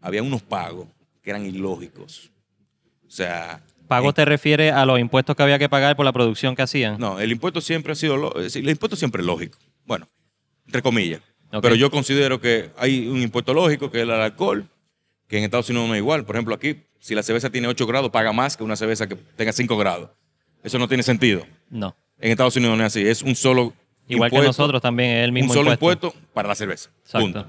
había 0.00 0.22
unos 0.22 0.42
pagos 0.42 0.86
que 1.22 1.30
eran 1.30 1.44
ilógicos. 1.46 2.30
O 3.06 3.10
sea... 3.10 3.62
¿Pago 3.88 4.12
te 4.12 4.24
refiere 4.24 4.70
a 4.70 4.84
los 4.86 4.98
impuestos 4.98 5.36
que 5.36 5.42
había 5.42 5.58
que 5.58 5.68
pagar 5.68 5.96
por 5.96 6.04
la 6.04 6.12
producción 6.12 6.54
que 6.56 6.62
hacían? 6.62 6.98
No, 6.98 7.20
el 7.20 7.30
impuesto 7.32 7.60
siempre 7.60 7.92
ha 7.92 7.94
sido... 7.96 8.16
lo- 8.16 8.30
decir, 8.30 8.62
El 8.64 8.70
impuesto 8.70 8.96
siempre 8.96 9.20
es 9.22 9.26
lógico. 9.26 9.58
Bueno, 9.84 10.08
entre 10.66 10.82
comillas. 10.82 11.20
Ok. 11.52 11.62
Pero 11.62 11.74
yo 11.76 11.90
considero 11.90 12.40
que 12.40 12.70
hay 12.76 13.06
un 13.08 13.22
impuesto 13.22 13.54
lógico, 13.54 13.90
que 13.90 13.98
es 13.98 14.02
el 14.04 14.10
alcohol, 14.10 14.68
que 15.28 15.38
en 15.38 15.44
Estados 15.44 15.68
Unidos 15.70 15.88
no 15.88 15.94
es 15.94 15.98
igual. 16.00 16.24
Por 16.24 16.36
ejemplo, 16.36 16.54
aquí, 16.54 16.82
si 16.98 17.14
la 17.14 17.22
cerveza 17.22 17.50
tiene 17.50 17.68
8 17.68 17.86
grados, 17.86 18.10
paga 18.10 18.32
más 18.32 18.56
que 18.56 18.64
una 18.64 18.76
cerveza 18.76 19.06
que 19.06 19.14
tenga 19.14 19.52
5 19.52 19.76
grados. 19.76 20.10
Eso 20.62 20.78
no 20.78 20.88
tiene 20.88 21.02
sentido. 21.02 21.46
No. 21.70 21.96
En 22.18 22.32
Estados 22.32 22.56
Unidos 22.56 22.76
no 22.76 22.84
es 22.84 22.92
así. 22.92 23.06
Es 23.06 23.22
un 23.22 23.36
solo 23.36 23.72
Igual 24.08 24.30
que 24.30 24.36
impuesto, 24.36 24.62
nosotros 24.62 24.82
también, 24.82 25.10
es 25.18 25.24
el 25.24 25.32
mismo 25.32 25.50
un 25.52 25.56
solo 25.56 25.72
impuesto. 25.72 26.12
para 26.32 26.48
la 26.48 26.54
cerveza. 26.54 26.90
Exacto. 27.02 27.20
Punto. 27.20 27.46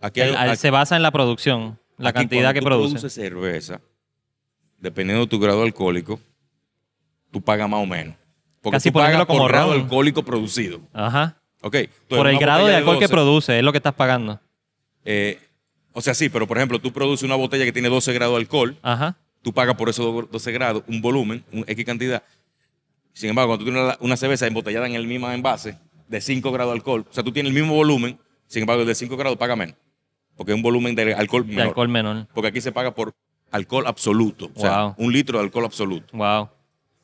Aquí 0.00 0.20
hay, 0.20 0.30
El- 0.30 0.36
al- 0.36 0.50
aquí- 0.50 0.58
se 0.58 0.70
basa 0.70 0.96
en 0.96 1.02
la 1.02 1.10
producción, 1.10 1.78
la 1.98 2.10
aquí 2.10 2.20
cantidad 2.20 2.42
cuando 2.42 2.54
que 2.54 2.60
tú 2.60 2.66
produce. 2.66 2.94
produces 2.94 3.12
cerveza, 3.12 3.80
dependiendo 4.80 5.24
de 5.24 5.30
tu 5.30 5.38
grado 5.38 5.62
alcohólico, 5.62 6.20
tú 7.30 7.40
pagas 7.40 7.68
más 7.68 7.80
o 7.82 7.86
menos. 7.86 8.14
Porque 8.60 8.76
Casi 8.76 8.90
tú 8.90 8.98
pagas 8.98 9.24
como 9.26 9.40
por 9.40 9.50
grado 9.50 9.72
alcohólico 9.72 10.22
producido. 10.22 10.80
Ajá. 10.92 11.36
¿Ok? 11.62 11.74
Entonces, 11.76 12.06
Por 12.08 12.26
el 12.28 12.38
grado 12.38 12.66
de 12.66 12.74
alcohol 12.76 12.96
que 12.98 13.04
12, 13.06 13.12
produce, 13.14 13.58
es 13.58 13.64
lo 13.64 13.72
que 13.72 13.78
estás 13.78 13.94
pagando. 13.94 14.40
eh, 15.04 15.38
o 15.92 16.00
sea, 16.00 16.14
sí, 16.14 16.28
pero 16.28 16.46
por 16.46 16.56
ejemplo, 16.56 16.78
tú 16.78 16.92
produces 16.92 17.24
una 17.24 17.34
botella 17.34 17.64
que 17.64 17.72
tiene 17.72 17.88
12 17.88 18.12
grados 18.12 18.34
de 18.36 18.40
alcohol, 18.42 18.76
Ajá. 18.82 19.16
tú 19.42 19.52
pagas 19.52 19.74
por 19.74 19.88
esos 19.88 20.30
12 20.30 20.52
grados 20.52 20.84
un 20.86 21.00
volumen, 21.02 21.44
un 21.52 21.64
X 21.66 21.84
cantidad. 21.84 22.22
Sin 23.12 23.28
embargo, 23.30 23.50
cuando 23.50 23.64
tú 23.64 23.70
tienes 23.70 23.82
una- 23.84 23.96
una 24.00 24.16
cerveza 24.16 24.46
embotellada 24.46 24.86
en 24.86 24.94
el 24.94 25.06
mismo 25.08 25.28
envase 25.30 25.76
de 26.08 26.20
5 26.20 26.52
grados 26.52 26.72
de 26.72 26.76
alcohol, 26.78 27.04
o 27.10 27.12
sea, 27.12 27.24
tú 27.24 27.32
tienes 27.32 27.50
el 27.52 27.58
mismo 27.60 27.74
volumen, 27.74 28.18
sin 28.46 28.62
embargo, 28.62 28.82
el 28.82 28.88
de 28.88 28.94
5 28.94 29.16
grados 29.16 29.36
paga 29.36 29.56
menos. 29.56 29.74
Porque 30.36 30.52
es 30.52 30.56
un 30.56 30.62
volumen 30.62 30.94
de 30.94 31.12
alcohol 31.12 31.42
De 31.44 31.50
menor. 31.54 31.66
alcohol 31.68 31.88
menor. 31.88 32.26
Porque 32.32 32.48
aquí 32.48 32.60
se 32.60 32.70
paga 32.72 32.94
por 32.94 33.12
alcohol 33.50 33.86
absoluto. 33.86 34.50
O 34.54 34.60
sea, 34.60 34.82
Wow. 34.84 34.94
un 34.98 35.12
litro 35.12 35.38
de 35.38 35.44
alcohol 35.44 35.64
absoluto. 35.64 36.06
Wow. 36.16 36.48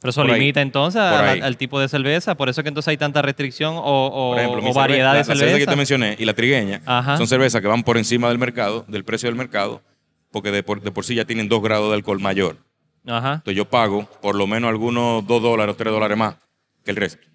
Pero 0.01 0.11
eso 0.11 0.23
Por 0.23 0.31
ahí. 0.31 0.41
limita 0.41 0.61
entonces 0.61 1.01
al 1.01 1.57
tipo 1.57 1.81
de 1.81 1.89
cerveza. 1.89 2.35
Por 2.37 2.49
eso 2.49 2.63
que 2.63 2.69
entonces 2.69 2.89
hay 2.89 2.97
tanta 2.97 3.23
restricción 3.23 3.75
o, 3.77 3.81
o- 3.83 4.31
Por 4.33 4.39
ejemplo, 4.39 4.63
mi 4.63 4.69
o 4.69 4.73
cerve- 4.73 4.77
variedad 4.77 5.13
de 5.13 5.19
la 5.19 5.25
cerveza 5.25 5.45
que 5.47 5.51
cerveza. 5.53 5.71
te 5.71 5.77
mencioné 5.77 6.17
y 6.19 6.25
la 6.25 6.35
trigueña 6.35 6.83
Ajá. 6.85 7.17
son 7.17 7.27
cervezas 7.27 7.61
que 7.63 7.67
van 7.69 7.83
por 7.83 7.97
encima 7.97 8.29
del 8.29 8.39
mercado, 8.39 8.85
del 8.89 9.05
precio 9.05 9.29
del 9.29 9.37
mercado, 9.37 9.83
porque 10.31 10.51
de 10.51 10.63
por, 10.63 10.83
de 10.83 10.91
por 10.91 11.05
sí 11.05 11.15
ya 11.15 11.25
tienen 11.25 11.49
2 11.49 11.63
grados 11.63 11.89
de 11.89 11.95
alcohol 11.97 12.21
mayor. 12.21 12.59
Ajá. 13.07 13.35
Entonces 13.35 13.57
yo 13.57 13.65
pago 13.69 14.05
por 14.21 14.35
lo 14.35 14.47
menos 14.47 14.69
algunos 14.69 15.27
2 15.27 15.43
dólares 15.43 15.75
o 15.75 15.77
3 15.77 15.93
dólares 15.93 16.17
más 16.19 16.37
que 16.85 16.91
el 16.91 16.97
resto, 16.97 17.27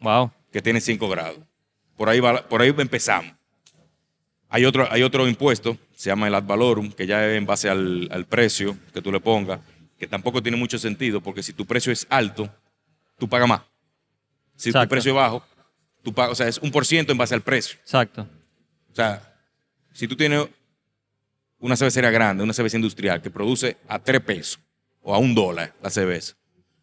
Wow. 0.00 0.30
que 0.52 0.60
tiene 0.60 0.80
5 0.80 1.08
grados. 1.08 1.38
Por 1.96 2.08
ahí, 2.08 2.20
va- 2.20 2.42
por 2.48 2.60
ahí 2.60 2.74
empezamos. 2.76 3.32
Hay 4.54 4.66
otro, 4.66 4.86
hay 4.90 5.02
otro 5.02 5.26
impuesto, 5.26 5.78
se 5.94 6.10
llama 6.10 6.28
el 6.28 6.34
ad 6.34 6.44
valorum, 6.44 6.92
que 6.92 7.06
ya 7.06 7.26
es 7.26 7.38
en 7.38 7.46
base 7.46 7.70
al, 7.70 8.06
al 8.12 8.26
precio 8.26 8.76
que 8.92 9.00
tú 9.00 9.10
le 9.10 9.18
pongas, 9.18 9.60
que 9.98 10.06
tampoco 10.06 10.42
tiene 10.42 10.58
mucho 10.58 10.78
sentido, 10.78 11.22
porque 11.22 11.42
si 11.42 11.54
tu 11.54 11.64
precio 11.64 11.90
es 11.90 12.06
alto, 12.10 12.54
tú 13.18 13.26
pagas 13.26 13.48
más. 13.48 13.62
Si 14.54 14.68
Exacto. 14.68 14.86
tu 14.86 14.90
precio 14.90 15.12
es 15.12 15.16
bajo, 15.16 15.42
tú 16.02 16.12
pagas, 16.12 16.32
o 16.32 16.34
sea, 16.34 16.48
es 16.48 16.58
un 16.58 16.70
por 16.70 16.84
ciento 16.84 17.12
en 17.12 17.18
base 17.18 17.34
al 17.34 17.40
precio. 17.40 17.78
Exacto. 17.80 18.28
O 18.90 18.94
sea, 18.94 19.34
si 19.94 20.06
tú 20.06 20.16
tienes 20.16 20.46
una 21.58 21.74
cervecería 21.74 22.10
grande, 22.10 22.44
una 22.44 22.52
cerveza 22.52 22.76
industrial 22.76 23.22
que 23.22 23.30
produce 23.30 23.78
a 23.88 23.98
3 24.00 24.20
pesos 24.20 24.60
o 25.00 25.14
a 25.14 25.18
un 25.18 25.34
dólar 25.34 25.72
la 25.82 25.88
cerveza, 25.88 26.34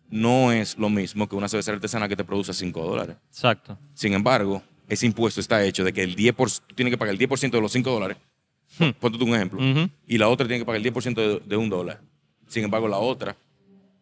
no 0.10 0.52
es 0.52 0.76
lo 0.76 0.90
mismo 0.90 1.30
que 1.30 1.36
una 1.36 1.48
cerveza 1.48 1.72
artesanal 1.72 2.10
que 2.10 2.16
te 2.16 2.24
produce 2.24 2.50
a 2.50 2.56
5 2.56 2.84
dólares. 2.84 3.16
Exacto. 3.28 3.78
Sin 3.94 4.14
embargo, 4.14 4.64
ese 4.90 5.06
impuesto 5.06 5.40
está 5.40 5.64
hecho 5.64 5.84
de 5.84 5.94
que 5.94 6.04
el 6.04 6.16
10%, 6.16 6.62
tú 6.68 6.76
tienes 6.76 6.92
que 6.92 6.98
pagar 6.98 7.14
el 7.14 7.20
10% 7.20 7.52
de 7.52 7.62
los 7.62 7.72
5 7.72 7.90
dólares. 7.90 8.18
Ponte 9.00 9.18
tú 9.18 9.26
un 9.26 9.36
ejemplo. 9.36 9.60
Y 10.08 10.18
la 10.18 10.28
otra 10.28 10.46
tiene 10.48 10.60
que 10.62 10.66
pagar 10.66 10.82
el 10.82 10.94
10% 10.94 11.14
de, 11.16 11.42
de 11.46 11.58
un 11.58 11.70
dólar. 11.70 12.02
Sin 12.48 12.64
embargo, 12.64 12.88
la 12.88 12.98
otra 12.98 13.36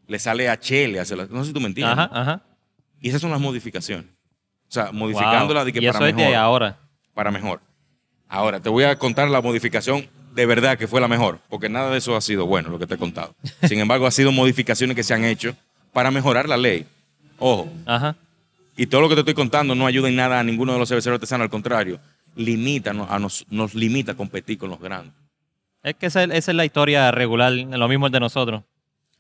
le 0.08 0.20
sale 0.20 0.50
a 0.50 0.60
Chile. 0.60 1.00
hacerla- 1.00 1.28
No 1.30 1.42
sé 1.44 1.50
si 1.50 1.54
tú 1.54 1.60
me 1.60 1.68
entiendes. 1.68 1.98
Ajá, 1.98 2.10
ajá. 2.14 2.42
Y 3.02 3.10
esas 3.10 3.22
son 3.22 3.32
las 3.32 3.40
modificaciones. 3.40 4.06
O 4.70 4.72
sea, 4.72 4.92
modificándola 4.92 5.62
Wow. 5.62 5.66
de 5.66 5.74
que 5.74 5.80
y 5.80 5.88
para 5.88 5.98
eso 6.00 6.06
es 6.08 6.16
mejor 6.16 6.30
de 6.32 6.36
ahora. 6.36 6.80
para 7.14 7.32
mejor. 7.32 7.62
Ahora, 8.28 8.60
te 8.60 8.70
voy 8.70 8.84
a 8.84 8.98
contar 8.98 9.30
la 9.30 9.42
modificación 9.42 10.08
de 10.36 10.46
verdad 10.46 10.78
que 10.78 10.88
fue 10.88 11.00
la 11.02 11.08
mejor, 11.08 11.40
porque 11.50 11.70
nada 11.70 11.90
de 11.90 11.98
eso 11.98 12.16
ha 12.16 12.22
sido 12.22 12.46
bueno, 12.46 12.70
lo 12.70 12.78
que 12.78 12.86
te 12.86 12.96
he 12.96 12.98
contado. 12.98 13.34
Sin 13.68 13.80
embargo, 13.80 14.06
ha 14.06 14.12
sido 14.12 14.32
modificaciones 14.32 14.96
que 14.96 15.04
se 15.04 15.14
han 15.14 15.24
hecho 15.24 15.56
para 15.94 16.12
mejorar 16.12 16.48
la 16.50 16.58
ley. 16.58 16.86
Ojo, 17.40 17.70
Ajá. 17.86 18.16
Y 18.78 18.88
todo 18.88 19.02
lo 19.02 19.10
que 19.10 19.16
te 19.16 19.22
estoy 19.22 19.34
contando 19.34 19.76
no 19.76 19.86
ayuda 19.88 20.08
en 20.08 20.16
nada 20.16 20.40
a 20.40 20.44
ninguno 20.44 20.74
de 20.74 20.80
los 20.80 20.88
cerveceros 20.88 21.16
artesanos, 21.18 21.44
al 21.46 21.50
contrario, 21.50 22.00
limita, 22.36 22.92
a 22.92 23.20
nos, 23.20 23.46
nos 23.50 23.74
limita 23.74 24.14
a 24.14 24.16
competir 24.16 24.58
con 24.58 24.70
los 24.70 24.80
grandes. 24.80 25.14
Es 25.84 25.96
que 25.96 26.06
esa, 26.06 26.24
esa 26.24 26.52
es 26.52 26.56
la 26.56 26.66
historia 26.66 27.12
regular, 27.12 27.52
lo 27.52 27.88
mismo 27.88 28.06
el 28.06 28.12
de 28.12 28.20
nosotros. 28.20 28.64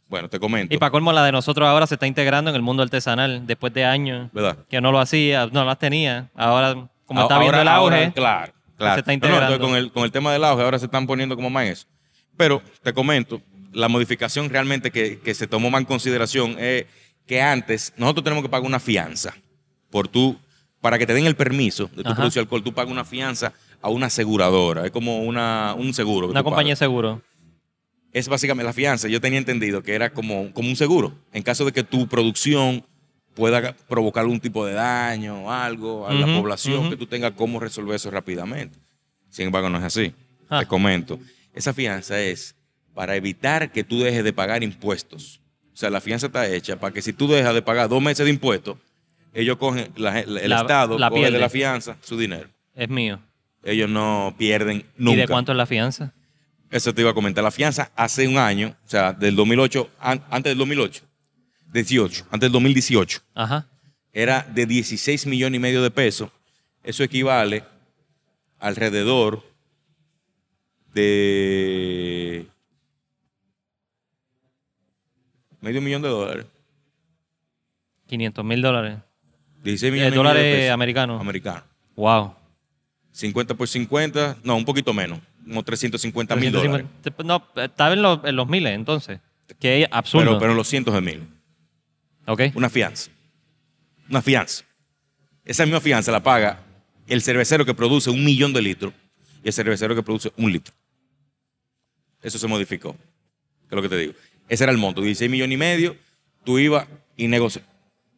Bueno, 0.09 0.29
te 0.29 0.39
comento, 0.39 0.73
Y 0.73 0.77
para 0.77 0.91
colmo, 0.91 1.11
la 1.11 1.25
de 1.25 1.31
nosotros 1.33 1.67
ahora 1.67 1.85
se 1.85 1.95
está 1.95 2.07
integrando 2.07 2.49
en 2.49 2.55
el 2.55 2.61
mundo 2.61 2.81
artesanal 2.81 3.45
después 3.45 3.73
de 3.73 3.83
años 3.83 4.29
¿verdad? 4.31 4.57
que 4.69 4.79
no 4.79 4.91
lo 4.93 4.99
hacía, 4.99 5.47
no 5.47 5.65
las 5.65 5.79
tenía. 5.79 6.29
Ahora, 6.33 6.87
como 7.05 7.21
está 7.23 7.39
viendo 7.39 7.59
el 7.59 7.67
auge, 7.67 7.95
ahora, 7.95 8.11
claro, 8.13 8.53
claro. 8.77 8.93
se 8.93 8.99
está 8.99 9.11
No, 9.11 9.13
no, 9.13 9.13
integrando. 9.15 9.53
entonces 9.55 9.67
con, 9.67 9.77
el, 9.77 9.91
con 9.91 10.03
el 10.05 10.11
tema 10.11 10.31
del 10.31 10.43
auge, 10.45 10.63
ahora 10.63 10.79
se 10.79 10.85
están 10.85 11.07
poniendo 11.07 11.35
como 11.35 11.49
más 11.49 11.65
en 11.65 11.71
eso. 11.73 11.87
Pero 12.37 12.61
te 12.83 12.93
comento, 12.93 13.41
la 13.73 13.89
modificación 13.89 14.49
realmente 14.49 14.91
que, 14.91 15.19
que 15.19 15.33
se 15.33 15.47
tomó 15.47 15.69
más 15.69 15.81
en 15.81 15.85
consideración 15.87 16.55
es 16.57 16.85
que 17.25 17.41
antes 17.41 17.93
nosotros 17.97 18.23
tenemos 18.23 18.43
que 18.43 18.49
pagar 18.49 18.65
una 18.65 18.79
fianza 18.79 19.33
por 19.89 20.07
tú, 20.07 20.37
para 20.81 20.97
que 20.97 21.05
te 21.05 21.13
den 21.13 21.25
el 21.25 21.35
permiso 21.35 21.89
de 21.95 22.03
tu 22.03 22.13
producir 22.15 22.39
alcohol, 22.39 22.63
tú 22.63 22.73
pagas 22.73 22.91
una 22.91 23.05
fianza 23.05 23.53
a 23.81 23.89
una 23.89 24.07
aseguradora, 24.07 24.85
es 24.85 24.91
como 24.91 25.23
una, 25.23 25.75
un 25.77 25.93
seguro. 25.93 26.27
que 26.27 26.31
una 26.31 26.43
compañía 26.43 26.73
de 26.73 26.77
seguro. 26.77 27.21
Es 28.13 28.27
básicamente 28.27 28.65
la 28.65 28.73
fianza, 28.73 29.07
yo 29.07 29.21
tenía 29.21 29.37
entendido 29.37 29.83
que 29.83 29.93
era 29.93 30.11
como, 30.11 30.51
como 30.53 30.69
un 30.69 30.75
seguro. 30.75 31.13
En 31.33 31.43
caso 31.43 31.65
de 31.65 31.71
que 31.71 31.83
tu 31.83 32.07
producción 32.07 32.83
pueda 33.35 33.75
provocar 33.87 34.21
algún 34.21 34.39
tipo 34.39 34.65
de 34.65 34.73
daño 34.73 35.43
o 35.43 35.51
algo 35.51 36.07
a 36.07 36.13
la 36.13 36.25
población, 36.25 36.89
que 36.89 36.97
tú 36.97 37.05
tengas 37.05 37.33
cómo 37.33 37.59
resolver 37.59 37.95
eso 37.95 38.09
rápidamente. 38.09 38.79
Sin 39.29 39.45
embargo, 39.45 39.69
no 39.69 39.77
es 39.77 39.83
así. 39.83 40.13
Ah. 40.49 40.61
Te 40.61 40.65
comento. 40.65 41.19
Esa 41.53 41.73
fianza 41.73 42.19
es 42.19 42.55
para 42.95 43.15
evitar 43.15 43.71
que 43.71 43.83
tú 43.83 43.99
dejes 43.99 44.23
de 44.23 44.33
pagar 44.33 44.63
impuestos. 44.63 45.41
O 45.71 45.75
sea, 45.77 45.91
la 45.91 46.01
fianza 46.01 46.27
está 46.27 46.47
hecha 46.47 46.79
para 46.79 46.91
que 46.91 47.03
si 47.03 47.13
tú 47.13 47.27
dejas 47.27 47.53
de 47.53 47.61
pagar 47.61 47.89
dos 47.89 48.01
meses 48.01 48.25
de 48.25 48.31
impuestos, 48.31 48.77
ellos 49.39 49.57
cogen, 49.57 49.91
la- 49.95 50.19
el 50.19 50.49
La- 50.49 50.61
Estado 50.61 50.97
la 50.97 51.09
coge 51.09 51.31
de 51.31 51.37
la 51.39 51.49
fianza 51.49 51.97
su 52.01 52.17
dinero. 52.17 52.49
Es 52.75 52.89
mío. 52.89 53.19
Ellos 53.63 53.89
no 53.89 54.33
pierden 54.37 54.85
nunca. 54.97 55.17
¿Y 55.17 55.21
de 55.21 55.27
cuánto 55.27 55.51
es 55.51 55.57
la 55.57 55.65
fianza? 55.65 56.13
Eso 56.69 56.93
te 56.93 57.01
iba 57.01 57.11
a 57.11 57.13
comentar. 57.13 57.43
La 57.43 57.51
fianza 57.51 57.91
hace 57.95 58.27
un 58.27 58.37
año, 58.37 58.75
o 58.85 58.89
sea, 58.89 59.13
del 59.13 59.35
2008, 59.35 59.89
an- 59.99 60.23
antes 60.29 60.51
del 60.51 60.57
2008, 60.57 61.03
18, 61.71 62.25
antes 62.31 62.41
del 62.41 62.51
2018, 62.51 63.21
Ajá. 63.35 63.67
era 64.13 64.41
de 64.53 64.65
16 64.65 65.25
millones 65.27 65.57
y 65.57 65.61
medio 65.61 65.81
de 65.81 65.91
pesos. 65.91 66.29
Eso 66.83 67.03
equivale 67.03 67.63
alrededor 68.59 69.43
de 70.93 72.47
medio 75.61 75.81
millón 75.81 76.01
de 76.01 76.09
dólares. 76.09 76.45
500 78.07 78.45
mil 78.45 78.61
dólares. 78.61 78.97
16 79.71 79.89
Eh, 79.89 79.93
millones 79.93 80.15
dólares 80.15 80.43
de 80.43 80.51
pesos. 80.53 80.73
americanos. 80.73 81.21
Americanos. 81.21 81.63
Wow. 81.95 82.33
50 83.11 83.55
por 83.55 83.67
50, 83.67 84.37
no, 84.43 84.55
un 84.55 84.65
poquito 84.65 84.93
menos, 84.93 85.19
como 85.45 85.63
350 85.63 86.35
mil 86.35 86.51
dólares. 86.51 86.85
350. 87.01 87.23
No, 87.23 87.63
estaba 87.63 87.93
en 87.93 88.01
los, 88.01 88.19
en 88.23 88.35
los 88.35 88.47
miles 88.47 88.73
entonces. 88.75 89.19
Que 89.59 89.83
es 89.83 89.89
absurdo. 89.91 90.25
Pero, 90.25 90.39
pero 90.39 90.51
en 90.51 90.57
los 90.57 90.67
cientos 90.67 90.93
de 90.93 91.01
mil. 91.01 91.27
ok. 92.27 92.41
Una 92.55 92.69
fianza. 92.69 93.09
Una 94.09 94.21
fianza. 94.21 94.63
Esa 95.45 95.63
misma 95.65 95.79
fianza 95.81 96.11
la 96.11 96.21
paga 96.21 96.59
el 97.07 97.21
cervecero 97.21 97.65
que 97.65 97.73
produce 97.73 98.09
un 98.09 98.23
millón 98.23 98.51
de 98.53 98.61
litros 98.61 98.93
y 99.43 99.47
el 99.47 99.53
cervecero 99.53 99.95
que 99.95 100.03
produce 100.03 100.31
un 100.37 100.51
litro. 100.51 100.73
Eso 102.21 102.37
se 102.37 102.47
modificó. 102.47 102.93
¿Qué 102.93 103.69
es 103.71 103.75
lo 103.75 103.81
que 103.81 103.89
te 103.89 103.97
digo? 103.97 104.13
Ese 104.49 104.63
era 104.63 104.71
el 104.71 104.77
monto, 104.77 105.01
16 105.01 105.29
millones 105.31 105.53
y 105.55 105.57
medio. 105.57 105.95
Tú 106.43 106.59
ibas 106.59 106.85
y 107.15 107.27
negocias. 107.27 107.63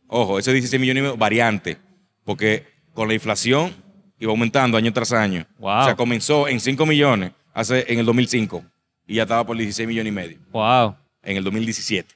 Ojo, 0.09 0.39
ese 0.39 0.51
16 0.51 0.79
millones 0.81 1.01
y 1.01 1.03
medio, 1.03 1.17
variante. 1.17 1.77
Porque 2.25 2.65
con 2.93 3.07
la 3.07 3.13
inflación 3.13 3.73
iba 4.19 4.31
aumentando 4.31 4.77
año 4.77 4.91
tras 4.91 5.13
año. 5.13 5.45
Wow. 5.59 5.79
O 5.81 5.85
sea, 5.85 5.95
comenzó 5.95 6.47
en 6.47 6.59
5 6.59 6.85
millones 6.85 7.31
hace, 7.53 7.85
en 7.91 7.99
el 7.99 8.05
2005 8.05 8.63
y 9.07 9.15
ya 9.15 9.23
estaba 9.23 9.45
por 9.45 9.55
16 9.55 9.87
millones 9.87 10.11
y 10.11 10.15
medio 10.15 10.37
Wow. 10.51 10.95
en 11.23 11.37
el 11.37 11.43
2017. 11.43 12.13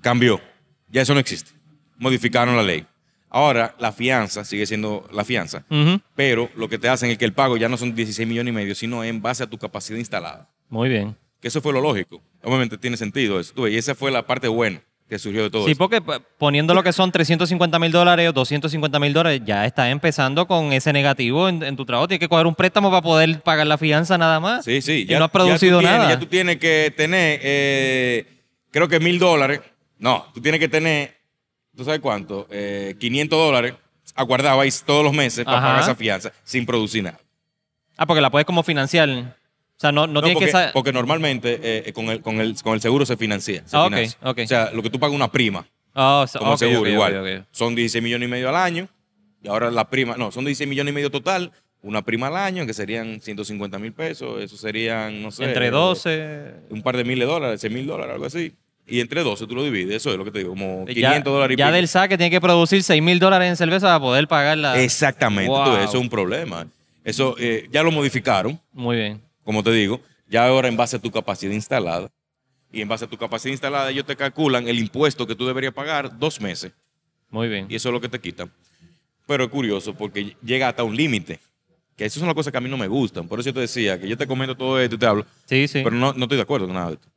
Cambió. 0.00 0.40
Ya 0.88 1.02
eso 1.02 1.14
no 1.14 1.20
existe. 1.20 1.50
Modificaron 1.98 2.56
la 2.56 2.62
ley. 2.62 2.86
Ahora, 3.28 3.74
la 3.78 3.92
fianza 3.92 4.44
sigue 4.44 4.66
siendo 4.66 5.08
la 5.10 5.24
fianza, 5.24 5.64
pero 6.14 6.50
lo 6.54 6.68
que 6.68 6.78
te 6.78 6.90
hacen 6.90 7.10
es 7.10 7.16
que 7.16 7.24
el 7.24 7.32
pago 7.32 7.56
ya 7.56 7.66
no 7.66 7.78
son 7.78 7.94
16 7.94 8.28
millones 8.28 8.52
y 8.52 8.54
medio, 8.54 8.74
sino 8.74 9.02
en 9.04 9.22
base 9.22 9.42
a 9.42 9.46
tu 9.46 9.56
capacidad 9.56 9.98
instalada. 9.98 10.50
Muy 10.68 10.90
bien. 10.90 11.16
Que 11.40 11.48
eso 11.48 11.62
fue 11.62 11.72
lo 11.72 11.80
lógico. 11.80 12.20
Obviamente 12.42 12.76
tiene 12.76 12.98
sentido 12.98 13.40
eso. 13.40 13.54
tú 13.54 13.66
Y 13.66 13.76
esa 13.78 13.94
fue 13.94 14.10
la 14.10 14.26
parte 14.26 14.48
buena 14.48 14.82
que 15.12 15.18
surgió 15.18 15.42
de 15.42 15.50
todo 15.50 15.66
Sí, 15.66 15.72
esto. 15.72 15.88
porque 15.88 16.00
poniendo 16.38 16.72
lo 16.72 16.82
que 16.82 16.90
son 16.90 17.12
350 17.12 17.78
mil 17.78 17.92
dólares 17.92 18.30
o 18.30 18.32
250 18.32 18.98
mil 18.98 19.12
dólares, 19.12 19.42
ya 19.44 19.66
estás 19.66 19.88
empezando 19.92 20.46
con 20.46 20.72
ese 20.72 20.90
negativo 20.90 21.50
en, 21.50 21.62
en 21.62 21.76
tu 21.76 21.84
trabajo. 21.84 22.08
Tienes 22.08 22.20
que 22.20 22.28
coger 22.30 22.46
un 22.46 22.54
préstamo 22.54 22.88
para 22.90 23.02
poder 23.02 23.40
pagar 23.42 23.66
la 23.66 23.76
fianza 23.76 24.16
nada 24.16 24.40
más. 24.40 24.64
Sí, 24.64 24.80
sí. 24.80 25.04
Y 25.06 25.14
no 25.14 25.24
has 25.26 25.30
producido 25.30 25.80
tienes- 25.80 25.98
nada. 25.98 26.08
Ya 26.08 26.18
tú 26.18 26.24
tienes 26.24 26.56
que 26.56 26.94
tener, 26.96 27.40
eh, 27.42 28.26
creo 28.70 28.88
que 28.88 29.00
mil 29.00 29.18
dólares. 29.18 29.60
No, 29.98 30.24
tú 30.32 30.40
tienes 30.40 30.58
que 30.58 30.68
tener, 30.68 31.14
¿tú 31.76 31.84
sabes 31.84 32.00
cuánto? 32.00 32.46
Eh, 32.50 32.96
500 32.98 33.38
dólares 33.38 33.74
aguardado 34.14 34.62
ahí 34.62 34.70
todos 34.86 35.04
los 35.04 35.12
meses 35.12 35.44
para 35.44 35.58
Ajá. 35.58 35.66
pagar 35.66 35.82
esa 35.82 35.94
fianza 35.94 36.32
sin 36.42 36.64
producir 36.64 37.04
nada. 37.04 37.18
Ah, 37.98 38.06
porque 38.06 38.22
la 38.22 38.30
puedes 38.30 38.46
como 38.46 38.62
financiar. 38.62 39.36
O 39.82 39.84
sea, 39.84 39.90
no, 39.90 40.06
no, 40.06 40.20
No, 40.20 40.32
porque, 40.32 40.46
que 40.46 40.52
sa- 40.52 40.70
porque 40.72 40.92
normalmente 40.92 41.58
eh, 41.88 41.92
con, 41.92 42.04
el, 42.08 42.20
con, 42.22 42.40
el, 42.40 42.54
con 42.62 42.74
el 42.74 42.80
seguro 42.80 43.04
se 43.04 43.16
financia. 43.16 43.64
se 43.66 43.76
Ah, 43.76 43.86
financia. 43.86 44.16
O 44.22 44.46
sea, 44.46 44.70
lo 44.72 44.80
que 44.80 44.90
tú 44.90 45.00
pagas 45.00 45.12
una 45.16 45.26
prima 45.32 45.66
Oh, 45.92 46.24
so- 46.28 46.38
como 46.38 46.52
ok, 46.52 46.58
seguro, 46.58 46.88
igual. 46.88 47.46
Son 47.50 47.74
16 47.74 48.00
millones 48.00 48.28
y 48.28 48.30
medio 48.30 48.48
al 48.48 48.54
año. 48.54 48.86
Y 49.42 49.48
ahora 49.48 49.72
la 49.72 49.90
prima, 49.90 50.16
no, 50.16 50.30
son 50.30 50.44
16 50.44 50.68
millones 50.70 50.92
y 50.92 50.94
medio 50.94 51.10
total. 51.10 51.50
Una 51.82 52.02
prima 52.02 52.28
al 52.28 52.36
año, 52.36 52.64
que 52.64 52.74
serían 52.74 53.20
150 53.20 53.76
mil 53.80 53.92
pesos. 53.92 54.40
Eso 54.40 54.56
serían, 54.56 55.20
no 55.20 55.32
sé. 55.32 55.46
Entre 55.46 55.72
12. 55.72 56.54
Un 56.70 56.80
par 56.82 56.96
de 56.96 57.02
miles 57.02 57.26
de 57.26 57.34
dólares, 57.34 57.60
6 57.60 57.72
mil 57.72 57.84
dólares, 57.88 58.12
algo 58.14 58.26
así. 58.26 58.52
Y 58.86 59.00
entre 59.00 59.22
12 59.24 59.48
tú 59.48 59.56
lo 59.56 59.64
divides. 59.64 59.96
Eso 59.96 60.12
es 60.12 60.16
lo 60.16 60.24
que 60.24 60.30
te 60.30 60.38
digo, 60.38 60.50
como 60.50 60.84
500 60.86 60.94
ya, 60.94 61.20
dólares 61.20 61.56
y 61.56 61.58
Ya 61.58 61.66
pico. 61.66 61.74
del 61.74 61.88
saque 61.88 62.16
tiene 62.16 62.30
que 62.30 62.40
producir 62.40 62.84
6 62.84 63.02
mil 63.02 63.18
dólares 63.18 63.48
en 63.48 63.56
cerveza 63.56 63.88
para 63.88 63.98
poder 63.98 64.28
pagar 64.28 64.58
la. 64.58 64.80
Exactamente. 64.80 65.50
Wow. 65.50 65.72
ves, 65.72 65.84
eso 65.88 65.96
es 65.98 66.02
un 66.02 66.08
problema. 66.08 66.68
Eso 67.04 67.34
eh, 67.40 67.66
ya 67.72 67.82
lo 67.82 67.90
modificaron. 67.90 68.60
Muy 68.72 68.94
bien. 68.96 69.20
Como 69.44 69.62
te 69.62 69.72
digo, 69.72 70.00
ya 70.28 70.46
ahora 70.46 70.68
en 70.68 70.76
base 70.76 70.96
a 70.96 70.98
tu 70.98 71.10
capacidad 71.10 71.52
instalada. 71.52 72.10
Y 72.72 72.80
en 72.80 72.88
base 72.88 73.04
a 73.04 73.08
tu 73.08 73.18
capacidad 73.18 73.52
instalada, 73.52 73.90
ellos 73.90 74.06
te 74.06 74.16
calculan 74.16 74.66
el 74.66 74.78
impuesto 74.78 75.26
que 75.26 75.34
tú 75.34 75.46
deberías 75.46 75.74
pagar 75.74 76.18
dos 76.18 76.40
meses. 76.40 76.72
Muy 77.28 77.48
bien. 77.48 77.66
Y 77.68 77.74
eso 77.74 77.90
es 77.90 77.92
lo 77.92 78.00
que 78.00 78.08
te 78.08 78.18
quitan. 78.18 78.50
Pero 79.26 79.44
es 79.44 79.50
curioso 79.50 79.94
porque 79.94 80.36
llega 80.42 80.68
hasta 80.68 80.82
un 80.82 80.96
límite. 80.96 81.38
Que 81.96 82.06
eso 82.06 82.18
son 82.18 82.28
las 82.28 82.34
cosas 82.34 82.50
que 82.50 82.56
a 82.56 82.60
mí 82.62 82.70
no 82.70 82.78
me 82.78 82.88
gustan. 82.88 83.28
Por 83.28 83.40
eso 83.40 83.50
yo 83.50 83.54
te 83.54 83.60
decía 83.60 84.00
que 84.00 84.08
yo 84.08 84.16
te 84.16 84.26
comento 84.26 84.56
todo 84.56 84.80
esto 84.80 84.96
y 84.96 84.98
te 84.98 85.06
hablo. 85.06 85.26
Sí, 85.44 85.68
sí. 85.68 85.82
Pero 85.84 85.94
no, 85.96 86.14
no 86.14 86.24
estoy 86.24 86.36
de 86.36 86.42
acuerdo 86.42 86.66
con 86.66 86.74
nada 86.74 86.88
de 86.88 86.94
esto. 86.94 87.08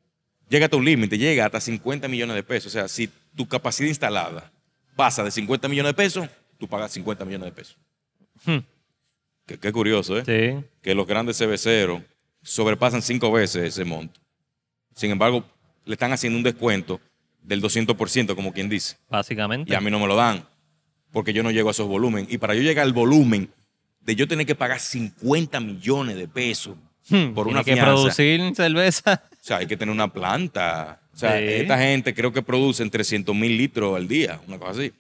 Llega 0.50 0.66
hasta 0.66 0.78
un 0.78 0.86
límite, 0.86 1.18
llega 1.18 1.46
hasta 1.46 1.60
50 1.62 2.08
millones 2.10 2.36
de 2.36 2.44
pesos. 2.44 2.68
O 2.68 2.74
sea, 2.74 2.88
si 2.88 3.10
tu 3.36 3.48
capacidad 3.48 3.88
instalada 3.88 4.52
pasa 4.96 5.24
de 5.24 5.32
50 5.32 5.68
millones 5.70 5.92
de 5.92 5.94
pesos, 5.96 6.30
tú 6.58 6.68
pagas 6.68 6.92
50 6.92 7.24
millones 7.26 7.46
de 7.46 7.52
pesos. 7.54 7.78
Hmm. 8.46 8.60
Qué, 9.46 9.58
qué 9.58 9.72
curioso, 9.72 10.18
¿eh? 10.18 10.24
Sí. 10.26 10.66
que 10.82 10.94
los 10.94 11.08
grandes 11.08 11.38
cerveceros 11.38 12.02
sobrepasan 12.46 13.02
cinco 13.02 13.32
veces 13.32 13.64
ese 13.64 13.84
monto. 13.86 14.20
Sin 14.96 15.12
embargo, 15.12 15.44
le 15.86 15.94
están 15.94 16.14
haciendo 16.14 16.38
un 16.38 16.44
descuento 16.44 17.02
del 17.42 17.62
200%, 17.62 18.36
como 18.36 18.54
quien 18.54 18.70
dice. 18.70 18.96
Básicamente. 19.10 19.72
Y 19.72 19.76
a 19.76 19.82
mí 19.82 19.92
no 19.92 20.00
me 20.00 20.08
lo 20.08 20.16
dan, 20.16 20.46
porque 21.12 21.34
yo 21.34 21.44
no 21.44 21.52
llego 21.52 21.68
a 21.70 21.72
esos 21.72 21.88
volúmenes. 21.88 22.32
Y 22.32 22.38
para 22.38 22.54
yo 22.56 22.62
llegar 22.62 22.84
al 22.86 22.94
volumen 22.94 23.50
de 24.02 24.16
yo 24.16 24.28
tener 24.28 24.46
que 24.46 24.56
pagar 24.56 24.80
50 24.80 25.60
millones 25.60 26.16
de 26.16 26.28
pesos 26.28 26.76
Hmm, 27.08 27.34
por 27.36 27.48
una 27.48 27.64
que 27.64 27.74
fianza, 27.74 27.86
producir 27.94 28.56
cerveza. 28.56 29.22
o 29.32 29.38
sea, 29.44 29.58
hay 29.58 29.68
que 29.68 29.78
tener 29.78 29.94
una 29.94 30.12
planta. 30.12 31.00
O 31.14 31.18
sea, 31.18 31.38
Sí. 31.38 31.44
esta 31.46 31.78
gente 31.78 32.16
creo 32.16 32.34
que 32.34 32.42
producen 32.42 32.90
300 32.90 33.36
mil 33.36 33.56
litros 33.58 33.96
al 33.96 34.08
día, 34.08 34.42
una 34.48 34.58
cosa 34.58 34.72
así. 34.72 34.92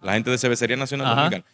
La 0.00 0.14
gente 0.14 0.30
de 0.30 0.38
Cervecería 0.38 0.76
Nacional 0.78 1.06
Ajá. 1.08 1.16
Dominicana. 1.24 1.44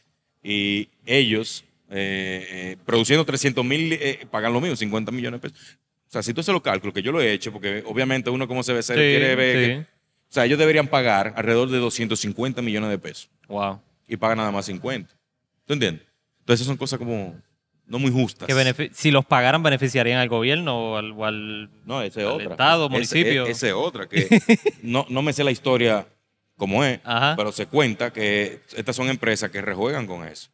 Y 0.44 0.88
ellos, 1.06 1.64
eh, 1.90 2.46
eh, 2.50 2.76
produciendo 2.84 3.24
300 3.24 3.64
mil, 3.64 3.92
eh, 3.92 4.26
pagan 4.30 4.52
lo 4.52 4.60
mismo, 4.60 4.76
50 4.76 5.12
millones 5.12 5.40
de 5.40 5.48
pesos. 5.50 5.78
O 6.08 6.10
sea, 6.10 6.22
si 6.22 6.32
tú 6.32 6.40
haces 6.40 6.52
los 6.52 6.62
cálculos, 6.62 6.94
que 6.94 7.02
yo 7.02 7.12
lo 7.12 7.20
he 7.20 7.32
hecho, 7.32 7.52
porque 7.52 7.82
obviamente 7.86 8.30
uno 8.30 8.46
como 8.48 8.62
cervecero 8.62 9.00
Sí, 9.00 9.06
quiere 9.06 9.34
ver 9.34 9.56
sí. 9.56 9.66
que- 9.84 9.96
O 10.28 10.32
sea, 10.36 10.44
ellos 10.44 10.58
deberían 10.58 10.88
pagar 10.88 11.32
alrededor 11.36 11.70
de 11.70 11.78
250 11.78 12.60
millones 12.62 12.90
de 12.90 12.98
pesos 12.98 13.30
Wow. 13.48 13.80
y 14.08 14.16
pagan 14.16 14.38
nada 14.38 14.50
más 14.50 14.66
50. 14.66 15.14
¿Tú 15.64 15.72
entiendes? 15.74 16.04
Entonces, 16.40 16.66
son 16.66 16.76
cosas 16.76 16.98
como 16.98 17.34
no 17.86 17.98
muy 18.00 18.10
justas. 18.10 18.46
Que 18.48 18.90
si 18.92 19.10
los 19.12 19.24
pagaran, 19.24 19.62
beneficiarían 19.62 20.18
al 20.18 20.28
gobierno 20.28 20.92
o 20.92 20.96
al. 20.96 21.12
o 21.12 21.24
al- 21.24 21.70
No, 21.84 22.02
esa 22.02 22.20
es 22.20 22.26
al 22.26 22.32
otra. 22.32 22.50
estado, 22.50 22.88
municipio. 22.88 23.46
e- 23.46 23.50
Esa 23.52 23.68
es 23.68 23.72
otra, 23.72 24.08
que 24.08 24.26
no, 24.82 25.06
no 25.08 25.22
me 25.22 25.32
sé 25.32 25.44
la 25.44 25.52
historia 25.52 26.06
como 26.56 26.82
es, 26.84 27.00
Ajá. 27.04 27.34
pero 27.36 27.52
se 27.52 27.66
cuenta 27.66 28.12
que 28.12 28.60
estas 28.76 28.96
son 28.96 29.08
empresas 29.08 29.50
que 29.50 29.60
rejuegan 29.60 30.06
con 30.06 30.26
eso. 30.26 30.50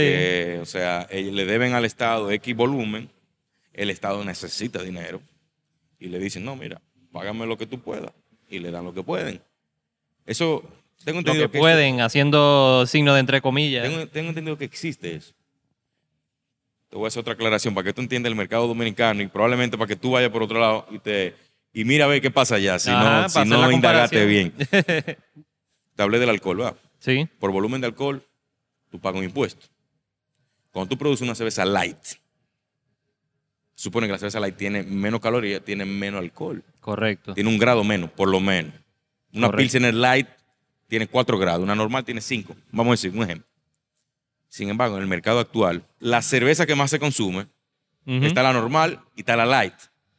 Que, 0.00 0.58
o 0.60 0.66
sea, 0.66 1.06
ellos 1.10 1.32
le 1.34 1.44
deben 1.44 1.72
al 1.74 1.84
Estado 1.84 2.30
X 2.30 2.54
volumen, 2.56 3.10
el 3.72 3.90
Estado 3.90 4.24
necesita 4.24 4.82
dinero 4.82 5.20
y 5.98 6.08
le 6.08 6.18
dicen, 6.18 6.44
no, 6.44 6.56
mira, 6.56 6.80
págame 7.12 7.46
lo 7.46 7.56
que 7.56 7.66
tú 7.66 7.80
puedas. 7.80 8.12
Y 8.48 8.58
le 8.58 8.70
dan 8.70 8.84
lo 8.84 8.92
que 8.94 9.02
pueden. 9.02 9.40
Eso, 10.26 10.62
tengo 11.04 11.16
lo 11.16 11.20
entendido 11.20 11.46
que 11.46 11.52
que 11.52 11.58
eso- 11.58 11.62
pueden, 11.62 12.00
haciendo 12.00 12.86
signo 12.86 13.14
de 13.14 13.20
entre 13.20 13.40
comillas. 13.40 13.88
tengo, 13.88 14.06
tengo 14.08 14.28
entendido 14.30 14.58
que 14.58 14.64
existe 14.64 15.14
eso. 15.14 15.32
Te 16.88 16.96
voy 16.96 17.06
a 17.06 17.08
hacer 17.08 17.20
otra 17.20 17.32
aclaración 17.34 17.74
para 17.74 17.84
que 17.86 17.92
tú 17.92 18.00
entiendas 18.02 18.30
el 18.30 18.36
mercado 18.36 18.66
dominicano 18.68 19.20
y 19.22 19.26
probablemente 19.26 19.76
para 19.76 19.88
que 19.88 19.96
tú 19.96 20.12
vayas 20.12 20.30
por 20.30 20.42
otro 20.42 20.60
lado 20.60 20.86
y 20.90 20.98
te 20.98 21.34
y 21.72 21.84
mira 21.84 22.04
a 22.04 22.08
ver 22.08 22.20
qué 22.20 22.30
pasa 22.30 22.54
allá, 22.54 22.78
si 22.78 22.88
Ajá, 22.90 23.22
no, 23.22 23.28
si 23.28 23.44
no 23.44 23.70
indagaste 23.72 24.24
bien. 24.26 24.52
Te 25.96 26.02
hablé 26.02 26.20
del 26.20 26.28
alcohol, 26.30 26.58
¿verdad? 26.58 26.76
sí. 27.00 27.28
Por 27.40 27.50
volumen 27.50 27.80
de 27.80 27.88
alcohol, 27.88 28.22
tú 28.90 29.00
pagas 29.00 29.18
un 29.18 29.24
impuesto. 29.24 29.66
Cuando 30.74 30.88
tú 30.88 30.98
produces 30.98 31.22
una 31.22 31.36
cerveza 31.36 31.64
light, 31.64 31.96
supone 33.76 34.08
que 34.08 34.12
la 34.12 34.18
cerveza 34.18 34.40
light 34.40 34.56
tiene 34.56 34.82
menos 34.82 35.20
calorías, 35.20 35.64
tiene 35.64 35.84
menos 35.84 36.20
alcohol. 36.20 36.64
Correcto. 36.80 37.32
Tiene 37.32 37.48
un 37.48 37.58
grado 37.58 37.84
menos, 37.84 38.10
por 38.10 38.28
lo 38.28 38.40
menos. 38.40 38.74
Una 39.32 39.46
Correcto. 39.46 39.56
Pilsener 39.56 39.94
Light 39.94 40.26
tiene 40.88 41.06
4 41.06 41.38
grados, 41.38 41.62
una 41.62 41.76
normal 41.76 42.04
tiene 42.04 42.20
5. 42.20 42.56
Vamos 42.72 42.90
a 42.90 42.94
decir, 42.94 43.16
un 43.16 43.22
ejemplo. 43.22 43.46
Sin 44.48 44.68
embargo, 44.68 44.96
en 44.96 45.02
el 45.02 45.08
mercado 45.08 45.38
actual, 45.38 45.84
la 46.00 46.22
cerveza 46.22 46.66
que 46.66 46.74
más 46.74 46.90
se 46.90 46.98
consume 46.98 47.46
está 48.04 48.42
la 48.42 48.52
normal 48.52 49.00
y 49.14 49.20
está 49.20 49.36
la 49.36 49.46
light. 49.46 49.74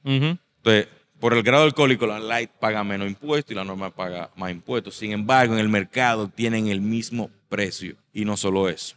Entonces, 0.06 0.88
por 1.20 1.34
el 1.34 1.44
grado 1.44 1.66
alcohólico, 1.66 2.08
la 2.08 2.20
light 2.20 2.50
paga 2.52 2.82
menos 2.86 3.10
impuestos 3.10 3.52
y 3.52 3.56
la 3.56 3.66
normal 3.66 3.92
paga 3.92 4.32
más 4.38 4.52
impuestos. 4.52 4.96
Sin 4.96 5.12
embargo, 5.12 5.54
en 5.54 5.60
el 5.60 5.68
mercado 5.68 6.30
tienen 6.30 6.68
el 6.68 6.80
mismo 6.80 7.30
precio. 7.50 7.98
Y 8.14 8.24
no 8.24 8.38
solo 8.38 8.70
eso. 8.70 8.96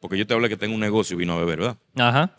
Porque 0.00 0.16
yo 0.18 0.26
te 0.26 0.34
hablé 0.34 0.48
que 0.48 0.56
tengo 0.56 0.74
un 0.74 0.80
negocio 0.80 1.14
y 1.14 1.18
vino 1.18 1.34
a 1.34 1.38
beber, 1.38 1.58
¿verdad? 1.60 1.76
Ajá. 1.96 2.30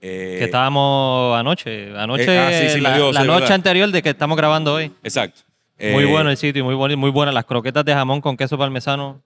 Eh, 0.00 0.36
que 0.38 0.44
estábamos 0.44 1.36
anoche. 1.38 1.96
Anoche, 1.96 2.24
eh, 2.34 2.38
ah, 2.38 2.50
sí, 2.52 2.68
sí, 2.70 2.74
me 2.76 2.82
la, 2.82 2.96
dio, 2.96 3.12
la 3.12 3.20
sí, 3.22 3.26
noche 3.26 3.40
verdad. 3.40 3.54
anterior 3.54 3.90
de 3.90 4.02
que 4.02 4.10
estamos 4.10 4.36
grabando 4.36 4.74
hoy. 4.74 4.92
Exacto. 5.02 5.40
Muy 5.80 6.04
Eh, 6.04 6.06
bueno 6.06 6.28
el 6.30 6.36
sitio 6.36 6.60
y 6.60 6.62
muy, 6.64 6.74
bueno, 6.74 6.96
muy 6.96 7.10
buenas 7.10 7.32
las 7.34 7.44
croquetas 7.44 7.84
de 7.84 7.94
jamón 7.94 8.20
con 8.20 8.36
queso 8.36 8.58
parmesano. 8.58 9.22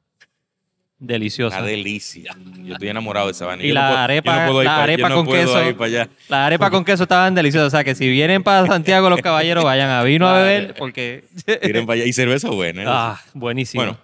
Deliciosas. 0.98 1.58
Una 1.60 1.68
delicia. 1.68 2.36
Yo 2.62 2.74
estoy 2.74 2.88
enamorado 2.88 3.26
de 3.26 3.32
esa 3.32 3.44
vaina. 3.46 3.64
Y 3.64 3.68
Yo 3.68 3.74
la 3.74 3.80
no 3.82 3.88
puedo- 3.88 3.98
arepa- 4.04 4.36
no 4.46 4.46
puedo 4.52 4.62
la 4.62 4.70
pa- 4.76 4.82
arepa 4.84 5.08
no 5.08 5.14
con 5.16 5.26
queso. 5.26 5.76
para. 5.76 5.88
Las 6.28 6.46
arepas 6.46 6.70
con 6.70 6.84
queso 6.84 7.02
estaban 7.02 7.34
deliciosas. 7.34 7.66
O 7.66 7.70
sea 7.70 7.82
que 7.82 7.96
si 7.96 8.08
vienen 8.08 8.44
para 8.44 8.66
Santiago 8.68 9.10
los 9.10 9.20
caballeros, 9.20 9.64
vayan 9.64 9.90
a 9.90 10.04
vino 10.04 10.28
a 10.28 10.34
beber 10.40 10.74
porque. 10.78 11.24
Miren 11.64 11.86
para 11.86 11.94
allá. 11.96 12.04
Y 12.06 12.12
cerveza 12.12 12.50
buena. 12.50 12.82
¿eh? 12.82 12.86
ah, 12.88 13.20
buenísimo. 13.34 13.82
Bueno, 13.82 13.98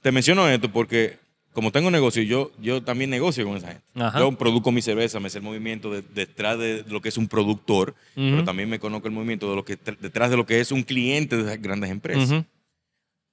te 0.00 0.12
menciono 0.12 0.48
esto 0.48 0.68
porque 0.70 1.18
como 1.54 1.72
tengo 1.72 1.90
negocio, 1.90 2.22
yo, 2.22 2.50
yo 2.60 2.82
también 2.82 3.08
negocio 3.10 3.46
con 3.46 3.56
esa 3.56 3.68
gente. 3.68 3.82
Ajá. 3.94 4.18
Yo 4.18 4.30
produzco 4.32 4.70
mi 4.72 4.82
cerveza, 4.82 5.20
me 5.20 5.30
sé 5.30 5.38
el 5.38 5.44
movimiento 5.44 5.90
de- 5.90 6.02
detrás 6.02 6.58
de 6.58 6.84
lo 6.88 7.00
que 7.00 7.08
es 7.08 7.16
un 7.16 7.28
productor, 7.28 7.94
pero 8.14 8.44
también 8.44 8.68
me 8.68 8.78
conozco 8.78 9.06
el 9.08 9.14
movimiento 9.14 9.48
de 9.48 9.56
lo 9.56 9.64
que 9.64 9.78
detrás 10.00 10.30
de 10.30 10.36
lo 10.36 10.44
que 10.44 10.60
es 10.60 10.70
un 10.72 10.82
cliente 10.82 11.36
de 11.36 11.42
esas 11.44 11.62
grandes 11.62 11.90
empresas. 11.90 12.44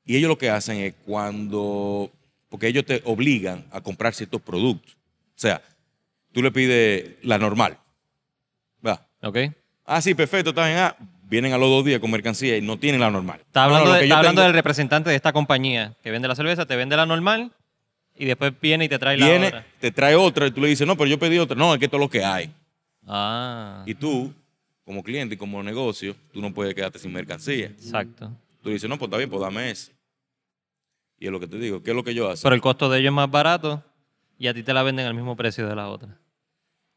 Y 0.05 0.15
ellos 0.17 0.29
lo 0.29 0.37
que 0.37 0.49
hacen 0.49 0.77
es 0.77 0.93
cuando, 1.05 2.11
porque 2.49 2.67
ellos 2.67 2.85
te 2.85 3.01
obligan 3.05 3.65
a 3.71 3.81
comprar 3.81 4.13
ciertos 4.13 4.41
productos. 4.41 4.93
O 4.93 5.39
sea, 5.41 5.61
tú 6.31 6.41
le 6.41 6.51
pides 6.51 7.15
la 7.23 7.37
normal. 7.37 7.77
¿verdad? 8.81 9.05
Ok. 9.23 9.37
Ah, 9.85 10.01
sí, 10.01 10.13
perfecto, 10.15 10.51
está 10.51 10.65
bien. 10.67 10.77
Ah, 10.79 10.95
vienen 11.23 11.53
a 11.53 11.57
los 11.57 11.69
dos 11.69 11.85
días 11.85 11.99
con 11.99 12.11
mercancía 12.11 12.57
y 12.57 12.61
no 12.61 12.77
tienen 12.77 12.99
la 13.01 13.09
normal. 13.11 13.39
Está 13.45 13.63
No, 13.65 13.69
no, 13.69 13.75
hablando, 13.77 13.93
de- 13.97 14.03
está 14.03 14.17
hablando 14.17 14.41
tengo- 14.41 14.47
del 14.47 14.53
representante 14.53 15.09
de 15.09 15.15
esta 15.15 15.33
compañía 15.33 15.93
que 16.03 16.11
vende 16.11 16.27
la 16.27 16.35
cerveza, 16.35 16.65
te 16.65 16.75
vende 16.75 16.95
la 16.97 17.05
normal 17.05 17.51
y 18.21 18.25
después 18.25 18.53
viene 18.61 18.85
y 18.85 18.89
te 18.89 18.99
trae 18.99 19.17
la 19.17 19.25
otra. 19.47 19.65
te 19.79 19.91
trae 19.91 20.15
otra 20.15 20.47
y 20.47 20.51
tú 20.51 20.61
le 20.61 20.67
dices, 20.69 20.85
no, 20.85 20.95
pero 20.95 21.09
yo 21.09 21.17
pedí 21.19 21.37
otra. 21.39 21.55
No, 21.55 21.73
es 21.73 21.79
que 21.79 21.85
esto 21.85 21.97
es 21.97 22.01
lo 22.01 22.09
que 22.09 22.23
hay. 22.23 22.53
Ah, 23.07 23.83
Y 23.87 23.95
tú, 23.95 24.33
como 24.85 25.01
cliente 25.03 25.35
y 25.35 25.37
como 25.37 25.61
negocio, 25.63 26.15
tú 26.31 26.41
no 26.41 26.53
puedes 26.53 26.73
quedarte 26.75 26.99
sin 26.99 27.11
mercancía. 27.11 27.65
exacto. 27.67 28.31
Tú 28.61 28.69
dices, 28.69 28.87
no, 28.89 28.97
pues 28.99 29.07
está 29.07 29.17
bien, 29.17 29.29
pues 29.29 29.41
dame 29.41 29.71
eso. 29.71 29.91
Y 31.17 31.25
es 31.25 31.31
lo 31.31 31.39
que 31.39 31.47
te 31.47 31.57
digo, 31.57 31.81
¿qué 31.81 31.89
es 31.91 31.95
lo 31.95 32.03
que 32.03 32.13
yo 32.13 32.29
hago? 32.29 32.39
Pero 32.41 32.55
el 32.55 32.61
costo 32.61 32.89
de 32.89 32.99
ellos 32.99 33.09
es 33.09 33.15
más 33.15 33.29
barato 33.29 33.83
y 34.37 34.47
a 34.47 34.53
ti 34.53 34.61
te 34.63 34.73
la 34.73 34.83
venden 34.83 35.05
al 35.07 35.13
mismo 35.13 35.35
precio 35.35 35.67
de 35.67 35.75
la 35.75 35.87
otra. 35.89 36.17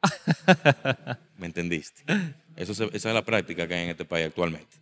¿Me 1.39 1.47
entendiste? 1.47 2.03
Eso 2.57 2.75
se- 2.75 2.91
esa 2.93 3.09
es 3.09 3.15
la 3.15 3.25
práctica 3.25 3.67
que 3.67 3.75
hay 3.75 3.85
en 3.85 3.91
este 3.91 4.05
país 4.05 4.27
actualmente. 4.27 4.77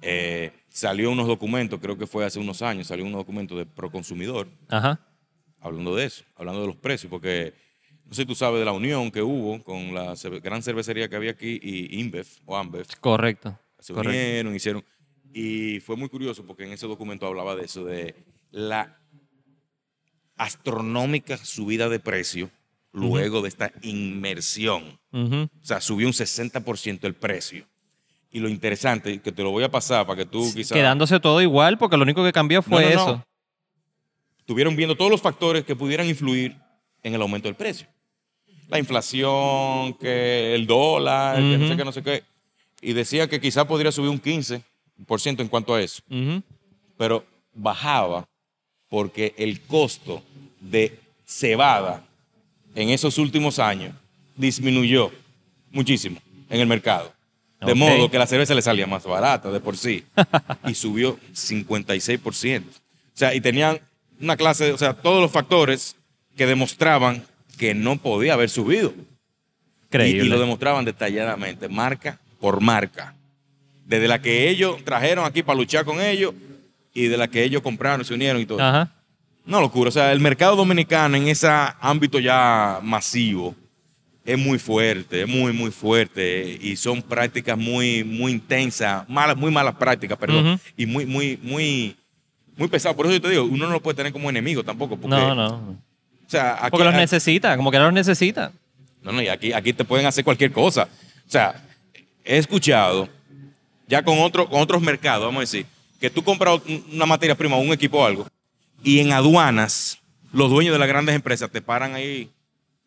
Eh, 0.00 0.50
salió 0.68 1.10
unos 1.10 1.26
documentos, 1.28 1.78
creo 1.80 1.96
que 1.96 2.06
fue 2.06 2.24
hace 2.24 2.38
unos 2.38 2.60
años, 2.62 2.88
salió 2.88 3.04
unos 3.04 3.18
documentos 3.18 3.56
de 3.56 3.64
Proconsumidor 3.66 4.48
Ajá. 4.68 4.98
Hablando 5.62 5.96
de 5.96 6.04
eso, 6.04 6.24
hablando 6.36 6.60
de 6.60 6.66
los 6.66 6.76
precios, 6.76 7.08
porque 7.08 7.54
no 8.04 8.14
sé 8.14 8.22
si 8.22 8.26
tú 8.26 8.34
sabes 8.34 8.58
de 8.58 8.64
la 8.64 8.72
unión 8.72 9.10
que 9.10 9.22
hubo 9.22 9.62
con 9.62 9.94
la 9.94 10.14
gran 10.42 10.62
cervecería 10.62 11.08
que 11.08 11.16
había 11.16 11.30
aquí 11.30 11.58
y 11.62 12.00
InBev 12.00 12.26
o 12.44 12.56
AmBev. 12.56 12.86
Correcto. 13.00 13.58
Se 13.78 13.94
Correcto. 13.94 14.18
unieron, 14.18 14.54
hicieron. 14.54 14.84
Y 15.32 15.80
fue 15.80 15.96
muy 15.96 16.08
curioso 16.08 16.44
porque 16.44 16.64
en 16.64 16.72
ese 16.72 16.86
documento 16.86 17.26
hablaba 17.26 17.56
de 17.56 17.64
eso, 17.64 17.84
de 17.84 18.14
la 18.50 18.98
astronómica 20.36 21.36
subida 21.36 21.88
de 21.88 22.00
precio 22.00 22.50
luego 22.92 23.40
de 23.40 23.48
esta 23.48 23.72
inmersión. 23.82 25.00
O 25.12 25.48
sea, 25.62 25.80
subió 25.80 26.06
un 26.06 26.12
60% 26.12 27.04
el 27.04 27.14
precio. 27.14 27.66
Y 28.30 28.40
lo 28.40 28.48
interesante, 28.48 29.20
que 29.20 29.32
te 29.32 29.42
lo 29.42 29.50
voy 29.50 29.64
a 29.64 29.70
pasar 29.70 30.06
para 30.06 30.16
que 30.16 30.26
tú 30.26 30.50
quizás... 30.54 30.72
Quedándose 30.72 31.20
todo 31.20 31.40
igual 31.42 31.78
porque 31.78 31.96
lo 31.96 32.02
único 32.02 32.24
que 32.24 32.32
cambió 32.32 32.62
fue 32.62 32.94
No, 32.94 33.06
no, 33.06 33.12
no. 33.12 33.26
Estuvieron 34.42 34.74
viendo 34.74 34.96
todos 34.96 35.08
los 35.08 35.22
factores 35.22 35.64
que 35.64 35.76
pudieran 35.76 36.08
influir 36.08 36.56
en 37.04 37.14
el 37.14 37.22
aumento 37.22 37.46
del 37.46 37.54
precio. 37.54 37.86
La 38.68 38.80
inflación, 38.80 39.94
que 39.94 40.54
el 40.56 40.66
dólar, 40.66 41.36
que 41.36 41.58
no 41.58 41.68
sé 41.68 41.76
qué, 41.76 41.84
no 41.84 41.92
sé 41.92 42.02
qué. 42.02 42.24
Y 42.80 42.92
decía 42.92 43.28
que 43.28 43.40
quizás 43.40 43.66
podría 43.66 43.92
subir 43.92 44.10
un 44.10 44.20
15% 44.20 44.62
en 45.40 45.48
cuanto 45.48 45.74
a 45.74 45.80
eso. 45.80 46.02
Pero 46.98 47.24
bajaba 47.54 48.28
porque 48.88 49.32
el 49.38 49.60
costo 49.60 50.24
de 50.60 50.98
cebada 51.24 52.04
en 52.74 52.90
esos 52.90 53.18
últimos 53.18 53.60
años 53.60 53.94
disminuyó 54.36 55.12
muchísimo 55.70 56.20
en 56.50 56.60
el 56.60 56.66
mercado. 56.66 57.12
De 57.60 57.76
modo 57.76 58.10
que 58.10 58.18
la 58.18 58.26
cerveza 58.26 58.54
le 58.54 58.62
salía 58.62 58.88
más 58.88 59.04
barata 59.04 59.52
de 59.52 59.60
por 59.60 59.76
sí 59.76 60.04
y 60.66 60.74
subió 60.74 61.16
56%. 61.32 62.64
O 62.64 62.72
sea, 63.14 63.32
y 63.34 63.40
tenían 63.40 63.78
una 64.22 64.36
clase, 64.36 64.72
o 64.72 64.78
sea, 64.78 64.94
todos 64.94 65.20
los 65.20 65.30
factores 65.30 65.96
que 66.36 66.46
demostraban 66.46 67.24
que 67.58 67.74
no 67.74 67.96
podía 67.96 68.34
haber 68.34 68.48
subido. 68.48 68.94
Y, 68.96 69.86
Increíble. 69.88 70.24
y 70.24 70.28
lo 70.28 70.40
demostraban 70.40 70.84
detalladamente, 70.84 71.68
marca 71.68 72.18
por 72.40 72.60
marca. 72.60 73.14
Desde 73.84 74.08
la 74.08 74.22
que 74.22 74.48
ellos 74.48 74.82
trajeron 74.84 75.24
aquí 75.24 75.42
para 75.42 75.58
luchar 75.58 75.84
con 75.84 76.00
ellos 76.00 76.32
y 76.94 77.08
de 77.08 77.16
la 77.16 77.28
que 77.28 77.42
ellos 77.42 77.62
compraron, 77.62 78.04
se 78.04 78.14
unieron 78.14 78.40
y 78.40 78.46
todo. 78.46 78.60
Ajá. 78.60 78.90
Una 79.46 79.60
locura. 79.60 79.88
O 79.88 79.92
sea, 79.92 80.12
el 80.12 80.20
mercado 80.20 80.56
dominicano 80.56 81.16
en 81.16 81.28
ese 81.28 81.48
ámbito 81.80 82.18
ya 82.18 82.78
masivo 82.82 83.54
es 84.24 84.38
muy 84.38 84.58
fuerte, 84.58 85.22
es 85.22 85.28
muy, 85.28 85.52
muy 85.52 85.70
fuerte. 85.70 86.58
Y 86.60 86.76
son 86.76 87.02
prácticas 87.02 87.58
muy, 87.58 88.04
muy 88.04 88.32
intensas, 88.32 89.08
malas, 89.08 89.36
muy 89.36 89.50
malas 89.50 89.74
prácticas, 89.74 90.16
perdón. 90.16 90.60
Y 90.76 90.86
muy, 90.86 91.06
muy, 91.06 91.38
muy, 91.42 91.96
muy 92.56 92.68
pesado. 92.68 92.94
Por 92.96 93.06
eso 93.06 93.14
yo 93.14 93.20
te 93.22 93.30
digo, 93.30 93.44
uno 93.44 93.66
no 93.66 93.72
lo 93.72 93.82
puede 93.82 93.96
tener 93.96 94.12
como 94.12 94.28
enemigo 94.30 94.62
tampoco. 94.62 94.96
Porque, 94.96 95.16
No, 95.16 95.34
no. 95.34 95.46
O 96.26 96.30
sea, 96.32 96.54
aquí, 96.60 96.70
Porque 96.70 96.84
los 96.84 96.94
aquí- 96.94 97.00
necesita, 97.02 97.56
como 97.56 97.70
que 97.70 97.78
no 97.78 97.84
los 97.84 97.92
necesita. 97.94 98.52
no, 99.02 99.12
no, 99.12 99.20
y 99.22 99.28
aquí, 99.28 99.52
aquí 99.52 99.72
te 99.72 99.84
pueden 99.84 100.06
hacer 100.06 100.24
cualquier 100.24 100.52
cosa. 100.52 100.88
O 101.26 101.30
sea, 101.30 101.54
he 102.24 102.38
escuchado 102.38 103.08
ya 103.88 104.02
con, 104.02 104.18
otro, 104.20 104.48
con 104.48 104.60
otros 104.60 104.80
mercados, 104.80 105.24
vamos 105.26 105.38
a 105.38 105.40
decir, 105.42 105.66
que 106.00 106.08
tú 106.10 106.22
compras 106.24 106.60
un- 106.66 106.84
una 106.92 107.06
materia 107.06 107.34
prima, 107.34 107.56
un 107.56 107.72
equipo 107.72 107.98
o 107.98 108.06
algo, 108.06 108.26
y 108.82 109.00
en 109.00 109.12
aduanas, 109.12 109.98
los 110.32 110.48
dueños 110.50 110.72
de 110.72 110.78
las 110.78 110.88
grandes 110.88 111.14
empresas 111.14 111.50
te 111.50 111.60
paran 111.60 111.94
ahí 111.94 112.30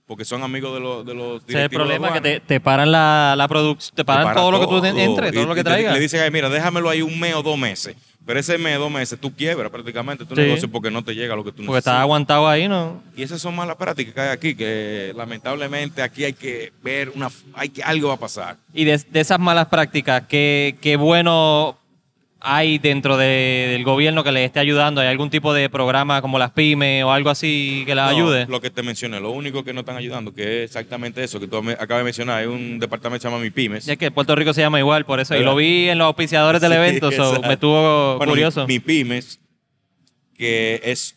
porque 0.08 0.26
son 0.26 0.42
amigos 0.44 0.74
de 0.74 0.80
los, 0.80 1.06
de 1.06 1.14
los 1.14 1.42
Ese 1.44 1.44
es 1.44 1.50
el 1.50 1.56
directivos 1.56 1.70
de 1.88 1.96
problema, 1.96 2.08
que 2.14 2.18
aduanas. 2.20 2.42
te, 2.42 2.48
te 2.56 2.60
paran 2.60 2.92
la, 2.92 3.36
la 3.38 3.48
producción, 3.48 3.92
te 3.96 4.02
Te 4.02 4.06
paran 4.06 4.34
todo 4.36 4.52
lo 4.52 4.60
que 4.60 4.68
tú 4.68 4.84
entres, 4.86 5.34
todo 5.34 5.46
lo 5.46 5.56
que 5.56 5.64
traigas. 5.64 5.94
Le 5.94 6.00
dicen, 6.00 6.22
"Ay, 6.22 6.32
mira, 6.32 6.50
déjamelo 6.50 6.90
ahí 6.90 7.02
un 7.02 7.20
mes 7.20 7.34
o 7.36 7.44
dos 7.44 7.58
meses. 7.58 7.96
Pero 8.26 8.40
ese 8.40 8.58
mes 8.58 8.78
dos 8.80 8.90
meses 8.92 9.20
tú 9.20 9.34
quiebras 9.36 9.70
prácticamente 9.70 10.26
tu 10.26 10.34
Sí. 10.36 10.42
negocio 10.42 10.70
porque 10.72 10.90
no 10.90 11.04
te 11.04 11.14
llega 11.14 11.36
lo 11.36 11.44
que 11.44 11.52
tú 11.52 11.58
Porque 11.64 11.78
estás 11.78 11.94
necesitas. 11.94 12.02
aguantado 12.02 12.48
ahí, 12.48 12.68
¿no? 12.68 13.04
Y 13.16 13.22
esas 13.24 13.40
son 13.42 13.56
malas 13.56 13.76
prácticas 13.76 14.14
que 14.16 14.22
hay 14.22 14.30
aquí, 14.30 14.56
que 14.56 15.14
lamentablemente 15.16 16.02
aquí 16.02 16.24
hay 16.24 16.34
que 16.34 16.74
ver 16.84 17.12
una, 17.16 17.30
hay 17.54 17.70
que, 17.70 17.84
algo 17.84 18.08
va 18.08 18.16
a 18.16 18.20
pasar. 18.20 18.58
Y 18.74 18.84
de, 18.86 18.98
de 18.98 19.20
esas 19.20 19.40
malas 19.40 19.68
prácticas, 19.68 20.24
¿qué, 20.28 20.76
qué 20.82 20.96
bueno 20.98 21.78
hay 22.46 22.78
dentro 22.78 23.18
de- 23.18 23.68
del 23.72 23.84
gobierno 23.84 24.24
que 24.24 24.32
les 24.32 24.46
esté 24.46 24.60
ayudando? 24.60 25.02
¿Hay 25.02 25.08
algún 25.08 25.30
tipo 25.30 25.54
de 25.54 25.70
programa 25.70 26.22
como 26.22 26.38
las 26.40 26.52
pymes 26.52 27.04
o 27.04 27.12
algo 27.12 27.30
así 27.30 27.84
que 27.86 27.96
las 27.96 28.12
No, 28.12 28.16
ayude? 28.18 28.46
Lo 28.48 28.62
que 28.62 28.70
te 28.70 28.84
mencioné, 28.84 29.20
lo 29.20 29.32
único 29.32 29.64
que 29.64 29.74
no 29.74 29.82
están 29.82 29.98
ayudando, 29.98 30.34
que 30.34 30.64
es 30.64 30.70
exactamente 30.72 31.24
eso 31.24 31.40
que 31.40 31.48
tú 31.48 31.58
acabas 31.58 32.00
de 32.00 32.04
mencionar, 32.04 32.40
hay 32.42 32.48
un 32.48 32.80
departamento 32.80 33.20
que 33.20 33.22
se 33.24 33.28
llama 33.30 33.42
MIPIMES. 33.44 33.86
Ya 33.86 33.96
que 33.96 34.12
Puerto 34.12 34.36
Rico 34.36 34.54
se 34.54 34.62
llama 34.62 34.80
igual, 34.80 35.06
por 35.06 35.20
eso. 35.20 35.36
Y 35.36 35.44
lo 35.44 35.56
vi 35.56 35.90
en 35.90 35.98
los 35.98 36.06
auspiciadores 36.06 36.62
del 36.62 36.72
Sí, 36.72 36.78
evento, 36.78 37.12
so, 37.12 37.42
me 37.42 37.54
estuvo 37.54 38.18
Bueno, 38.18 38.32
curioso. 38.32 38.68
Mi, 38.68 38.76
MIPIMES, 38.76 39.40
que 40.38 40.82
es 40.84 41.16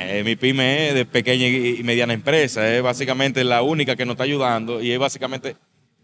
eh, 0.00 0.22
mi 0.24 0.36
pyme 0.36 0.88
es 0.88 0.94
de 0.94 1.04
pequeña 1.06 1.46
y 1.46 1.82
mediana 1.82 2.12
empresa, 2.12 2.74
es 2.74 2.82
básicamente 2.82 3.42
la 3.44 3.62
única 3.62 3.96
que 3.96 4.04
nos 4.04 4.14
está 4.14 4.24
ayudando 4.24 4.82
y 4.82 4.92
es 4.92 4.98
básicamente 4.98 5.56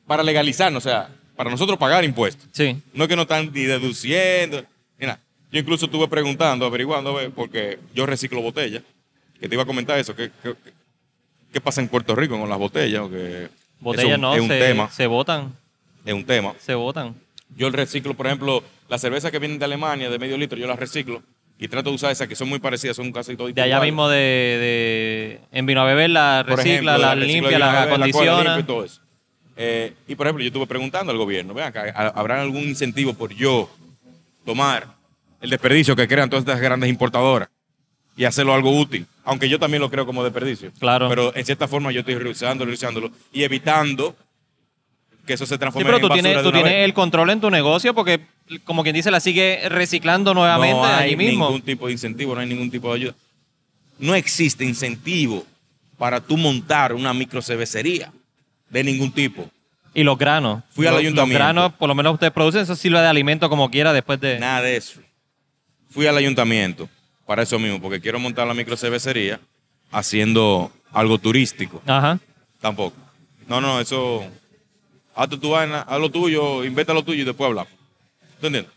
para 0.07 0.23
legalizarnos, 0.23 0.85
o 0.87 0.89
sea, 0.89 1.09
para 1.37 1.51
nosotros 1.51 1.79
pagar 1.79 2.05
impuestos. 2.05 2.49
Sí. 2.53 2.81
No 2.93 3.05
es 3.05 3.09
que 3.09 3.17
no 3.17 3.23
están 3.23 3.51
ni 3.53 3.63
deduciendo. 3.65 4.65
Mira, 4.99 5.19
yo 5.51 5.61
incluso 5.61 5.87
estuve 5.87 6.09
preguntando, 6.09 6.67
averiguando, 6.67 7.19
porque 7.35 7.79
yo 7.95 8.07
reciclo 8.07 8.41
botellas, 8.41 8.83
que 9.41 9.49
te 9.49 9.55
iba 9.55 9.63
a 9.63 9.67
comentar 9.67 9.99
eso, 9.99 10.15
¿qué, 10.15 10.31
qué, 10.43 10.55
qué 11.53 11.61
pasa 11.61 11.81
en 11.81 11.89
Puerto 11.89 12.15
Rico 12.15 12.39
con 12.39 12.49
las 12.49 12.59
botellas? 12.59 13.03
Porque 13.03 13.49
Botellas 13.81 14.19
no, 14.19 14.35
es 14.35 14.41
un 14.41 14.49
se, 14.49 14.59
tema, 14.59 14.91
se 14.91 15.07
botan, 15.07 15.53
es 16.05 16.15
un 16.15 16.25
tema. 16.25 16.55
se 16.59 16.75
botan. 16.75 17.15
Yo 17.57 17.71
reciclo, 17.71 18.15
por 18.15 18.27
ejemplo, 18.27 18.65
las 18.89 19.01
cervezas 19.01 19.31
que 19.31 19.39
vienen 19.39 19.59
de 19.59 19.65
Alemania, 19.65 20.11
de 20.11 20.19
medio 20.19 20.37
litro, 20.39 20.59
yo 20.59 20.67
las 20.67 20.79
reciclo 20.79 21.23
y 21.59 21.69
trato 21.69 21.91
de 21.91 21.97
usar 21.97 22.11
esas 22.11 22.27
que 22.27 22.35
son 22.35 22.49
muy 22.49 22.59
parecidas, 22.59 22.97
son 22.97 23.13
casi 23.13 23.37
todas 23.37 23.55
De 23.55 23.63
allá 23.63 23.81
mismo 23.81 24.09
de, 24.09 24.19
de 24.19 25.41
en 25.53 25.67
vino 25.67 25.83
a 25.83 25.85
beber 25.85 26.11
la 26.11 26.43
recicla, 26.43 26.71
ejemplo, 26.73 26.99
la 26.99 27.15
reciclo 27.15 27.51
limpia, 27.51 27.59
la 27.59 27.73
cual 27.73 28.03
acondiciona. 28.03 28.59
y 28.59 28.63
todo 28.65 28.85
eso. 28.85 29.01
Eh, 29.57 29.93
y 30.09 30.15
por 30.17 30.27
ejemplo, 30.27 30.43
yo 30.43 30.49
estuve 30.49 30.67
preguntando 30.67 31.13
al 31.13 31.19
gobierno, 31.19 31.55
vean 31.55 31.69
acá, 31.69 31.85
¿ha- 31.95 32.09
¿habrá 32.19 32.41
algún 32.43 32.63
incentivo 32.65 33.15
por 33.15 33.33
yo 33.35 33.71
tomar 34.45 34.87
el 35.41 35.51
desperdicio 35.51 35.95
que 35.95 36.09
crean 36.09 36.29
todas 36.29 36.43
estas 36.45 36.61
grandes 36.61 36.91
importadoras 36.91 37.49
y 38.17 38.25
hacerlo 38.25 38.53
algo 38.55 38.77
útil? 38.77 39.07
Aunque 39.25 39.49
yo 39.49 39.59
también 39.59 39.81
lo 39.81 39.91
creo 39.91 40.07
como 40.07 40.25
desperdicio. 40.25 40.73
Claro. 40.79 41.09
Pero 41.09 41.35
en 41.37 41.45
cierta 41.45 41.69
forma 41.69 41.93
yo 41.93 42.01
estoy 42.01 42.17
reusándolo, 42.17 42.69
reusándolo 42.69 43.11
y 43.33 43.43
evitando 43.45 44.17
que 45.27 45.33
eso 45.35 45.47
se 45.47 45.55
Sí, 45.55 45.59
transforme 45.59 45.87
pero 45.87 45.97
en 45.97 46.03
tú 46.03 46.09
tienes, 46.11 46.43
tú 46.43 46.53
tienes 46.53 46.73
vez. 46.73 46.85
el 46.85 46.93
control 46.93 47.31
en 47.31 47.41
tu 47.41 47.51
negocio 47.51 47.95
porque, 47.95 48.21
como 48.65 48.83
quien 48.83 48.95
dice, 48.95 49.11
la 49.11 49.21
sigue 49.21 49.69
reciclando 49.71 50.35
nuevamente 50.35 50.77
no 50.77 50.85
hay 50.85 51.05
allí 51.07 51.17
mismo. 51.17 51.47
ningún 51.47 51.63
tipo 51.63 51.87
de 51.87 51.93
incentivo, 51.93 52.35
no 52.35 52.41
hay 52.43 52.47
ningún 52.49 52.71
tipo 52.71 52.89
de 52.91 52.97
ayuda. 53.01 53.15
No 53.99 54.15
existe 54.15 54.65
incentivo 54.67 55.47
para 55.97 56.21
tú 56.21 56.37
montar 56.37 56.93
una 56.93 57.15
microcervecería 57.15 58.13
de 58.75 58.85
ningún 58.85 59.13
tipo. 59.13 59.49
Y 59.95 60.03
los 60.03 60.19
granos. 60.19 60.65
Fui 60.71 60.87
al 60.87 60.95
Los- 60.95 61.01
ayuntamiento. 61.03 61.39
Los 61.39 61.47
granos, 61.55 61.73
por 61.75 61.89
lo 61.89 61.95
menos 61.95 62.15
ustedes 62.15 62.33
producen, 62.33 62.63
eso 62.63 62.75
sirve 62.75 63.01
de 63.01 63.07
alimento 63.07 63.49
como 63.49 63.71
quiera 63.71 63.93
después 63.93 64.21
de... 64.21 64.41
Nada 64.41 64.61
de 64.63 64.77
eso. 64.77 65.01
Fui 65.91 66.07
al 66.09 66.17
ayuntamiento 66.17 66.89
para 67.25 67.43
eso 67.45 67.57
mismo, 67.61 67.81
porque 67.81 68.01
quiero 68.01 68.19
montar 68.19 68.47
la 68.49 68.55
microcervecería 68.55 69.39
haciendo 69.93 70.73
algo 70.93 71.19
turístico. 71.19 71.81
Ajá. 71.87 72.19
Tampoco. 72.61 72.97
No, 73.47 73.61
no, 73.61 73.79
eso. 73.81 74.25
Haz 75.15 75.29
tu 75.29 75.51
vaina, 75.51 75.83
haz 75.83 76.01
lo 76.01 76.11
tuyo, 76.11 76.65
inventa 76.65 76.93
lo 76.93 77.05
tuyo 77.05 77.23
y 77.23 77.25
después 77.25 77.47
hablamos. 77.47 77.73
¿Tú 78.41 78.47
entiendes? 78.49 78.73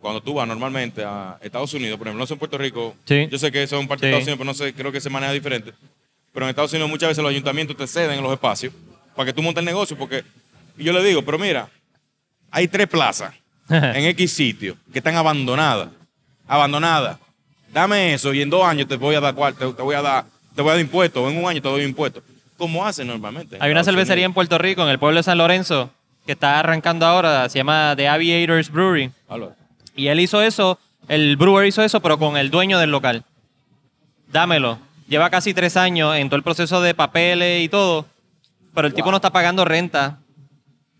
Cuando 0.00 0.22
tú 0.22 0.32
vas 0.32 0.48
normalmente 0.48 1.04
a 1.04 1.36
Estados 1.42 1.74
Unidos, 1.74 1.98
por 1.98 2.06
ejemplo, 2.06 2.20
no 2.22 2.26
sé 2.26 2.32
en 2.34 2.38
Puerto 2.38 2.56
Rico, 2.56 2.94
Sí. 3.04 3.28
yo 3.30 3.38
sé 3.38 3.52
que 3.52 3.62
eso 3.62 3.76
es 3.76 3.82
un 3.82 3.88
parte 3.88 4.06
de. 4.06 4.12
Estados 4.12 4.24
Unidos, 4.28 4.38
pero 4.38 4.46
no 4.46 4.54
sé, 4.54 4.72
creo 4.72 4.90
que 4.92 5.00
se 5.02 5.10
maneja 5.10 5.32
diferente. 5.32 5.74
Pero 6.32 6.46
en 6.46 6.50
Estados 6.50 6.72
Unidos 6.72 6.88
muchas 6.88 7.08
veces 7.10 7.22
los 7.22 7.30
ayuntamientos 7.30 7.76
te 7.76 7.86
ceden 7.86 8.22
los 8.22 8.32
espacios 8.32 8.72
para 9.16 9.26
que 9.26 9.32
tú 9.32 9.42
montes 9.42 9.60
el 9.60 9.64
negocio, 9.64 9.96
porque 9.96 10.24
y 10.78 10.84
yo 10.84 10.92
le 10.92 11.02
digo, 11.02 11.22
pero 11.22 11.38
mira, 11.38 11.68
hay 12.50 12.68
tres 12.68 12.86
plazas 12.86 13.32
en 13.68 14.04
X 14.06 14.32
sitio 14.32 14.76
que 14.92 14.98
están 14.98 15.16
abandonadas. 15.16 15.88
Abandonadas. 16.46 17.18
Dame 17.72 18.14
eso 18.14 18.32
y 18.32 18.42
en 18.42 18.50
dos 18.50 18.64
años 18.64 18.86
te 18.86 18.96
voy 18.96 19.14
a 19.14 19.20
dar 19.20 19.34
cuál, 19.34 19.54
te, 19.54 19.66
te 19.72 19.82
voy 19.82 19.94
a 19.94 20.02
dar, 20.02 20.24
te 20.54 20.62
voy 20.62 20.70
a 20.70 20.74
dar 20.74 20.80
impuestos, 20.80 21.22
o 21.22 21.28
en 21.28 21.36
un 21.36 21.48
año 21.48 21.60
te 21.60 21.68
doy 21.68 21.82
impuestos. 21.82 22.22
Como 22.56 22.86
hacen 22.86 23.06
normalmente. 23.06 23.56
en 23.56 23.62
Hay 23.62 23.70
una 23.70 23.84
cervecería 23.84 24.24
en. 24.24 24.32
Puerto 24.32 24.56
Rico, 24.56 24.82
en 24.82 24.88
el 24.88 24.98
pueblo 24.98 25.18
de 25.18 25.24
San 25.24 25.36
Lorenzo, 25.36 25.90
que 26.24 26.32
está 26.32 26.58
arrancando 26.58 27.04
ahora, 27.04 27.48
se 27.48 27.58
llama 27.58 27.94
The 27.96 28.08
Aviators 28.08 28.70
Brewery. 28.70 29.10
Y 29.94 30.08
él 30.08 30.20
hizo 30.20 30.40
eso, 30.40 30.78
el 31.08 31.36
brewer 31.36 31.66
hizo 31.66 31.82
eso, 31.82 32.00
pero 32.00 32.18
con 32.18 32.36
el 32.36 32.50
dueño 32.50 32.78
del 32.78 32.90
local. 32.90 33.24
Dámelo. 34.32 34.78
Lleva 35.08 35.30
casi 35.30 35.54
tres 35.54 35.76
años 35.76 36.16
en 36.16 36.28
todo 36.28 36.36
el 36.36 36.42
proceso 36.42 36.80
de 36.80 36.94
papeles 36.94 37.62
y 37.62 37.68
todo, 37.68 38.06
pero 38.76 38.86
el 38.88 38.94
tipo 38.94 39.10
no 39.10 39.16
está 39.16 39.30
pagando 39.30 39.64
renta. 39.64 40.18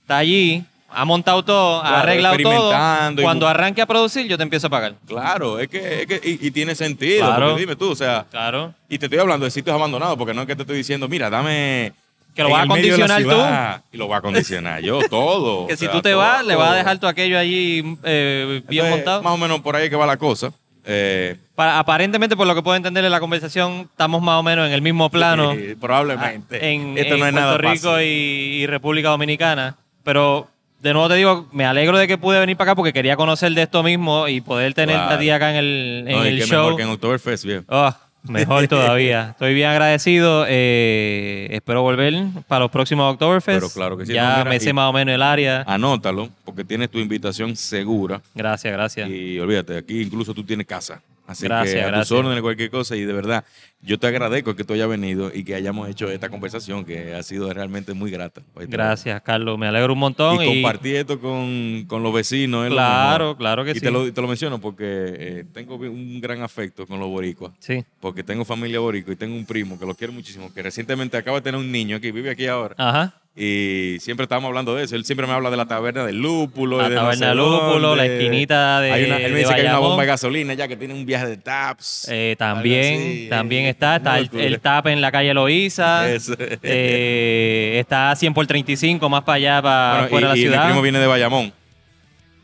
Está 0.03 0.17
allí, 0.19 0.65
ha 0.89 1.05
montado 1.05 1.45
todo, 1.45 1.79
ha 1.79 1.83
Claro, 1.83 1.97
arreglado 1.99 2.37
todo. 2.39 2.73
y 3.19 3.23
Cuando 3.23 3.47
arranque 3.47 3.83
a 3.83 3.87
producir, 3.87 4.27
yo 4.29 4.37
te 4.37 4.45
empiezo 4.45 4.69
a 4.69 4.71
pagar. 4.71 4.95
Claro, 5.07 5.59
es 5.61 5.69
que, 5.69 6.03
es 6.03 6.07
que 6.07 6.21
y, 6.25 6.47
y 6.47 6.51
tiene 6.51 6.75
sentido. 6.75 7.27
Claro. 7.27 7.55
dime 7.57 7.77
tú, 7.77 7.91
o 7.91 7.95
sea, 7.97 8.25
Claro. 8.31 8.73
y 8.89 8.99
te 8.99 9.07
estoy 9.07 9.19
hablando 9.19 9.45
de 9.45 9.51
sitios 9.51 9.75
abandonados, 9.75 10.17
porque 10.17 10.33
no 10.33 10.41
es 10.43 10.47
que 10.47 10.57
te 10.57 10.63
estoy 10.63 10.79
diciendo, 10.79 11.09
mira, 11.09 11.29
dame. 11.29 11.93
Que 12.35 12.43
lo 12.43 12.51
vas 12.51 12.61
a 12.61 12.63
acondicionar 12.65 13.23
tú. 13.23 13.85
Y 13.93 13.97
lo 13.97 14.07
voy 14.07 14.15
a 14.15 14.19
acondicionar 14.19 14.81
yo, 14.83 15.01
todo. 15.11 15.67
Que 15.67 15.77
si 15.77 15.85
sea, 15.87 15.93
tú 15.93 16.03
te 16.03 16.15
vas, 16.15 16.45
le 16.45 16.55
vas 16.55 16.71
a 16.71 16.75
dejar 16.75 16.99
todo 16.99 17.11
aquello 17.11 17.39
allí 17.39 17.99
eh, 18.05 18.63
bien 18.69 18.85
Entonces, 18.87 18.91
montado. 19.07 19.23
Más 19.23 19.33
o 19.33 19.39
menos 19.39 19.61
por 19.61 19.75
ahí 19.77 19.89
que 19.91 19.97
va 19.97 20.07
la 20.07 20.17
cosa. 20.19 20.51
Eh, 20.85 21.37
Para- 21.57 21.79
aparentemente, 21.79 22.37
por 22.37 22.47
lo 22.47 22.55
que 22.55 22.63
puedo 22.63 22.77
entender 22.77 23.03
de 23.03 23.11
la 23.11 23.19
conversación, 23.19 23.89
estamos 23.91 24.23
más 24.23 24.39
o 24.39 24.43
menos 24.45 24.67
en 24.69 24.73
el 24.75 24.83
mismo 24.83 25.11
plano. 25.11 25.53
eh, 25.53 25.75
probablemente. 25.81 26.71
en, 26.73 26.97
Esto 26.99 27.15
en 27.15 27.21
no 27.21 27.27
es 27.27 27.33
Puerto 27.33 27.41
nada 27.41 27.59
Rico 27.59 28.01
y, 28.01 28.05
y 28.05 28.67
República 28.67 29.09
Dominicana. 29.09 29.77
Pero 30.05 30.49
de 30.83 30.93
nuevo 30.93 31.09
te 31.09 31.15
digo, 31.17 31.49
me 31.53 31.65
alegro 31.65 31.97
de 31.99 32.07
que 32.07 32.19
pude 32.19 32.39
venir 32.39 32.57
para 32.57 32.71
acá 32.73 32.77
porque 32.77 32.93
quería 32.93 33.17
conocer 33.17 33.51
de 33.53 33.63
esto 33.63 33.83
mismo 33.83 34.29
y 34.29 34.41
poder 34.43 34.75
Claro. 34.75 35.15
a 35.15 35.19
ti 35.19 35.31
acá 35.31 35.51
en 35.51 35.57
el, 35.57 36.05
en 36.07 36.17
No, 36.17 36.25
el 36.25 36.39
qué 36.39 36.47
show. 36.47 36.59
mejor 36.65 36.77
que 36.77 36.83
en 36.83 36.89
Oktoberfest, 36.91 37.45
viejo. 37.47 37.65
Oh, 37.69 37.93
mejor 38.25 38.69
todavía. 38.69 39.29
Estoy 39.31 39.55
bien 39.55 39.71
agradecido. 39.71 40.45
eh, 40.49 41.49
espero 41.53 41.81
volver 41.83 42.13
para 42.47 42.61
los 42.65 42.71
próximos 42.71 43.15
Oktoberfest. 43.15 43.61
Pero 43.61 43.71
claro 43.73 43.97
que 43.97 44.05
sí, 44.05 44.13
Ya 44.13 44.25
no, 44.31 44.39
mira, 44.41 44.51
me 44.51 44.61
sé 44.61 44.73
más 44.75 44.91
o 44.91 44.93
menos 44.93 45.15
el 45.15 45.23
área. 45.23 45.65
Anótalo, 45.67 46.29
porque 46.45 46.65
tienes 46.65 46.91
tu 46.91 46.99
invitación 46.99 47.57
segura. 47.57 48.21
Gracias, 48.35 48.71
gracias. 48.75 49.09
Y 49.09 49.39
olvídate, 49.41 49.79
aquí 49.79 50.03
incluso 50.03 50.35
tú 50.35 50.45
tienes 50.45 50.67
casa. 50.67 51.01
Así 51.27 51.45
Gracias, 51.45 51.75
que 51.75 51.81
a 51.83 51.87
gracias. 51.89 52.09
tus 52.09 52.19
órdenes, 52.19 52.41
cualquier 52.43 52.71
cosa. 52.71 52.97
Y 52.97 53.05
de 53.05 53.13
verdad, 53.13 53.45
yo 53.81 53.99
te 53.99 54.07
agradezco 54.07 54.55
que 54.55 54.65
tú 54.65 54.75
hayas 54.75 54.89
venido 54.89 55.31
y 55.35 55.45
que 55.45 55.55
hayamos 55.55 55.89
hecho 55.89 56.11
esta 56.11 56.29
conversación, 56.29 56.85
que 56.85 57.15
ha 57.15 57.23
sido 57.23 57.53
realmente 57.53 57.95
muy 57.95 58.11
grata. 58.11 58.43
Gracias, 58.55 59.21
Carlos. 59.23 59.59
Me 59.59 59.67
alegro 59.67 59.93
un 59.93 59.99
montón. 59.99 60.43
Y 60.43 60.47
compartir 60.47 60.97
esto 60.97 61.21
con, 61.21 61.85
con 61.89 62.03
los 62.03 62.13
vecinos. 62.13 62.69
lo 62.69 62.75
Claro, 62.75 63.37
claro 63.37 63.65
que 63.65 63.73
y 63.73 63.75
sí. 63.75 63.81
Te 63.81 63.91
lo, 63.91 64.13
te 64.13 64.21
lo 64.21 64.29
menciono 64.29 64.61
porque 64.61 64.85
eh, 64.87 65.45
tengo 65.53 65.77
un 65.77 66.21
gran 66.21 66.43
afecto 66.43 66.87
con 66.87 67.01
los 67.01 67.09
boricuas. 67.09 67.53
Sí. 67.59 67.85
Porque 68.01 68.23
tengo 68.23 68.45
familia 68.45 68.81
boricua 68.81 69.13
y 69.13 69.17
tengo 69.17 69.35
un 69.35 69.47
primo 69.47 69.79
que 69.79 69.87
lo 69.87 69.95
quiero 69.95 70.13
muchísimo, 70.13 70.53
que 70.53 70.63
recientemente 70.63 71.17
acaba 71.17 71.39
de 71.39 71.43
tener 71.43 71.61
un 71.61 71.71
niño 71.71 71.97
aquí, 71.97 72.11
vive 72.11 72.31
aquí 72.31 72.47
ahora. 72.47 72.75
Ajá. 72.79 73.21
Y 73.39 73.99
siempre 74.01 74.25
estamos 74.25 74.49
hablando 74.49 74.75
de 74.75 74.85
eso. 74.85 74.97
Él 74.97 75.05
siempre 75.05 75.27
me 75.27 75.35
habla 75.35 75.51
de 75.51 75.59
la 75.59 75.67
taberna 75.67 76.07
del 76.07 76.17
lúpulo. 76.23 76.79
La 76.79 76.89
de 76.89 76.95
no 76.95 77.03
taberna 77.03 77.19
sé 77.19 77.27
del 77.27 77.37
lúpulo, 77.37 77.95
la 77.95 78.07
esquinita 78.07 78.81
de- 78.81 78.93
Hay 78.93 79.05
una- 79.05 79.19
él 79.19 79.33
me 79.35 79.41
dice 79.41 79.55
que 79.55 79.61
hay 79.61 79.67
una 79.67 79.79
bomba 79.79 80.03
de 80.05 80.09
gasolina 80.09 80.55
ya 80.55 80.67
que 80.67 80.75
tiene 80.77 80.95
un 80.95 81.05
viaje 81.05 81.27
de 81.27 81.37
taps. 81.37 82.09
Eh, 82.11 82.35
también, 82.39 83.29
también 83.29 83.67
está, 83.67 83.97
está 83.97 84.19
el, 84.19 84.31
el 84.33 84.59
TAP 84.61 84.87
en 84.87 85.03
la 85.03 85.13
calle 85.13 85.35
Loíza, 85.35 86.07
eh, 86.63 87.77
está 87.79 88.17
100 88.17 88.33
por 88.33 88.47
35 88.47 89.07
más 89.11 89.23
para 89.23 89.37
allá, 89.37 89.61
para 89.63 89.95
Bueno, 89.95 90.09
fuera 90.09 90.27
y, 90.29 90.31
de 90.31 90.31
la 90.31 90.37
y 90.37 90.41
mi 90.41 90.49
ciudad. 90.55 90.65
primo 90.69 90.81
viene 90.83 90.99
de 90.99 91.07
Bayamón, 91.07 91.53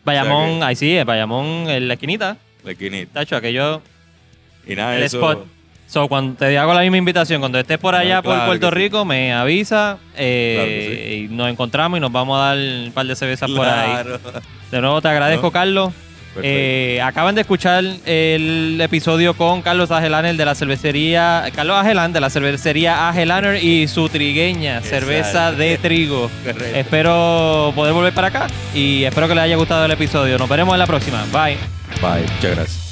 Bayamón, 0.04 0.42
o 0.42 0.48
sea 0.50 0.58
que- 0.58 0.64
ahí 0.64 0.76
sí, 0.76 0.96
es 0.96 1.04
Bayamón, 1.06 1.70
en 1.70 1.88
la 1.88 1.94
esquinita, 1.94 2.36
la 2.64 2.72
esquinita. 2.72 3.12
tacho, 3.14 3.36
aquello, 3.36 3.80
Y 4.66 4.74
nada, 4.76 4.96
el 4.96 5.04
eso. 5.04 5.16
spot. 5.18 5.46
So, 5.92 6.08
cuando 6.08 6.34
te 6.38 6.56
hago 6.56 6.72
la 6.72 6.80
misma 6.80 6.96
invitación, 6.96 7.40
cuando 7.40 7.58
estés 7.58 7.76
por 7.76 7.94
allá 7.94 8.22
Claro, 8.22 8.38
por 8.38 8.46
Puerto 8.46 8.68
sí. 8.70 8.74
Rico, 8.76 9.04
me 9.04 9.34
avisa 9.34 9.98
eh, 10.16 11.26
Claro 11.26 11.34
y 11.34 11.36
nos 11.36 11.50
encontramos 11.50 11.98
y 11.98 12.00
nos 12.00 12.10
vamos 12.10 12.40
a 12.40 12.46
dar 12.46 12.56
un 12.56 12.92
par 12.94 13.04
de 13.04 13.14
cervezas 13.14 13.50
por 13.50 13.66
ahí. 13.66 14.02
De 14.70 14.80
nuevo 14.80 15.02
te 15.02 15.08
agradezco, 15.08 15.48
No. 15.48 15.50
Carlos. 15.50 15.92
Eh, 16.42 16.98
acaban 17.04 17.34
de 17.34 17.42
escuchar 17.42 17.84
el 18.06 18.78
episodio 18.80 19.34
con 19.34 19.60
Carlos 19.60 19.90
Agelaner 19.90 20.34
de 20.34 20.46
la 20.46 20.54
cervecería, 20.54 21.44
Carlos 21.54 21.76
Agelán 21.76 22.14
de 22.14 22.20
la 22.22 22.30
cervecería 22.30 23.10
Agelaner 23.10 23.62
y 23.62 23.86
su 23.86 24.08
trigueña, 24.08 24.78
Exacto. 24.78 24.96
cerveza 24.98 25.52
de 25.52 25.76
trigo. 25.76 26.30
Correcto. 26.42 26.74
Espero 26.78 27.72
poder 27.74 27.92
volver 27.92 28.14
para 28.14 28.28
acá 28.28 28.46
y 28.74 29.04
espero 29.04 29.28
que 29.28 29.34
les 29.34 29.44
haya 29.44 29.56
gustado 29.56 29.84
el 29.84 29.90
episodio. 29.90 30.38
Nos 30.38 30.48
veremos 30.48 30.72
en 30.72 30.78
la 30.78 30.86
próxima. 30.86 31.22
Bye. 31.30 31.58
Bye, 32.00 32.22
muchas 32.34 32.56
gracias. 32.56 32.91